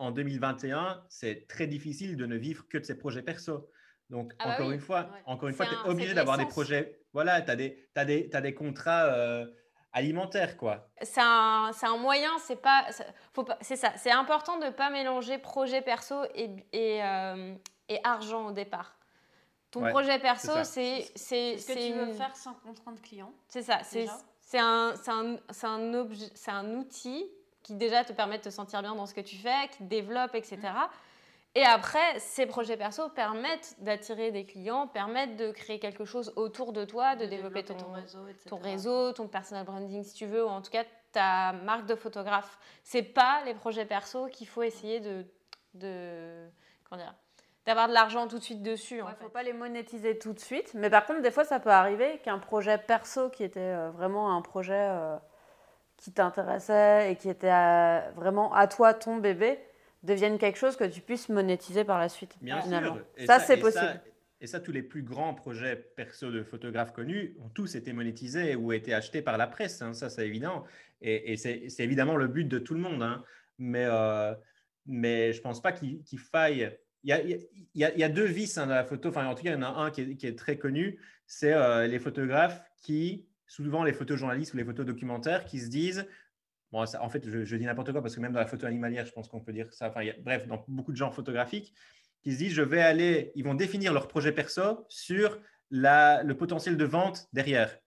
en 0.04 0.12
2021, 0.12 1.01
c'est 1.08 1.47
très 1.47 1.66
difficile 1.66 2.18
de 2.18 2.26
ne 2.26 2.36
vivre 2.36 2.68
que 2.68 2.78
de 2.78 2.84
ses 2.84 2.97
projets 2.97 3.22
perso. 3.22 3.70
Donc, 4.10 4.34
ah 4.38 4.45
bah 4.45 4.54
encore, 4.56 4.72
une 4.72 4.80
fois, 4.80 5.08
encore 5.26 5.47
une 5.47 5.56
fois, 5.56 5.66
tu 5.66 5.74
es 5.74 5.89
obligé 5.89 6.14
d'avoir 6.14 6.38
des 6.38 6.45
projets. 6.45 6.99
Voilà, 7.14 7.41
tu 7.41 7.49
as 7.49 7.56
des, 7.56 7.88
as 7.95 8.06
des, 8.06 8.30
as 8.34 8.41
des 8.41 8.54
contrats 8.54 9.06
euh, 9.06 9.45
alimentaires, 9.93 10.58
quoi. 10.58 10.89
C'est 11.01 11.22
un, 11.22 11.72
un, 11.82 11.97
moyen, 11.97 12.32
c'est 12.39 12.62
pas. 12.62 12.86
C'est 13.62 13.78
ça. 13.78 13.93
C'est 13.95 14.12
important 14.12 14.60
de 14.60 14.66
ne 14.66 14.72
pas 14.72 14.89
mélanger 14.89 15.38
projet 15.38 15.82
perso 15.82 16.16
et, 16.36 16.49
et, 16.74 17.01
euh, 17.01 17.56
et, 17.88 17.99
argent 18.04 18.47
au 18.47 18.51
départ. 18.51 18.99
Ton 19.72 19.88
projet 19.89 20.20
perso, 20.20 20.51
c'est. 20.64 21.10
C'est 21.16 21.58
ce 21.58 21.68
que 21.68 21.88
tu 21.88 21.93
veux 21.93 22.12
faire 22.12 22.36
sans 22.36 22.56
contrainte 22.56 23.01
client. 23.01 23.34
C'est 23.47 23.64
ça. 23.64 23.80
C'est 23.84 24.60
un, 24.60 24.93
un, 25.08 25.38
un, 25.64 26.18
un 26.47 26.74
outil 26.76 27.26
qui 27.64 27.74
déjà 27.74 28.03
te 28.03 28.14
permettent 28.14 28.43
de 28.43 28.49
te 28.49 28.53
sentir 28.53 28.82
bien 28.82 28.95
dans 28.95 29.05
ce 29.05 29.14
que 29.14 29.22
tu 29.22 29.38
fais, 29.38 29.68
qui 29.72 29.80
te 29.80 29.84
développent, 29.84 30.36
etc. 30.36 30.59
Et 31.55 31.64
après, 31.64 32.20
ces 32.20 32.45
projets 32.45 32.78
perso 32.78 33.09
permettent 33.09 33.76
d'attirer 33.80 34.32
des 34.32 34.45
clients, 34.45 34.88
permettent 34.88 35.36
de 35.36 35.51
créer 35.51 35.80
quelque 35.80 36.03
chose 36.03 36.34
autour 36.36 36.74
de 36.74 36.84
toi, 36.84 37.16
de, 37.16 37.26
développer, 37.26 37.64
ton, 37.64 37.76
réseau, 37.91 38.26
ton 38.47 38.57
réseau, 38.57 39.14
ton 39.14 39.28
personal 39.28 39.64
branding 39.64 40.03
si 40.03 40.16
tu 40.16 40.26
veux, 40.26 40.43
ou 40.43 40.49
en 40.49 40.61
tout 40.61 40.72
cas 40.72 40.84
ta 41.11 41.53
marque 41.53 41.86
de 41.86 41.95
photographe. 41.95 42.57
C'est 42.84 43.03
pas 43.03 43.43
les 43.45 43.53
projets 43.53 43.86
perso 43.86 44.28
qu'il 44.28 44.47
faut 44.47 44.64
essayer 44.64 44.99
de, 44.99 45.26
de 45.76 46.47
comment 46.89 46.99
dire, 46.99 47.14
d'avoir 47.68 47.88
de 47.88 47.93
l'argent 47.93 48.28
tout 48.28 48.39
de 48.39 48.43
suite 48.43 48.64
dessus. 48.64 48.97
Il 48.97 49.03
ne 49.03 49.16
faut 49.16 49.30
pas 49.30 49.43
les 49.43 49.53
monétiser 49.53 50.18
tout 50.18 50.34
de 50.34 50.39
suite. 50.39 50.74
Mais 50.74 50.89
par 50.89 51.05
contre, 51.05 51.22
des 51.22 51.32
fois, 51.32 51.45
ça 51.45 51.59
peut 51.59 51.70
arriver 51.70 52.20
qu'un 52.24 52.39
projet 52.39 52.80
perso 52.80 53.30
qui 53.30 53.43
était 53.43 53.59
euh, 53.59 53.91
vraiment 53.91 54.36
un 54.36 54.41
projet 54.41 54.74
euh, 54.74 55.18
qui 56.04 56.12
t'intéressait 56.12 57.12
et 57.12 57.16
qui 57.16 57.30
était 57.30 57.51
euh, 57.51 57.99
vraiment 58.16 58.54
à 58.54 58.68
toi, 58.68 58.93
ton 58.93 59.18
bébé, 59.18 59.58
devienne 60.04 60.38
quelque 60.38 60.58
chose 60.58 60.76
que 60.76 60.84
tu 60.84 61.01
puisses 61.01 61.30
monétiser 61.30 61.84
par 61.84 61.97
la 61.97 62.10
suite. 62.10 62.36
Bien 62.41 62.62
sûr. 62.62 62.99
ça, 63.26 63.39
c'est 63.39 63.58
possible. 63.58 64.01
et 64.41 64.47
ça, 64.47 64.60
tous 64.60 64.74
les 64.74 64.84
plus 64.84 65.01
grands 65.01 65.34
projets 65.34 65.76
perso 65.76 66.30
de 66.30 66.43
photographes 66.43 66.91
connus 66.91 67.38
ont 67.41 67.49
tous 67.49 67.76
été 67.76 67.93
monétisés 67.93 68.56
ou 68.56 68.74
été 68.74 68.93
achetés 68.93 69.22
par 69.22 69.38
la 69.38 69.47
presse. 69.47 69.82
Hein. 69.82 69.93
ça, 69.93 70.10
c'est 70.10 70.28
évident. 70.28 70.66
Et, 71.01 71.38
c'est 71.38 71.72
évidemment 71.80 72.18
le 72.18 72.28
but 72.28 72.45
de 72.45 72.60
tout 72.60 72.74
le 72.74 72.82
monde. 72.82 73.01
Hein. 73.01 73.24
Mais, 73.58 73.88
mais 74.86 75.32
je 75.32 75.38
ne 75.38 75.43
pense 75.43 75.62
pas 75.62 75.72
qu'il 75.72 76.20
faille 76.20 76.78
il 77.04 77.39
y, 77.76 78.04
a, 78.04 78.10
deux 78.10 78.26
vices 78.26 78.58
hein, 78.58 78.68
dans 78.68 78.76
la 78.76 78.86
photo. 78.86 79.10
Enfin, 79.10 79.26
en 79.26 79.36
tout 79.36 79.43
cas, 79.43 79.51
il 79.51 79.54
y 79.54 79.58
en 79.58 79.64
a 79.64 79.82
un 79.82 79.91
qui 79.91 80.01
est, 80.01 80.38
très 80.38 80.58
connu. 80.58 80.99
C'est 81.28 81.54
euh, 81.54 81.88
les 81.88 81.99
photographes 81.99 82.62
qui, 82.82 83.26
souvent 83.48 83.84
les 83.84 83.94
photojournalistes 83.94 84.54
ou 84.54 84.58
les 84.58 84.66
photodocumentaires, 84.66 85.46
qui 85.46 85.60
se 85.60 85.70
disent 85.70 86.08
Bon, 86.72 86.84
en 87.00 87.10
fait, 87.10 87.24
je, 87.30 87.56
dis 87.56 87.66
n'importe 87.66 87.91
quoi 87.91 88.02
parce 88.02 88.16
que 88.16 88.20
même 88.20 88.34
dans 88.34 88.39
la 88.39 88.48
photo 88.48 88.66
animalière, 88.66 89.06
je 89.06 89.12
pense 89.12 89.28
qu'on 89.28 89.41
peut 89.41 89.54
dire 89.54 89.72
ça. 89.74 89.94
Bref, 90.24 90.48
dans 90.48 90.66
beaucoup 90.68 90.91
de 90.91 90.98
genres 90.98 91.14
photographiques, 91.14 91.72
qui 92.24 92.34
se 92.34 92.38
disent 92.39 92.54
Je 92.54 92.64
vais 92.64 92.82
aller. 92.82 93.32
Ils 93.36 93.44
vont 93.44 93.54
définir 93.54 93.94
leur 93.94 94.08
projet 94.08 94.32
perso 94.32 94.86
sur 94.89 95.39
la, 95.70 96.24
le 96.24 96.36
potentiel 96.36 96.76
de 96.76 96.86
vente 96.86 97.28
derrière. 97.32 97.78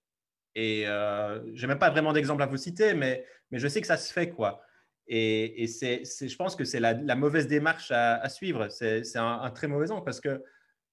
Et 0.55 0.87
euh, 0.87 1.43
je 1.55 1.63
n'ai 1.63 1.67
même 1.67 1.79
pas 1.79 1.91
vraiment 1.91 2.13
d'exemple 2.13 2.43
à 2.43 2.47
vous 2.47 2.57
citer, 2.57 2.95
mais, 2.95 3.27
mais 3.51 3.59
je 3.59 3.69
sais 3.69 3.81
que 3.81 3.87
ça 3.87 3.97
se 3.97 4.13
fait, 4.13 4.31
quoi. 4.31 4.63
Et, 5.09 5.67
je 5.67 6.37
pense 6.37 6.57
que 6.57 6.65
c'est 6.65 6.81
la, 6.81 6.95
mauvaise 7.15 7.47
démarche 7.47 7.91
à, 7.91 8.29
suivre. 8.29 8.69
C'est, 8.69 9.17
un, 9.17 9.51
très 9.51 9.69
mauvais 9.69 9.91
angle 9.91 10.05
parce 10.05 10.21
que, 10.21 10.43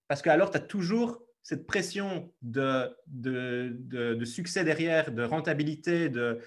parce 0.07 0.21
que 0.21 0.29
alors 0.29 0.51
tu 0.51 0.57
as 0.57 0.61
toujours 0.61 1.23
cette 1.43 1.67
pression 1.67 2.33
de, 2.41 2.95
succès 4.25 4.63
derrière, 4.63 5.11
de 5.11 5.23
rentabilité, 5.23 6.09
de, 6.09 6.39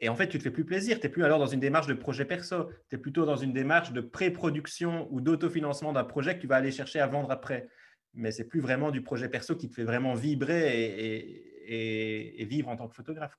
et 0.00 0.08
en 0.08 0.16
fait, 0.16 0.28
tu 0.28 0.38
te 0.38 0.42
fais 0.42 0.50
plus 0.50 0.64
plaisir. 0.64 0.98
Tu 0.98 1.06
n'es 1.06 1.12
plus 1.12 1.24
alors 1.24 1.38
dans 1.38 1.46
une 1.46 1.60
démarche 1.60 1.86
de 1.86 1.94
projet 1.94 2.24
perso. 2.24 2.70
Tu 2.88 2.96
es 2.96 2.98
plutôt 2.98 3.26
dans 3.26 3.36
une 3.36 3.52
démarche 3.52 3.92
de 3.92 4.00
pré-production 4.00 5.08
ou 5.10 5.20
d'autofinancement 5.20 5.92
d'un 5.92 6.04
projet 6.04 6.36
que 6.36 6.40
tu 6.40 6.46
vas 6.46 6.56
aller 6.56 6.70
chercher 6.70 7.00
à 7.00 7.06
vendre 7.06 7.30
après. 7.30 7.68
Mais 8.14 8.30
c'est 8.32 8.48
plus 8.48 8.60
vraiment 8.60 8.90
du 8.90 9.02
projet 9.02 9.28
perso 9.28 9.56
qui 9.56 9.68
te 9.68 9.74
fait 9.74 9.84
vraiment 9.84 10.14
vibrer 10.14 11.44
et, 11.66 12.44
vivre 12.46 12.68
en 12.68 12.76
tant 12.76 12.88
que 12.88 12.94
photographe. 12.94 13.36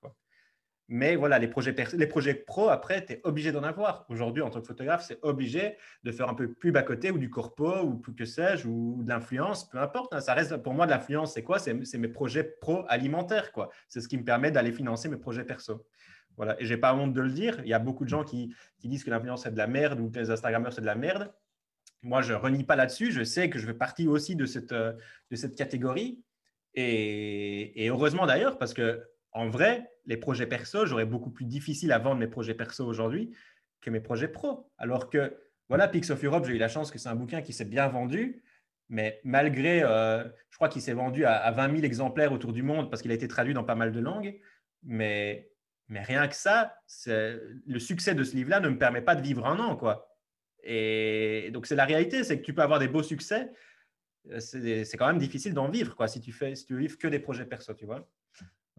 Mais 0.94 1.16
voilà, 1.16 1.40
les 1.40 1.48
projets, 1.48 1.74
les 1.94 2.06
projets 2.06 2.34
pro, 2.34 2.68
après, 2.68 3.06
tu 3.06 3.14
es 3.14 3.22
obligé 3.24 3.54
d'en 3.54 3.64
avoir. 3.64 4.06
Aujourd'hui, 4.10 4.44
en 4.44 4.50
tant 4.50 4.60
que 4.60 4.68
photographe, 4.68 5.06
c'est 5.08 5.20
obligé 5.22 5.78
de 6.04 6.12
faire 6.12 6.28
un 6.28 6.34
peu 6.34 6.52
plus 6.52 6.74
bas 6.74 6.84
côté 6.84 7.12
ou 7.12 7.18
du 7.18 7.30
corpo 7.30 7.80
ou 7.80 7.96
plus 7.96 8.14
que 8.14 8.26
sais-je, 8.26 8.68
ou 8.68 9.02
de 9.02 9.08
l'influence, 9.08 9.70
peu 9.70 9.78
importe. 9.78 10.14
Hein. 10.14 10.20
ça 10.20 10.34
reste 10.34 10.58
pour 10.58 10.74
moi 10.74 10.86
de 10.88 10.92
l'influence, 10.92 11.34
c'est 11.34 11.44
quoi? 11.44 11.60
C'est 11.60 11.98
mes 11.98 12.10
projets 12.10 12.44
pro 12.44 12.84
alimentaires. 12.90 13.54
quoi. 13.54 13.70
C'est 13.88 14.02
ce 14.02 14.10
qui 14.10 14.18
me 14.18 14.26
permet 14.26 14.52
d'aller 14.52 14.74
financer 14.74 15.08
mes 15.08 15.16
projets 15.16 15.46
perso. 15.46 15.88
Voilà. 16.36 16.62
Et 16.62 16.66
j'ai 16.66 16.76
pas 16.76 16.94
honte 16.94 17.14
de 17.14 17.22
le 17.22 17.32
dire. 17.32 17.62
Il 17.64 17.70
y 17.70 17.74
a 17.74 17.80
beaucoup 17.80 18.04
de 18.04 18.10
gens 18.10 18.26
qui, 18.26 18.54
disent 18.84 19.06
que 19.06 19.12
l'influence 19.12 19.44
c'est 19.44 19.52
de 19.54 19.58
la 19.58 19.68
merde 19.68 19.98
ou 20.02 20.12
que 20.12 20.20
les 20.20 20.30
Instagrammeurs 20.30 20.74
c'est 20.74 20.82
de 20.82 20.86
la 20.86 20.96
merde. 20.96 21.32
Moi, 22.02 22.22
je 22.22 22.34
renie 22.34 22.66
pas 22.66 22.76
là-dessus. 22.76 23.14
Je 23.14 23.24
sais 23.24 23.50
que 23.50 23.60
je 23.60 23.66
fais 23.66 23.74
partie 23.74 24.10
aussi 24.10 24.36
de 24.36 24.46
cette, 24.46 24.74
de 24.74 25.36
cette 25.36 25.56
catégorie. 25.56 26.22
Et, 26.74 27.86
et 27.86 27.90
heureusement 27.90 28.26
d'ailleurs, 28.26 28.58
parce 28.58 28.74
que 28.74 29.02
en 29.32 29.48
vrai, 29.48 29.90
les 30.06 30.18
projets 30.18 30.48
perso, 30.48 30.86
j'aurais 30.86 31.06
beaucoup 31.06 31.30
plus 31.30 31.46
difficile 31.46 31.92
à 31.92 32.00
vendre 32.00 32.20
mes 32.20 32.28
projets 32.28 32.54
perso 32.54 32.86
aujourd'hui 32.86 33.34
que 33.82 33.90
mes 33.90 34.00
projets 34.00 34.28
pro. 34.28 34.70
Alors 34.78 35.10
que, 35.10 35.38
voilà, 35.70 35.88
Pix 35.88 36.10
of 36.10 36.24
Europe, 36.24 36.46
j'ai 36.46 36.54
eu 36.54 36.58
la 36.58 36.68
chance 36.68 36.92
que 36.92 37.00
c'est 37.00 37.10
un 37.10 37.16
bouquin 37.16 37.42
qui 37.42 37.54
s'est 37.54 37.66
bien 37.66 37.88
vendu, 37.88 38.44
mais 38.90 39.20
malgré, 39.24 39.84
euh, 39.84 40.24
je 40.50 40.58
crois 40.58 40.70
qu'il 40.70 40.82
s'est 40.82 40.94
vendu 40.94 41.26
à, 41.26 41.50
20 41.52 41.72
000 41.72 41.84
exemplaires 41.84 42.32
autour 42.32 42.54
du 42.54 42.62
monde 42.62 42.90
parce 42.90 43.02
qu'il 43.02 43.12
a 43.12 43.16
été 43.16 43.28
traduit 43.28 43.54
dans 43.54 43.64
pas 43.64 43.76
mal 43.76 43.92
de 43.92 44.00
langues, 44.00 44.40
mais, 44.84 45.48
rien 45.90 46.28
que 46.28 46.36
ça, 46.36 46.76
le 47.08 47.80
succès 47.80 48.16
de 48.16 48.24
ce 48.24 48.36
livre-là 48.36 48.60
ne 48.62 48.70
me 48.70 48.78
permet 48.78 49.02
pas 49.02 49.16
de 49.16 49.22
vivre 49.22 49.46
un 49.46 49.60
an, 49.60 49.76
quoi. 49.76 50.08
Et 50.64 51.50
donc, 51.52 51.66
c'est 51.66 51.76
la 51.76 51.86
réalité, 51.86 52.24
c'est 52.24 52.40
que 52.40 52.46
tu 52.46 52.54
peux 52.54 52.62
avoir 52.62 52.80
des 52.80 52.88
beaux 52.88 53.04
succès, 53.04 53.52
euh, 54.30 54.40
c'est 54.40 54.98
quand 54.98 55.08
même 55.08 55.18
difficile 55.18 55.54
d'en 55.54 55.70
vivre, 55.70 55.96
quoi, 55.96 56.08
si 56.08 56.22
tu 56.22 56.32
fais, 56.32 56.56
si 56.56 56.66
tu 56.66 56.78
vivres 56.78 56.98
que 56.98 57.08
des 57.08 57.20
projets 57.20 57.46
perso, 57.46 57.74
tu 57.74 57.86
vois. 57.86 58.08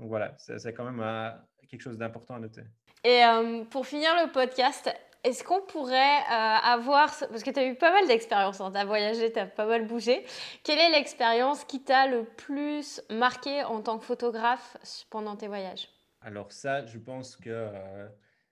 Donc 0.02 0.08
voilà, 0.08 0.34
c'est 0.36 0.74
quand 0.74 0.84
même 0.84 1.00
euh, 1.00 1.30
quelque 1.70 1.80
chose 1.80 1.96
d'important 1.96 2.34
à 2.34 2.40
noter. 2.40 2.62
Et 3.04 3.24
euh, 3.24 3.62
pour 3.62 3.86
finir 3.86 4.10
le 4.20 4.32
podcast, 4.32 4.92
est-ce 5.22 5.44
qu'on 5.44 5.60
pourrait 5.60 5.94
euh, 5.94 6.56
avoir, 6.64 7.16
parce 7.16 7.44
que 7.44 7.50
tu 7.50 7.60
as 7.60 7.66
eu 7.68 7.76
pas 7.76 7.92
mal 7.92 8.08
d'expériences, 8.08 8.60
hein, 8.60 8.72
tu 8.72 8.78
as 8.78 8.84
voyagé, 8.84 9.32
tu 9.32 9.38
as 9.38 9.46
pas 9.46 9.64
mal 9.64 9.86
bougé, 9.86 10.24
quelle 10.64 10.80
est 10.80 10.90
l'expérience 10.90 11.62
qui 11.62 11.84
t'a 11.84 12.08
le 12.08 12.24
plus 12.24 13.00
marqué 13.10 13.62
en 13.62 13.80
tant 13.80 13.96
que 13.96 14.04
photographe 14.04 14.76
pendant 15.08 15.36
tes 15.36 15.46
voyages? 15.46 15.88
Alors 16.20 16.50
ça, 16.50 16.84
je 16.84 16.98
pense 16.98 17.36
que 17.36 17.68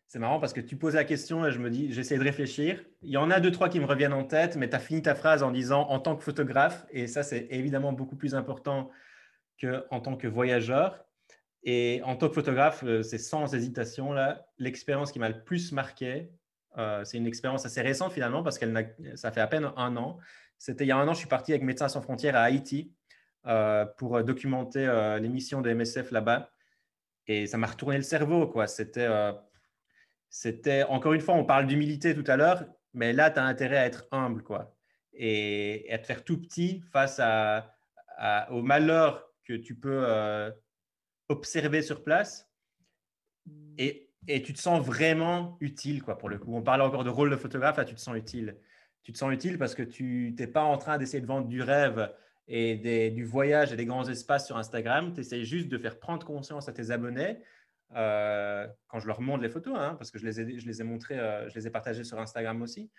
c'est 0.06 0.20
marrant 0.20 0.38
parce 0.38 0.52
que 0.52 0.60
tu 0.60 0.76
poses 0.76 0.94
la 0.94 1.04
question 1.04 1.44
et 1.44 1.50
je 1.50 1.58
me 1.58 1.68
dis, 1.68 1.92
j'essaie 1.92 2.16
de 2.16 2.22
réfléchir. 2.22 2.80
Il 3.02 3.10
y 3.10 3.16
en 3.16 3.28
a 3.32 3.40
deux, 3.40 3.50
trois 3.50 3.68
qui 3.68 3.80
me 3.80 3.86
reviennent 3.86 4.12
en 4.12 4.24
tête, 4.24 4.54
mais 4.54 4.70
tu 4.70 4.76
as 4.76 4.80
fini 4.80 5.02
ta 5.02 5.16
phrase 5.16 5.42
en 5.42 5.50
disant 5.50 5.88
en 5.88 5.98
tant 5.98 6.14
que 6.14 6.22
photographe, 6.22 6.86
et 6.90 7.08
ça 7.08 7.24
c'est 7.24 7.48
évidemment 7.50 7.92
beaucoup 7.92 8.14
plus 8.14 8.36
important 8.36 8.88
qu'en 9.60 10.00
tant 10.00 10.16
que 10.16 10.28
voyageur. 10.28 11.04
Et 11.62 12.00
en 12.04 12.16
tant 12.16 12.28
que 12.28 12.34
photographe, 12.34 12.82
euh, 12.84 13.02
c'est 13.02 13.18
sans 13.18 13.54
hésitation 13.54 14.12
là, 14.12 14.46
l'expérience 14.58 15.12
qui 15.12 15.18
m'a 15.18 15.28
le 15.28 15.44
plus 15.44 15.72
marqué. 15.72 16.30
Euh, 16.78 17.04
c'est 17.04 17.18
une 17.18 17.26
expérience 17.26 17.66
assez 17.66 17.82
récente 17.82 18.12
finalement 18.12 18.42
parce 18.42 18.58
qu'elle 18.58 18.94
ça 19.16 19.30
fait 19.30 19.40
à 19.40 19.46
peine 19.46 19.70
un 19.76 19.96
an. 19.96 20.18
C'était 20.58 20.84
il 20.84 20.88
y 20.88 20.92
a 20.92 20.96
un 20.96 21.06
an, 21.06 21.12
je 21.12 21.18
suis 21.18 21.28
parti 21.28 21.52
avec 21.52 21.62
Médecins 21.62 21.88
sans 21.88 22.00
frontières 22.00 22.36
à 22.36 22.42
Haïti 22.42 22.92
euh, 23.46 23.84
pour 23.84 24.22
documenter 24.22 24.86
l'émission 25.20 25.60
de 25.60 25.72
MSF 25.72 26.10
là-bas. 26.12 26.50
Et 27.26 27.46
ça 27.46 27.58
m'a 27.58 27.66
retourné 27.66 27.96
le 27.96 28.02
cerveau. 28.02 28.46
quoi. 28.46 28.66
C'était, 28.66 29.08
encore 30.84 31.12
une 31.12 31.20
fois, 31.20 31.34
on 31.34 31.44
parle 31.44 31.66
d'humilité 31.66 32.14
tout 32.14 32.24
à 32.26 32.36
l'heure, 32.36 32.64
mais 32.94 33.12
là, 33.12 33.30
tu 33.30 33.38
as 33.38 33.44
intérêt 33.44 33.78
à 33.78 33.86
être 33.86 34.06
humble 34.12 34.42
quoi. 34.42 34.74
Et, 35.12 35.86
à 35.90 35.98
te 35.98 36.06
faire 36.06 36.24
tout 36.24 36.40
petit 36.40 36.82
face 36.92 37.20
au 38.50 38.62
malheur 38.62 39.30
que 39.44 39.54
tu 39.54 39.74
peux 39.74 40.52
observer 41.30 41.80
sur 41.80 42.02
place 42.02 42.50
et, 43.78 44.10
et, 44.28 44.42
tu 44.42 44.52
te 44.52 44.58
sens 44.58 44.84
vraiment 44.84 45.56
utile, 45.60 46.02
quoi, 46.02 46.18
pour 46.18 46.28
le 46.28 46.38
coup. 46.38 46.54
On 46.54 46.62
parle 46.62 46.82
encore 46.82 47.04
de 47.04 47.10
rôle 47.10 47.30
de 47.30 47.36
photographe, 47.36 47.78
là, 47.78 47.84
tu 47.84 47.94
te 47.94 48.00
sens 48.00 48.16
utile. 48.16 48.56
Tu 49.02 49.12
te 49.12 49.18
sens 49.18 49.32
utile 49.32 49.56
parce 49.56 49.74
que 49.74 49.82
tu 49.82 50.34
n'es 50.38 50.46
pas 50.46 50.62
en 50.62 50.76
train 50.76 50.98
d'essayer 50.98 51.20
de 51.20 51.26
vendre 51.26 51.48
du 51.48 51.62
rêve 51.62 52.12
et 52.46 52.76
des, 52.76 53.10
du 53.10 53.24
voyage 53.24 53.72
et 53.72 53.76
des 53.76 53.86
grands 53.86 54.06
espaces 54.06 54.46
sur 54.46 54.58
Instagram. 54.58 55.14
Tu 55.14 55.20
essaies 55.20 55.44
juste 55.44 55.68
de 55.68 55.78
faire 55.78 55.98
prendre 55.98 56.26
conscience 56.26 56.68
à 56.68 56.72
tes 56.72 56.90
abonnés 56.90 57.38
euh, 57.96 58.66
quand 58.88 59.00
je 59.00 59.06
leur 59.06 59.20
montre 59.20 59.42
les 59.42 59.48
photos, 59.48 59.74
hein, 59.76 59.94
parce 59.96 60.10
que 60.10 60.18
je 60.18 60.26
les 60.26 60.40
ai, 60.40 60.58
je 60.58 60.66
les 60.66 60.80
ai 60.80 60.84
montrées, 60.84 61.18
euh, 61.18 61.48
je 61.48 61.54
les 61.54 61.66
ai 61.66 61.70
partagées 61.70 62.04
sur 62.04 62.18
Instagram 62.18 62.60
aussi. 62.60 62.90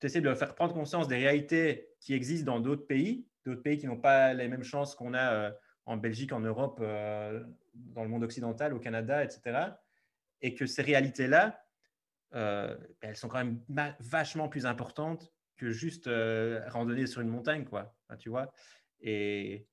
Tu 0.00 0.06
essaies 0.06 0.20
de 0.20 0.34
faire 0.34 0.54
prendre 0.54 0.74
conscience 0.74 1.06
des 1.06 1.16
réalités 1.16 1.90
qui 2.00 2.14
existent 2.14 2.52
dans 2.52 2.60
d'autres 2.60 2.86
pays, 2.86 3.26
d'autres 3.44 3.62
pays 3.62 3.78
qui 3.78 3.86
n'ont 3.86 4.00
pas 4.00 4.34
les 4.34 4.48
mêmes 4.48 4.64
chances 4.64 4.94
qu'on 4.94 5.14
a. 5.14 5.32
Euh, 5.34 5.50
en 5.88 5.96
Belgique, 5.96 6.32
en 6.32 6.40
Europe, 6.40 6.80
euh, 6.82 7.42
dans 7.74 8.02
le 8.02 8.10
monde 8.10 8.22
occidental, 8.22 8.74
au 8.74 8.78
Canada, 8.78 9.24
etc. 9.24 9.70
Et 10.42 10.54
que 10.54 10.66
ces 10.66 10.82
réalités-là, 10.82 11.64
euh, 12.34 12.76
elles 13.00 13.16
sont 13.16 13.28
quand 13.28 13.38
même 13.38 13.60
vachement 13.98 14.48
plus 14.48 14.66
importantes 14.66 15.32
que 15.56 15.70
juste 15.70 16.06
euh, 16.06 16.60
randonner 16.68 17.06
sur 17.06 17.22
une 17.22 17.28
montagne, 17.28 17.64
quoi. 17.64 17.96
tu 18.18 18.28
vois 18.28 18.52
et, 19.00 19.66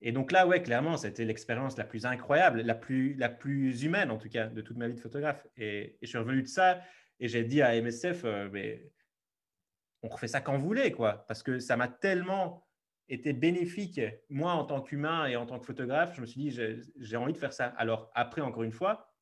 et, 0.00 0.12
donc 0.12 0.32
là, 0.32 0.46
ouais, 0.46 0.62
clairement, 0.62 0.96
c'était 0.96 1.26
l'expérience 1.26 1.76
la 1.76 1.84
plus 1.84 2.06
incroyable, 2.06 2.62
la 2.62 2.74
plus, 2.74 3.82
humaine, 3.82 4.10
en 4.10 4.16
tout 4.16 4.30
cas, 4.30 4.46
de 4.46 4.62
toute 4.62 4.78
ma 4.78 4.88
vie 4.88 4.94
de 4.94 5.00
photographe. 5.00 5.46
Et, 5.56 5.98
je 6.00 6.06
suis 6.06 6.18
revenu 6.18 6.42
de 6.42 6.48
ça 6.48 6.80
et 7.20 7.28
j'ai 7.28 7.44
dit 7.44 7.60
à 7.60 7.78
MSF, 7.80 8.24
mais 8.52 8.90
on 10.02 10.08
refait 10.08 10.28
ça 10.28 10.40
quand 10.40 10.56
vous 10.56 10.66
voulez, 10.66 10.92
quoi. 10.92 11.26
Parce 11.26 11.42
que 11.42 11.58
ça 11.58 11.76
m'a 11.76 11.88
tellement 11.88 12.67
était 13.08 13.32
bénéfique, 13.32 14.00
moi 14.28 14.52
en 14.52 14.64
tant 14.64 14.80
qu'humain 14.82 15.26
et 15.26 15.36
en 15.36 15.46
tant 15.46 15.58
que 15.58 15.66
photographe, 15.66 16.14
je 16.14 16.20
me 16.20 16.26
suis 16.26 16.40
dit, 16.40 16.60
j'ai 16.98 17.16
envie 17.16 17.32
de 17.32 17.38
faire 17.38 17.52
ça. 17.52 17.66
Alors 17.76 18.10
après, 18.14 18.40
encore 18.40 18.62
une 18.62 18.72
fois, 18.72 19.14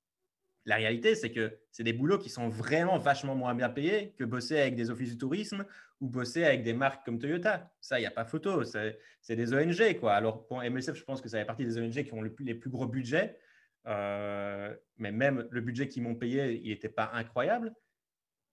la 0.66 0.76
réalité, 0.76 1.14
c'est 1.14 1.30
que 1.30 1.56
c'est 1.70 1.84
des 1.84 1.92
boulots 1.92 2.18
qui 2.18 2.28
sont 2.28 2.48
vraiment 2.48 2.98
vachement 2.98 3.36
moins 3.36 3.54
bien 3.54 3.68
payés 3.68 4.14
que 4.18 4.24
bosser 4.24 4.58
avec 4.58 4.74
des 4.74 4.90
offices 4.90 5.12
du 5.12 5.18
tourisme 5.18 5.64
ou 6.00 6.08
bosser 6.08 6.44
avec 6.44 6.64
des 6.64 6.72
marques 6.72 7.04
comme 7.04 7.20
Toyota. 7.20 7.72
Ça, 7.80 7.98
il 7.98 8.02
n'y 8.02 8.06
a 8.06 8.10
pas 8.10 8.24
photo. 8.24 8.64
C'est 8.64 9.36
des 9.36 9.54
ONG. 9.54 9.98
Quoi. 10.00 10.14
Alors, 10.14 10.44
pour 10.48 10.62
MSF, 10.62 10.94
je 10.94 11.04
pense 11.04 11.20
que 11.20 11.28
ça 11.28 11.38
fait 11.38 11.44
partie 11.44 11.64
des 11.64 11.78
ONG 11.78 12.02
qui 12.02 12.12
ont 12.12 12.22
les 12.22 12.54
plus 12.54 12.68
gros 12.68 12.86
budgets. 12.86 13.38
Euh, 13.86 14.74
mais 14.96 15.12
même 15.12 15.46
le 15.50 15.60
budget 15.60 15.86
qu'ils 15.86 16.02
m'ont 16.02 16.16
payé, 16.16 16.60
il 16.62 16.70
n'était 16.70 16.88
pas 16.88 17.10
incroyable. 17.14 17.72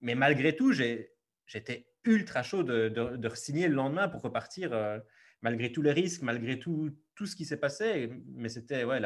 Mais 0.02 0.14
malgré 0.14 0.56
tout, 0.56 0.72
j'étais 0.72 1.88
ultra 2.04 2.44
chaud 2.44 2.62
de, 2.62 2.90
de, 2.90 3.30
signer 3.36 3.68
le 3.68 3.74
lendemain 3.74 4.08
pour 4.08 4.22
repartir. 4.22 4.72
Euh, 4.74 5.00
malgré 5.44 5.72
tous 5.72 5.82
les 5.82 5.92
risques, 5.92 6.24
malgré 6.24 6.58
tout, 6.58 6.90
tout 7.16 7.28
ce 7.28 7.36
qui 7.36 7.46
s'est 7.46 7.60
passé. 7.60 8.10
Mais 8.34 8.50
c'était 8.50 8.84
ouais, 8.86 9.00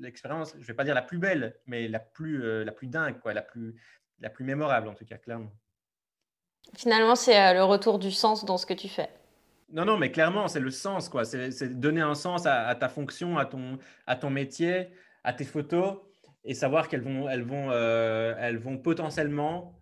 l'expérience, 0.00 0.54
je 0.54 0.60
ne 0.60 0.64
vais 0.64 0.74
pas 0.74 0.84
dire 0.84 0.94
la 0.94 1.02
plus 1.02 1.18
belle, 1.18 1.54
mais 1.66 1.86
la 1.86 2.00
plus, 2.00 2.42
euh, 2.42 2.64
la 2.64 2.72
plus 2.72 2.88
dingue, 2.88 3.20
quoi, 3.20 3.32
la, 3.32 3.42
plus, 3.42 3.76
la 4.18 4.30
plus 4.30 4.44
mémorable 4.44 4.88
en 4.88 4.94
tout 4.94 5.04
cas, 5.04 5.18
clairement. 5.18 5.52
Finalement, 6.74 7.14
c'est 7.14 7.38
euh, 7.38 7.52
le 7.52 7.62
retour 7.62 7.98
du 7.98 8.10
sens 8.10 8.44
dans 8.44 8.56
ce 8.56 8.66
que 8.66 8.74
tu 8.74 8.88
fais. 8.88 9.10
Non, 9.70 9.84
non, 9.84 9.98
mais 9.98 10.10
clairement, 10.10 10.48
c'est 10.48 10.60
le 10.60 10.70
sens, 10.70 11.08
quoi. 11.08 11.24
C'est 11.24 11.80
donner 11.80 12.00
un 12.00 12.14
sens 12.14 12.46
à, 12.46 12.74
ta 12.74 12.88
fonction, 12.88 13.38
à 13.38 13.46
ton, 13.46 13.78
à 14.06 14.16
ton 14.16 14.28
métier, 14.28 14.88
à 15.24 15.32
tes 15.32 15.44
photos, 15.44 15.98
et 16.44 16.52
savoir 16.54 16.88
qu'elles 16.88 17.00
vont, 17.00 17.28
elles 17.28 17.42
vont, 17.42 17.70
euh, 17.70 18.34
elles 18.38 18.58
vont 18.58 18.76
potentiellement 18.76 19.78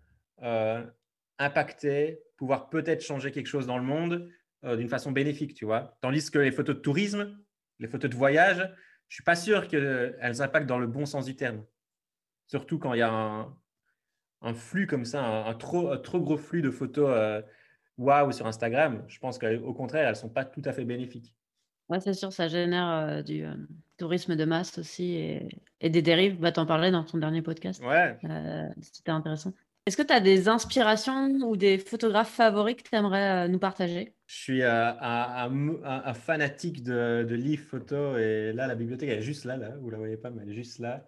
impacter, 1.37 2.23
pouvoir 2.37 2.69
peut-être 2.69 3.01
changer 3.01 3.31
quelque 3.31 3.47
chose 3.47 3.67
dans 3.67 3.77
le 3.77 3.83
monde 3.83 4.29
euh, 4.63 4.75
d'une 4.75 4.89
façon 4.89 5.11
bénéfique, 5.11 5.53
tu 5.53 5.65
vois. 5.65 5.97
Tandis 6.01 6.29
que 6.29 6.39
les 6.39 6.51
photos 6.51 6.75
de 6.75 6.81
tourisme, 6.81 7.37
les 7.79 7.87
photos 7.87 8.09
de 8.09 8.15
voyage, 8.15 8.69
je 9.07 9.15
suis 9.15 9.23
pas 9.23 9.35
sûr 9.35 9.67
qu'elles 9.67 10.41
impactent 10.41 10.67
dans 10.67 10.79
le 10.79 10.87
bon 10.87 11.05
sens 11.05 11.25
du 11.25 11.35
terme. 11.35 11.63
Surtout 12.47 12.79
quand 12.79 12.93
il 12.93 12.99
y 12.99 13.01
a 13.01 13.11
un, 13.11 13.55
un 14.41 14.53
flux 14.53 14.87
comme 14.87 15.05
ça, 15.05 15.23
un, 15.23 15.53
trop, 15.53 15.95
trop 15.97 16.19
gros 16.19 16.37
flux 16.37 16.61
de 16.61 16.71
photos 16.71 17.09
euh, 17.09 17.41
waouh 17.97 18.31
sur 18.31 18.47
Instagram. 18.47 19.03
Je 19.07 19.19
pense 19.19 19.37
qu'au 19.37 19.73
contraire, 19.73 20.05
elles 20.05 20.11
ne 20.11 20.15
sont 20.15 20.29
pas 20.29 20.45
tout 20.45 20.61
à 20.65 20.73
fait 20.73 20.85
bénéfiques. 20.85 21.35
Ouais, 21.89 21.99
c'est 21.99 22.13
sûr, 22.13 22.31
ça 22.31 22.47
génère 22.47 22.89
euh, 22.89 23.21
du 23.21 23.43
euh, 23.43 23.53
tourisme 23.97 24.35
de 24.35 24.45
masse 24.45 24.77
aussi 24.77 25.13
et, 25.81 25.89
des 25.89 26.01
dérives. 26.01 26.39
Bah, 26.39 26.51
tu 26.51 26.59
en 26.59 26.65
parlais 26.65 26.91
dans 26.91 27.03
ton 27.03 27.17
dernier 27.17 27.41
podcast. 27.41 27.83
Ouais. 27.83 28.17
C'était 28.81 29.11
intéressant. 29.11 29.53
Est-ce 29.87 29.97
que 29.97 30.03
tu 30.03 30.13
as 30.13 30.19
des 30.19 30.47
inspirations 30.47 31.27
ou 31.41 31.57
des 31.57 31.79
photographes 31.79 32.31
favoris 32.31 32.75
que 32.75 32.83
tu 32.83 32.95
aimerais 32.95 33.49
nous 33.49 33.57
partager? 33.57 34.13
Je 34.27 34.35
suis 34.35 34.63
un, 34.63 36.13
fanatique 36.13 36.83
de, 36.83 37.25
livres 37.31 37.65
photos 37.65 38.19
et 38.19 38.53
là, 38.53 38.67
la 38.67 38.75
bibliothèque, 38.75 39.09
elle 39.09 39.19
est 39.19 39.23
juste 39.23 39.45
là, 39.45 39.57
là. 39.57 39.71
Vous 39.81 39.89
la 39.89 39.97
voyez 39.97 40.17
pas, 40.17 40.29
mais 40.29 40.43
elle 40.43 40.51
est 40.51 40.55
juste 40.55 40.79
là. 40.79 41.03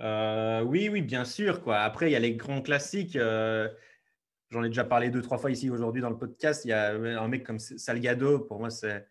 Euh, 0.00 0.62
oui, 0.62 0.88
oui, 0.88 1.02
bien 1.02 1.24
sûr. 1.24 1.60
Après, 1.70 2.08
il 2.08 2.12
y 2.12 2.16
a 2.16 2.20
les 2.20 2.34
grands 2.34 2.62
classiques. 2.62 3.16
Euh, 3.16 3.68
j'en 4.50 4.64
ai 4.64 4.68
déjà 4.68 4.84
parlé 4.84 5.10
deux, 5.10 5.22
trois 5.22 5.38
fois 5.38 5.50
ici 5.50 5.70
aujourd'hui 5.70 6.02
dans 6.02 6.10
le 6.10 6.18
podcast. 6.18 6.64
Il 6.64 6.68
y 6.68 6.72
a 6.72 6.92
un 6.92 7.28
mec 7.28 7.44
comme 7.44 7.58
Salgado. 7.58 8.40
Pour 8.40 8.58
moi, 8.58 8.70
c'est. 8.70 9.06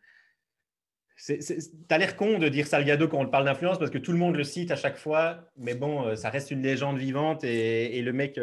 T'as 1.87 1.99
l'air 1.99 2.17
con 2.17 2.39
de 2.39 2.49
dire 2.49 2.65
Salgado 2.65 3.07
quand 3.07 3.19
on 3.19 3.29
parle 3.29 3.45
d'influence 3.45 3.77
parce 3.77 3.91
que 3.91 3.99
tout 3.99 4.11
le 4.11 4.17
monde 4.17 4.35
le 4.35 4.43
cite 4.43 4.71
à 4.71 4.75
chaque 4.75 4.97
fois, 4.97 5.47
mais 5.57 5.75
bon, 5.75 6.07
euh, 6.07 6.15
ça 6.15 6.31
reste 6.31 6.49
une 6.49 6.63
légende 6.63 6.97
vivante 6.97 7.43
et, 7.43 8.01
le 8.01 8.11
mec, 8.11 8.39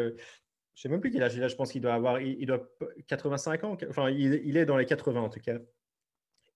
je 0.81 0.87
sais 0.87 0.89
même 0.89 0.99
plus 0.99 1.11
quel 1.11 1.21
âge 1.21 1.35
il 1.35 1.43
a, 1.43 1.47
je 1.47 1.55
pense 1.55 1.71
qu'il 1.71 1.81
doit 1.81 1.93
avoir, 1.93 2.19
il, 2.21 2.43
doit 2.47 2.67
85 3.07 3.63
ans, 3.65 3.77
enfin 3.87 4.09
il, 4.09 4.57
est 4.57 4.65
dans 4.65 4.77
les 4.77 4.87
80 4.87 5.21
en 5.21 5.29
tout 5.29 5.39
cas. 5.39 5.59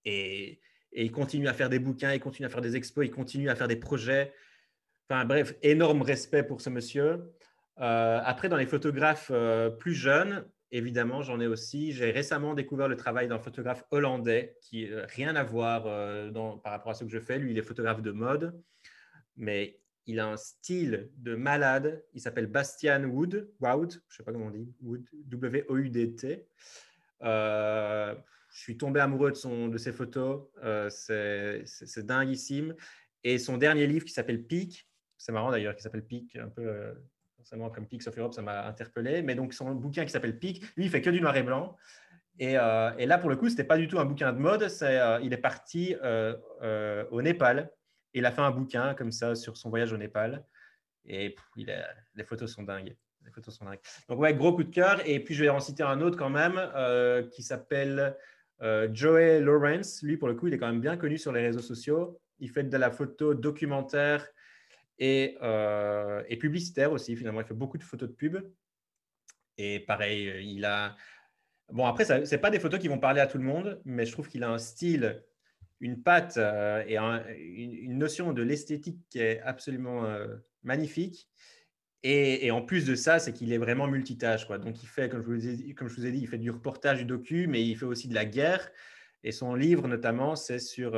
Et, 0.04 0.60
il 0.90 1.12
continue 1.12 1.46
à 1.46 1.52
faire 1.52 1.68
des 1.68 1.78
bouquins, 1.78 2.12
il 2.12 2.18
continue 2.18 2.46
à 2.46 2.48
faire 2.48 2.60
des 2.60 2.74
expos, 2.74 3.06
il 3.06 3.12
continue 3.12 3.50
à 3.50 3.54
faire 3.54 3.68
des 3.68 3.76
projets. 3.76 4.32
Enfin 5.08 5.24
bref, 5.26 5.54
énorme 5.62 6.02
respect 6.02 6.42
pour 6.42 6.60
ce 6.60 6.70
monsieur. 6.70 7.32
Euh, 7.78 8.20
après, 8.24 8.48
dans 8.48 8.56
les 8.56 8.66
photographes 8.66 9.30
euh, 9.32 9.70
plus 9.70 9.94
jeunes, 9.94 10.44
évidemment, 10.72 11.22
j'en 11.22 11.38
ai 11.38 11.46
aussi. 11.46 11.92
J'ai 11.92 12.10
récemment 12.10 12.54
découvert 12.54 12.88
le 12.88 12.96
travail 12.96 13.28
d'un 13.28 13.38
photographe 13.38 13.84
hollandais 13.92 14.56
qui 14.60 14.90
n'a 14.90 15.06
rien 15.06 15.36
à 15.36 15.44
voir 15.44 15.84
euh, 15.86 16.32
par 16.64 16.72
rapport 16.72 16.90
à 16.90 16.94
ce 16.94 17.04
que 17.04 17.10
je 17.10 17.20
fais. 17.20 17.38
Lui, 17.38 17.52
il 17.52 17.58
est 17.58 17.62
photographe 17.62 18.02
de 18.02 18.10
mode, 18.10 18.60
mais 19.36 19.78
il 20.06 20.20
a 20.20 20.28
un 20.28 20.36
style 20.36 21.10
de 21.16 21.34
malade. 21.34 22.04
Il 22.14 22.20
s'appelle 22.20 22.46
Bastian 22.46 23.04
Wood, 23.04 23.50
Wood, 23.60 24.02
je 24.08 24.16
sais 24.16 24.22
pas 24.22 24.32
comment 24.32 24.46
on 24.46 24.50
dit, 24.50 24.72
W-O-U-D-T. 24.80 26.46
je 27.20 28.16
suis 28.50 28.78
tombé 28.78 29.00
amoureux 29.00 29.32
de, 29.32 29.36
son, 29.36 29.68
de 29.68 29.78
ses 29.78 29.92
photos. 29.92 30.42
c'est 30.90 32.06
dinguissime. 32.06 32.74
Et 33.24 33.38
son 33.38 33.56
dernier 33.56 33.86
livre 33.86 34.04
qui 34.04 34.12
s'appelle 34.12 34.44
Peak, 34.44 34.88
c'est 35.18 35.32
marrant 35.32 35.50
d'ailleurs, 35.50 35.74
qui 35.74 35.82
s'appelle 35.82 36.04
Pic, 36.04 36.36
un 36.36 36.48
peu 36.48 36.62
euh, 36.62 36.92
forcément 37.36 37.70
comme 37.70 37.86
Pic 37.86 38.06
of 38.06 38.16
Europe, 38.16 38.34
ça 38.34 38.42
m'a 38.42 38.66
interpellé. 38.66 39.22
Mais 39.22 39.34
donc 39.34 39.54
son 39.54 39.74
bouquin 39.74 40.04
qui 40.04 40.10
s'appelle 40.10 40.38
Pic, 40.38 40.62
lui, 40.76 40.84
il 40.84 40.90
fait 40.90 41.02
que 41.02 41.10
du 41.10 41.20
noir 41.20 41.36
et 41.36 41.42
blanc. 41.42 41.76
Et, 42.38 42.58
euh, 42.58 42.92
et 42.98 43.06
là, 43.06 43.18
pour 43.18 43.30
le 43.30 43.36
coup, 43.36 43.48
c'était 43.48 43.64
pas 43.64 43.78
du 43.78 43.88
tout 43.88 43.98
un 43.98 44.04
bouquin 44.04 44.32
de 44.32 44.38
mode. 44.38 44.68
Euh, 44.82 45.18
il 45.22 45.32
est 45.32 45.38
parti 45.38 45.94
au 47.10 47.22
Népal. 47.22 47.70
Et 48.14 48.18
il 48.18 48.26
a 48.26 48.32
fait 48.32 48.40
un 48.40 48.50
bouquin 48.50 48.94
comme 48.94 49.12
ça 49.12 49.34
sur 49.34 49.56
son 49.56 49.70
voyage 49.70 49.92
au 49.92 49.96
Népal. 49.96 50.44
Et 51.04 51.36
les 51.56 52.24
photos 52.24 52.52
sont 52.52 52.62
dingues. 52.62 52.96
Donc 54.08 54.20
ouais, 54.20 54.34
gros 54.34 54.54
coup 54.54 54.64
de 54.64 54.70
cœur. 54.70 55.00
Et 55.04 55.20
puis 55.22 55.34
je 55.34 55.42
vais 55.42 55.48
en 55.48 55.60
citer 55.60 55.82
un 55.82 56.00
autre 56.00 56.16
quand 56.16 56.30
même 56.30 56.60
qui 57.30 57.42
s'appelle 57.42 58.16
Joey 58.92 59.40
Lawrence. 59.40 60.02
Lui, 60.02 60.16
pour 60.16 60.28
le 60.28 60.34
coup, 60.34 60.46
il 60.46 60.54
est 60.54 60.58
quand 60.58 60.70
même 60.70 60.80
bien 60.80 60.96
connu 60.96 61.18
sur 61.18 61.32
les 61.32 61.42
réseaux 61.42 61.60
sociaux. 61.60 62.20
Il 62.38 62.50
fait 62.50 62.64
de 62.64 62.76
la 62.76 62.90
photo 62.90 63.34
documentaire 63.34 64.26
euh, 65.02 66.22
et, 66.28 66.36
publicitaire 66.36 66.92
aussi. 66.92 67.16
Finalement, 67.16 67.40
il 67.40 67.46
fait 67.46 67.54
beaucoup 67.54 67.78
de 67.78 67.82
photos 67.82 68.08
de 68.08 68.14
pub. 68.14 68.38
Et 69.58 69.80
pareil, 69.80 70.28
euh, 70.28 70.40
il 70.40 70.64
a. 70.64 70.96
Bon, 71.70 71.86
après, 71.86 72.04
ce 72.04 72.30
n'est 72.30 72.40
pas 72.40 72.50
des 72.50 72.60
photos 72.60 72.78
qui 72.80 72.88
vont 72.88 72.98
parler 72.98 73.20
à 73.20 73.26
tout 73.26 73.38
le 73.38 73.44
monde, 73.44 73.80
mais 73.84 74.06
je 74.06 74.12
trouve 74.12 74.28
qu'il 74.28 74.44
a 74.44 74.50
un 74.50 74.58
style, 74.58 75.22
une 75.80 76.02
patte 76.02 76.36
euh, 76.38 76.82
et 76.86 76.96
une, 76.96 77.98
notion 77.98 78.32
de 78.32 78.42
l'esthétique 78.42 79.00
qui 79.10 79.18
est 79.18 79.40
absolument 79.42 80.04
magnifique. 80.62 81.28
Et, 82.02 82.50
en 82.52 82.62
plus 82.62 82.86
de 82.86 82.94
ça, 82.94 83.18
c'est 83.18 83.32
qu'il 83.32 83.52
est 83.52 83.58
vraiment 83.58 83.88
multitâche. 83.88 84.46
Quoi. 84.46 84.58
Donc, 84.58 84.82
il 84.82 84.86
fait, 84.86 85.08
comme 85.08 85.22
je, 85.22 85.26
vous 85.26 85.48
ai, 85.48 85.74
comme 85.74 85.88
je 85.88 85.96
vous 85.96 86.06
ai 86.06 86.12
dit, 86.12 86.20
il 86.20 86.28
fait 86.28 86.38
du 86.38 86.50
reportage, 86.50 86.98
du 86.98 87.04
docu, 87.04 87.48
mais 87.48 87.64
il 87.64 87.76
fait 87.76 87.84
aussi 87.84 88.06
de 88.06 88.14
la 88.14 88.24
guerre. 88.24 88.70
Et 89.24 89.32
son 89.32 89.54
livre, 89.54 89.88
notamment, 89.88 90.36
c'est 90.36 90.60
sur 90.60 90.92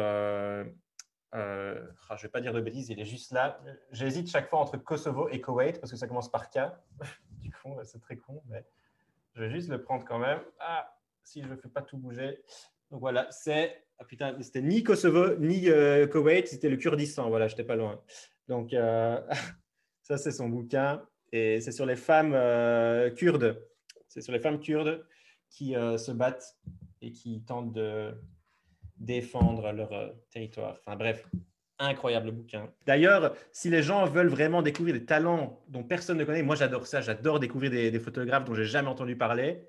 euh, 1.35 1.87
ah, 2.09 2.17
je 2.17 2.23
ne 2.23 2.23
vais 2.23 2.29
pas 2.29 2.41
dire 2.41 2.55
de 2.55 2.61
bêtises, 2.61 2.89
il 2.89 3.01
est 3.01 3.05
juste 3.05 3.33
là. 3.33 3.61
J'hésite 3.91 4.31
chaque 4.31 4.49
fois 4.49 4.61
entre 4.61 4.79
Kosovo 4.79 5.29
et 5.29 5.41
Koweït 5.41 5.79
parce 5.81 5.91
que 5.91 5.99
ça 5.99 6.07
commence 6.09 6.31
par 6.31 6.51
K. 6.51 6.61
du 7.41 7.51
coup, 7.51 7.77
c'est 7.85 8.01
très 8.01 8.17
con, 8.17 8.43
mais 8.49 8.65
je 9.35 9.43
vais 9.43 9.51
juste 9.51 9.69
le 9.69 9.83
prendre 9.83 10.05
quand 10.05 10.19
même. 10.19 10.41
Ah, 10.59 10.99
si 11.23 11.43
je 11.43 11.49
ne 11.49 11.57
fais 11.57 11.69
pas 11.69 11.83
tout 11.83 11.99
bouger. 11.99 12.43
Donc 12.91 13.01
voilà, 13.01 13.31
c'est. 13.31 13.85
Ah 13.99 14.05
putain, 14.05 14.37
c'était 14.41 14.63
ni 14.63 14.83
Kosovo 14.83 15.37
ni 15.37 15.69
euh, 15.69 16.07
Koweït, 16.07 16.49
c'était 16.49 16.69
le 16.69 16.77
Kurdistan. 16.77 17.29
Voilà, 17.29 17.49
je 17.49 17.55
n'étais 17.55 17.65
pas 17.65 17.77
loin. 17.77 18.01
Donc, 18.47 18.73
euh, 18.73 19.21
ça, 20.03 20.17
c'est 20.19 20.33
son 20.33 20.49
bouquin. 20.49 21.03
Et 21.33 21.61
c'est 21.61 21.73
sur 21.73 21.85
les 21.85 21.97
femmes 21.97 22.33
kurdes. 23.15 23.63
C'est 24.09 24.23
sur 24.23 24.33
les 24.33 24.39
femmes 24.39 24.61
kurdes 24.61 25.05
qui 25.51 25.75
se 25.75 26.11
battent 26.11 26.57
et 27.03 27.13
qui 27.13 27.43
tentent 27.45 27.73
de 27.73 28.15
défendre 28.99 29.73
leur 29.73 29.93
euh, 29.93 30.09
territoire. 30.31 30.79
Enfin 30.85 30.97
bref, 30.97 31.27
incroyable 31.79 32.33
bouquin. 32.33 32.71
D'ailleurs, 32.87 33.35
si 33.53 33.71
les 33.71 33.83
gens 33.83 34.05
veulent 34.07 34.29
vraiment 34.29 34.63
découvrir 34.63 34.95
des 34.95 35.05
talents 35.05 35.63
dont 35.69 35.85
personne 35.85 36.19
ne 36.19 36.25
connaît, 36.25 36.43
moi 36.43 36.57
j'adore 36.57 36.87
ça, 36.87 37.01
j'adore 37.01 37.41
découvrir 37.41 37.71
des, 37.71 38.01
photographes 38.01 38.45
dont 38.45 38.55
j'ai 38.55 38.65
jamais 38.65 38.89
entendu 38.89 39.17
parler. 39.17 39.69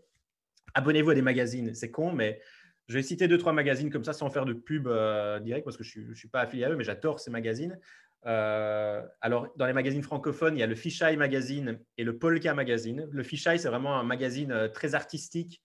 Abonnez-vous 0.73 1.11
à 1.11 1.15
des 1.15 1.21
magazines, 1.21 1.73
c'est 1.73 1.91
con, 1.91 2.11
mais 2.11 2.41
je 2.89 2.93
vais 2.93 3.03
citer 3.03 3.27
deux, 3.27 3.37
trois 3.37 3.53
magazines 3.53 3.89
comme 3.89 4.03
ça 4.03 4.13
sans 4.13 4.29
faire 4.29 4.45
de 4.45 4.53
pub 4.53 4.87
euh, 4.87 5.39
direct 5.39 5.63
parce 5.63 5.77
que 5.77 5.83
je 5.83 6.01
ne 6.01 6.13
suis, 6.13 6.27
pas 6.27 6.41
affilié 6.41 6.65
à 6.65 6.71
eux, 6.71 6.75
mais 6.75 6.83
j'adore 6.83 7.19
ces 7.19 7.31
magazines. 7.31 7.79
Euh, 8.25 9.01
alors, 9.21 9.47
dans 9.55 9.65
les 9.65 9.73
magazines 9.73 10.03
francophones, 10.03 10.57
il 10.57 10.59
y 10.59 10.63
a 10.63 10.67
le 10.67 10.75
Fisheye 10.75 11.15
Magazine 11.15 11.79
et 11.97 12.03
le 12.03 12.17
Polka 12.17 12.53
Magazine. 12.53 13.07
Le 13.09 13.23
Fisheye, 13.23 13.59
c'est 13.59 13.69
vraiment 13.69 13.97
un 13.97 14.03
magazine 14.03 14.69
très 14.73 14.95
artistique 14.95 15.61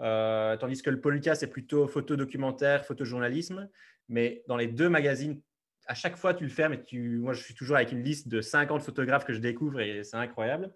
euh, 0.00 0.56
tandis 0.56 0.82
que 0.82 0.90
le 0.90 1.00
Polka, 1.00 1.34
c'est 1.34 1.46
plutôt 1.46 1.86
photo-documentaire, 1.88 2.84
photojournalisme. 2.84 3.68
Mais 4.08 4.42
dans 4.48 4.56
les 4.56 4.66
deux 4.66 4.88
magazines, 4.88 5.40
à 5.86 5.94
chaque 5.94 6.16
fois, 6.16 6.34
tu 6.34 6.46
le 6.46 6.72
et 6.72 6.84
tu... 6.84 7.18
moi, 7.18 7.32
je 7.32 7.42
suis 7.42 7.54
toujours 7.54 7.76
avec 7.76 7.92
une 7.92 8.02
liste 8.02 8.28
de 8.28 8.40
50 8.40 8.82
photographes 8.82 9.24
que 9.24 9.32
je 9.32 9.40
découvre 9.40 9.80
et 9.80 10.04
c'est 10.04 10.16
incroyable. 10.16 10.72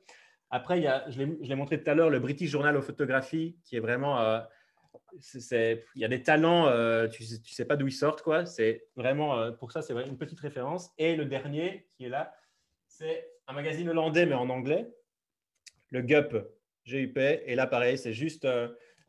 Après, 0.51 0.79
il 0.79 0.85
y 0.85 0.89
a, 0.89 1.09
je 1.11 1.23
l'ai 1.23 1.55
montré 1.55 1.83
tout 1.83 1.89
à 1.91 1.95
l'heure, 1.95 2.11
le 2.11 2.19
British 2.19 2.51
Journal 2.51 2.77
of 2.77 2.85
Photography, 2.85 3.57
qui 3.65 3.77
est 3.77 3.81
vraiment. 3.81 4.21
Euh, 4.21 4.41
il 5.35 5.81
y 5.97 6.05
a 6.05 6.09
des 6.09 6.23
talents, 6.23 6.67
euh, 6.69 7.09
tu 7.09 7.23
ne 7.23 7.29
sais, 7.45 7.65
pas 7.65 7.77
d'où 7.77 7.89
ils 7.89 7.93
sortent. 7.93 8.23
quoi. 8.23 8.47
C'est 8.47 8.87
vraiment, 8.97 9.53
pour 9.53 9.73
ça, 9.73 9.83
c'est 9.83 9.93
une 9.93 10.19
petite 10.19 10.41
référence. 10.41 10.91
Et 10.99 11.17
le 11.17 11.25
dernier 11.25 11.87
qui 11.91 12.05
est 12.05 12.09
là, 12.09 12.35
c'est 12.87 13.31
un 13.47 13.53
magazine 13.53 13.89
hollandais, 13.89 14.27
mais 14.27 14.35
en 14.35 14.49
anglais, 14.49 14.89
le 15.91 16.03
GUP, 16.03 16.37
GUP. 16.87 17.19
Et 17.19 17.55
là, 17.55 17.67
pareil, 17.67 17.99
c'est 17.99 18.13
juste 18.13 18.47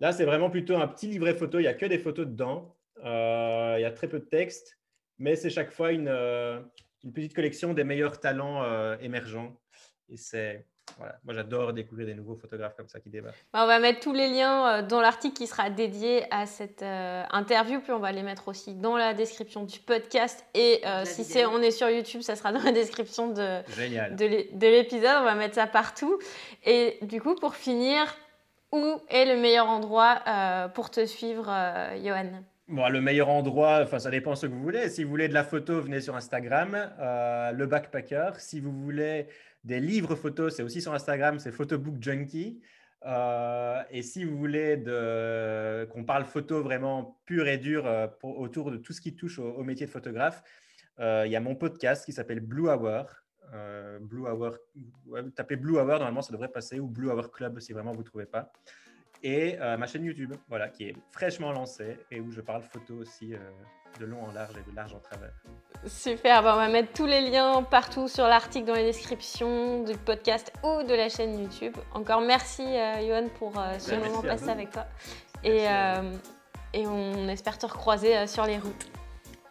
Là, 0.02 0.12
c'est 0.12 0.26
vraiment 0.26 0.50
plutôt 0.50 0.76
un 0.78 0.88
petit 0.88 1.08
livret 1.08 1.36
photo. 1.36 1.60
Il 1.60 1.62
n'y 1.62 1.68
a 1.68 1.76
que 1.76 1.86
des 1.86 2.00
photos 2.00 2.26
dedans. 2.26 2.76
Euh, 3.06 3.76
il 3.78 3.82
y 3.84 3.86
a 3.86 3.92
très 3.92 4.10
peu 4.10 4.20
de 4.20 4.26
texte, 4.26 4.80
mais 5.20 5.36
c'est 5.36 5.52
chaque 5.52 5.72
fois 5.72 5.92
une, 5.92 6.08
euh, 6.08 6.60
petite 7.14 7.36
collection 7.36 7.76
des 7.76 7.84
meilleurs 7.84 8.20
talents 8.20 8.64
euh, 8.64 8.98
émergents. 9.00 9.62
Et 10.10 10.18
c'est 10.18 10.66
voilà. 10.98 11.16
Moi, 11.24 11.34
j'adore 11.34 11.74
découvrir 11.74 12.08
des 12.08 12.14
nouveaux 12.14 12.36
photographes 12.36 12.76
comme 12.76 12.88
ça 12.88 13.00
qui 13.00 13.10
débattent. 13.10 13.34
Bah, 13.54 13.62
on 13.64 13.68
va 13.68 13.80
mettre 13.80 14.00
tous 14.02 14.14
les 14.14 14.28
liens 14.28 14.82
dans 14.84 15.02
l'article 15.02 15.36
qui 15.36 15.48
sera 15.48 15.70
dédié 15.70 16.26
à 16.32 16.46
cette 16.46 16.84
interview, 16.84 17.80
puis 17.80 17.92
on 17.92 18.00
va 18.00 18.12
les 18.12 18.24
mettre 18.24 18.48
aussi 18.48 18.76
dans 18.76 18.98
la 18.98 19.14
description 19.14 19.64
du 19.64 19.80
podcast. 19.80 20.46
Et 20.54 20.82
si 21.06 21.24
c'est, 21.24 21.46
on 21.46 21.62
est 21.62 21.72
sur 21.72 21.90
YouTube, 21.90 22.22
ça 22.22 22.36
sera 22.36 22.52
dans 22.52 22.62
la 22.62 22.72
description 22.72 23.30
de, 23.30 23.62
de 24.16 24.68
l'épisode. 24.68 25.18
On 25.22 25.26
va 25.26 25.36
mettre 25.36 25.56
ça 25.56 25.68
partout. 25.68 26.20
Et 26.66 27.00
du 27.04 27.22
coup, 27.22 27.36
pour 27.36 27.56
finir, 27.56 28.16
où 28.72 29.02
est 29.10 29.26
le 29.26 29.38
meilleur 29.40 29.68
endroit 29.68 30.22
euh, 30.28 30.68
pour 30.70 30.90
te 30.90 31.06
suivre, 31.06 31.48
euh, 31.50 31.98
Johan? 32.04 32.44
Bon, 32.68 32.88
le 32.88 33.02
meilleur 33.02 33.28
endroit, 33.28 33.82
enfin, 33.84 34.00
ça 34.00 34.10
dépend 34.10 34.36
ce 34.36 34.46
que 34.46 34.52
vous 34.52 34.62
voulez. 34.62 34.90
Si 34.90 35.04
vous 35.04 35.10
voulez 35.10 35.28
de 35.28 35.34
la 35.34 35.44
photo, 35.44 35.82
venez 35.82 36.00
sur 36.00 36.16
Instagram, 36.16 36.90
euh, 37.00 37.52
le 37.52 37.66
backpacker. 37.66 38.32
Si 38.38 38.62
vous 38.62 38.72
voulez 38.72 39.28
des 39.64 39.80
livres 39.80 40.16
photos, 40.16 40.56
c'est 40.56 40.64
aussi 40.64 40.82
sur 40.82 40.94
Instagram, 40.94 41.40
c'est 41.40 41.52
Photobook 41.52 42.02
Junkie. 42.02 42.62
Euh, 43.06 43.82
et 43.90 44.04
si 44.04 44.24
vous 44.24 44.38
voulez 44.38 44.84
qu'on 45.92 46.04
parle 46.04 46.26
photo 46.26 46.62
vraiment 46.62 47.20
pure 47.26 47.48
et 47.48 47.58
dure 47.58 47.86
autour 48.22 48.72
de 48.72 48.78
tout 48.78 48.94
ce 48.94 49.02
qui 49.02 49.16
touche 49.16 49.40
au, 49.40 49.64
métier 49.64 49.86
de 49.86 49.92
photographe, 49.92 50.44
il 51.00 51.32
y 51.32 51.36
a 51.36 51.40
mon 51.40 51.56
podcast 51.56 52.06
qui 52.06 52.14
s'appelle 52.14 52.42
Blue 52.42 52.70
Hour. 52.70 53.08
Blue 54.02 54.28
Hour, 54.28 54.58
tapez 55.36 55.56
Blue 55.56 55.78
Hour, 55.78 55.88
normalement 55.88 56.22
ça 56.22 56.32
devrait 56.32 56.52
passer, 56.52 56.80
ou 56.80 56.88
Blue 56.88 57.10
Hour 57.10 57.32
Club 57.32 57.60
si 57.60 57.74
vraiment 57.74 57.94
vous 57.94 58.02
ne 58.02 58.08
trouvez 58.08 58.28
pas 58.28 58.54
et 59.24 59.58
euh, 59.60 59.78
ma 59.78 59.88
chaîne 59.88 60.04
YouTube, 60.04 60.34
voilà, 60.50 60.70
qui 60.70 60.86
est 60.86 60.96
fraîchement 61.12 61.52
lancée 61.52 61.98
et 62.10 62.20
où 62.20 62.32
je 62.32 62.42
parle 62.42 62.64
photo 62.64 62.96
aussi 62.96 63.34
euh, 63.34 63.38
de 64.00 64.06
long 64.06 64.24
en 64.24 64.32
large 64.32 64.56
et 64.58 64.70
de 64.70 64.76
large 64.76 64.94
en 64.94 65.00
travers. 65.00 65.32
Super, 65.86 66.44
bah, 66.44 66.54
on 66.54 66.58
va 66.58 66.70
mettre 66.70 66.94
tous 66.94 67.06
les 67.06 67.22
liens 67.22 67.64
partout 67.64 68.08
sur 68.08 68.28
l'article 68.28 68.66
dans 68.66 68.74
les 68.74 68.86
descriptions 68.86 69.84
du 69.84 69.96
podcast 69.98 70.52
ou 70.64 70.84
de 70.84 70.94
la 70.94 71.10
chaîne 71.10 71.40
YouTube. 71.40 71.76
Encore 71.94 72.22
merci 72.22 72.64
euh, 72.66 73.28
pour 73.38 73.60
euh, 73.60 73.78
ce 73.80 73.96
moment 73.96 74.22
passé 74.22 74.50
avec 74.50 74.72
toi. 74.72 74.86
Et, 75.44 75.66
et, 76.74 76.86
on 76.86 77.28
espère 77.28 77.58
te 77.58 77.66
recroiser 77.66 78.28
sur 78.28 78.46
les 78.46 78.60
routes. 78.60 78.92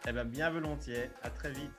Eh 0.07 0.11
bien, 0.13 0.23
bien 0.23 0.49
volontiers, 0.49 1.09
à 1.21 1.29
très 1.29 1.51
vite. 1.51 1.71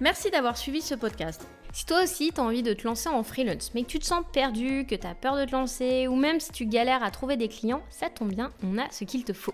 Merci 0.00 0.30
d'avoir 0.30 0.56
suivi 0.56 0.80
ce 0.80 0.94
podcast. 0.94 1.46
Si 1.76 1.84
toi 1.84 2.04
aussi 2.04 2.32
tu 2.32 2.40
as 2.40 2.42
envie 2.42 2.62
de 2.62 2.72
te 2.72 2.88
lancer 2.88 3.10
en 3.10 3.22
freelance, 3.22 3.72
mais 3.74 3.82
que 3.82 3.88
tu 3.88 3.98
te 3.98 4.06
sens 4.06 4.24
perdu, 4.32 4.86
que 4.88 4.94
tu 4.94 5.06
as 5.06 5.14
peur 5.14 5.36
de 5.36 5.44
te 5.44 5.52
lancer, 5.52 6.08
ou 6.08 6.16
même 6.16 6.40
si 6.40 6.50
tu 6.50 6.64
galères 6.64 7.02
à 7.02 7.10
trouver 7.10 7.36
des 7.36 7.48
clients, 7.48 7.82
ça 7.90 8.08
tombe 8.08 8.32
bien, 8.32 8.50
on 8.64 8.78
a 8.78 8.90
ce 8.90 9.04
qu'il 9.04 9.24
te 9.24 9.34
faut. 9.34 9.52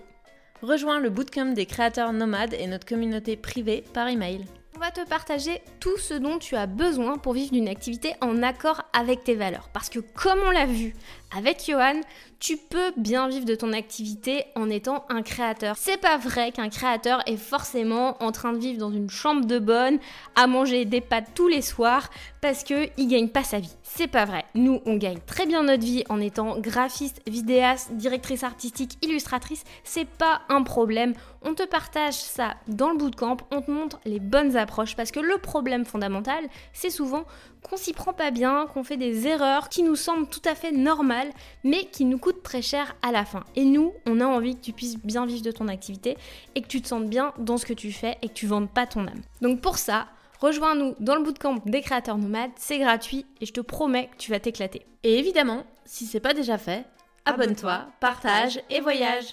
Rejoins 0.63 1.01
le 1.01 1.11
bootcamp 1.11 1.47
des 1.47 1.67
créateurs 1.67 2.13
nomades 2.13 2.55
et 2.55 2.69
notre 2.69 2.87
communauté 2.87 3.37
privée 3.37 3.83
par 3.93 4.07
email. 4.07 4.45
On 4.77 4.79
va 4.79 4.93
te 4.93 5.05
partager 5.05 5.63
tout 5.81 5.97
ce 5.99 6.15
dont 6.15 6.39
tu 6.39 6.55
as 6.55 6.67
besoin 6.67 7.19
pour 7.19 7.33
vivre 7.33 7.51
d'une 7.51 7.67
activité 7.67 8.15
en 8.21 8.41
accord 8.45 8.83
avec 8.93 9.25
tes 9.25 9.35
valeurs. 9.35 9.69
Parce 9.73 9.89
que 9.89 9.99
comme 9.99 10.39
on 10.47 10.51
l'a 10.53 10.67
vu 10.67 10.95
avec 11.37 11.65
Johan, 11.67 12.01
tu 12.39 12.57
peux 12.57 12.93
bien 12.97 13.29
vivre 13.29 13.45
de 13.45 13.55
ton 13.55 13.73
activité 13.73 14.47
en 14.57 14.69
étant 14.69 15.05
un 15.09 15.23
créateur. 15.23 15.77
C'est 15.79 16.01
pas 16.01 16.17
vrai 16.17 16.51
qu'un 16.51 16.69
créateur 16.69 17.23
est 17.27 17.37
forcément 17.37 18.21
en 18.23 18.33
train 18.33 18.53
de 18.53 18.59
vivre 18.59 18.79
dans 18.79 18.91
une 18.91 19.09
chambre 19.09 19.45
de 19.45 19.59
bonne, 19.59 19.99
à 20.35 20.47
manger 20.47 20.85
des 20.85 21.01
pâtes 21.01 21.29
tous 21.35 21.47
les 21.47 21.63
soirs, 21.63 22.11
parce 22.41 22.65
qu'il 22.65 22.91
gagne 22.99 23.29
pas 23.29 23.45
sa 23.45 23.61
vie. 23.61 23.77
C'est 23.83 24.09
pas 24.09 24.25
vrai. 24.25 24.45
Nous, 24.55 24.81
on 24.87 24.97
gagne 24.97 25.21
très 25.25 25.47
bien 25.47 25.63
notre 25.63 25.85
vie 25.85 26.03
en 26.09 26.21
étant 26.21 26.59
graphiste, 26.59 27.23
vidéaste, 27.29 27.93
directrice 27.93 28.43
artistique, 28.43 28.99
illustratrice. 29.03 29.63
C'est 29.85 30.09
pas 30.09 30.43
un 30.49 30.63
problème. 30.63 31.15
On 31.43 31.55
te 31.55 31.65
partage 31.65 32.15
ça 32.15 32.55
dans 32.67 32.91
le 32.91 32.97
bootcamp, 32.97 33.37
on 33.53 33.63
te 33.63 33.71
montre 33.71 34.01
les 34.05 34.21
bonnes 34.21 34.57
approches, 34.57 34.97
parce 34.97 35.13
que 35.13 35.21
le 35.21 35.39
problème 35.39 35.85
fondamental, 35.85 36.45
c'est 36.73 36.91
souvent 36.91 37.25
qu'on 37.63 37.77
s'y 37.77 37.93
prend 37.93 38.13
pas 38.13 38.31
bien, 38.31 38.67
qu'on 38.67 38.85
fait 38.85 38.97
des 38.97 39.27
erreurs 39.27 39.69
qui 39.69 39.83
nous 39.83 39.97
semblent 39.97 40.29
tout 40.29 40.43
à 40.45 40.55
fait 40.55 40.73
normales, 40.73 41.31
mais 41.65 41.85
qui 41.85 42.05
nous 42.05 42.19
coûtent 42.19 42.43
très 42.43 42.63
cher 42.63 42.97
à 43.03 43.13
la 43.13 43.25
fin. 43.25 43.45
Et 43.57 43.65
nous, 43.65 43.93
on 44.07 44.21
a 44.21 44.27
envie 44.27 44.57
que 44.57 44.63
tu 44.63 44.73
puisses 44.73 44.99
bien 44.99 45.27
vivre 45.27 45.43
de 45.43 45.53
ton 45.53 45.69
activité 45.69 46.17
et 46.55 46.63
que 46.63 46.69
tu 46.69 46.83
te 46.83 46.89
sentes 46.89 47.09
bien 47.09 47.33
dans 47.39 47.59
ce 47.59 47.67
que 47.67 47.73
tu 47.73 47.93
fais 47.93 48.19
et 48.23 48.29
que 48.29 48.35
tu 48.35 48.47
vendes 48.47 48.71
pas 48.71 48.87
ton 48.87 49.07
âme. 49.07 49.23
Donc 49.41 49.61
pour 49.61 49.79
ça, 49.79 50.09
rejoins-nous 50.41 50.97
dans 51.01 51.15
le 51.15 51.23
bootcamp 51.23 51.57
des 51.67 51.81
créateurs 51.81 52.19
nomades, 52.19 52.51
c'est 52.57 52.79
gratuit 52.79 53.27
et 53.41 53.47
je 53.47 53.53
te 53.53 53.61
promets 53.61 54.09
que 54.09 54.17
tu 54.17 54.31
vas 54.31 54.41
t'éclater. 54.41 54.85
Et 55.05 55.19
évidemment, 55.19 55.65
si 55.85 56.07
c'est 56.07 56.21
pas 56.21 56.35
déjà 56.35 56.59
fait, 56.59 56.85
abonne-toi, 57.25 57.87
partage 58.01 58.61
et 58.71 58.81
voyage. 58.81 59.21